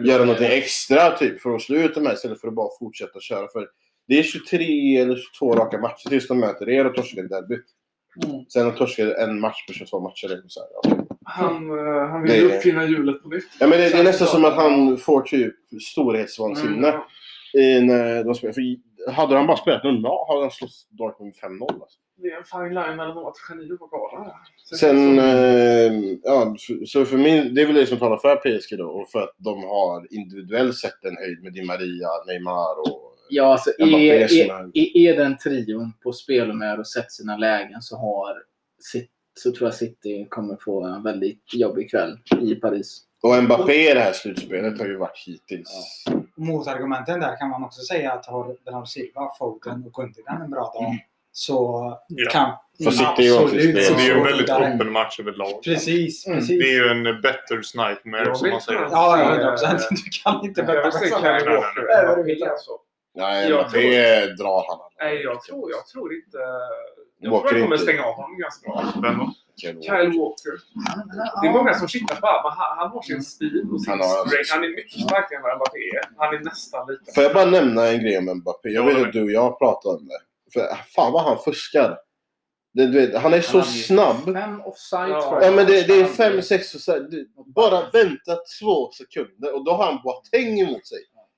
göra 0.05 0.25
någonting 0.25 0.47
extra 0.51 1.17
typ 1.17 1.41
för 1.41 1.55
att 1.55 1.61
slå 1.61 1.77
ut 1.77 1.95
de 1.95 2.05
här 2.05 2.13
istället 2.13 2.41
för 2.41 2.47
att 2.47 2.53
bara 2.53 2.69
fortsätta 2.79 3.19
köra. 3.19 3.47
För 3.47 3.67
det 4.07 4.19
är 4.19 4.23
23 4.23 4.97
eller 4.97 5.15
22 5.39 5.55
raka 5.55 5.77
matcher 5.77 6.09
tills 6.09 6.27
de 6.27 6.39
möter 6.39 6.69
er 6.69 6.85
och 6.85 6.95
torskar 6.95 7.23
i 7.23 7.27
derby. 7.27 7.55
Mm. 8.23 8.45
Sen 8.49 8.65
har 8.65 8.71
torskat 8.71 9.17
en 9.17 9.39
match 9.39 9.65
på 9.67 9.73
22 9.73 9.99
matcher. 9.99 10.25
eller 10.25 10.43
Så 10.47 10.59
här, 10.59 10.69
ja. 10.83 11.05
Han, 11.25 11.69
eh, 11.79 12.09
han 12.09 12.23
vill 12.23 12.35
ju 12.35 12.55
uppfinna 12.55 12.85
hjulet 12.85 13.23
på 13.23 13.29
nytt. 13.29 13.43
Ja, 13.59 13.67
men 13.67 13.79
det, 13.79 13.89
det 13.89 13.97
är 13.97 14.03
nästan 14.03 14.27
som 14.27 14.45
att 14.45 14.53
han 14.55 14.97
får 14.97 15.21
typ 15.21 15.55
storhetsvansinne 15.81 16.87
Mm. 16.87 17.01
i 17.65 17.81
när 17.81 18.23
de 18.23 18.35
spelar. 18.35 18.53
För 18.53 18.61
hade 19.11 19.35
han 19.37 19.47
bara 19.47 19.57
spelat 19.57 19.83
normalt 19.83 20.27
hade 20.29 20.41
han 20.41 20.51
slått 20.51 20.71
Dortmund 20.89 21.33
med 21.41 21.51
5-0. 21.51 21.63
Alltså. 21.81 21.99
Det 22.17 22.27
är 22.27 22.37
en 22.37 22.43
fine 22.43 22.73
line 22.73 22.95
mellan 22.95 23.17
att 23.17 23.35
geni 23.49 23.71
och 23.79 23.89
galen. 23.91 24.31
Sen, 24.79 25.19
eh, 25.19 25.93
ja, 26.23 26.55
så- 26.57 26.85
så 26.85 27.05
för 27.05 27.17
mig, 27.17 27.49
det 27.49 27.61
är 27.61 27.65
väl 27.65 27.75
det 27.75 27.85
som 27.85 27.97
talar 27.97 28.17
för 28.17 28.35
PSG 28.35 28.77
då. 28.77 28.85
Och 28.87 29.09
för 29.09 29.21
att 29.21 29.33
de 29.37 29.63
har 29.63 30.07
individuellt 30.13 30.77
sett 30.77 31.05
en 31.05 31.17
höjd 31.17 31.43
med 31.43 31.53
Di 31.53 31.65
Maria, 31.65 32.07
Neymar 32.27 32.79
och... 32.79 33.14
Ja, 33.29 33.51
alltså 33.51 33.69
är, 33.79 33.85
är, 33.85 34.97
är- 34.97 35.17
den 35.17 35.37
trion 35.37 35.93
på 36.03 36.11
spelhumör 36.13 36.79
och 36.79 36.87
sett 36.87 37.11
sina 37.11 37.37
lägen 37.37 37.81
så 37.81 37.97
har 37.97 38.33
så 39.39 39.51
tror 39.51 39.67
jag 39.67 39.75
City 39.75 40.27
kommer 40.29 40.57
få 40.61 40.83
en 40.85 41.03
väldigt 41.03 41.53
jobbig 41.53 41.89
kväll 41.91 42.17
i 42.41 42.55
Paris. 42.55 43.01
Och 43.23 43.43
Mbappé 43.43 43.91
i 43.91 43.93
det 43.93 43.99
här 43.99 44.13
slutspelet 44.13 44.79
har 44.79 44.85
ju 44.87 44.97
varit 44.97 45.23
hittills... 45.27 45.69
Motargumenten 46.37 47.19
där 47.19 47.37
kan 47.39 47.49
man 47.49 47.63
också 47.63 47.81
säga 47.81 48.13
att 48.13 48.25
har 48.25 48.55
Bernardo 48.65 48.85
Silva, 48.85 49.29
Foden 49.39 49.83
och 49.85 49.93
Gundogan 49.93 50.41
en 50.41 50.49
bra 50.51 50.61
dag 50.73 50.83
Mm. 50.85 50.97
så 51.31 51.93
Ja. 52.07 52.31
kan 52.31 52.51
För 52.83 52.91
City 52.91 53.05
absolut 53.33 53.51
spel. 53.51 53.83
Så 53.83 53.93
det 53.93 54.01
är 54.01 54.05
ju 54.05 54.11
en 54.11 54.17
så 54.17 54.23
väldigt 54.23 54.49
öppen 54.49 54.91
match 54.91 55.19
överlag. 55.19 55.63
Precis, 55.63 56.27
Mm. 56.27 56.39
precis. 56.39 56.59
Det 56.59 56.69
är 56.69 56.73
ju 56.83 56.87
en 56.89 57.21
better 57.21 57.55
nightmare 57.87 58.35
som 58.35 58.49
man 58.49 58.61
säger. 58.61 58.79
Ja, 58.81 59.19
ja, 59.19 59.31
100 59.31 59.51
procent. 59.51 59.81
Du 59.89 60.09
kan 60.23 60.45
inte 60.45 60.63
betta 60.63 60.81
vill 60.83 60.91
på 60.91 60.91
samma. 60.91 62.79
Nej, 63.15 63.49
Jag 63.49 63.59
Mbappé 63.61 64.25
drar 64.25 64.65
han. 64.69 64.79
Nej, 64.99 65.21
jag 65.23 65.41
tror, 65.43 65.71
jag 65.71 65.87
tror 65.87 66.13
inte... 66.15 66.37
Jag 67.19 67.31
Walker 67.31 67.47
tror 67.49 67.59
jag 67.59 67.65
kommer 67.65 67.75
inte. 67.75 67.83
stänga 67.91 68.03
av 68.05 68.13
honom 68.13 68.37
ganska 68.37 68.71
bra. 68.71 68.83
Vem 69.01 69.17
då? 69.17 69.33
Kyle 69.57 70.19
Walker. 70.19 70.53
Det 71.41 71.47
är 71.47 71.51
många 71.51 71.73
som 71.73 71.87
tittar 71.87 72.15
på 72.15 72.27
men 72.43 72.51
han, 72.57 72.77
han 72.77 72.89
har 72.91 73.01
sin 73.01 73.23
speed 73.23 73.69
och 73.73 73.81
sin 73.81 73.91
Han 73.91 73.99
har- 73.99 74.27
strength. 74.27 74.51
Han 74.53 74.63
är 74.63 74.69
mycket 74.69 74.99
starkare 75.01 75.37
än 75.37 75.43
vad 75.43 75.55
Mbappé 75.57 75.79
är. 75.79 76.03
Han 76.17 76.35
är 76.35 76.39
nästan 76.39 76.87
lika. 76.89 77.11
Får 77.15 77.23
jag 77.23 77.33
bara 77.33 77.45
nämna 77.45 77.87
en 77.87 77.99
grej 78.03 78.17
om 78.17 78.37
Mbappé? 78.37 78.69
Jag 78.69 78.83
Ja, 78.91 78.97
vet 78.97 79.07
att 79.07 79.13
du 79.13 79.23
och 79.23 79.31
jag 79.31 79.59
pratade 79.59 79.95
om 79.97 80.07
det. 80.07 80.19
För 80.53 80.75
fan 80.95 81.11
vad 81.13 81.23
han 81.23 81.37
fuskar. 81.37 81.97
Det, 82.73 82.85
du 82.87 82.91
vet, 83.07 83.21
han 83.21 83.33
är 83.33 83.41
så 83.41 83.57
Han 83.57 83.67
snabb. 83.67 84.33
Fem 84.33 84.61
offside 84.61 85.09
Ja. 85.11 85.21
tror. 85.29 85.43
Ja, 85.43 85.51
men 85.51 85.65
det, 85.65 85.87
det 85.87 85.93
är 86.01 86.05
fem, 86.05 86.41
sex 86.41 86.71
du, 87.11 87.29
Bara 87.55 87.89
vänta 87.93 88.35
två 88.61 88.91
sekunder 88.91 89.55
och 89.55 89.65
då 89.65 89.71
har 89.71 89.85
han 89.85 89.99
Boateng 90.03 90.59
emot 90.59 90.87
sig. 90.87 90.97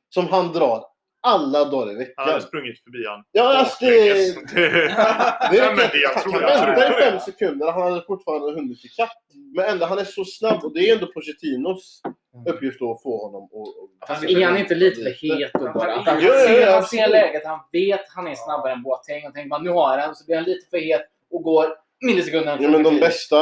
Som 0.10 0.28
han 0.28 0.52
drar 0.54 0.84
alla 1.22 1.66
dagar 1.66 1.88
i 2.02 2.14
Han 2.16 2.26
hade 2.28 2.34
veckan. 2.34 2.42
sprungit 2.42 2.84
förbi 2.84 3.06
han. 3.08 3.24
Ja, 3.32 3.58
alltså 3.58 3.86
det... 3.86 4.14
det... 4.54 4.70
Det 5.52 5.58
Ja, 5.58 5.72
men 5.76 5.80
är 5.80 5.92
det- 5.92 5.98
jag 5.98 6.10
han 6.10 6.24
tror 6.24 6.42
jag 6.42 6.58
tror 6.58 6.68
vänta 6.76 6.86
i 6.88 6.90
det. 6.90 7.02
fem 7.12 7.20
sekunder 7.20 7.72
han 7.72 7.82
hade 7.82 8.02
fortfarande 8.08 8.52
hunnit 8.54 8.86
ikapp. 8.86 9.10
Men 9.56 9.66
ändå, 9.66 9.86
han 9.86 9.98
är 10.00 10.04
så 10.04 10.26
snabb 10.26 10.64
och 10.64 10.74
det 10.74 10.80
är 10.90 10.94
ändå 10.96 11.08
Pochettinos 11.08 12.02
uppgift 12.50 12.80
då 12.80 12.92
att 12.92 13.02
få 13.04 13.18
honom 13.26 13.44
att... 13.44 14.08
Fast 14.10 14.24
är 14.24 14.46
han 14.46 14.58
inte 14.58 14.76
lite 14.76 15.02
för 15.02 15.10
het 15.38 15.52
då 15.54 15.72
bara? 15.80 15.94
Att 15.96 16.06
Han, 16.08 16.22
ja, 16.22 16.32
ser, 16.48 16.66
han 16.68 16.78
absolut. 16.78 17.02
ser 17.04 17.10
läget, 17.10 17.46
han 17.46 17.60
vet 17.72 18.02
han 18.16 18.28
är 18.28 18.36
snabbare 18.36 18.72
än 18.74 18.84
Boateng 18.84 19.28
och 19.28 19.34
tänker 19.34 19.50
man 19.50 19.64
nu 19.64 19.70
har 19.70 19.98
den. 19.98 20.16
Så 20.16 20.26
blir 20.26 20.36
han 20.36 20.46
lite 20.46 20.70
för 20.70 20.78
het 20.78 21.02
och 21.32 21.44
går 21.44 21.66
millisekunder 22.06 22.58
Ja, 22.62 22.70
men 22.70 22.84
de 22.84 23.00
bästa 23.00 23.38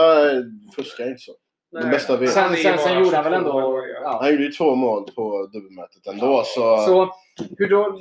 fuskar 0.75 1.07
inte 1.07 1.19
så. 1.21 1.31
De 1.81 1.89
bästa 1.89 2.17
vet. 2.17 2.29
Sen, 2.31 2.55
sen, 2.55 2.77
sen 2.77 3.03
gjorde 3.03 3.15
han 3.15 3.23
väl 3.23 3.33
ändå... 3.33 3.83
Ja. 4.03 4.19
Han 4.21 4.31
gjorde 4.31 4.43
ju 4.43 4.51
två 4.51 4.75
mål 4.75 5.11
på 5.15 5.49
dubbelmötet 5.53 6.07
ändå 6.07 6.43
så... 6.45 6.77
Så 6.77 7.09
hur 7.57 7.69
då? 7.69 7.99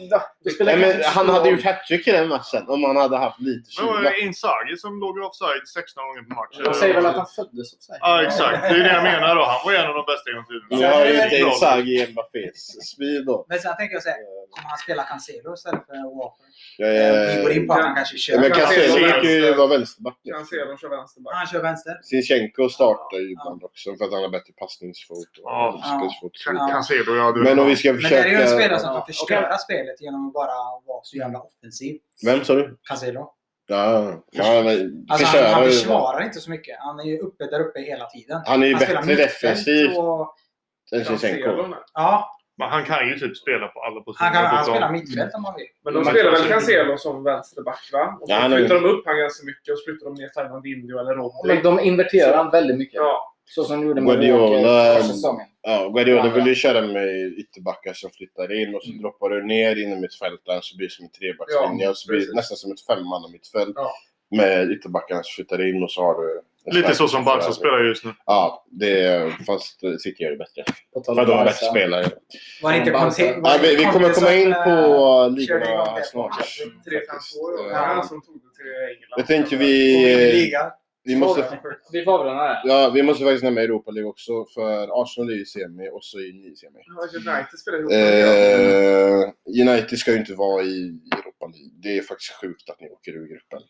Nej, 0.60 0.78
men 0.78 1.02
han 1.04 1.28
hade 1.28 1.44
så 1.44 1.50
gjort 1.50 1.64
hattrick 1.64 2.08
i 2.08 2.12
den 2.12 2.28
matchen 2.28 2.64
om 2.68 2.84
han 2.84 2.96
hade 2.96 3.16
haft 3.16 3.40
lite 3.40 3.82
var 3.82 3.96
kyla. 3.96 4.10
det 4.10 4.20
Inzaghi 4.20 4.76
som 4.76 5.00
låg 5.00 5.18
offside 5.18 5.68
16 5.74 6.04
gånger 6.06 6.22
på 6.28 6.34
matchen? 6.40 6.64
De 6.64 6.74
säger 6.74 6.94
väl 6.94 7.06
att 7.06 7.16
han 7.16 7.26
föddes 7.26 7.68
offside? 7.76 7.98
Ja, 8.00 8.22
exakt. 8.22 8.62
Det 8.62 8.68
är 8.68 8.84
det 8.88 8.92
jag 8.98 9.02
menar 9.12 9.34
då. 9.34 9.42
Han 9.44 9.60
var 9.64 9.72
en 9.72 9.86
av 9.90 9.94
de 10.00 10.04
bästa 10.12 10.26
genom 10.30 10.44
Nu 10.50 10.76
tiderna. 10.76 10.94
har 10.94 11.06
ju 11.06 11.22
inte 11.24 11.36
Inzaghi 11.36 12.06
Mbappés 12.12 12.60
speed 12.92 13.22
då. 13.26 13.46
Men 13.48 13.58
sen 13.58 13.76
tänker 13.76 13.94
jag 13.94 14.02
säga, 14.02 14.16
kommer 14.56 14.68
han 14.68 14.78
spela 14.78 15.02
Cancelo 15.02 15.54
istället 15.54 15.86
för 15.86 16.16
Walker? 16.18 16.44
Jag, 16.78 17.36
Vi 17.36 17.42
går 17.42 17.52
in 17.52 17.66
på 17.66 17.72
att 17.74 17.84
han 17.84 17.94
kanske 17.94 18.32
Ja, 18.32 18.40
men 18.40 18.50
kör. 18.50 18.60
Cancelo 18.60 18.94
brukar 18.94 19.22
ju 19.30 19.54
vara 19.54 19.66
vänsterback. 19.66 20.16
Cancelo 20.34 20.76
kör 20.76 20.88
vänsterback. 20.88 21.34
Han 21.36 21.46
kör 21.46 21.62
vänster. 21.62 21.94
Sinchenko 22.02 22.68
startar 22.68 23.16
ju 23.18 23.30
ibland 23.32 23.64
också 23.64 23.96
för 23.96 24.04
att 24.04 24.12
han 24.12 24.22
har 24.22 24.28
bättre 24.28 24.52
passningsfot 24.52 25.32
och 25.42 25.50
Ja. 25.50 25.82
spelsfot. 25.98 26.32
Ja. 26.58 26.68
Cancelo, 26.72 27.16
ja. 27.16 27.32
Men 27.36 27.58
om 27.58 27.66
vi 27.66 27.76
ska 27.76 27.92
Men 27.92 28.02
det 28.02 28.08
är 28.18 28.26
ju 28.28 28.34
en 28.34 28.40
försöka... 28.40 28.58
spelare 28.60 28.80
som 28.80 28.92
kan 28.94 29.06
förstöra 29.06 29.58
spelet 29.58 30.00
genom 30.02 30.26
att 30.28 30.32
bara 30.32 30.54
vara 30.86 31.00
så 31.02 31.16
jävla 31.16 31.38
offensiv. 31.40 31.98
Vem 32.26 32.44
sa 32.44 32.54
du? 32.54 32.78
Cancelo. 32.88 33.32
Ja, 33.66 34.14
ja 34.30 34.62
men 34.62 35.06
Alltså 35.08 35.26
han, 35.26 35.52
han 35.52 35.64
försvarar 35.64 36.24
inte 36.24 36.40
så 36.40 36.50
mycket. 36.50 36.76
Han 36.80 37.00
är 37.00 37.04
ju 37.04 37.18
uppe 37.18 37.44
där 37.46 37.60
uppe 37.60 37.80
hela 37.80 38.06
tiden. 38.06 38.40
Han 38.46 38.62
är 38.62 38.66
ju 38.66 38.76
spelar 38.78 39.02
bättre 39.02 39.14
defensivt 39.22 39.96
och- 39.98 40.34
än 40.92 41.04
Sinchenko. 41.04 41.74
Ja, 41.94 42.36
Men 42.56 42.68
han 42.68 42.84
kan 42.84 43.08
ju 43.08 43.18
typ 43.18 43.36
spela 43.36 43.68
på 43.68 43.80
alla 43.80 44.00
positioner. 44.00 44.30
han, 44.30 44.36
kan, 44.42 44.44
han 44.46 44.58
på 44.58 44.64
plan. 44.64 44.74
spelar 44.76 44.92
mittfält 44.92 45.34
om 45.34 45.44
han 45.44 45.54
vill. 45.56 45.66
Men 45.84 45.94
de 45.94 46.04
spelar 46.04 46.30
väl 46.30 46.42
Cancelo 46.48 46.98
som 46.98 47.24
vänsterback 47.24 47.90
va? 47.92 48.18
Och 48.20 48.28
så 48.28 48.34
Ja, 48.34 48.48
flyttar 48.56 48.74
de 48.74 48.84
upp 48.84 49.02
han 49.06 49.18
ganska 49.18 49.46
mycket 49.46 49.72
och 49.72 49.78
så 49.78 49.84
flyttar 49.84 50.04
de 50.06 50.14
ner 50.14 50.28
Fernandinho 50.34 50.98
eller 50.98 51.14
Rodri. 51.14 51.54
Men 51.54 51.62
de 51.62 51.80
inverterar 51.80 52.36
han 52.36 52.50
väldigt 52.50 52.78
mycket. 52.78 52.94
Ja. 52.94 53.30
Så 53.46 53.64
som 53.64 53.80
de 53.80 53.86
gjorde 53.86 54.00
med 54.00 54.10
Guardiola- 54.16 55.02
säsongen. 55.02 55.46
Ja, 55.62 55.88
Guardiola 55.88 56.26
Ja. 56.26 56.32
vill 56.32 56.46
ju 56.46 56.54
köra 56.54 56.80
med 56.86 57.08
ytterbackar 57.38 57.92
som 57.92 58.10
flyttar 58.10 58.52
in 58.62 58.74
och 58.74 58.82
så 58.82 58.90
Mm. 58.90 59.02
droppar 59.02 59.28
du 59.30 59.44
ner 59.46 59.82
in 59.82 59.92
i 59.92 59.96
mittfältaren 60.00 60.62
så 60.62 60.76
blir 60.76 60.86
det 60.88 60.92
som 60.92 61.04
en 61.04 61.10
trebackslinje 61.10 61.84
Ja, 61.84 61.90
och 61.90 61.96
så 61.96 62.08
blir 62.12 62.26
det 62.26 62.34
nästan 62.34 62.56
som 62.56 62.72
ett 62.72 62.86
femmanna 62.86 63.28
mittfält 63.28 63.72
Ja. 63.76 63.90
med 64.30 64.70
ytterbackarna 64.70 65.22
som 65.22 65.32
flyttar 65.34 65.68
in 65.68 65.82
och 65.82 65.90
så 65.90 66.02
har 66.02 66.14
du... 66.22 66.40
Lite 66.66 66.94
så 66.94 67.08
som 67.08 67.24
Barca 67.24 67.52
spelar 67.52 67.84
just 67.84 68.04
nu. 68.04 68.10
Ja, 68.26 68.64
det 68.70 69.00
är, 69.00 69.30
fast 69.46 69.82
eh, 69.82 69.96
City 69.96 70.22
gör 70.22 70.30
det 70.30 70.36
bättre. 70.36 70.64
För 71.06 71.14
de 71.26 71.32
har 71.36 71.44
bättre 71.44 71.66
spelare. 71.66 72.06
Var 72.62 72.72
det 72.72 72.78
inte 72.78 72.90
Conte? 72.90 73.40
Var 73.40 73.50
Ja, 73.50 73.58
det 73.58 73.68
vi, 73.68 73.76
vi 73.76 73.84
kommer 73.84 74.12
komma 74.12 74.34
in 74.34 74.52
eh, 74.52 74.64
på 74.64 75.28
ligorna 75.36 75.94
det? 75.94 76.04
snart. 76.04 76.32
3-5-2 76.40 77.70
Ja. 77.70 77.76
Han 77.76 78.08
som 78.08 78.22
tog 78.22 78.34
det 78.34 78.40
till 78.56 78.72
England. 78.90 79.14
Jag 79.16 79.26
tänker 79.26 79.56
Och 79.56 79.62
vi... 79.62 80.52
Vi 81.06 81.16
måste, 81.16 81.58
Vi 81.92 82.04
får 82.04 82.12
avrunda 82.12 82.34
här. 82.42 82.60
ja, 82.64 82.90
vi 82.94 83.02
måste 83.02 83.24
faktiskt 83.24 83.44
nämna 83.44 83.60
Europa 83.60 83.90
League 83.90 84.10
också. 84.10 84.32
För 84.54 85.02
Arsenal 85.02 85.30
är 85.30 85.42
i 85.42 85.44
semi 85.44 85.88
och 85.92 86.04
så 86.04 86.18
är 86.18 86.32
ni 86.32 86.52
i 86.52 86.56
semi. 86.56 86.80
United 87.16 87.58
spelar 87.58 87.78
ihop. 87.78 87.92
Eh, 87.92 89.68
United 89.68 89.98
ska 89.98 90.12
ju 90.12 90.18
inte 90.18 90.34
vara 90.34 90.62
i 90.62 90.98
Europa 91.12 91.46
League. 91.46 91.70
Det 91.82 91.98
är 91.98 92.02
faktiskt 92.02 92.32
sjukt 92.40 92.70
att 92.70 92.80
ni 92.80 92.88
åker 92.88 93.12
ur 93.12 93.28
gruppen. 93.28 93.60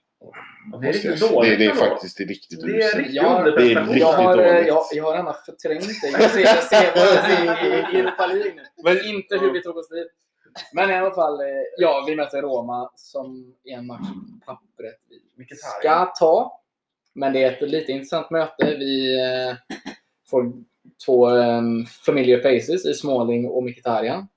Det 0.81 0.89
är 0.89 0.93
riktigt 0.93 1.21
det, 1.21 1.29
dåligt 1.29 1.59
det 1.59 1.65
är 1.65 1.71
ändå. 1.71 1.81
faktiskt 1.85 2.21
riktigt 2.21 2.61
Det 2.61 2.67
är 2.71 2.79
uselt. 2.79 2.97
riktigt 2.97 3.15
Ja, 3.15 3.39
underprestation. 3.39 3.89
det 3.95 3.95
är 3.95 4.01
Jag 4.01 4.13
har, 4.13 4.37
Riktigt 4.37 4.47
eh, 4.47 4.55
dåligt. 4.55 4.69
jag, 4.69 4.85
jag 4.93 5.05
har 5.05 5.17
redan 5.17 5.35
förträngt 5.47 6.01
det. 6.03 6.09
Jag 6.23 6.31
ser, 6.31 6.41
jag 6.41 6.63
ser 6.65 6.93
vad 6.97 7.07
jag 7.15 7.25
ser 7.25 7.95
i 7.97 8.01
Europa 8.01 8.27
League 8.27 8.53
nu. 8.55 8.63
Men 8.85 9.05
inte 9.05 9.37
hur 9.39 9.53
vi 9.53 9.63
tog 9.63 9.77
oss 9.77 9.89
dit. 9.89 10.07
Men 10.73 10.91
i 10.91 10.95
alla 10.95 11.15
fall, 11.15 11.41
eh, 11.41 11.47
ja, 11.79 12.05
vi 12.09 12.17
möter 12.17 12.43
Roma 12.43 12.91
som 12.95 13.55
i 13.65 13.73
en 13.73 13.87
match 13.87 14.01
på 14.01 14.47
pappret 14.53 14.95
vi 15.37 15.47
ska 15.81 16.05
ta. 16.19 16.61
Men 17.15 17.33
det 17.33 17.43
är 17.45 17.53
ett 17.53 17.71
lite 17.71 17.93
intressant 17.93 18.31
möte. 18.31 18.77
Vi 18.79 19.21
eh, 19.21 19.57
får 20.31 20.53
två 21.07 21.29
familiar 22.07 22.39
faces 22.39 22.87
i 22.87 22.95
Smalling 22.95 23.49
och 23.49 23.63
Mkhitaryan. 23.65 24.29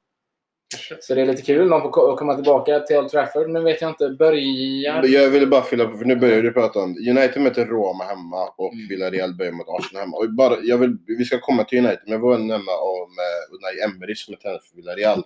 Så 1.01 1.15
det 1.15 1.21
är 1.21 1.25
lite 1.25 1.41
kul. 1.41 1.69
De 1.69 1.81
får 1.81 1.89
ko- 1.91 2.15
komma 2.15 2.35
tillbaka 2.35 2.79
till 2.79 2.97
Old 2.97 3.09
Trafford. 3.09 3.49
Nu 3.49 3.61
vet 3.61 3.81
jag 3.81 3.89
inte, 3.91 4.09
börjar... 4.09 5.05
Jag 5.07 5.29
ville 5.29 5.45
bara 5.47 5.61
fylla 5.61 5.85
på, 5.85 5.97
för 5.97 6.05
nu 6.05 6.15
börjar 6.15 6.41
du 6.41 6.53
prata 6.53 6.79
om 6.79 6.95
United 7.09 7.41
möter 7.41 7.65
Roma 7.65 8.03
hemma 8.03 8.49
och 8.57 8.73
Mm. 8.73 8.87
Villarreal 8.87 9.33
börjar 9.35 9.51
mot 9.51 9.67
Arsenal 9.69 10.01
hemma. 10.03 10.17
Och 10.17 10.33
bara, 10.33 10.57
jag 10.63 10.77
vill, 10.77 10.97
vi 11.07 11.25
ska 11.25 11.39
komma 11.39 11.63
till 11.63 11.79
United, 11.79 11.99
men 12.07 12.21
jag 12.21 12.31
vill 12.37 12.45
nämna 12.45 12.71
om 12.71 13.09
eh, 13.11 13.55
Unai 13.55 13.79
Emery 13.95 14.15
som 14.15 14.33
är 14.33 14.37
tränare 14.37 14.59
för 14.69 14.75
Villarreal. 14.75 15.23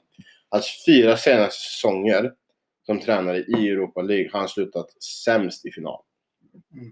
Hans 0.50 0.84
fyra 0.86 1.18
senaste 1.18 1.56
säsonger 1.62 2.32
som 2.86 3.00
tränare 3.00 3.38
i 3.38 3.70
Europa 3.70 4.02
League 4.02 4.30
har 4.34 4.40
han 4.40 4.50
slutat 4.50 5.04
sämst 5.04 5.66
i 5.66 5.72
final. 5.72 6.00
Mm. 6.74 6.92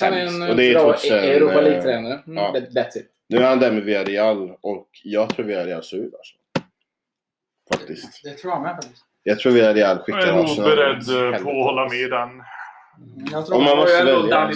Han 0.00 0.12
är 0.12 0.26
Sämst. 0.26 0.42
en 0.42 0.50
Och 0.50 0.56
det 0.56 0.64
är 0.70 0.74
bra 0.74 0.92
2000, 0.92 1.18
Europa 1.18 1.54
eh, 1.58 1.62
League-tränare. 1.64 2.22
Mm, 2.26 2.36
ja. 2.38 2.54
that- 2.56 2.70
That's 2.70 2.98
it. 2.98 3.06
Nu 3.28 3.36
är 3.36 3.42
han 3.42 3.58
där 3.58 3.72
med 3.72 3.82
Villarreal 3.84 4.50
och 4.60 4.88
jag 5.04 5.28
tror 5.30 5.46
Villarreal 5.46 5.84
ser 5.84 5.96
ut 5.96 6.14
alltså. 6.14 6.34
Faktiskt. 7.74 8.20
Det 8.24 8.30
tror 8.30 8.52
jag 8.52 8.62
med 8.62 8.74
faktiskt. 8.74 9.04
Jag 9.22 9.38
tror 9.38 9.52
Villarreal 9.52 9.96
Jag 9.96 10.04
skickar 10.04 10.18
är 10.18 10.32
nog 10.32 10.44
Arsenal 10.44 10.70
beredd 10.70 11.34
eh, 11.34 11.42
på 11.42 11.50
att 11.50 11.64
hålla 11.64 11.88
med 11.88 11.98
i 11.98 12.08
den. 12.08 12.28
Jag 13.32 13.46
tror 13.46 13.56
Om 13.56 13.64
man 13.64 13.70
har 13.70 13.76
måste 13.76 14.04
välja. 14.04 14.48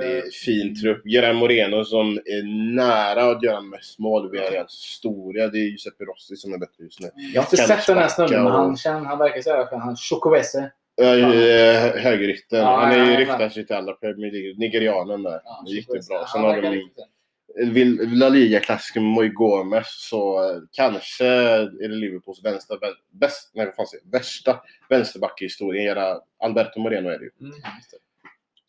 Det 0.00 0.06
är 0.06 0.16
eh, 0.16 0.22
fin 0.44 0.80
trupp. 0.80 1.06
Göran 1.06 1.36
Moreno 1.36 1.84
som 1.84 2.06
är 2.08 2.74
nära 2.74 3.30
att 3.30 3.42
göra 3.42 3.60
mest 3.60 3.98
mål 3.98 4.26
i 4.26 4.30
Villareals 4.30 4.86
historia. 4.90 5.48
Det 5.48 5.58
är 5.58 5.62
Giuseppe 5.62 6.04
Rossi 6.04 6.36
som 6.36 6.54
är 6.54 6.58
bättre 6.58 6.84
just 6.84 7.00
nu. 7.00 7.10
Jag 7.14 7.42
har 7.42 7.46
inte 7.46 7.56
sett 7.56 7.86
den 7.86 7.98
här 7.98 8.08
snubben, 8.08 8.44
men 8.44 8.52
han, 8.52 8.76
känner, 8.76 9.00
han 9.00 9.18
verkar 9.18 9.40
så 9.40 9.50
här, 9.50 9.78
han 9.78 9.96
Chokovese. 9.96 10.70
Äh, 11.00 11.06
Högerytten. 12.02 12.58
Ja, 12.58 12.80
han 12.80 12.92
är 12.92 13.04
ju 13.04 13.12
ja. 13.12 13.20
ryktas 13.20 13.56
ju 13.56 13.62
till 13.62 13.76
alla 13.76 13.92
Premier 13.92 14.32
League. 14.32 14.54
Nigerianen 14.58 15.22
där. 15.22 15.40
Ja, 15.44 15.62
det 15.66 15.72
gick 15.72 15.86
det 15.88 16.08
bra. 16.08 16.26
Sen 16.32 16.40
har 16.40 16.62
de. 16.62 16.90
Vill- 17.56 18.18
La 18.18 18.28
Liga-klassikern 18.28 19.02
Moi 19.04 19.28
Gomez. 19.28 19.86
Så 19.88 20.50
eh, 20.50 20.58
kanske 20.72 21.26
är 21.26 21.88
det 21.88 21.94
Liverpools 21.94 22.44
vänster, 22.44 22.78
bäst, 23.10 23.50
nej, 23.54 23.66
vad 23.66 23.74
fan 23.74 24.00
värsta 24.12 24.60
vänsterback 24.88 25.42
i 25.42 25.44
historien. 25.44 25.84
Göra 25.84 26.20
Alberto 26.38 26.80
Moreno 26.80 27.08
är 27.08 27.18
det 27.18 27.24
ju. 27.24 27.30
Mm. 27.40 27.52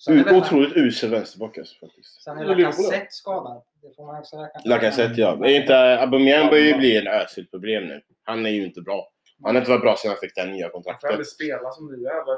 U- 0.09 0.35
otroligt 0.37 0.77
usel 0.77 1.09
vänsterback 1.09 1.57
alltså, 1.57 1.75
faktiskt. 1.85 2.23
Sen 2.23 2.37
är? 2.37 2.45
Lacazette 2.45 3.07
skadad. 3.09 3.61
Det 3.81 3.95
får 3.95 4.05
man 4.05 4.19
också 4.19 4.37
räkna 4.37 4.61
Lacazette 4.65 5.21
ja. 5.21 5.45
Är 5.45 5.61
inte, 5.61 5.99
Aubameyang 5.99 6.49
börjar 6.49 6.65
ju 6.65 6.73
bli 6.77 6.97
en 6.97 7.07
ösigt 7.07 7.51
problem 7.51 7.87
nu. 7.87 8.01
Han 8.23 8.45
är 8.45 8.49
ju 8.49 8.65
inte 8.65 8.81
bra. 8.81 9.11
Han 9.43 9.55
har 9.55 9.61
inte 9.61 9.71
varit 9.71 9.81
bra 9.81 9.95
sedan 9.97 10.09
han 10.11 10.17
fick 10.19 10.35
det 10.35 10.45
nya 10.45 10.65
Han 10.65 10.71
får 10.71 10.73
kontraktet. 10.81 11.09
aldrig 11.09 11.27
spela 11.27 11.71
som 11.71 11.87
ny 11.91 11.97
eller? 12.05 12.37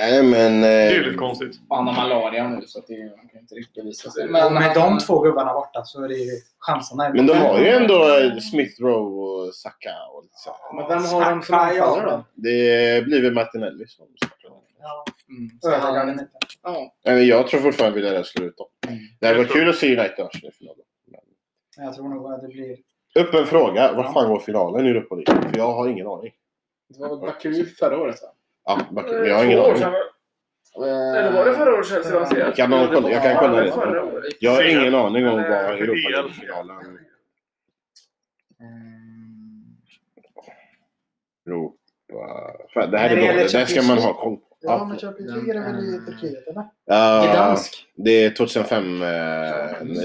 Nej 0.00 0.22
men... 0.22 0.60
Det 0.60 0.68
är 0.68 0.98
Eh, 1.00 1.02
lite 1.04 1.16
konstigt. 1.18 1.60
Han 1.68 1.86
har 1.86 1.94
malaria 1.94 2.48
nu, 2.48 2.62
så 2.66 2.80
det, 2.88 3.12
han 3.18 3.28
kan 3.28 3.40
inte 3.40 3.54
riktigt 3.54 3.74
bevisa 3.74 4.10
sig. 4.10 4.24
Och 4.24 4.30
med 4.30 4.42
han- 4.42 4.74
de 4.74 4.98
två 4.98 5.20
gubbarna 5.20 5.52
borta 5.52 5.84
så 5.84 6.04
är 6.04 6.08
det 6.08 6.14
ju 6.14 6.30
chanserna. 6.58 7.06
är- 7.06 7.12
men 7.14 7.26
de 7.26 7.32
har 7.34 7.58
ju 7.58 7.68
ändå 7.68 8.18
eh, 8.18 8.38
Smith 8.38 8.82
Rowe 8.82 9.20
och 9.48 9.54
Saka 9.54 9.90
och 10.14 10.22
lite 10.22 10.34
så. 10.38 10.50
Men 10.76 10.88
vem 10.88 10.96
har 10.98 11.02
de 11.02 11.08
som 11.08 11.22
anfallare 11.22 12.10
då? 12.10 12.24
Det 12.34 13.04
blir 13.04 13.22
väl 13.22 13.32
Martinelli 13.34 13.86
som 13.86 14.06
startar. 14.16 14.56
Ja, 14.82 15.04
Mm. 15.28 15.42
Inte. 16.12 16.28
ja. 16.62 16.92
Men 17.04 17.26
Jag 17.26 17.48
tror 17.48 17.60
fortfarande 17.60 17.98
att 17.98 18.04
Villarreal 18.04 18.24
skulle 18.24 18.46
ut 18.46 18.56
dem. 18.56 18.66
Mm. 18.88 18.98
Det 19.20 19.26
hade 19.26 19.38
varit 19.38 19.52
kul 19.52 19.68
att 19.68 19.76
se 19.76 19.86
United 19.98 20.24
Arsenal 20.24 20.48
i 20.52 20.56
finalen. 20.58 20.84
Men 21.76 21.84
Jag 21.86 21.94
tror 21.94 22.08
nog 22.08 22.32
att 22.32 22.40
det 22.42 22.48
blir... 22.48 22.76
Öppen 23.16 23.46
fråga. 23.46 23.92
Var 23.92 24.12
fan 24.12 24.28
går 24.28 24.38
finalen 24.40 24.86
i 24.86 24.88
Europa 24.90 25.14
League? 25.14 25.50
För 25.50 25.58
jag 25.58 25.72
har 25.72 25.88
ingen 25.88 26.06
aning. 26.06 26.32
Det 26.88 27.00
var 27.00 27.08
väl 27.08 27.18
Baku 27.18 27.64
förra 27.64 27.98
året 27.98 28.16
va? 28.22 28.28
Ja, 28.96 29.26
jag 29.26 29.34
har 29.36 29.44
ingen 29.44 29.58
Två 29.58 29.64
år 29.64 29.70
aning. 29.70 29.82
va? 29.82 29.94
Eller 30.86 31.32
var 31.32 31.44
det 31.44 31.54
förra 31.54 31.74
året 31.74 31.86
Chelsea 31.88 32.20
vann 32.20 32.52
Kan 32.52 32.70
någon 32.70 32.94
kolla? 32.94 33.10
Jag 33.10 33.22
kan 33.22 33.36
kolla 33.36 33.60
det. 33.60 33.72
Jag 34.40 34.50
har 34.50 34.62
ingen 34.62 34.94
aning 34.94 35.28
om 35.28 35.36
vad 35.36 35.50
eh, 35.52 35.68
Europa 35.68 35.86
del. 35.86 36.12
League-finalen... 36.12 36.98
Europa... 41.46 41.76
Fan, 42.74 42.90
det 42.90 42.98
här 42.98 43.10
är 43.16 43.16
dåligt. 43.34 43.52
Det 43.52 43.58
här 43.58 43.66
ska 43.66 43.82
man 43.82 43.98
ha 43.98 44.14
koll 44.14 44.36
på. 44.36 44.46
Ja, 44.62 44.84
men 44.84 44.98
Champions 44.98 45.30
League 45.30 45.54
är 45.54 45.72
väl 45.72 45.84
i 45.84 45.98
Turkiet 46.06 46.48
eller? 46.48 46.64
Ja, 46.84 47.56
det 47.96 48.24
är 48.24 48.30
2005, 48.30 49.02
eh, 49.02 49.08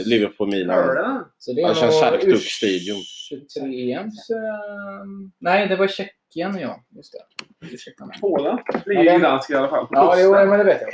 Liverpool-Milan. 0.05 1.25
Så 1.37 1.53
det 1.53 1.61
är 1.61 1.67
nog. 1.67 3.03
23-ems... 3.31 4.29
ehm, 4.29 5.31
nej, 5.39 5.67
det 5.67 5.75
var 5.75 5.87
Tjeckien 5.87 6.15
ja. 6.35 6.83
Just 6.95 7.13
det. 7.13 7.67
Ursäkta 7.73 8.05
mig. 8.05 8.17
Polen 8.21 8.59
ligger 8.85 9.03
den- 9.03 9.19
Gdansk 9.19 9.49
i 9.49 9.55
alla 9.55 9.69
fall. 9.69 9.87
På 9.87 9.95
Ja, 9.95 10.11
kusten. 10.11 10.25
jo, 10.25 10.31
men 10.49 10.59
det 10.59 10.63
vet 10.65 10.81
jag. 10.81 10.93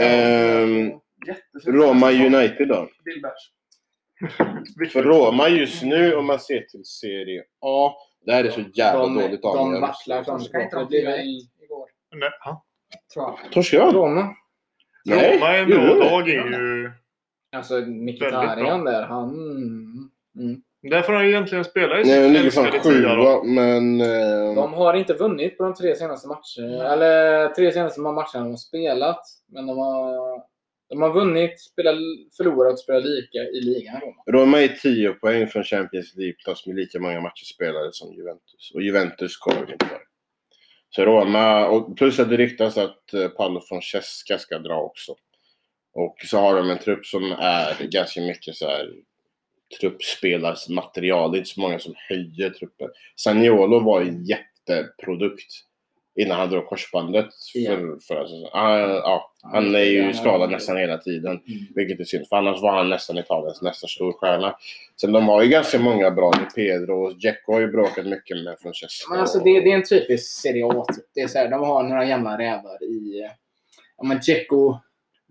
Ehm, 0.00 0.90
Jättefint. 1.26 1.66
Roma 1.76 2.10
United 2.10 2.68
då? 2.68 2.88
Billbergs. 3.04 4.92
För 4.92 5.02
Roma 5.02 5.48
just 5.48 5.82
nu, 5.82 6.14
om 6.14 6.26
man 6.26 6.38
ser 6.40 6.60
till 6.60 6.84
Serie 6.84 7.42
A, 7.60 7.92
det 8.26 8.32
här 8.32 8.44
är 8.44 8.50
så 8.50 8.60
jävla 8.74 9.02
de, 9.02 9.14
dåligt 9.14 9.42
De 9.42 9.48
avgörat. 9.48 9.80
vacklar 9.80 10.24
fram 10.24 10.34
och 10.34 10.42
Ska 10.42 10.62
inte 10.62 10.70
tillbaka. 10.70 10.76
de 10.90 10.96
Det 10.96 11.02
blir 11.02 11.12
fira 11.12 11.16
väl 11.16 11.64
igår? 11.64 11.88
Nej, 12.14 12.30
ja. 12.44 12.64
Tror 13.14 13.24
jag. 13.42 13.52
Torskade 13.52 13.82
jag? 13.84 13.94
Roma. 13.94 14.34
Nej. 15.04 15.36
Roma 15.36 15.56
en 15.56 15.68
gjorde 15.70 15.84
bra 15.86 15.94
det? 15.94 16.10
dag 16.10 16.28
är 16.28 16.34
ju... 16.34 16.92
Alltså, 17.56 17.74
Mkhitaryan 17.80 18.84
där, 18.84 19.02
han... 19.02 19.28
Mm. 20.38 20.62
Där 20.90 21.02
får 21.02 21.12
han 21.12 21.24
egentligen 21.26 21.64
spela 21.64 22.00
i 22.00 22.04
Nej, 22.04 22.20
de 22.44 22.50
sin 22.50 22.64
ligger 22.64 23.16
då. 23.16 23.24
sjua, 23.24 23.42
men... 23.42 24.00
Eh, 24.00 24.54
De 24.54 24.72
har 24.72 24.94
inte 24.94 25.14
vunnit 25.14 25.58
på 25.58 25.64
de 25.64 25.74
tre 25.74 25.96
senaste 25.96 26.28
matcherna. 26.28 26.92
Eller 26.92 27.48
tre 27.48 27.72
senaste 27.72 28.00
matcherna 28.00 28.26
de 28.34 28.50
har 28.50 28.56
spelat. 28.56 29.20
Men 29.52 29.66
de 29.66 29.78
har, 29.78 30.42
de 30.88 31.02
har 31.02 31.12
vunnit, 31.12 31.60
spelat, 31.60 31.94
förlorat 32.36 32.72
och 32.72 32.78
spelat 32.78 33.04
lika 33.04 33.38
i 33.38 33.60
ligan. 33.60 34.00
Roma. 34.00 34.22
Roma 34.26 34.60
är 34.62 34.68
10 34.68 35.12
poäng 35.12 35.46
från 35.46 35.64
Champions 35.64 36.14
League 36.16 36.34
plus 36.44 36.66
med 36.66 36.76
lika 36.76 36.98
många 37.00 37.20
matcher 37.20 37.44
spelade 37.54 37.92
som 37.92 38.12
Juventus. 38.12 38.70
Och 38.74 38.82
Juventus 38.82 39.36
kommer 39.36 39.72
inte 39.72 39.86
där. 39.86 40.00
Så 40.90 41.04
Roma, 41.04 41.66
och 41.68 41.96
plus 41.96 42.18
att 42.20 42.30
det 42.30 42.36
ryktas 42.36 42.78
att 42.78 43.14
eh, 43.14 43.28
Paolo 43.28 43.60
Francesca 43.68 44.38
ska 44.38 44.58
dra 44.58 44.80
också. 44.80 45.14
Och 45.94 46.16
så 46.24 46.38
har 46.38 46.56
de 46.56 46.70
en 46.70 46.78
trupp 46.78 47.06
som 47.06 47.32
är 47.38 47.86
ganska 47.86 48.20
mycket 48.20 48.54
så 48.54 48.66
här 48.66 48.88
truppspelarsmaterial. 49.80 51.32
Det 51.32 51.36
är 51.36 51.38
inte 51.38 51.50
så 51.50 51.60
många 51.60 51.78
som 51.78 51.94
höjer 52.08 52.50
truppen. 52.50 52.88
Saniolo 53.16 53.80
var 53.80 54.00
en 54.00 54.24
jätteprodukt 54.24 55.52
innan 56.14 56.38
han 56.38 56.50
drog 56.50 56.66
korsbandet 56.66 57.26
för, 57.52 58.06
för 58.06 58.22
säsongen. 58.24 58.48
Ah, 58.52 58.78
ja, 58.78 59.32
han 59.42 59.74
är 59.74 59.84
ju 59.84 60.14
skadad 60.14 60.50
nästan 60.50 60.76
hela 60.76 60.98
tiden. 60.98 61.32
Mm. 61.32 61.66
Vilket 61.74 62.00
är 62.00 62.04
synd, 62.04 62.28
för 62.28 62.36
annars 62.36 62.62
var 62.62 62.76
han 62.76 62.88
nästan 62.88 63.18
Italiens 63.18 63.62
nästa 63.62 63.86
storstjärna. 63.86 64.56
Sen 65.00 65.12
de 65.12 65.28
har 65.28 65.42
ju 65.42 65.48
ganska 65.48 65.78
många 65.78 66.10
bra. 66.10 66.32
Pedro 66.54 67.04
och 67.04 67.16
Dzeko 67.16 67.52
har 67.52 67.60
ju 67.60 67.66
bråkat 67.66 68.06
mycket 68.06 68.44
med 68.44 68.56
Francesco. 68.62 69.10
Men 69.10 69.20
alltså, 69.20 69.38
det, 69.38 69.60
det 69.60 69.72
är 69.72 69.76
en 69.76 69.84
typisk 69.84 70.40
Serie 70.40 70.66
A. 70.66 70.84
Typ. 70.94 71.04
Det 71.14 71.20
är 71.20 71.28
så 71.28 71.38
här, 71.38 71.48
de 71.48 71.60
har 71.60 71.82
några 71.82 72.04
jämna 72.04 72.38
rävar 72.38 72.84
i... 72.84 73.28
Ja, 73.96 74.04
men 74.04 74.18
Dzeko... 74.18 74.78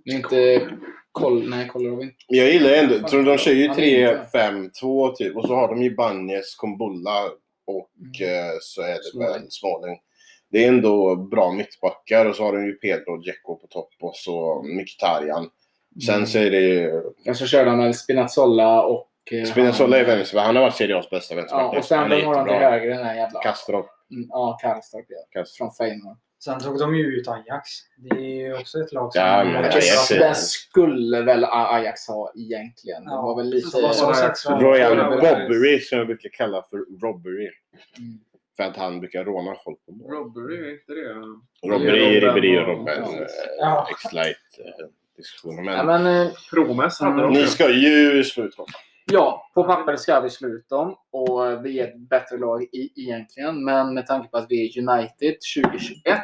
Inte... 0.06 0.70
Koll, 1.12 1.50
nej, 1.50 1.68
Kolarov 1.68 2.02
inte. 2.02 2.16
Jag 2.28 2.52
gillar 2.52 2.70
ändå, 2.72 3.08
tror 3.08 3.24
de 3.24 3.38
kör 3.38 3.52
ju 3.52 3.68
han 3.68 3.80
är 3.80 4.12
inte- 4.12 4.28
3-5-2 4.34 5.16
typ. 5.16 5.36
Och 5.38 5.46
så 5.48 5.56
har 5.56 5.68
de 5.68 5.82
ju 5.84 5.96
Banjes, 5.96 6.56
Kumbulla 6.56 7.24
och 7.68 7.90
Mm. 8.22 8.34
eh, 8.34 8.52
så 8.62 8.82
är 8.82 8.88
det 8.88 9.20
väl 9.26 9.42
Smalling. 9.52 10.00
Det 10.52 10.64
är 10.64 10.68
ändå 10.68 11.16
bra 11.16 11.52
mittbackar 11.52 12.26
och 12.26 12.36
så 12.36 12.44
har 12.44 12.54
de 12.54 12.66
ju 12.66 12.74
Pedro 12.74 13.12
och 13.14 13.22
Dzeko 13.22 13.56
på 13.56 13.68
topp 13.68 13.90
och 14.02 14.16
så 14.16 14.64
Mkhitaryan. 14.64 15.50
Sen 16.06 16.16
Mm. 16.16 16.28
så 16.28 16.38
är 16.40 16.52
det 16.52 16.60
ju... 16.62 16.92
Och 17.30 17.38
så 17.38 17.46
kör 17.48 17.66
de 17.66 17.78
väl 17.80 17.94
Spinazzola 17.94 18.84
och... 18.86 19.08
eh, 19.32 19.44
Spinazzola 19.46 19.98
är 19.98 20.06
han- 20.06 20.18
vänster, 20.18 20.40
han 20.40 20.56
har 20.56 20.64
varit 20.64 20.76
Serie 20.76 20.96
A's 20.96 21.10
bästa 21.12 21.36
vänsterback. 21.36 21.74
Ja, 21.74 21.78
och 21.80 21.86
sen 21.86 22.10
vem 22.10 22.26
har 22.26 22.36
de 22.36 22.46
till 22.48 22.54
höger? 22.56 22.90
Den 22.90 23.06
här 23.06 23.16
jävla... 23.16 23.40
Kastrop. 23.42 23.86
Mm, 24.12 24.28
Ja, 24.30 24.58
Karstorp. 24.62 25.06
Ja. 25.10 25.18
Kastrop. 25.42 25.58
Från 25.58 25.88
Feyenoord. 25.88 26.18
Sen 26.44 26.60
tog 26.60 26.80
de 26.80 26.96
ju 26.96 27.04
ut 27.04 27.28
Ajax. 27.28 27.70
Det 27.98 28.16
är 28.16 28.48
ju 28.48 28.54
också 28.58 28.80
ett 28.80 28.92
lag 28.94 29.14
som... 29.14 29.22
Ja, 29.22 29.44
men 29.44 29.56
Ajax 29.56 30.08
Den 30.10 30.36
skulle 30.36 31.22
väl 31.22 31.46
Ajax 31.46 32.08
ha 32.08 32.32
egentligen. 32.36 33.06
Det 33.06 33.12
Ja. 33.12 33.22
var 33.22 33.36
väl 33.38 33.50
lite... 33.50 33.68
Så 33.68 34.14
sagt 34.14 34.38
så- 34.38 34.56
Royal. 34.56 34.98
Robbery 34.98 35.80
som 35.80 35.98
jag 35.98 36.08
brukar 36.08 36.30
kalla 36.30 36.66
för 36.70 36.78
robbery. 37.02 37.44
Mm. 37.98 38.20
För 38.58 38.64
att 38.64 38.78
han 38.78 39.00
brukar 39.00 39.26
råna 39.26 39.56
folk 39.64 39.86
på 39.86 39.92
mål. 39.92 40.12
Robbery, 40.12 40.58
är 40.58 40.72
inte 40.72 40.94
det? 40.94 41.14
Robben 41.70 41.92
Ribéry 41.96 42.58
och 42.60 42.68
Robben. 42.68 43.04
ja. 43.60 43.88
eh. 43.90 43.92
X-Light 43.92 44.38
eh, 44.60 44.86
diskussioner. 45.18 45.72
Ja, 45.74 45.84
Men 45.84 46.04
men, 46.04 46.26
eh, 46.28 46.32
Promes 46.54 47.00
hade 47.00 47.22
de 47.22 47.34
ni 47.34 47.46
ska 47.48 47.70
ju 47.70 48.24
sluta. 48.24 48.64
Ja, 49.12 49.52
på 49.54 49.64
papper 49.64 49.96
ska 49.96 50.20
vi 50.20 50.30
sluta 50.30 50.76
om 50.76 50.96
och 51.12 51.66
vi 51.66 51.80
är 51.80 51.88
ett 51.88 51.98
bättre 51.98 52.38
lag 52.38 52.64
i, 52.64 52.92
egentligen. 52.96 53.64
Men 53.66 53.94
med 53.94 54.08
tanke 54.08 54.30
på 54.30 54.38
att 54.38 54.46
vi 54.50 54.66
är 54.66 54.80
United 54.82 55.36
2021 55.66 56.20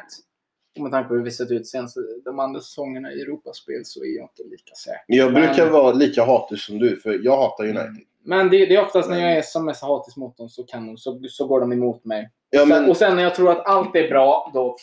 och 0.77 0.83
med 0.83 0.91
tanke 0.91 1.07
på 1.07 1.13
hur 1.15 1.23
vi 1.23 1.31
sett 1.31 1.51
ut 1.51 1.67
senaste 1.67 1.99
de 2.25 2.39
andra 2.39 2.59
säsongerna 2.59 3.11
i 3.13 3.21
Europaspel 3.21 3.81
så 3.85 4.03
är 4.03 4.15
jag 4.15 4.23
inte 4.23 4.43
lika 4.51 4.75
säker. 4.75 5.03
Jag 5.07 5.33
Men- 5.33 5.41
brukar 5.45 5.69
vara 5.69 5.93
lika 5.93 6.23
hatig 6.25 6.59
som 6.59 6.79
du, 6.79 6.97
för 6.97 7.19
jag 7.23 7.37
hatar 7.37 7.63
United. 7.63 8.03
Men 8.23 8.49
det, 8.49 8.65
det 8.65 8.75
är 8.75 8.81
oftast 8.81 9.09
när 9.09 9.19
jag 9.21 9.37
är 9.37 9.41
som 9.41 9.65
mest 9.65 9.81
hatisk 9.83 10.17
mot 10.17 10.37
dem 10.37 10.49
så, 10.49 10.63
kan 10.63 10.87
de, 10.87 10.97
så, 10.97 11.21
så 11.29 11.47
går 11.47 11.59
de 11.59 11.71
emot 11.71 12.05
mig. 12.05 12.29
Ja, 12.49 12.59
Sen, 12.59 12.69
men, 12.69 12.89
och 12.89 12.97
sen 12.97 13.15
när 13.15 13.23
jag 13.23 13.35
tror 13.35 13.51
att 13.51 13.65
allt 13.67 13.95
är 13.95 14.09
bra, 14.09 14.51
då 14.53 14.77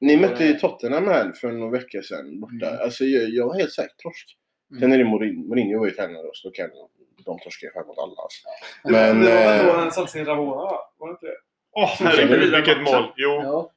Ni 0.00 0.16
mötte 0.16 0.44
ju 0.44 0.54
Tottenham 0.54 1.06
här 1.08 1.32
för 1.32 1.52
några 1.52 1.70
veckor 1.78 2.02
sedan 2.02 2.40
borta. 2.40 2.68
Mm. 2.70 2.80
Alltså, 2.82 3.04
jag, 3.04 3.30
jag 3.30 3.46
var 3.46 3.54
helt 3.54 3.72
säker 3.72 3.94
torsk. 3.98 4.36
Mm. 4.70 4.80
Sen 4.80 4.92
är 4.92 4.98
det 4.98 5.04
Mourinho. 5.04 5.48
Mourinho 5.48 5.78
var 5.78 5.86
ju 5.86 5.92
tränare 5.92 6.26
och 6.26 6.36
så 6.36 6.50
kan 6.50 6.70
de 7.24 7.38
torska 7.38 7.66
ju 7.66 7.72
fan 7.72 7.86
mot 7.86 7.98
alla. 7.98 8.14
Alltså. 8.22 8.40
Men, 8.84 9.20
det 9.20 9.34
var 9.34 9.52
väl 9.56 9.66
då 9.66 9.72
eh, 9.72 9.78
han 9.78 9.90
satte 9.92 10.10
sin 10.12 10.24
Ramona 10.24 10.50
va? 10.56 10.78
Var 10.98 11.08
det 11.08 11.12
inte 11.12 11.26
det? 11.26 11.36
Åh, 11.72 11.90
herregud, 11.98 12.54
vilket 12.54 12.80
mål. 12.82 13.12
Jo, 13.16 13.30
Ja. 13.42 13.70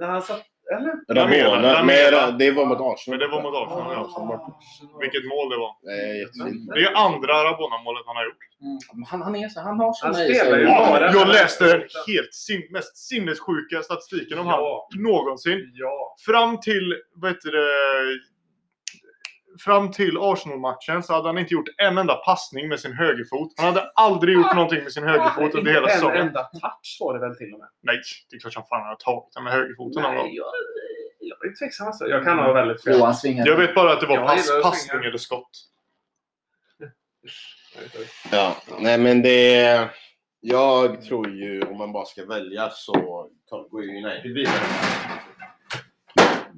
När 0.00 0.06
han 0.08 0.22
satt... 0.22 0.42
Eller? 0.76 0.94
Ramona, 1.14 1.72
Ramona. 1.74 1.82
men 1.84 2.38
det 2.38 2.50
var 2.50 2.64
mot 2.66 2.78
Arsenal. 2.80 3.18
men 3.18 3.18
det 3.18 3.28
var 3.34 3.42
mot 3.42 3.54
Arsenal. 3.54 3.92
Ja, 3.92 4.08
Ja. 4.16 4.98
Vilket 5.00 5.24
mål 5.32 5.48
det 5.50 5.56
var. 5.56 5.72
Nej, 5.82 6.20
jättefint. 6.20 6.70
Det 6.74 6.80
är 6.80 6.94
andra 7.06 7.32
Rabona-målet 7.44 8.02
han 8.06 8.16
har 8.16 8.24
gjort. 8.24 8.42
Men 8.94 9.04
Han, 9.10 9.22
han, 9.22 9.36
är 9.36 9.48
så, 9.48 9.60
han 9.60 9.78
har 9.78 9.86
Han 9.86 9.94
såna 10.14 10.24
i 10.26 10.34
spelar 10.34 10.50
sig. 10.58 10.62
Ja, 10.62 11.10
jag 11.12 11.28
läste 11.28 11.64
den 11.64 11.80
helt 12.06 12.34
sin, 12.34 12.62
mest 12.70 12.96
sinnessjuka 13.08 13.82
statistiken 13.82 14.38
om 14.38 14.46
han 14.46 14.60
Ja. 14.60 14.88
någonsin. 14.98 15.58
Ja. 15.74 16.16
Fram 16.26 16.60
till, 16.60 16.94
vad 17.14 17.30
heter 17.30 17.50
det, 17.52 17.68
fram 19.58 19.90
till 19.90 20.18
Arsenal-matchen 20.20 21.02
så 21.02 21.12
hade 21.12 21.28
han 21.28 21.38
inte 21.38 21.54
gjort 21.54 21.68
en 21.76 21.98
enda 21.98 22.14
passning 22.14 22.68
med 22.68 22.80
sin 22.80 22.92
högerfot. 22.92 23.54
Han 23.56 23.66
hade 23.66 23.90
aldrig 23.94 24.34
gjort 24.34 24.54
någonting 24.54 24.82
med 24.82 24.92
sin 24.92 25.04
högerfot 25.04 25.54
under 25.54 25.72
hela 25.72 25.88
en 25.88 25.94
säsongen. 25.94 26.26
enda 26.26 26.44
touch 26.44 26.96
var 27.00 27.14
det 27.14 27.20
väl 27.20 27.36
till 27.36 27.52
och 27.52 27.58
med. 27.58 27.68
Nej, 27.82 28.00
det 28.30 28.36
är 28.36 28.40
klart 28.40 28.52
som 28.52 28.62
fan 28.62 28.80
han 28.80 28.88
har 28.88 28.96
tagit 28.96 29.34
den 29.34 29.44
med 29.44 29.52
högerfoten. 29.52 30.02
någon 30.02 30.16
gång. 30.16 30.30
Jag, 30.32 30.46
jag 31.20 31.46
är 31.46 31.54
tveksam 31.54 31.86
alltså. 31.86 32.06
Jag 32.06 32.24
kan 32.24 32.38
ha 32.38 32.52
väldigt 32.52 32.84
fel. 32.84 32.98
Johan. 32.98 33.14
Jag 33.24 33.56
vet 33.56 33.74
bara 33.74 33.92
att 33.92 34.00
det 34.00 34.06
var 34.06 34.26
pass, 34.26 34.62
passning 34.62 35.04
eller 35.04 35.18
skott. 35.18 35.50
Ja, 38.32 38.56
nej 38.80 38.98
men 38.98 39.22
det... 39.22 39.88
Jag 40.40 41.02
tror 41.02 41.28
ju 41.28 41.62
om 41.62 41.78
man 41.78 41.92
bara 41.92 42.04
ska 42.04 42.24
välja 42.24 42.70
så 42.70 42.92
går 43.70 43.84
ju 43.84 44.04
United 44.04 44.34
vidare. 44.34 44.54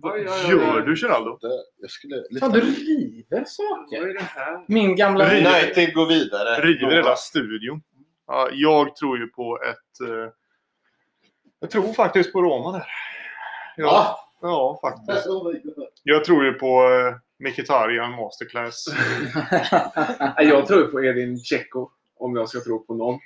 Oj. 0.03 0.21
Gör 0.49 0.81
du 0.81 0.97
Geraldo? 0.97 1.39
Det- 1.41 1.49
Jag 1.81 1.91
skulle... 1.91 2.23
Fan, 2.41 2.53
du 2.53 2.61
river 2.61 3.25
Vad 3.39 3.49
saker. 3.49 4.09
är 4.09 4.15
det 4.15 4.21
här? 4.23 4.65
Min 4.69 4.97
gamla... 4.97 5.25
River. 5.35 5.63
United 5.65 5.95
går 5.95 6.07
vidare. 6.07 6.63
River 6.63 6.91
hela 6.91 7.17
studion. 7.17 7.83
Ja, 8.27 8.49
jag 8.53 8.97
tror 8.97 9.19
ju 9.19 9.27
på 9.27 9.59
ett... 9.63 10.09
Eh, 10.09 10.33
jag 11.61 11.71
tror 11.71 11.93
faktiskt 11.93 12.33
på 12.33 12.43
Roma 12.43 12.73
där. 12.73 12.87
Ja, 13.77 14.19
ja 14.41 14.79
faktiskt. 14.83 15.27
Jag 16.03 16.25
tror 16.25 16.45
ju 16.45 16.53
på 16.53 16.67
eh, 16.83 17.15
Mkhitaryan 17.49 18.11
Masterclass. 18.11 18.85
Jag 20.39 20.67
tror 20.67 20.83
på 20.87 21.05
Edin 21.05 21.35
Dzeko. 21.37 21.91
Om 22.17 22.37
jag 22.37 22.49
ska 22.49 22.61
tro 22.61 22.87
på 22.87 22.95
någon. 22.95 23.19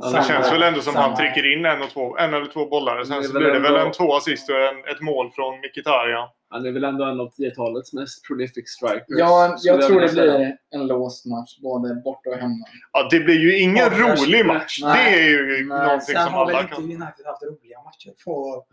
Det 0.00 0.24
känns 0.28 0.52
väl 0.52 0.62
ändå 0.62 0.80
som 0.80 0.92
Samma. 0.92 1.06
han 1.06 1.16
trycker 1.16 1.52
in 1.52 1.64
en, 1.64 1.82
och 1.82 1.90
två, 1.90 2.16
en 2.16 2.34
eller 2.34 2.46
två 2.46 2.66
bollar. 2.66 3.04
Sen 3.04 3.24
så 3.24 3.32
blir 3.38 3.48
det 3.50 3.58
väl 3.58 3.74
en 3.74 3.92
två 3.92 4.14
assist 4.14 4.50
och 4.50 4.56
en, 4.56 4.78
ett 4.94 5.00
mål 5.00 5.30
från 5.34 5.58
Mkhitaryan. 5.58 6.28
Han 6.48 6.66
är 6.66 6.72
väl 6.72 6.84
ändå 6.84 7.04
en 7.04 7.20
av 7.20 7.30
10-talets 7.30 7.92
mest 7.92 8.26
prolific 8.26 8.68
strikers. 8.68 9.04
Ja, 9.08 9.56
jag 9.62 9.82
tror 9.82 10.00
det 10.00 10.12
blir 10.12 10.56
en 10.74 10.86
låst 10.86 11.26
match 11.26 11.58
både 11.62 11.94
borta 11.94 12.30
och 12.30 12.36
hemma. 12.36 12.66
Ja, 12.92 13.08
det 13.10 13.20
blir 13.20 13.38
ju 13.38 13.58
ingen 13.58 13.88
Partners- 13.88 14.26
rolig 14.26 14.46
match. 14.46 14.78
Nej. 14.82 15.12
Det 15.12 15.18
är 15.18 15.28
ju 15.28 15.46
Nej. 15.46 15.78
någonting 15.78 16.14
Sen 16.14 16.24
som 16.24 16.34
har 16.34 16.46
väl 16.46 16.54
alla 16.54 16.62
inte 16.62 16.74
kan... 16.74 16.84
United 16.84 17.26
haft 17.26 17.42
roliga 17.42 17.78
matcher 17.82 18.12
på 18.24 18.64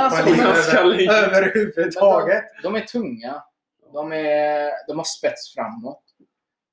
alltså, 0.00 0.30
Europa 0.30 1.12
överhuvudtaget. 1.12 2.44
De 2.62 2.74
är 2.76 2.80
tunga. 2.80 3.42
De, 3.92 4.12
är, 4.12 4.70
de 4.88 4.96
har 4.96 5.04
spets 5.04 5.54
framåt. 5.54 6.03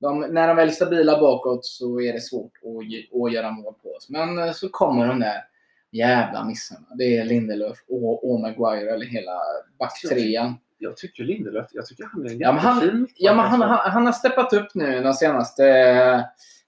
De, 0.02 0.20
när 0.20 0.48
de 0.48 0.56
väl 0.56 0.68
är 0.68 0.72
stabila 0.72 1.20
bakåt 1.20 1.64
så 1.66 2.00
är 2.00 2.12
det 2.12 2.20
svårt 2.20 2.52
att, 2.62 3.20
att 3.22 3.32
göra 3.32 3.50
mål 3.50 3.74
på 3.82 3.88
oss. 3.88 4.08
Men 4.10 4.38
eh, 4.38 4.52
så 4.52 4.68
kommer 4.68 5.06
de 5.06 5.20
där 5.20 5.44
jävla 5.90 6.44
missarna. 6.44 6.86
Det 6.94 7.16
är 7.18 7.24
Lindelöf 7.24 7.78
och, 7.88 8.30
och 8.32 8.40
Maguire, 8.40 8.90
eller 8.94 9.06
hela 9.06 9.32
backtrean. 9.78 10.54
Jag 10.78 10.96
tycker 10.96 11.24
Lindelöf, 11.24 11.66
jag 11.72 11.86
tycker 11.86 12.04
han 12.12 12.26
är 12.26 12.30
en 12.30 12.38
Ja, 12.38 12.52
men 12.52 12.60
han- 12.60 12.76
jättefin 12.76 13.08
Ja, 13.16 13.34
men 13.34 13.44
han, 13.44 13.60
han, 13.62 13.90
han 13.92 14.06
har 14.06 14.12
steppat 14.12 14.52
upp 14.52 14.74
nu 14.74 15.02
de 15.02 15.12
senaste 15.14 15.66
eh, 15.68 16.20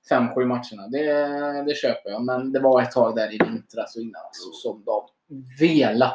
fem, 0.08 0.28
sju 0.34 0.44
matcherna. 0.44 0.88
Det, 0.90 1.12
det 1.66 1.76
köper 1.76 2.10
jag. 2.10 2.24
Men 2.24 2.52
det 2.52 2.60
var 2.60 2.82
ett 2.82 2.90
tag 2.90 3.16
där 3.16 3.34
i 3.34 3.38
vintras 3.38 3.96
och 3.96 4.02
innan 4.02 4.22
alltså, 4.24 4.50
som 4.52 4.82
de 4.84 5.02
vela. 5.60 6.12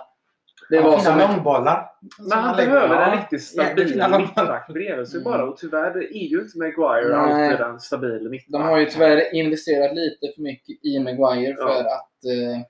Det 0.70 0.82
var 0.82 0.92
som 1.00 1.14
fina 1.14 1.26
en... 1.26 1.32
långbollar. 1.36 1.92
Men 2.30 2.38
han 2.40 2.56
behöver 2.56 3.02
en 3.12 3.18
riktigt 3.18 3.44
stabil 3.44 4.04
mittback 4.20 4.68
bredvid 4.68 5.08
sig 5.08 5.20
Mm. 5.22 5.32
bara. 5.32 5.46
Och 5.46 5.58
tyvärr 5.58 5.98
är 5.98 6.28
ju 6.28 6.42
inte 6.42 6.58
Maguire 6.58 7.18
Nej. 7.26 7.48
alltid 7.48 7.66
en 7.66 7.80
stabil 7.80 8.30
mittback. 8.30 8.62
De 8.62 8.68
har 8.70 8.78
ju 8.78 8.86
tyvärr 8.86 9.36
investerat 9.36 9.96
lite 9.96 10.36
för 10.36 10.42
mycket 10.42 10.86
i 10.86 11.00
Maguire 11.00 11.56
Ja. 11.58 11.68
för 11.68 11.80
att 11.80 12.26
eh, 12.26 12.62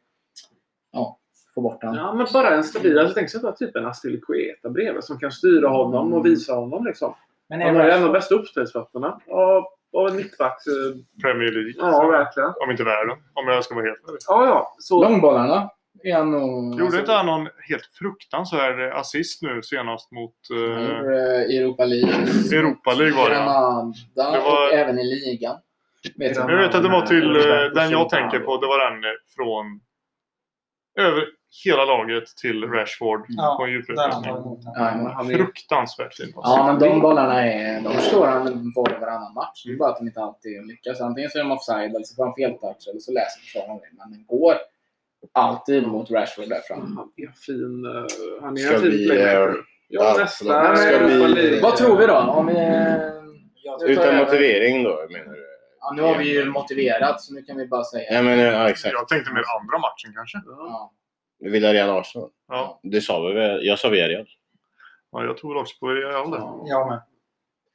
ja, 0.92 1.20
få 1.56 1.62
bort 1.62 1.84
honom. 1.84 1.98
Ja, 1.98 2.14
men 2.14 2.28
bara 2.34 2.50
en 2.50 2.64
stabil. 2.64 3.00
Alltså, 3.00 3.14
tänk 3.16 3.30
sig 3.30 3.42
att 3.44 3.58
typ 3.58 3.76
en 3.76 3.86
Aspilicueta 3.86 4.70
bredvid 4.70 5.04
som 5.04 5.20
kan 5.20 5.32
styra 5.32 5.68
honom 5.70 6.14
och 6.14 6.26
visa 6.26 6.54
honom. 6.54 6.86
Liksom. 6.86 7.14
Men 7.50 7.62
Han 7.62 7.76
har 7.76 7.84
ju 7.86 7.90
en 7.92 7.96
av 7.98 8.02
de 8.04 8.10
är 8.10 8.14
bästa 8.14 8.36
uppspelsfötterna 8.36 9.20
av, 9.32 9.64
av 9.98 10.08
en 10.08 10.16
mittback. 10.16 10.58
eh, 10.68 11.22
Premier 11.22 11.52
League. 11.52 11.74
Ja, 11.78 12.08
verkligen. 12.08 12.50
Om 12.64 12.72
inte 12.72 12.84
världen. 12.84 13.18
Om 13.34 13.48
jag 13.48 13.64
ska 13.64 13.76
vara 13.76 13.86
helt 13.86 14.00
ärlig. 14.08 14.20
Ja, 14.28 14.46
ja. 14.46 14.76
Så, 14.80 15.04
Långbollarna 15.04 15.70
är 16.04 16.14
han 16.16 16.32
nog... 16.32 16.80
Gjorde 16.80 17.00
inte 17.00 17.12
han 17.12 17.26
någon 17.26 17.48
helt 17.70 17.86
fruktansvärd 18.00 18.94
assist 18.94 19.42
nu 19.42 19.62
senast 19.62 20.12
mot 20.12 20.36
eh, 20.54 20.58
gjorde 20.58 21.46
Europa 21.60 21.86
League. 21.86 22.14
Europa 22.60 22.94
League 22.94 23.18
var 23.18 23.30
det 23.30 23.36
ja. 23.36 23.42
Granada 23.42 23.94
Det 24.34 24.40
var- 24.40 24.68
och 24.68 24.74
även 24.74 25.00
i 25.00 25.04
ligan. 25.04 25.58
Vet? 26.16 26.36
Jag 26.38 26.58
vet 26.58 26.76
att 26.76 26.84
det 26.84 26.90
var 26.90 27.06
till 27.06 27.36
eh, 27.36 27.42
den 27.76 27.92
jag 27.92 28.10
tänker 28.10 28.40
på. 28.40 28.58
Det 28.58 28.68
var 28.68 28.92
den 28.92 29.04
eh, 29.04 29.10
från 29.36 29.80
över 31.06 31.26
hela 31.66 31.86
laget 31.86 32.28
till 32.42 32.64
Rashford 32.64 33.26
Ja, 33.28 33.56
på. 33.60 34.60
Ja, 34.76 34.84
han 35.16 35.32
är, 35.32 35.36
Fruktansvärt 35.36 36.14
fin 36.16 36.34
pass. 36.34 36.44
Ja, 36.46 36.66
men 36.66 36.80
de 36.80 37.00
bollarna 37.00 37.46
är, 37.46 37.82
de 37.82 37.94
slår 38.02 38.28
han 38.28 38.74
var 38.76 38.94
och 38.96 39.02
varannan 39.02 39.34
match. 39.34 39.64
Det 39.66 39.72
är 39.72 39.78
bara 39.78 39.90
att 39.92 39.98
de 39.98 40.08
inte 40.08 40.22
alltid 40.22 40.68
lyckas. 40.68 41.02
Antingen 41.02 41.30
så 41.30 41.38
är 41.40 41.44
de 41.44 41.52
offside, 41.52 41.90
eller 41.96 42.04
så 42.04 42.16
får 42.16 42.26
han 42.26 42.34
feltouch, 42.36 42.88
eller 42.90 43.00
så 43.00 43.12
läser 43.12 43.40
försvararen 43.42 43.78
det. 43.78 43.90
Men 43.98 44.12
den 44.12 44.26
går 44.26 44.56
alltid 45.34 45.88
mot 45.88 46.12
Rashford 46.12 46.50
där 46.50 46.62
fram. 46.68 46.98
han 46.98 47.12
är 47.18 47.32
fin. 47.32 47.86
eh, 47.86 48.42
Han 48.42 48.58
är 48.58 48.74
en 48.74 48.80
fin 48.82 48.92
vi, 48.92 49.06
playmaker. 49.08 49.50
eh, 49.50 49.56
Ja, 49.92 50.14
ja, 50.18 50.24
nästa. 50.24 50.74
vi-. 51.36 51.60
Vad 51.62 51.76
tror 51.78 51.98
vi 51.98 52.06
då? 52.06 52.18
Om 52.18 52.46
vi, 52.48 52.54
Utan 53.86 54.06
jag- 54.06 54.16
motivering 54.26 54.84
då 54.84 54.90
menar 55.10 55.34
du? 55.34 55.46
ja, 55.80 55.92
nu 55.96 56.02
har 56.02 56.18
vi 56.18 56.34
ju 56.34 56.46
motiverat, 56.46 57.22
så 57.22 57.34
nu 57.34 57.42
kan 57.42 57.58
vi 57.58 57.68
bara 57.68 57.84
säga. 57.84 58.14
Ja, 58.14 58.22
men, 58.22 58.40
ja 58.40 58.70
exakt. 58.70 58.94
Jag 58.94 59.08
tänkte 59.08 59.34
mer 59.34 59.44
andra 59.60 59.78
matchen 59.78 60.14
kanske. 60.16 60.38
Ja. 60.46 60.92
Ja. 61.40 61.50
Villarreal 61.50 61.90
Arsenal. 62.00 62.30
Ja, 62.48 62.80
Det 62.84 63.02
sa 63.02 63.28
vi 63.28 63.34
väl? 63.34 63.66
Jag 63.66 63.80
sa 63.80 63.90
Villarreal. 63.90 64.26
ja 65.12 65.24
jag 65.24 65.38
tror 65.38 65.58
också 65.58 65.76
på 65.80 65.88
Real 65.88 66.32
där. 66.32 66.42
Jag 66.66 66.88
med. 66.90 67.02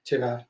Tyvärr. 0.04 0.44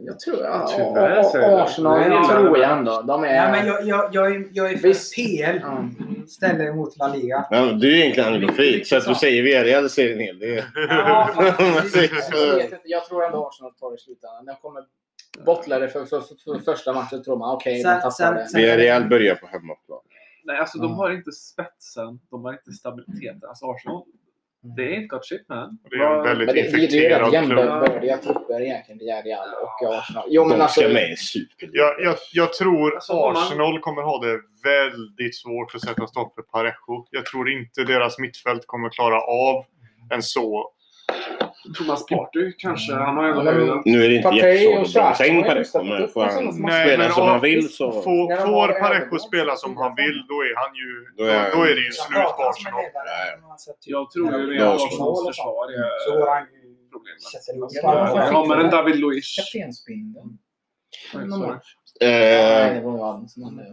Jag 0.00 0.20
tror 0.20 0.42
ja, 0.44 0.68
Tyvärr, 0.76 1.16
ja, 1.16 1.24
säger 1.32 1.48
du. 1.48 1.54
Arsenal 1.62 1.98
Nej, 2.00 2.08
det 2.08 2.14
ja. 2.14 2.28
tror 2.30 2.58
jag 2.58 2.78
ändå. 2.78 3.02
De 3.02 3.24
är... 3.24 3.28
Nej, 3.28 3.50
men 3.52 3.66
jag, 3.66 3.82
jag, 3.86 4.08
jag, 4.14 4.34
är, 4.36 4.48
jag 4.52 4.72
är 4.72 4.76
för 4.76 4.88
Visst. 4.88 5.14
PL 5.16 5.58
Ja. 5.62 5.84
ställer 6.28 6.64
emot 6.66 6.96
La 6.98 7.08
Liga. 7.08 7.46
Men 7.50 7.78
du 7.78 7.92
är 7.92 7.96
egentligen 8.02 8.34
anglofil, 8.34 8.86
så 8.86 8.96
att 8.96 9.04
du 9.04 9.14
säger 9.14 9.42
Villarreal 9.42 9.90
säger 9.90 10.12
en 10.12 10.20
hel 10.20 10.38
del. 10.38 10.62
Ja, 10.88 11.30
faktiskt. 11.34 12.30
Jag, 12.32 12.54
vet 12.54 12.64
inte, 12.64 12.80
jag 12.84 13.04
tror 13.04 13.24
ändå 13.24 13.48
Arsenal 13.48 13.74
tar 13.74 13.90
det 13.90 13.94
i 13.96 13.98
slutändan. 13.98 14.44
De 14.46 14.54
kommer 14.56 14.82
bottla 15.46 15.78
det 15.78 15.88
för, 15.88 16.04
för, 16.04 16.20
för, 16.20 16.34
för 16.44 16.58
första 16.72 16.92
matchen. 16.92 17.22
tror 17.22 17.36
man 17.36 17.54
okej, 17.56 17.82
Sen- 17.82 18.00
de 18.02 18.10
tappar 18.10 18.34
det. 18.34 18.46
sen- 18.46 18.60
Villarreal 18.60 19.08
börjar 19.08 19.34
på 19.34 19.46
hemmaplan. 19.46 20.00
Nej, 20.44 20.58
alltså 20.58 20.78
de 20.78 20.94
har 20.94 21.10
inte 21.10 21.32
spetsen. 21.32 22.20
De 22.30 22.44
har 22.44 22.52
inte 22.52 22.72
stabiliteten. 22.72 23.40
Alltså 23.48 23.66
Arsenal, 23.66 24.02
det 24.76 24.82
är 24.82 24.92
inte 24.94 25.06
got 25.06 25.26
shit 25.26 25.48
man. 25.48 25.78
Det 25.90 25.96
är 25.96 26.16
en 26.16 26.22
väldigt 26.24 26.46
Men 26.46 26.54
det, 26.54 26.62
det 26.62 26.68
är 26.68 26.78
ju 26.78 26.84
infekterad 26.84 27.32
rätt 27.32 27.44
klubb. 27.46 27.58
jämbördiga 27.58 28.18
trupper 28.18 28.60
egentligen, 28.60 28.98
Villarreal 28.98 29.48
och 29.62 29.94
Arsenal. 29.94 30.24
Jo, 30.28 30.44
men 30.44 30.58
De 30.58 30.62
alltså, 30.62 30.80
med 30.88 31.10
i 31.12 31.16
Superligan. 31.16 31.86
Jag, 31.86 32.06
jag, 32.06 32.16
jag 32.32 32.52
tror 32.52 32.94
Alltså, 32.94 33.12
Arsenal 33.12 33.80
kommer 33.80 34.02
ha 34.02 34.24
det 34.24 34.40
väldigt 34.64 35.36
svårt 35.36 35.74
att 35.74 35.80
sätta 35.80 36.06
stopp 36.06 36.34
för 36.34 36.42
Parejo. 36.42 37.06
Jag 37.10 37.26
tror 37.26 37.50
inte 37.50 37.84
deras 37.84 38.18
mittfält 38.18 38.62
kommer 38.66 38.88
klara 38.88 39.20
av 39.20 39.64
en 40.10 40.22
så... 40.22 40.70
Thomas 41.78 42.06
Partey 42.06 42.52
kanske. 42.58 42.92
Han 42.92 43.16
har 43.16 43.24
ändå 43.24 43.42
höjden. 43.42 43.82
Nu 43.84 44.04
är 44.04 44.08
det 44.08 44.14
inte 44.16 44.28
jättesvårt 44.28 44.86
att 44.86 44.92
bromsa 44.94 45.26
in 45.26 45.42
Parejo, 45.42 45.82
men 45.84 46.08
får 46.08 46.24
han 46.24 46.52
spela 46.52 47.10
som 47.10 47.22
om- 47.22 47.28
han 47.28 47.40
vill 47.40 47.68
så... 47.68 47.92
Får, 47.92 48.36
får 48.46 48.80
Parejo 48.80 49.18
spela 49.18 49.56
som 49.56 49.76
han 49.76 49.94
vill, 49.94 50.18
då 50.28 50.34
är 50.34 50.54
han 50.62 50.74
ju... 50.74 50.90
Då 51.16 51.24
är- 51.24 51.56
då 51.56 51.62
är 51.62 51.74
det 51.74 51.80
ju 51.80 51.92
Som 51.92 52.12
slut 52.12 52.24
på 52.36 52.42
Arsenal. 52.42 52.82
Jag 53.86 54.10
tror 54.10 54.40
ju 54.40 54.46
det 54.46 54.54
Ja, 54.54 54.74
är 54.74 54.78
så- 54.78 54.86
Arsenals 54.86 55.26
försvar. 55.26 55.66
är 55.72 56.46
problemet. 56.92 57.82
Ja, 57.82 58.44
men 58.48 58.58
du 58.58 58.64
en? 58.64 58.70
David 58.70 58.96
Luiz. 58.96 59.36
Kaptensbindeln. 59.36 60.38
Eh, 62.00 62.82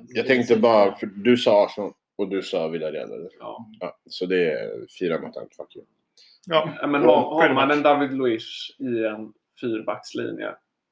jag 0.08 0.28
tänkte 0.28 0.56
bara, 0.56 0.96
för 0.96 1.06
du 1.08 1.38
sa 1.38 1.66
Arsenal 1.66 1.92
och 2.18 2.30
du 2.30 2.42
sa 2.42 2.68
Villarreal, 2.68 3.12
eller? 3.12 3.30
Ja. 3.40 3.66
Ja, 3.80 3.98
så 4.10 4.26
det 4.26 4.52
är 4.52 4.70
fyra 5.00 5.20
mot 5.22 5.36
en. 5.38 5.44
Fuck 5.58 5.76
you. 5.76 5.86
Ja, 6.48 6.70
Ja, 6.82 6.88
Men 6.88 7.04
har, 7.04 7.16
har 7.22 7.54
man 7.54 7.72
en 7.72 7.82
David 7.84 8.14
Luiz 8.14 8.44
i 8.80 9.06
en 9.06 9.34
fyrbackslinje, 9.62 10.50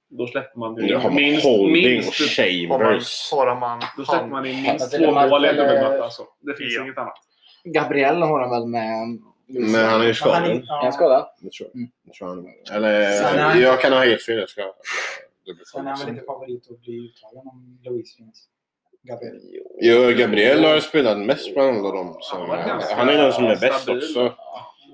då 0.09 0.27
släpper 0.27 0.59
man 0.59 0.73
Nu 0.75 0.87
ju 0.87 0.95
har 0.95 1.03
man 1.03 1.15
minst, 1.15 1.45
Holding 1.45 1.67
och 1.67 1.71
minst, 1.71 2.19
har 2.19 2.67
man, 2.67 2.79
Chambers. 2.79 3.31
har 3.31 3.59
man 3.59 3.79
då 3.97 4.03
släpper 4.05 4.21
han, 4.21 4.29
man 4.29 4.45
in 4.45 4.63
minst 4.63 4.91
det 4.91 4.97
två 4.97 5.05
de 5.05 5.29
mål 5.29 5.45
i 5.45 5.47
en. 5.49 6.01
Alltså. 6.01 6.23
Det 6.39 6.53
finns 6.55 6.73
Ja. 6.75 6.83
inget 6.83 6.97
annat. 6.97 7.17
Gabriel 7.63 8.21
har 8.21 8.39
han 8.39 8.49
väl 8.49 8.65
med. 8.67 9.19
Men 9.47 9.85
han 9.85 10.01
är 10.01 10.05
ju 10.05 10.05
Men 10.05 10.05
han 10.05 10.13
skadad. 10.15 10.43
är- 10.43 10.49
Är 10.49 10.65
han 10.67 10.85
ja. 10.85 10.91
skadad? 10.91 11.27
Det 11.41 11.51
tror 11.51 11.69
jag. 11.73 11.75
Mm. 11.75 11.89
Det 12.03 12.13
tror 12.13 12.45
jag. 12.67 12.75
Eller, 12.75 13.11
Sen 13.11 13.39
han- 13.39 13.61
jag 13.61 13.81
kan 13.81 13.93
ha 13.93 13.99
helt 14.05 14.21
fel. 14.21 14.37
Jag 14.39 14.49
ska... 14.49 14.61
Sen 15.71 15.85
är 15.87 15.89
han 15.89 15.99
väl 15.99 16.09
inte 16.09 16.23
favorit 16.25 16.67
att 16.71 16.81
bli 16.81 16.93
uttagen 16.93 17.47
om 17.47 17.79
Louise 17.83 18.17
finns. 18.17 18.45
Gabriel. 19.03 19.39
Jo, 19.81 20.11
Gabriel 20.17 20.63
har 20.65 20.79
spelat 20.79 21.17
mest 21.19 21.53
bland 21.53 21.77
alla 21.77 21.91
dem. 21.95 22.17
Som, 22.21 22.49
Han 22.49 22.81
han 22.97 23.09
är 23.09 23.13
den 23.17 23.33
som 23.33 23.45
är 23.45 23.55
bäst 23.55 23.89
också. 23.89 24.33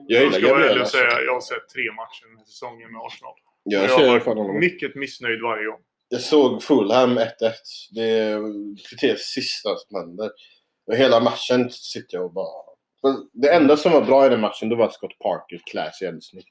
Jag 0.07 0.23
Jag 0.23 0.25
gillar 0.33 0.39
ska 0.39 0.47
vara 0.49 0.65
ärlig 0.65 0.69
Gabriel. 0.69 0.77
och 0.77 0.81
Alltså. 0.81 0.97
säga 0.97 1.21
jag 1.25 1.33
har 1.33 1.41
sett 1.41 1.69
tre 1.75 1.83
matcher 2.01 2.25
den 2.29 2.37
här 2.37 2.45
säsongen 2.45 2.91
med 2.91 3.01
Arsenal. 3.01 3.31
Och 3.31 3.37
Jag 3.63 3.83
jag 3.83 3.89
har 3.89 4.35
varit 4.35 4.59
mycket 4.59 4.95
missnöjd 4.95 5.41
varje 5.41 5.65
gång. 5.65 5.79
Jag 6.09 6.21
såg 6.21 6.63
Fulham 6.63 7.17
1-1. 7.17 7.27
Det 7.95 8.01
är 8.03 8.39
kvarterets 8.89 9.33
sista 9.33 9.69
som 9.75 9.99
händer. 9.99 10.31
Och 10.87 10.95
hela 10.95 11.19
matchen 11.19 11.69
sitter 11.71 12.17
jag 12.17 12.25
och 12.25 12.33
bara... 12.33 12.61
Det 13.33 13.49
enda 13.53 13.77
som 13.77 13.91
var 13.91 14.01
bra 14.01 14.25
i 14.25 14.29
den 14.29 14.41
matchen 14.41 14.69
det 14.69 14.75
var 14.75 14.89
Scott 14.89 15.19
Parkers 15.19 15.63
class 15.63 16.01
i 16.01 16.17
snyggt. 16.21 16.47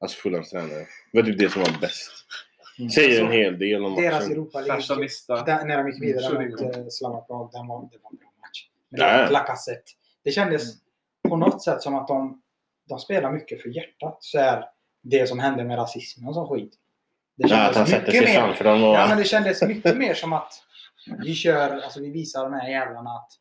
Alltså 0.00 0.20
Fulhams 0.20 0.50
tränare. 0.50 0.86
Det 1.12 1.20
var 1.20 1.22
typ 1.22 1.38
det 1.38 1.52
som 1.52 1.62
var 1.62 1.80
bäst. 1.80 2.10
Mm. 2.78 2.90
Säger 2.90 3.24
en 3.24 3.32
hel 3.32 3.58
del 3.58 3.84
om 3.84 3.94
Deras 3.94 4.12
matchen. 4.14 4.32
Europa 4.32 4.62
Värsta 4.62 4.94
League. 4.94 5.64
när 5.64 5.76
de 5.76 5.90
gick 5.90 6.02
vidare 6.02 6.36
Mm, 6.36 6.50
mot 6.50 6.60
eh, 6.76 6.84
Slava 6.90 7.20
Prag, 7.20 7.50
den 7.52 7.66
var, 7.66 7.88
det 7.92 7.98
var 8.02 8.10
en 8.10 8.16
bra 8.16 8.32
match. 8.40 8.68
Men 8.90 9.00
det 9.00 9.22
var 9.24 9.30
Lacazette. 9.30 9.92
Det 10.24 10.30
kändes 10.30 10.62
på 11.28 11.36
något 11.36 11.62
sätt 11.62 11.82
som 11.82 11.94
att 11.94 12.08
de, 12.08 12.42
de 12.88 12.98
spelar 12.98 13.32
mycket 13.32 13.62
för 13.62 13.68
hjärtat. 13.68 14.16
Så 14.20 14.38
är 14.38 14.64
det 15.02 15.28
som 15.28 15.38
hände 15.38 15.64
med 15.64 15.78
rasismen 15.78 16.28
och 16.28 16.34
sån 16.34 16.48
skit. 16.48 16.74
Det 17.36 17.48
Ja, 17.48 17.68
att 17.68 17.76
han 17.76 17.86
sätter 17.86 18.12
sig 18.12 18.26
framför 18.26 18.64
dem 18.64 18.84
och... 18.84 18.94
Ja, 18.94 19.06
men 19.08 19.18
det 19.18 19.24
kändes 19.24 19.62
mycket 19.62 19.96
mer 19.96 20.14
som 20.14 20.32
att 20.32 20.52
vi 21.24 21.34
kör, 21.34 21.70
alltså 21.70 22.00
vi 22.00 22.10
visar 22.10 22.44
de 22.44 22.52
här 22.52 22.68
jävlarna 22.68 23.10
att 23.10 23.32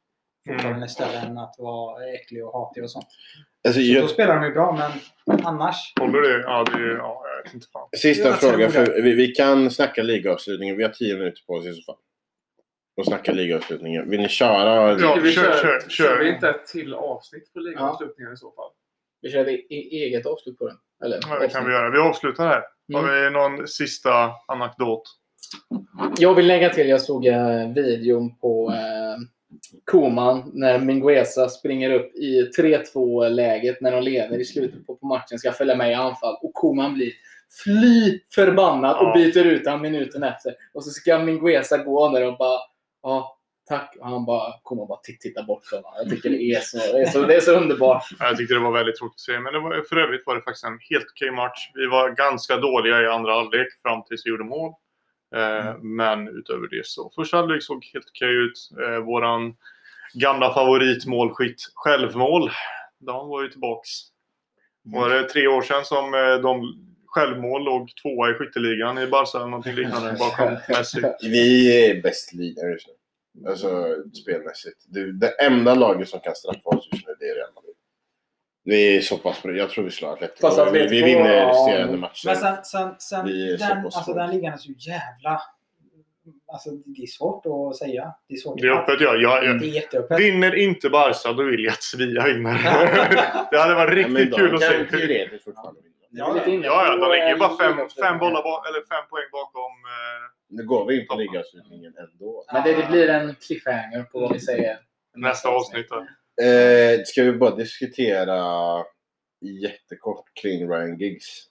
fotbollen 0.48 0.84
är 0.84 0.88
större 0.88 1.18
än 1.18 1.38
att 1.38 1.56
vara 1.58 2.06
äcklig 2.14 2.46
och 2.46 2.54
hatig 2.54 2.84
och 2.84 2.92
sånt. 2.92 3.08
Alltså, 3.68 3.82
Så 3.82 3.88
jag, 3.88 4.04
då 4.04 4.08
spelar 4.08 4.36
de 4.36 4.46
ju 4.46 4.52
bra, 4.52 4.72
men 4.72 4.92
annars. 5.46 5.94
Håller 6.00 6.22
det? 6.22 6.42
Ja, 6.42 6.64
det 6.64 6.94
ja, 6.94 7.24
jag 7.38 7.44
vet 7.44 7.54
inte 7.54 7.68
fan. 7.74 7.90
Sista 7.98 8.28
Jag 8.30 8.40
tror 8.40 8.52
fråga. 8.52 8.66
det. 8.66 8.72
För 8.72 9.02
vi, 9.02 9.14
vi 9.14 9.28
kan 9.28 9.72
snacka 9.72 10.04
ligaavslutningen. 10.04 10.78
Vi 10.78 10.84
har 10.84 10.90
tio 10.90 11.16
minuter 11.16 11.42
på 11.48 11.54
oss 11.54 11.66
i 11.66 11.74
så 11.74 11.82
fall. 11.82 12.02
Och 12.98 13.06
snacka 13.06 13.32
ligaavslutningen. 13.32 14.10
Vill 14.10 14.20
ni 14.20 14.30
köra? 14.30 15.00
Ja, 15.00 15.16
vi 15.16 15.32
kör, 15.32 15.44
kör, 15.44 15.80
kör, 15.80 15.90
kör. 15.90 16.20
vi 16.24 16.30
inte 16.30 16.50
ett 16.50 16.68
till 16.68 16.94
avsnitt 16.94 17.54
på 17.54 17.60
ligaavslutningen 17.60 18.34
i 18.34 18.38
så 18.38 18.52
fall? 18.52 18.72
Vi 19.26 19.32
kör 19.32 19.42
ett 19.42 19.66
eget 19.70 20.26
avslut 20.26 20.58
på 20.58 20.68
den. 20.68 20.78
Eller, 21.06 21.20
Ja, 21.30 21.40
det 21.40 21.48
kan 21.48 21.66
vi 21.66 21.72
göra. 21.74 21.90
Vi 21.90 21.98
avslutar 21.98 22.48
här. 22.48 22.64
Har 22.94 23.10
Mm. 23.10 23.24
vi 23.24 23.30
någon 23.30 23.68
sista 23.68 24.32
anekdot? 24.48 25.02
Jag 26.18 26.36
vill 26.36 26.48
lägga 26.48 26.70
till, 26.70 26.90
jag 26.90 27.02
såg 27.02 27.26
eh, 27.28 27.74
videon 27.76 28.36
på 28.38 28.72
eh, 28.72 29.18
Koman 29.86 30.52
när 30.54 30.80
Mingueza 30.80 31.50
springer 31.50 31.92
upp 31.92 32.16
i 32.16 32.52
3-2 32.58 33.30
läget 33.30 33.82
när 33.82 33.92
de 33.92 34.04
leder 34.04 34.40
i 34.40 34.46
slutet 34.46 34.88
på, 34.88 34.96
på 34.96 35.06
matchen, 35.08 35.40
ska 35.40 35.52
följa 35.52 35.76
med 35.76 35.92
i 35.92 35.94
anfall. 35.94 36.36
Och 36.42 36.54
Koman 36.54 36.94
blir 36.94 37.12
fly 37.64 38.20
förbannad 38.36 38.98
och 39.08 39.14
byter 39.14 39.46
ut 39.46 39.66
honom 39.66 39.82
minuten 39.82 40.24
efter. 40.24 40.54
Och 40.74 40.84
så 40.84 40.90
ska 40.90 41.20
Mingueza 41.20 41.78
gå 41.78 42.10
där 42.10 42.28
och 42.28 42.38
bara 42.38 42.60
ja, 43.04 43.35
tack. 43.68 43.96
Och 44.00 44.10
han 44.10 44.26
bara 44.26 44.54
kommer 44.64 44.86
bara 44.86 45.00
titt- 45.04 45.22
titta 45.22 45.44
bort 45.44 45.66
från 45.66 45.84
honom. 45.84 46.00
Jag 46.04 46.10
tycker 46.10 46.30
det 46.30 46.42
är 46.52 46.60
så, 46.60 46.78
det 46.78 47.02
är 47.02 47.06
så, 47.06 47.22
det 47.26 47.36
är 47.36 47.40
så 47.42 47.52
underbart. 47.52 48.04
Jag 48.20 48.38
tyckte 48.38 48.54
det 48.54 48.60
var 48.60 48.72
väldigt 48.72 48.96
tråkigt 48.96 49.16
att 49.16 49.20
se. 49.20 49.40
Men 49.40 49.54
det 49.54 49.60
var, 49.60 49.84
för 49.90 49.98
övrigt 49.98 50.24
var 50.26 50.36
det 50.36 50.42
faktiskt 50.42 50.66
en 50.66 50.80
helt 50.90 51.06
okej 51.16 51.32
match. 51.32 51.72
Vi 51.74 51.86
var 51.88 52.10
ganska 52.10 52.58
dåliga 52.58 53.02
i 53.02 53.08
andra 53.08 53.34
halvlek 53.34 53.68
fram 53.82 54.04
tills 54.04 54.26
vi 54.26 54.30
gjorde 54.30 54.44
mål. 54.44 54.72
Eh, 55.36 55.78
Men 55.82 56.28
utöver 56.28 56.68
det 56.68 56.86
så. 56.86 57.12
Första 57.16 57.38
halvlek 57.38 57.64
såg 57.64 57.86
helt 57.94 58.06
okej 58.16 58.34
ut. 58.36 58.70
Eh, 58.82 58.98
våran 59.00 59.56
gamla 60.14 60.54
favoritmålskytt 60.54 61.62
självmål. 61.76 62.50
De 63.00 63.28
var 63.30 63.42
ju 63.44 63.50
tillbaks. 63.50 63.90
Var 64.84 65.10
det 65.10 65.24
tre 65.30 65.48
år 65.48 65.62
sedan 65.62 65.86
som 65.86 66.14
eh, 66.14 66.36
de 66.42 66.76
självmål 67.08 67.64
låg 67.64 67.92
tvåa 68.02 68.30
i 68.30 68.34
skytteligan 68.34 68.98
i 68.98 69.08
Barca 69.08 69.38
eller 69.38 69.48
någonting 69.48 69.76
liknande 69.76 70.16
bakom 70.20 70.58
Messi. 70.70 71.02
Vi 71.22 71.86
är 71.90 72.02
bäst 72.02 72.34
ligan 72.34 72.72
just 72.72 72.88
nu. 72.88 72.94
Alltså 73.48 73.96
spelmässigt. 74.24 74.84
Det, 74.88 75.12
det 75.12 75.30
enda 75.30 75.76
laget 75.76 76.10
som 76.10 76.20
kan 76.20 76.36
straffa 76.36 76.70
oss 76.70 76.90
just 76.92 77.08
nu 77.08 77.16
det 77.20 77.26
är 77.26 77.36
Real 77.36 77.54
Madrid. 77.56 77.76
Vi 78.64 78.98
är 78.98 79.02
så 79.02 79.18
pass 79.18 79.44
bra. 79.44 79.52
Jag 79.56 79.70
tror 79.70 79.84
vi 79.84 79.92
slår 79.92 80.14
Atletico. 80.14 80.42
Fast 80.42 80.58
Vi, 80.60 80.64
vi 80.64 80.84
Atletico, 80.86 81.06
vinner 81.06 81.34
ja. 81.34 81.50
resterande 81.50 81.98
matcher. 81.98 82.26
Men 82.28 82.36
sen, 82.36 82.56
sen, 82.64 82.96
sen 83.00 83.26
Vi 83.26 83.58
den, 83.58 83.86
alltså, 83.86 84.14
den 84.14 84.32
ligan 84.32 84.54
är 84.54 84.58
så 84.58 84.72
jävla... 84.72 85.42
Alltså, 86.48 86.70
det 86.72 87.02
är 87.04 87.08
svårt 87.08 87.46
att 87.46 87.76
säga. 87.76 88.14
Det 88.28 88.34
är 88.34 88.38
svårt 88.38 88.62
Det 88.62 88.68
är 88.68 88.72
öppet 88.72 89.02
ja. 89.02 89.16
Jag, 89.16 89.42
Det 89.44 89.46
jag, 89.48 89.64
är 89.64 89.66
jätteöppet. 89.66 90.20
vinner 90.20 90.56
inte 90.56 90.90
Barca 90.90 91.34
då 91.34 91.44
vill 91.44 91.64
jag 91.64 91.72
att 91.74 91.84
Sevilla 91.84 92.26
vinner. 92.26 92.54
det 93.52 93.58
hade 93.58 93.76
varit 93.76 93.98
Ja, 93.98 94.08
riktigt 94.08 94.36
kul 94.36 94.56
att 94.56 94.62
se. 94.62 94.86
teoretiskt 94.86 95.44
fortfarande 95.44 95.80
Ja, 96.18 96.38
ja, 96.38 96.44
på, 96.44 97.06
de 97.06 97.12
ligger 97.12 97.30
ju 97.30 97.38
bara 97.38 97.58
fem, 97.58 97.76
fem, 98.04 98.18
bollar 98.20 98.42
eller 98.68 98.82
fem 98.94 99.06
poäng 99.12 99.30
bakom. 99.32 99.74
Eh, 99.96 100.24
Nu 100.56 100.64
går 100.66 100.86
vi 100.86 101.02
in 101.02 101.08
på 101.08 101.16
ligaavslutningen 101.16 101.94
ändå. 101.98 102.46
Men 102.54 102.64
det, 102.64 102.76
det 102.76 102.88
blir 102.92 103.10
en 103.10 103.36
cliffhanger 103.36 104.04
på 104.04 104.20
vad 104.20 104.34
vi 104.34 104.40
säger. 104.40 104.78
nästa 105.16 105.50
avsnitt. 105.50 105.88
Då. 105.90 105.96
Eh, 106.46 107.00
ska 107.06 107.24
vi 107.24 107.32
bara 107.32 107.56
diskutera 107.56 108.84
jättekort 109.42 110.26
kring 110.42 110.70
Ryan 110.70 110.98
Giggs? 111.00 111.44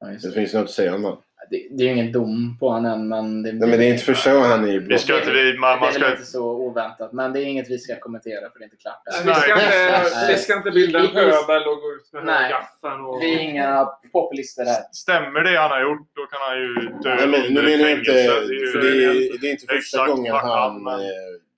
Ja, 0.00 0.06
Det 0.06 0.28
det. 0.28 0.32
finns 0.32 0.54
något 0.54 0.64
att 0.64 0.70
säga 0.70 0.94
om 0.94 1.04
honom. 1.04 1.22
Det, 1.50 1.68
det 1.70 1.82
är 1.82 1.86
ju 1.86 1.92
ingen 1.92 2.12
dom 2.12 2.56
på 2.60 2.68
honom 2.68 2.92
än, 2.92 3.08
men... 3.08 3.42
Det, 3.42 3.52
Nej, 3.52 3.68
men 3.68 3.78
det 3.78 3.84
är 3.84 3.92
inte 3.92 4.04
första 4.04 4.34
gången 4.34 4.50
han 4.50 4.64
är 4.64 4.68
i 4.68 4.78
Vi 4.78 4.80
blått. 4.86 5.00
ska 5.00 5.18
inte, 5.18 5.30
vi, 5.32 5.58
man, 5.58 5.72
det 5.74 5.80
man 5.80 5.88
är 5.88 5.92
ska, 5.92 6.10
inte 6.10 6.24
så 6.24 6.44
oväntat, 6.50 7.12
men 7.12 7.32
det 7.32 7.40
är 7.40 7.44
inget 7.44 7.70
vi 7.70 7.78
ska 7.78 8.00
kommentera 8.00 8.50
för 8.50 8.58
det 8.58 8.62
är 8.62 8.66
inte 8.66 8.76
klart 8.76 9.02
än. 9.06 9.26
Vi 9.26 9.34
ska, 9.34 9.52
inte, 9.54 10.26
vi 10.28 10.36
ska 10.36 10.56
inte 10.56 10.70
bilda 10.70 10.98
en 10.98 11.06
Vi- 11.06 11.12
pöbel 11.12 11.62
och 11.68 11.76
gå 11.82 11.92
ut 11.96 12.12
med 12.12 12.24
Nej. 12.24 12.50
gaffeln. 12.50 13.04
Och... 13.06 13.22
Vi 13.22 13.34
är 13.34 13.38
inga 13.38 13.88
populister 14.12 14.64
här. 14.64 14.82
stämmer 14.92 15.40
det 15.40 15.58
han 15.58 15.70
har 15.70 15.82
gjort, 15.82 16.08
då 16.14 16.26
kan 16.26 16.40
han 16.48 16.58
ju 16.58 16.74
dö 17.02 17.14
Nej, 17.16 17.26
men, 17.28 17.54
nu 17.54 17.62
menar 17.62 17.84
jag 17.88 17.98
inte... 17.98 18.12
Det 18.12 18.20
är 18.24 18.72
För 18.72 18.80
det 18.80 19.04
är, 19.04 19.40
det 19.40 19.46
är 19.46 19.50
inte 19.50 19.66
första 19.66 19.76
Exakt, 19.76 20.10
gången 20.10 20.34
han 20.34 20.86
han, 20.86 21.00
eh, 21.00 21.06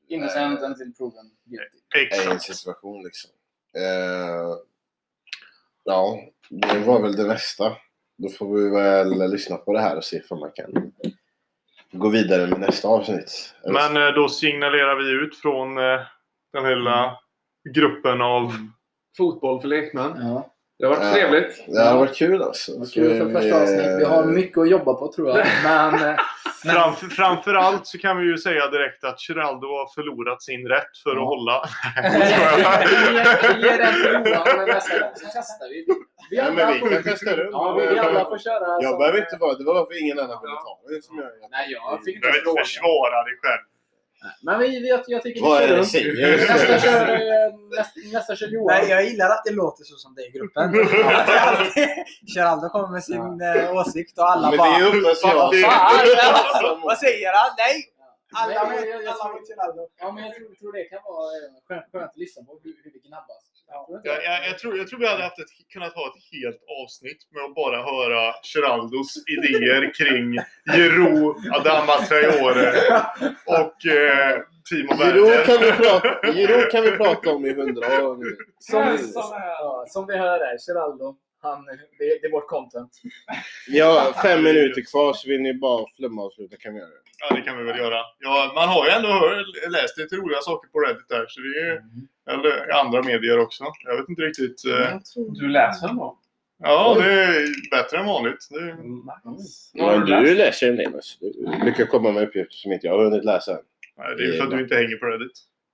Innocent 0.08 0.60
eh, 0.62 0.66
until 0.68 0.92
proven 0.98 1.24
guilty. 1.44 1.78
är 1.94 1.98
i 1.98 2.26
en 2.26 2.32
Exakt. 2.32 2.42
situation. 2.58 3.02
Liksom. 3.04 3.30
Eh, 3.76 4.56
ja, 5.84 6.18
det 6.50 6.78
var 6.78 7.02
väl 7.02 7.16
det 7.16 7.26
nästa. 7.26 7.64
Då 8.18 8.28
får 8.28 8.54
vi 8.56 8.70
väl 8.70 9.30
lyssna 9.30 9.56
på 9.56 9.72
det 9.72 9.80
här 9.80 9.96
och 9.96 10.04
se 10.04 10.22
om 10.30 10.40
man 10.40 10.50
kan 10.54 10.92
gå 11.92 12.08
vidare 12.08 12.46
med 12.46 12.60
nästa 12.60 12.88
avsnitt. 12.88 13.54
Men 13.64 13.96
eh, 13.96 14.08
då 14.14 14.28
signalerar 14.28 14.96
vi 14.96 15.10
ut 15.26 15.36
från 15.36 15.78
eh, 15.78 16.00
den 16.52 16.64
hela 16.66 17.18
gruppen 17.74 18.20
av... 18.22 18.52
Fotboll 19.16 19.60
för 19.60 19.68
lekmän. 19.68 20.12
Ja. 20.16 20.48
Det 20.78 20.86
har 20.86 20.90
varit 20.96 21.04
Ja. 21.06 21.12
trevligt. 21.12 21.64
det 21.66 21.80
har 21.80 21.98
varit 21.98 22.14
kul 22.16 22.42
alltså. 22.42 22.72
Det 22.72 22.78
var 22.78 22.86
kul 22.86 23.18
för 23.18 23.40
första 23.40 23.62
avsnitt. 23.62 23.98
Vi 23.98 24.04
har 24.04 24.24
mycket 24.24 24.58
att 24.58 24.70
jobba 24.70 24.94
på 24.94 25.12
tror 25.12 25.28
jag. 25.28 25.46
Men 25.64 25.94
eh, 25.94 26.16
Framför, 26.64 27.06
framförallt 27.06 27.86
så 27.86 27.98
kan 27.98 28.18
vi 28.18 28.24
ju 28.24 28.38
säga 28.38 28.66
direkt 28.68 29.04
att 29.04 29.18
Geraldo 29.28 29.66
har 29.66 29.94
förlorat 29.94 30.42
sin 30.42 30.68
rätt 30.68 30.96
för 31.02 31.10
att 31.10 31.16
Ja. 31.16 31.24
hålla. 31.24 31.64
vi 33.56 33.62
ger 33.62 33.78
den 33.78 33.94
till 34.02 34.32
Johan, 34.32 34.56
men 34.56 34.66
nästa 34.68 34.98
gång 34.98 35.10
så 35.14 35.26
testar 35.32 35.68
vi. 35.68 35.84
Vi 36.30 36.36
Ja, 36.36 36.44
men 36.50 36.64
alla 36.66 36.72
vi 36.74 36.80
får- 36.80 36.88
kan 36.90 37.02
testa 37.02 37.36
det. 37.36 37.48
Ja, 37.52 37.74
vi, 37.74 37.98
alla 37.98 38.24
får 38.24 38.38
köra. 38.38 38.82
Jag 38.82 38.98
behöver 38.98 39.18
inte 39.18 39.36
vara... 39.40 39.54
Det 39.58 39.64
var 39.64 39.74
varför 39.74 40.02
ingen 40.02 40.18
annan 40.18 40.38
ville 40.42 40.56
ta 40.66 40.72
det 40.94 41.02
som 41.04 41.18
jag... 41.18 41.28
Nej, 41.50 41.66
jag 41.72 42.04
fick 42.04 42.14
Du 42.14 42.20
behöver 42.20 42.38
inte 42.50 42.60
försvara 42.64 43.16
dig 43.28 43.34
själv. 43.42 43.64
Men 44.42 44.60
vi, 44.60 44.68
vi, 44.80 44.88
jag, 44.88 45.00
jag 45.06 45.22
tycker 45.22 45.40
vi 45.40 45.46
Vad 45.48 45.62
är 45.62 45.66
kör 45.66 45.74
det 45.74 45.78
runt. 45.80 45.90
säger? 45.90 46.48
Nästa 46.48 46.78
kör, 46.78 47.08
eh, 47.14 47.54
nästa, 47.78 48.00
nästa 48.12 48.36
kör 48.36 48.48
Johan. 48.48 48.66
Nej, 48.76 48.90
jag 48.90 49.04
gillar 49.04 49.28
att 49.30 49.42
det 49.44 49.52
låter 49.52 49.84
så 49.84 49.96
som 49.96 50.14
det 50.14 50.22
är 50.22 50.28
i 50.28 50.30
gruppen. 50.38 50.66
Geraldo 52.34 52.68
kommer 52.68 52.88
med 52.96 53.04
sin 53.04 53.40
eh, 53.40 53.76
åsikt 53.80 54.18
och 54.18 54.28
alla 54.32 54.42
Men 54.42 54.50
det 54.50 54.56
bara... 54.58 54.76
är 54.76 54.88
oftast 54.88 55.22
jag. 55.24 55.34
Vad 55.34 55.60
fan? 55.60 56.80
Vad 56.90 56.98
säger 56.98 57.30
han? 57.38 57.50
Nej! 57.58 57.76
Nej, 58.34 58.56
Alla 58.56 58.64
mot 58.70 58.80
jag- 58.86 59.16
alla 59.24 59.38
Geraldo. 59.50 59.82
Ja, 60.00 60.06
men 60.12 60.20
jag 60.24 60.32
tror, 60.36 60.54
tror 60.60 60.72
det 60.78 60.84
kan 60.92 61.00
vara 61.10 61.26
eh, 61.36 61.48
skönt, 61.68 61.84
skönt 61.92 62.10
att 62.10 62.16
lyssna 62.24 62.40
på 62.48 62.52
hur, 62.62 62.74
hur 62.84 62.90
vi 62.94 62.98
gnabbas. 63.08 63.42
Jag, 64.04 64.24
jag, 64.24 64.46
jag, 64.48 64.58
tror, 64.58 64.78
jag 64.78 64.88
tror 64.88 64.98
vi 64.98 65.06
hade 65.06 65.22
haft 65.22 65.38
ett, 65.38 65.72
kunnat 65.72 65.94
ha 65.94 66.06
ett 66.06 66.22
helt 66.32 66.60
avsnitt 66.82 67.18
med 67.30 67.44
att 67.44 67.54
bara 67.54 67.76
höra 67.76 68.34
Geraldos 68.42 69.14
idéer 69.34 69.94
kring 69.94 70.38
Jero, 70.76 71.34
Adama 71.52 71.96
Traore 72.08 72.68
och 73.46 73.86
eh, 73.86 74.42
Timo 74.68 74.94
Giro 74.94 75.26
Werner. 75.26 75.44
kan, 75.44 75.60
vi 75.60 75.72
prata, 75.72 76.32
Giro 76.32 76.70
kan 76.70 76.82
vi 76.82 76.90
prata 76.90 77.30
om 77.30 77.46
i 77.46 77.52
hundra 77.52 78.08
år 78.08 78.16
nu. 78.16 78.36
Som, 78.58 78.92
vi, 78.92 78.98
som 78.98 79.22
ja, 79.32 79.84
som 79.88 80.06
vi 80.06 80.16
hör 80.16 80.38
här, 80.38 80.58
Geraldo. 80.68 81.16
Han, 81.42 81.64
det, 81.64 81.78
det 81.98 82.26
är 82.26 82.32
vårt 82.32 82.48
content. 82.48 82.90
Vi 83.68 83.80
har 83.80 84.12
fem 84.12 84.42
minuter 84.42 84.82
kvar 84.90 85.12
så 85.12 85.28
vill 85.28 85.40
ni 85.40 85.54
bara 85.54 85.86
flumma 85.96 86.22
och 86.22 86.32
sluta 86.32 86.56
kan 86.56 86.74
vi 86.74 86.80
göra 86.80 86.90
det. 86.90 87.01
Ja, 87.28 87.34
det 87.36 87.42
kan 87.42 87.56
vi 87.58 87.64
väl 87.64 87.78
göra. 87.78 87.98
Ja, 88.18 88.52
man 88.54 88.68
har 88.68 88.84
ju 88.86 88.90
ändå 88.92 89.08
hört, 89.08 89.46
läst 89.72 89.98
lite 89.98 90.16
roliga 90.16 90.38
saker 90.40 90.68
på 90.68 90.78
Reddit 90.80 91.08
där. 91.08 91.24
Så 91.28 91.40
det 91.40 91.60
är, 91.60 91.82
eller 92.34 92.68
i 92.68 92.72
andra 92.72 93.02
medier 93.02 93.38
också. 93.38 93.64
Jag 93.84 93.96
vet 93.96 94.08
inte 94.08 94.22
riktigt. 94.22 94.64
Eh, 94.64 94.98
Du 95.40 95.48
läser 95.48 95.86
dem 95.88 95.96
då? 95.96 96.18
ja, 96.62 96.94
det 96.98 97.12
är 97.12 97.46
bättre 97.70 97.98
än 97.98 98.06
vanligt. 98.06 98.48
Det, 98.50 98.60
Nice. 99.30 99.70
Men 99.74 100.00
du 100.24 100.34
läser 100.34 100.68
en 100.68 100.76
del. 100.76 100.92
Du 101.20 101.58
brukar 101.62 101.86
komma 101.86 102.12
med 102.12 102.22
uppgifter 102.28 102.54
som 102.56 102.72
inte 102.72 102.86
jag 102.86 102.96
har 102.98 103.04
hunnit 103.04 103.24
läsa 103.24 103.52
än. 103.52 103.58
nej, 103.98 104.16
det 104.16 104.22
är 104.22 104.26
ju 104.26 104.32
för 104.36 104.44
att 104.44 104.50
du 104.50 104.60
inte 104.62 104.74
hänger 104.74 104.96
på 104.96 105.06
Reddit. 105.06 105.32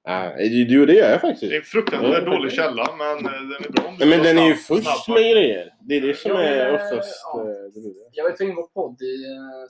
Nej, 0.09 0.65
jo, 0.73 0.87
det 0.87 0.93
gör 0.95 1.11
jag 1.11 1.21
faktiskt. 1.21 1.51
Det 1.51 1.57
är 1.57 1.61
en 1.61 1.65
fruktansvärt 1.65 2.23
Ja, 2.25 2.31
dålig 2.31 2.53
källa, 2.53 2.87
men 2.99 3.17
eh, 3.27 3.33
den 3.33 3.65
är 3.65 3.73
bra. 3.73 3.89
om 3.89 3.99
du 3.99 4.07
men 4.07 4.23
den 4.23 4.39
är 4.39 4.47
ju 4.49 4.55
först 4.55 5.09
med 5.09 5.23
grejer. 5.33 5.75
Det 5.81 5.97
är 5.97 6.01
det 6.01 6.15
som 6.17 6.31
Ja, 6.31 6.43
är 6.43 6.73
men, 6.73 6.75
oftast 6.75 7.21
ja. 7.25 7.41
eh, 7.41 7.47
det. 7.83 7.93
Jag 8.13 8.31
vet 8.31 8.41
in 8.41 8.55
vår 8.55 8.67
podd 8.67 9.03
i 9.03 9.15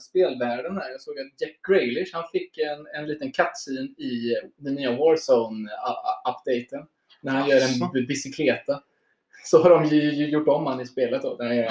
spelvärlden 0.01 0.77
här. 0.77 0.89
Jag 0.91 1.01
såg 1.01 1.19
att 1.19 1.41
Jack 1.41 1.59
Grealish, 1.67 2.09
han 2.13 2.23
fick 2.31 2.57
en, 2.57 2.87
en 3.01 3.07
liten 3.07 3.31
cutscene 3.31 3.87
i 3.97 4.35
den 4.57 4.73
nya 4.75 4.91
Warzone-updaten. 4.91 6.85
När 7.21 7.31
han 7.31 7.49
gör 7.49 7.61
en 7.95 8.05
bicykleta. 8.07 8.83
Så 9.45 9.63
har 9.63 9.69
de 9.69 9.85
ju, 9.85 10.01
ju 10.13 10.25
gjort 10.29 10.47
om 10.47 10.65
han 10.65 10.81
i 10.81 10.85
spelet 10.85 11.21
då. 11.21 11.35
När 11.39 11.45
han 11.45 11.55
gör 11.57 11.63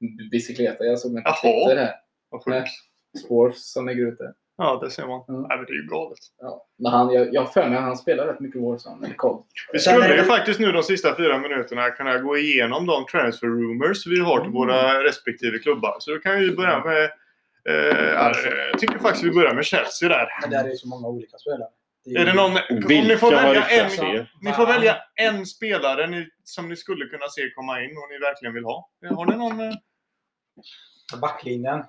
en 0.00 0.28
bicykleta. 0.30 0.84
Jag 0.84 0.98
såg 0.98 1.12
mig 1.12 1.22
på. 1.22 1.30
Twitter 1.42 1.76
här. 1.76 1.94
Vad 2.30 2.44
sjukt. 2.44 2.70
Spores 3.24 3.72
som 3.72 3.88
ligger 3.88 4.06
ute. 4.12 4.34
Ja, 4.60 4.78
det 4.82 4.90
ser 4.90 5.06
man. 5.06 5.24
Mm. 5.28 5.42
Nej, 5.42 5.56
men 5.56 5.66
det 5.66 5.72
är 5.72 5.82
ju 5.82 5.86
galet. 5.88 6.18
Ja. 6.40 6.66
Men 6.78 6.92
han, 6.92 7.12
jag, 7.32 7.40
har 7.40 7.46
för 7.48 7.68
mig 7.68 7.78
att 7.78 7.84
han 7.84 7.96
spelar 7.96 8.26
rätt 8.26 8.40
mycket 8.40 8.62
Warzone. 8.62 9.06
Eller 9.06 9.16
COD. 9.16 9.44
Vi 9.72 9.76
är 9.76 9.80
skulle 9.80 10.16
ju 10.16 10.22
faktiskt 10.22 10.60
nu 10.60 10.72
de 10.72 10.82
sista 10.82 11.16
fyra 11.16 11.38
minuterna 11.38 11.90
kunna 11.90 12.18
gå 12.18 12.36
igenom 12.36 12.86
de 12.86 13.06
transfer 13.06 13.46
rumors 13.46 14.06
vi 14.06 14.20
har 14.20 14.36
till 14.36 14.46
Mm. 14.46 14.52
våra 14.52 15.04
respektive 15.04 15.58
klubbar. 15.58 15.96
Så 16.00 16.10
då 16.10 16.18
kan 16.18 16.36
vi 16.40 16.50
börja 16.56 16.84
med... 16.84 17.02
Eh, 17.68 18.08
ja, 18.14 18.32
jag 18.72 18.80
tycker 18.80 18.98
faktiskt 18.98 19.24
vi 19.24 19.30
börjar 19.30 19.54
med 19.54 19.64
Chelsea 19.64 20.08
där. 20.08 20.28
Men 20.40 20.50
där 20.50 20.64
är 20.64 20.68
ju 20.68 20.74
så 20.76 20.88
många 20.88 21.08
olika 21.08 21.38
spelare. 21.38 21.68
Det 22.04 22.20
Är 22.20 22.24
det 22.26 22.34
någon... 22.34 22.52
Om 22.52 23.08
ni 23.08 23.16
får 23.16 23.30
välja 23.32 23.64
en... 23.68 24.26
Ni 24.40 24.52
får 24.52 24.66
välja 24.66 24.96
en 25.14 25.46
spelare 25.46 26.06
ni, 26.06 26.28
som 26.44 26.68
ni 26.68 26.76
skulle 26.76 27.04
kunna 27.04 27.28
se 27.28 27.50
komma 27.50 27.82
in 27.84 27.90
och 27.90 28.08
ni 28.10 28.18
verkligen 28.18 28.54
vill 28.54 28.64
ha. 28.64 28.88
Har 29.10 29.26
ni 29.26 29.36
någon... 29.36 29.60
eh, 29.60 29.74
Backlinjen. 31.20 31.84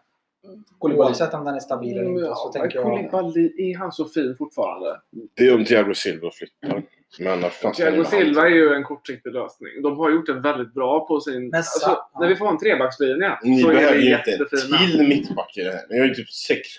Koulibaly. 0.79 1.07
Oavsett 1.09 1.33
om 1.33 1.45
den 1.45 1.55
är 1.55 1.59
stabil 1.59 1.97
eller 1.97 2.09
inte 2.09 2.21
så 2.21 2.51
Ja, 2.53 2.59
tänker 2.61 2.77
jag... 2.79 2.85
Koulibaly, 3.11 3.53
är 3.71 3.77
han 3.77 3.91
så 3.91 4.05
fin 4.05 4.35
fortfarande? 4.37 5.01
Det 5.35 5.47
är 5.47 5.55
om 5.55 5.65
Thiago 5.65 5.93
Silva 5.93 6.29
flyttar. 6.31 6.83
Men 7.19 7.41
fan 7.41 7.51
ska 7.51 7.71
Thiago 7.71 8.03
Silva 8.05 8.41
är 8.41 8.49
ju 8.49 8.73
en 8.73 8.83
kortsiktig 8.83 9.33
lösning. 9.33 9.69
De 9.83 9.97
har 9.99 10.09
gjort 10.09 10.25
det 10.25 10.33
väldigt 10.33 10.73
bra 10.73 11.07
på 11.07 11.19
sin... 11.21 11.49
Men 11.49 11.55
Alltså, 11.57 11.97
när 12.19 12.27
vi 12.27 12.35
får 12.35 12.47
en 12.49 12.57
trebackslinje 12.57 13.37
Ni 13.43 13.61
så 13.61 13.69
är 13.69 13.93
vi 13.93 14.01
ju 14.07 14.15
inte 14.15 14.29
jättefina. 14.31 14.77
till 14.77 15.07
mittback 15.07 15.57
i 15.57 15.63
det 15.63 15.71
här. 15.71 15.81
Ni 15.89 15.99
har 15.99 16.05
ju 16.05 16.13
typ 16.13 16.27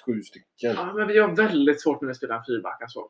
6-7 0.07 0.21
stycken. 0.23 0.75
Ja, 0.77 0.93
men 0.95 1.09
vi 1.09 1.19
har 1.19 1.29
väldigt 1.29 1.83
svårt 1.83 2.01
när 2.01 2.09
vi 2.09 2.15
spelar 2.15 2.37
en 2.37 2.45
fyrback. 2.45 2.83
Alltså. 2.83 3.01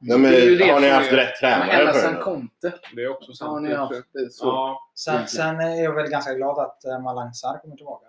Nej, 0.00 0.18
men, 0.18 0.32
Det 0.32 0.68
har 0.72 0.80
ni 0.80 0.88
haft 0.88 1.12
är- 1.12 1.16
rätt 1.16 1.36
tränare 1.40 1.70
Ända 1.80 1.92
sedan 1.92 2.14
det? 2.14 2.20
Conte 2.20 2.72
Det 2.96 3.02
är 3.02 3.08
också 3.08 3.30
har 3.30 3.34
sant. 3.54 3.68
ni 3.68 3.74
haft 3.74 4.12
det 4.12 4.30
så. 4.32 4.46
Ja, 4.46 4.90
Sen, 4.94 5.26
sen 5.26 5.60
är 5.60 5.82
jag 5.84 5.94
väl 5.94 6.06
ganska 6.10 6.34
glad 6.34 6.58
att 6.58 6.84
eh, 6.84 7.00
Malang 7.02 7.32
Sarr 7.32 7.58
kommer 7.62 7.76
tillbaka. 7.76 8.06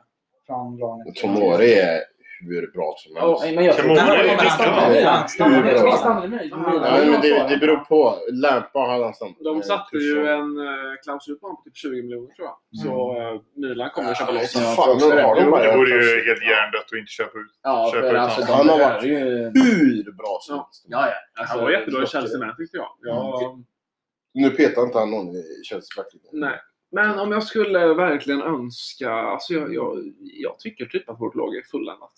Från 0.48 0.78
lånet. 0.78 1.16
Tomori 1.16 1.74
är 1.74 2.02
hur 2.40 2.72
bra 2.72 2.96
som 2.98 3.16
helst. 3.16 3.56
men 3.56 3.66
jag 3.66 3.76
tror 3.76 3.96
det, 7.22 7.48
det 7.50 7.58
beror 7.58 7.78
på. 7.78 8.18
Lampa 8.32 8.80
hade 8.80 9.04
han 9.04 9.14
stannat. 9.14 9.36
de 9.44 9.62
satte 9.64 9.98
ju 9.98 10.16
Tuchel. 10.16 10.28
en 10.28 10.58
eh, 10.58 10.96
klausul 11.04 11.36
på 11.40 11.46
honom 11.48 11.58
på 11.58 11.64
typ 11.64 11.78
20 11.78 12.02
miljoner 12.04 12.34
tror 12.36 12.48
jag. 12.48 12.58
Så 12.84 12.92
eh, 13.22 13.42
Milan 13.56 13.90
kommer 13.90 14.12
att 14.12 14.18
köpa 14.18 14.32
loss 14.32 14.56
honom. 14.56 15.14
har 15.24 15.36
Det 15.64 15.78
vore 15.78 15.90
ju 15.90 16.26
helt 16.28 16.44
hjärndött 16.50 16.88
att 16.92 17.00
inte 17.02 17.12
köpa 17.12 17.38
ut. 17.40 17.54
Ja, 17.64 17.92
för 17.94 18.14
alltså, 18.14 18.42
han. 18.42 18.68
de 18.68 18.72
Han 18.72 18.82
har 18.82 18.90
varit- 18.90 19.04
ju... 19.06 19.16
Hur 19.54 20.12
bra 20.12 20.38
som 20.42 20.56
helst. 20.56 20.86
Ja, 20.88 21.08
ja. 21.08 21.42
Alltså, 21.42 21.56
Han 21.56 21.64
var 21.64 21.72
jättebra 21.72 22.04
i 22.04 22.08
Chelsea 22.08 22.40
med 22.40 22.58
tyckte 22.58 22.78
jag. 22.78 22.90
Nu 24.34 24.50
petar 24.50 24.82
inte 24.82 24.98
han 25.00 25.12
någon 25.12 25.28
i 25.36 25.44
Chelsea 25.64 26.04
nej. 26.32 26.60
Men 26.96 27.20
om 27.20 27.32
jag 27.32 27.44
skulle 27.44 27.94
verkligen 27.94 28.42
önska... 28.42 29.12
Alltså 29.12 29.54
jag, 29.54 29.74
jag, 29.74 30.14
jag 30.22 30.60
tycker 30.60 30.86
typ 30.86 31.10
att 31.10 31.22
vårt 31.22 31.36
lag 31.36 31.56
är 31.56 31.62
fulländat. 31.62 32.12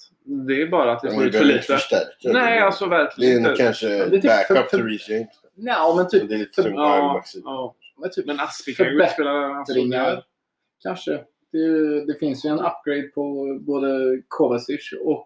Det 0.47 0.61
är 0.61 0.67
bara 0.67 0.91
att 0.91 1.01
det 1.01 1.11
får 1.11 1.21
vi 1.21 1.27
ut 1.27 1.35
för 1.35 1.45
lite. 1.45 1.61
förstärka. 1.61 2.29
Nej, 2.33 2.59
alltså 2.59 2.85
verkligen 2.85 3.55
kanske 3.57 3.87
det 3.87 3.95
är 3.95 4.09
typ 4.09 4.23
backup 4.23 4.69
för- 4.69 4.77
till 4.77 4.85
Reece 4.87 5.09
James. 5.09 5.27
Ja, 5.55 5.93
men 5.97 6.07
typ 6.07 6.29
Det 6.29 6.35
är 6.35 6.39
lite 6.39 6.63
på 6.63 6.69
Ja, 6.69 7.23
ja. 7.43 7.75
Men 8.01 8.09
typ 8.11 8.25
Men 8.25 8.39
Aspi 8.39 8.73
kan 8.73 8.85
ju 8.85 9.05
spela... 9.13 9.31
Alltså. 9.31 9.73
Kanske. 10.83 11.11
Det, 11.51 12.05
det 12.05 12.19
finns 12.19 12.45
ju 12.45 12.49
en 12.49 12.59
upgrade 12.59 13.01
på 13.15 13.57
både 13.61 13.87
Kovacic 14.27 14.93
och 15.03 15.25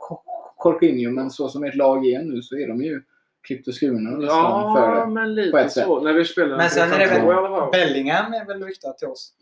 Jorginho, 0.66 1.12
men 1.12 1.30
så 1.30 1.50
som 1.50 1.64
ert 1.64 1.76
lag 1.76 2.06
är 2.08 2.22
nu 2.22 2.42
så 2.42 2.56
är 2.58 2.68
de 2.68 2.82
ju 2.84 3.02
klippt 3.48 3.68
och 3.68 3.74
skurna 3.74 4.10
nästan 4.10 4.76
för 4.76 4.82
Ja, 4.96 5.06
det. 5.06 5.12
men 5.12 5.24
på 5.24 5.30
lite 5.58 5.70
sätt. 5.70 5.84
så. 5.86 6.00
När 6.00 6.14
vi 6.14 6.26
spelar 6.26 6.58
Men 6.58 6.70
sen 6.70 6.92
är 6.92 7.00
det 7.00 7.06
3-5-2 7.06 7.26
väl-. 7.26 7.72
Bellingham 7.72 8.34
är 8.34 8.46
väl 8.46 8.64
ryktad 8.64 8.92
till 8.94 9.08
oss. 9.08 9.34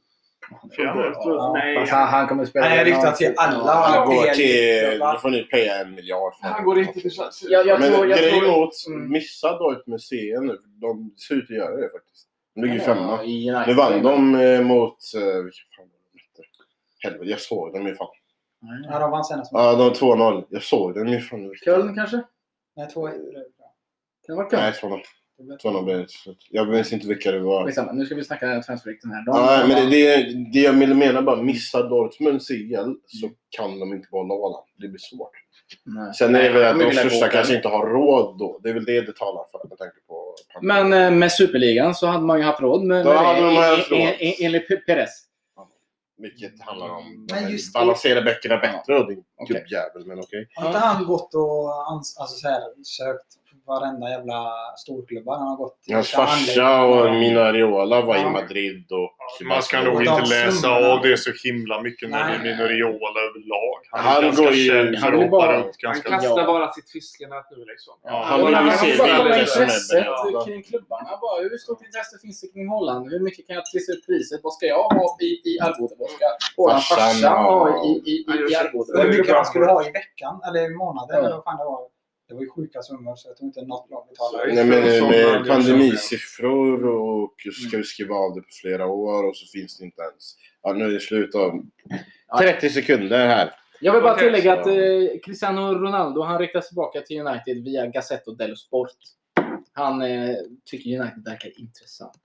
Ja, 0.78 1.52
Nej, 1.54 1.76
Fast 1.80 1.92
han, 1.92 2.08
han 2.08 2.28
kommer 2.28 2.46
spela... 2.46 2.70
Han 2.70 2.78
är 2.78 2.86
ryktad 2.86 3.12
till 3.12 3.34
alla. 3.38 3.64
Ja. 3.66 3.74
Han 3.74 4.08
går 4.08 4.24
till... 4.34 5.00
Då 5.00 5.18
får 5.22 5.30
ni 5.30 5.44
paya 5.44 5.82
en 5.82 5.96
miljard. 5.96 6.34
för 6.36 6.48
han 6.48 6.66
går 6.66 6.80
inte 6.80 6.94
till 7.00 7.12
Chelsea. 7.12 7.50
Jag, 7.52 7.68
jag 7.68 7.80
Men 7.80 7.92
tror... 7.92 8.08
Jag 8.08 8.20
grejen 8.20 8.40
tror 8.40 8.58
åt 8.64 8.74
Mm. 8.88 9.12
missa 9.12 9.58
Dortmund 9.58 10.02
CN 10.02 10.46
nu. 10.48 10.58
De 10.82 11.12
ser 11.28 11.36
ut 11.36 11.44
att 11.44 11.50
göra 11.58 11.76
det 11.76 11.90
faktiskt. 11.90 12.28
De 12.56 12.62
ligger 12.62 12.80
femma. 12.80 13.22
Nu 13.68 13.74
vann 13.74 14.04
de 14.04 14.36
eh, 14.36 14.62
mot... 14.62 14.98
Eh, 15.16 15.22
vilka 15.44 15.58
fan? 15.78 15.86
Helvete, 17.04 17.26
jag 17.32 17.40
såg 17.40 17.74
dem 17.74 17.88
ju 17.88 17.96
fan. 17.96 18.08
Ja, 18.92 19.00
de 19.00 19.12
vann 19.12 19.24
senast. 19.26 19.52
Ja, 19.54 19.76
de 19.76 19.90
2-0. 19.94 20.44
Jag 20.50 20.64
såg 20.64 20.96
dem 20.96 21.08
ju 21.08 21.20
fan. 21.22 21.52
Köln 21.66 21.96
kanske? 21.96 22.22
Nej, 22.76 22.88
2-1. 22.88 23.12
blev 23.12 23.34
det. 23.34 23.44
Kan 24.28 24.36
det 24.36 24.42
vara 24.44 24.50
Köln? 24.50 24.62
Nej, 24.62 25.00
2-0. 25.00 25.02
2-0 25.64 25.84
blev 25.86 25.98
det 25.98 26.08
till 26.08 26.18
slut. 26.18 26.48
Jag 26.50 26.68
minns 26.70 26.94
inte 26.94 27.08
vilka 27.08 27.32
det 27.32 27.40
var. 27.40 27.66
Skitsamma, 27.66 27.92
nu 27.92 28.06
ska 28.06 28.16
vi 28.16 28.24
snacka 28.24 28.62
transferrykten 28.62 29.12
här. 29.12 29.26
De, 29.26 29.32
Ja, 29.38 29.66
men 29.68 29.90
det, 29.92 29.98
det, 30.18 30.34
det 30.54 30.60
jag 30.60 30.74
vill 30.74 30.94
mena 30.96 31.22
bara, 31.22 31.42
missar 31.44 31.90
Dortmund 31.90 32.42
CL 32.48 32.92
så 33.08 33.30
kan 33.50 33.80
de 33.80 33.94
inte 33.94 34.08
behålla 34.12 34.34
Haaland. 34.34 34.66
Det 34.78 34.88
blir 34.88 35.00
svårt. 35.00 35.32
Nej. 35.86 36.14
Sen 36.14 36.36
är 36.36 36.44
det 36.44 36.50
väl 36.50 36.78
Nej, 36.78 36.88
att 36.88 36.94
de 36.94 37.00
största 37.10 37.28
kanske 37.28 37.56
inte 37.56 37.68
har 37.68 37.86
råd 37.88 38.40
då. 38.40 38.60
Det 38.64 38.70
är 38.70 38.74
väl 38.74 38.86
det 38.86 39.02
det 39.02 39.16
talar 39.16 39.44
för 39.52 39.70
med 39.70 39.78
tanke 39.78 39.96
på 40.08 40.36
pandemin. 40.54 40.90
Men 40.90 41.14
eh, 41.14 41.18
med 41.20 41.32
Superligan 41.32 41.96
så 41.96 42.08
hade 42.08 42.26
man 42.26 42.38
ju 42.38 42.44
haft 42.44 42.62
råd 42.62 42.84
med, 42.84 43.06
Då 43.06 43.10
med 43.10 43.20
hade 43.20 43.40
det, 43.40 43.46
man 43.54 43.64
haft 43.64 43.92
råd. 43.92 44.00
en- 44.00 44.08
en- 44.20 44.34
enligt 44.40 44.86
Perez. 44.86 45.26
Vilket 46.22 46.62
handlar 46.62 46.90
om 46.90 47.28
att 47.32 47.74
balansera 47.74 48.22
böckerna 48.22 48.58
bättre 48.58 49.00
och 49.00 49.08
din 49.08 49.24
gubbjävel, 49.48 50.06
men 50.06 50.20
okej. 50.20 50.48
Har 50.56 50.68
inte 50.68 50.80
han 50.80 51.06
gått 51.06 51.34
och 51.36 51.42
ans- 51.92 52.16
alltså, 52.20 52.36
så 52.42 52.48
här, 52.48 52.62
sökt 52.84 53.28
varenda 53.74 54.10
jävla 54.16 54.40
storklubbar? 54.84 55.34
Han 55.42 55.48
har 55.48 55.58
gått 55.64 55.82
till 55.84 55.94
Hans 55.96 56.12
farsa 56.12 56.64
anläggningar. 56.66 57.06
och 57.06 57.20
Minariola 57.24 57.98
var 58.02 58.16
i 58.16 58.20
Ja. 58.22 58.30
Madrid 58.30 58.86
och... 59.00 59.10
Man 59.52 59.62
ska 59.68 59.82
nog 59.82 59.98
inte 60.08 60.22
läsa 60.36 60.70
av 60.92 60.98
det 61.02 61.18
så 61.18 61.32
himla 61.44 61.76
mycket 61.82 62.10
när 62.10 62.20
det 62.28 62.34
är 62.36 62.40
Nej. 62.40 62.48
Minoriola 62.52 63.20
överlag. 63.28 63.80
Han 63.92 64.00
är 64.00 64.12
Han 64.14 64.22
ganska 64.24 64.44
går 64.44 64.52
ju- 64.54 64.96
han 65.04 65.14
hoppa 65.14 65.30
bara- 65.30 65.58
runt 65.58 65.76
Han 65.84 66.02
kastar 66.02 66.46
bara 66.54 66.68
sitt 66.78 66.90
fiskenät 66.96 67.46
nu 67.52 67.60
liksom. 67.72 67.94
Ja, 68.04 68.24
han 68.30 68.38
men 68.42 68.48
vill 68.64 68.72
ju 68.72 68.78
se 68.78 68.92
är 69.04 69.26
intresset 69.40 70.06
kring 70.46 70.62
klubbarna. 70.70 71.10
Bara, 71.24 71.36
hur 71.44 71.58
stort 71.58 71.82
intresse 71.88 72.16
finns 72.24 72.42
det 72.42 72.48
kring 72.54 72.68
Holland? 72.76 73.02
Hur 73.14 73.20
mycket 73.28 73.48
kan 73.48 73.56
jag 73.60 73.66
trissa 73.72 73.92
ut 73.96 74.04
priset? 74.08 74.40
Vad 74.44 74.54
ska 74.54 74.66
jag 74.66 74.84
ha 75.00 75.18
i, 75.28 75.30
i 75.50 75.54
arvode? 75.68 75.96
Vad 76.02 76.10
ska 76.16 76.26
våran 76.58 76.82
farsa 76.82 77.30
ha 77.30 77.86
i, 77.88 77.90
i, 78.12 78.14
i, 78.32 78.52
i 78.52 78.56
arvode? 78.62 79.02
Hur 79.04 79.10
mycket 79.18 79.36
han 79.36 79.46
skulle 79.46 79.66
ha 79.66 79.80
i 79.88 79.92
veckan? 80.02 80.34
Eller 80.48 80.62
i 80.72 80.76
månaden? 80.84 81.18
Eller 81.18 81.36
vad 81.36 81.44
fan 81.44 81.58
det 81.58 81.66
var. 81.74 81.82
Det 82.30 82.36
var 82.36 82.42
ju 82.42 82.50
sjuka 82.50 82.82
summor 82.82 83.16
så 83.16 83.30
jag 83.30 83.38
tror 83.38 83.48
inte 83.48 83.62
något 83.62 83.90
lag 83.90 84.08
betalar. 84.10 84.40
Så- 84.50 84.56
Nej, 84.56 84.66
men 84.66 85.10
med 85.10 85.48
pandemisiffror 85.48 86.86
och 86.88 87.36
så 87.56 87.68
ska 87.68 87.78
vi 87.78 87.84
skriva 87.84 88.16
av 88.16 88.36
det 88.36 88.42
på 88.42 88.48
flera 88.62 88.88
år 88.88 89.28
och 89.28 89.36
så 89.38 89.46
finns 89.60 89.78
det 89.78 89.86
inte 89.86 90.02
ens. 90.02 90.36
Ja, 90.64 90.74
nu 90.74 90.86
är 90.86 90.90
det 90.92 91.00
slut 91.00 91.36
om 91.36 91.72
30 92.40 92.70
sekunder 92.70 93.28
här. 93.28 93.52
Jag 93.82 93.94
vill 93.94 94.02
bara 94.04 94.16
tillägga 94.16 94.54
att 94.60 94.68
eh, 94.68 94.74
Cristiano 95.26 95.74
Ronaldo 95.74 96.22
han 96.22 96.40
riktas 96.40 96.68
tillbaka 96.68 97.02
till 97.02 97.20
United 97.22 97.64
via 97.64 97.86
Gazzetto 97.88 98.32
dello 98.32 98.56
Sport. 98.56 98.92
Han 99.74 100.02
eh, 100.02 100.36
tycker 100.66 101.00
United 101.02 101.24
verkar 101.26 101.60
intressant. 101.60 102.20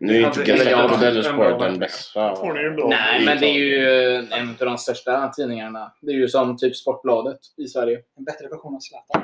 Nu 0.00 0.22
är 0.22 0.26
inte 0.26 0.70
Ja, 0.70 0.96
dello 1.00 1.22
Sport 1.22 1.58
den 1.58 1.78
bästa. 1.78 2.34
Nej, 2.88 3.24
men 3.24 3.38
det 3.38 3.46
är 3.46 3.58
ju 3.58 4.16
en 4.30 4.48
av 4.60 4.66
de 4.66 4.78
största 4.78 5.28
tidningarna. 5.28 5.92
Det 6.00 6.12
är 6.12 6.16
ju 6.16 6.28
som 6.28 6.56
typ 6.56 6.76
Sportbladet 6.76 7.38
i 7.56 7.66
Sverige. 7.68 7.98
En 8.18 8.24
bättre 8.24 8.48
version 8.48 8.74
av 8.74 8.80
Zlatan. 8.80 9.22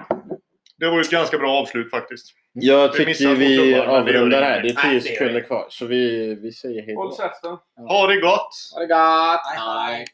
Det 0.78 0.86
var 0.88 0.94
ju 0.94 1.00
ett 1.00 1.10
ganska 1.10 1.38
bra 1.38 1.52
avslut 1.60 1.90
faktiskt. 1.90 2.26
Jag 2.52 2.92
tycker 2.92 3.34
vi 3.34 3.74
avrundar 3.74 4.42
här. 4.42 4.62
Det 4.62 4.68
är 4.68 4.72
10 4.72 4.74
Nej, 4.74 4.88
det 4.88 4.94
gör 4.94 5.00
sekunder 5.00 5.40
kvar. 5.40 5.66
Så 5.68 5.86
vi, 5.86 6.34
vi 6.34 6.52
säger 6.52 6.82
hej 6.82 6.94
Håll 6.94 7.08
då. 7.10 7.16
käften. 7.16 7.56
Ha 7.88 8.06
det 8.06 8.20
gott! 8.20 8.50
Ha 8.74 8.80
det 8.80 8.86
gott! 8.86 9.40
Hej. 9.88 10.06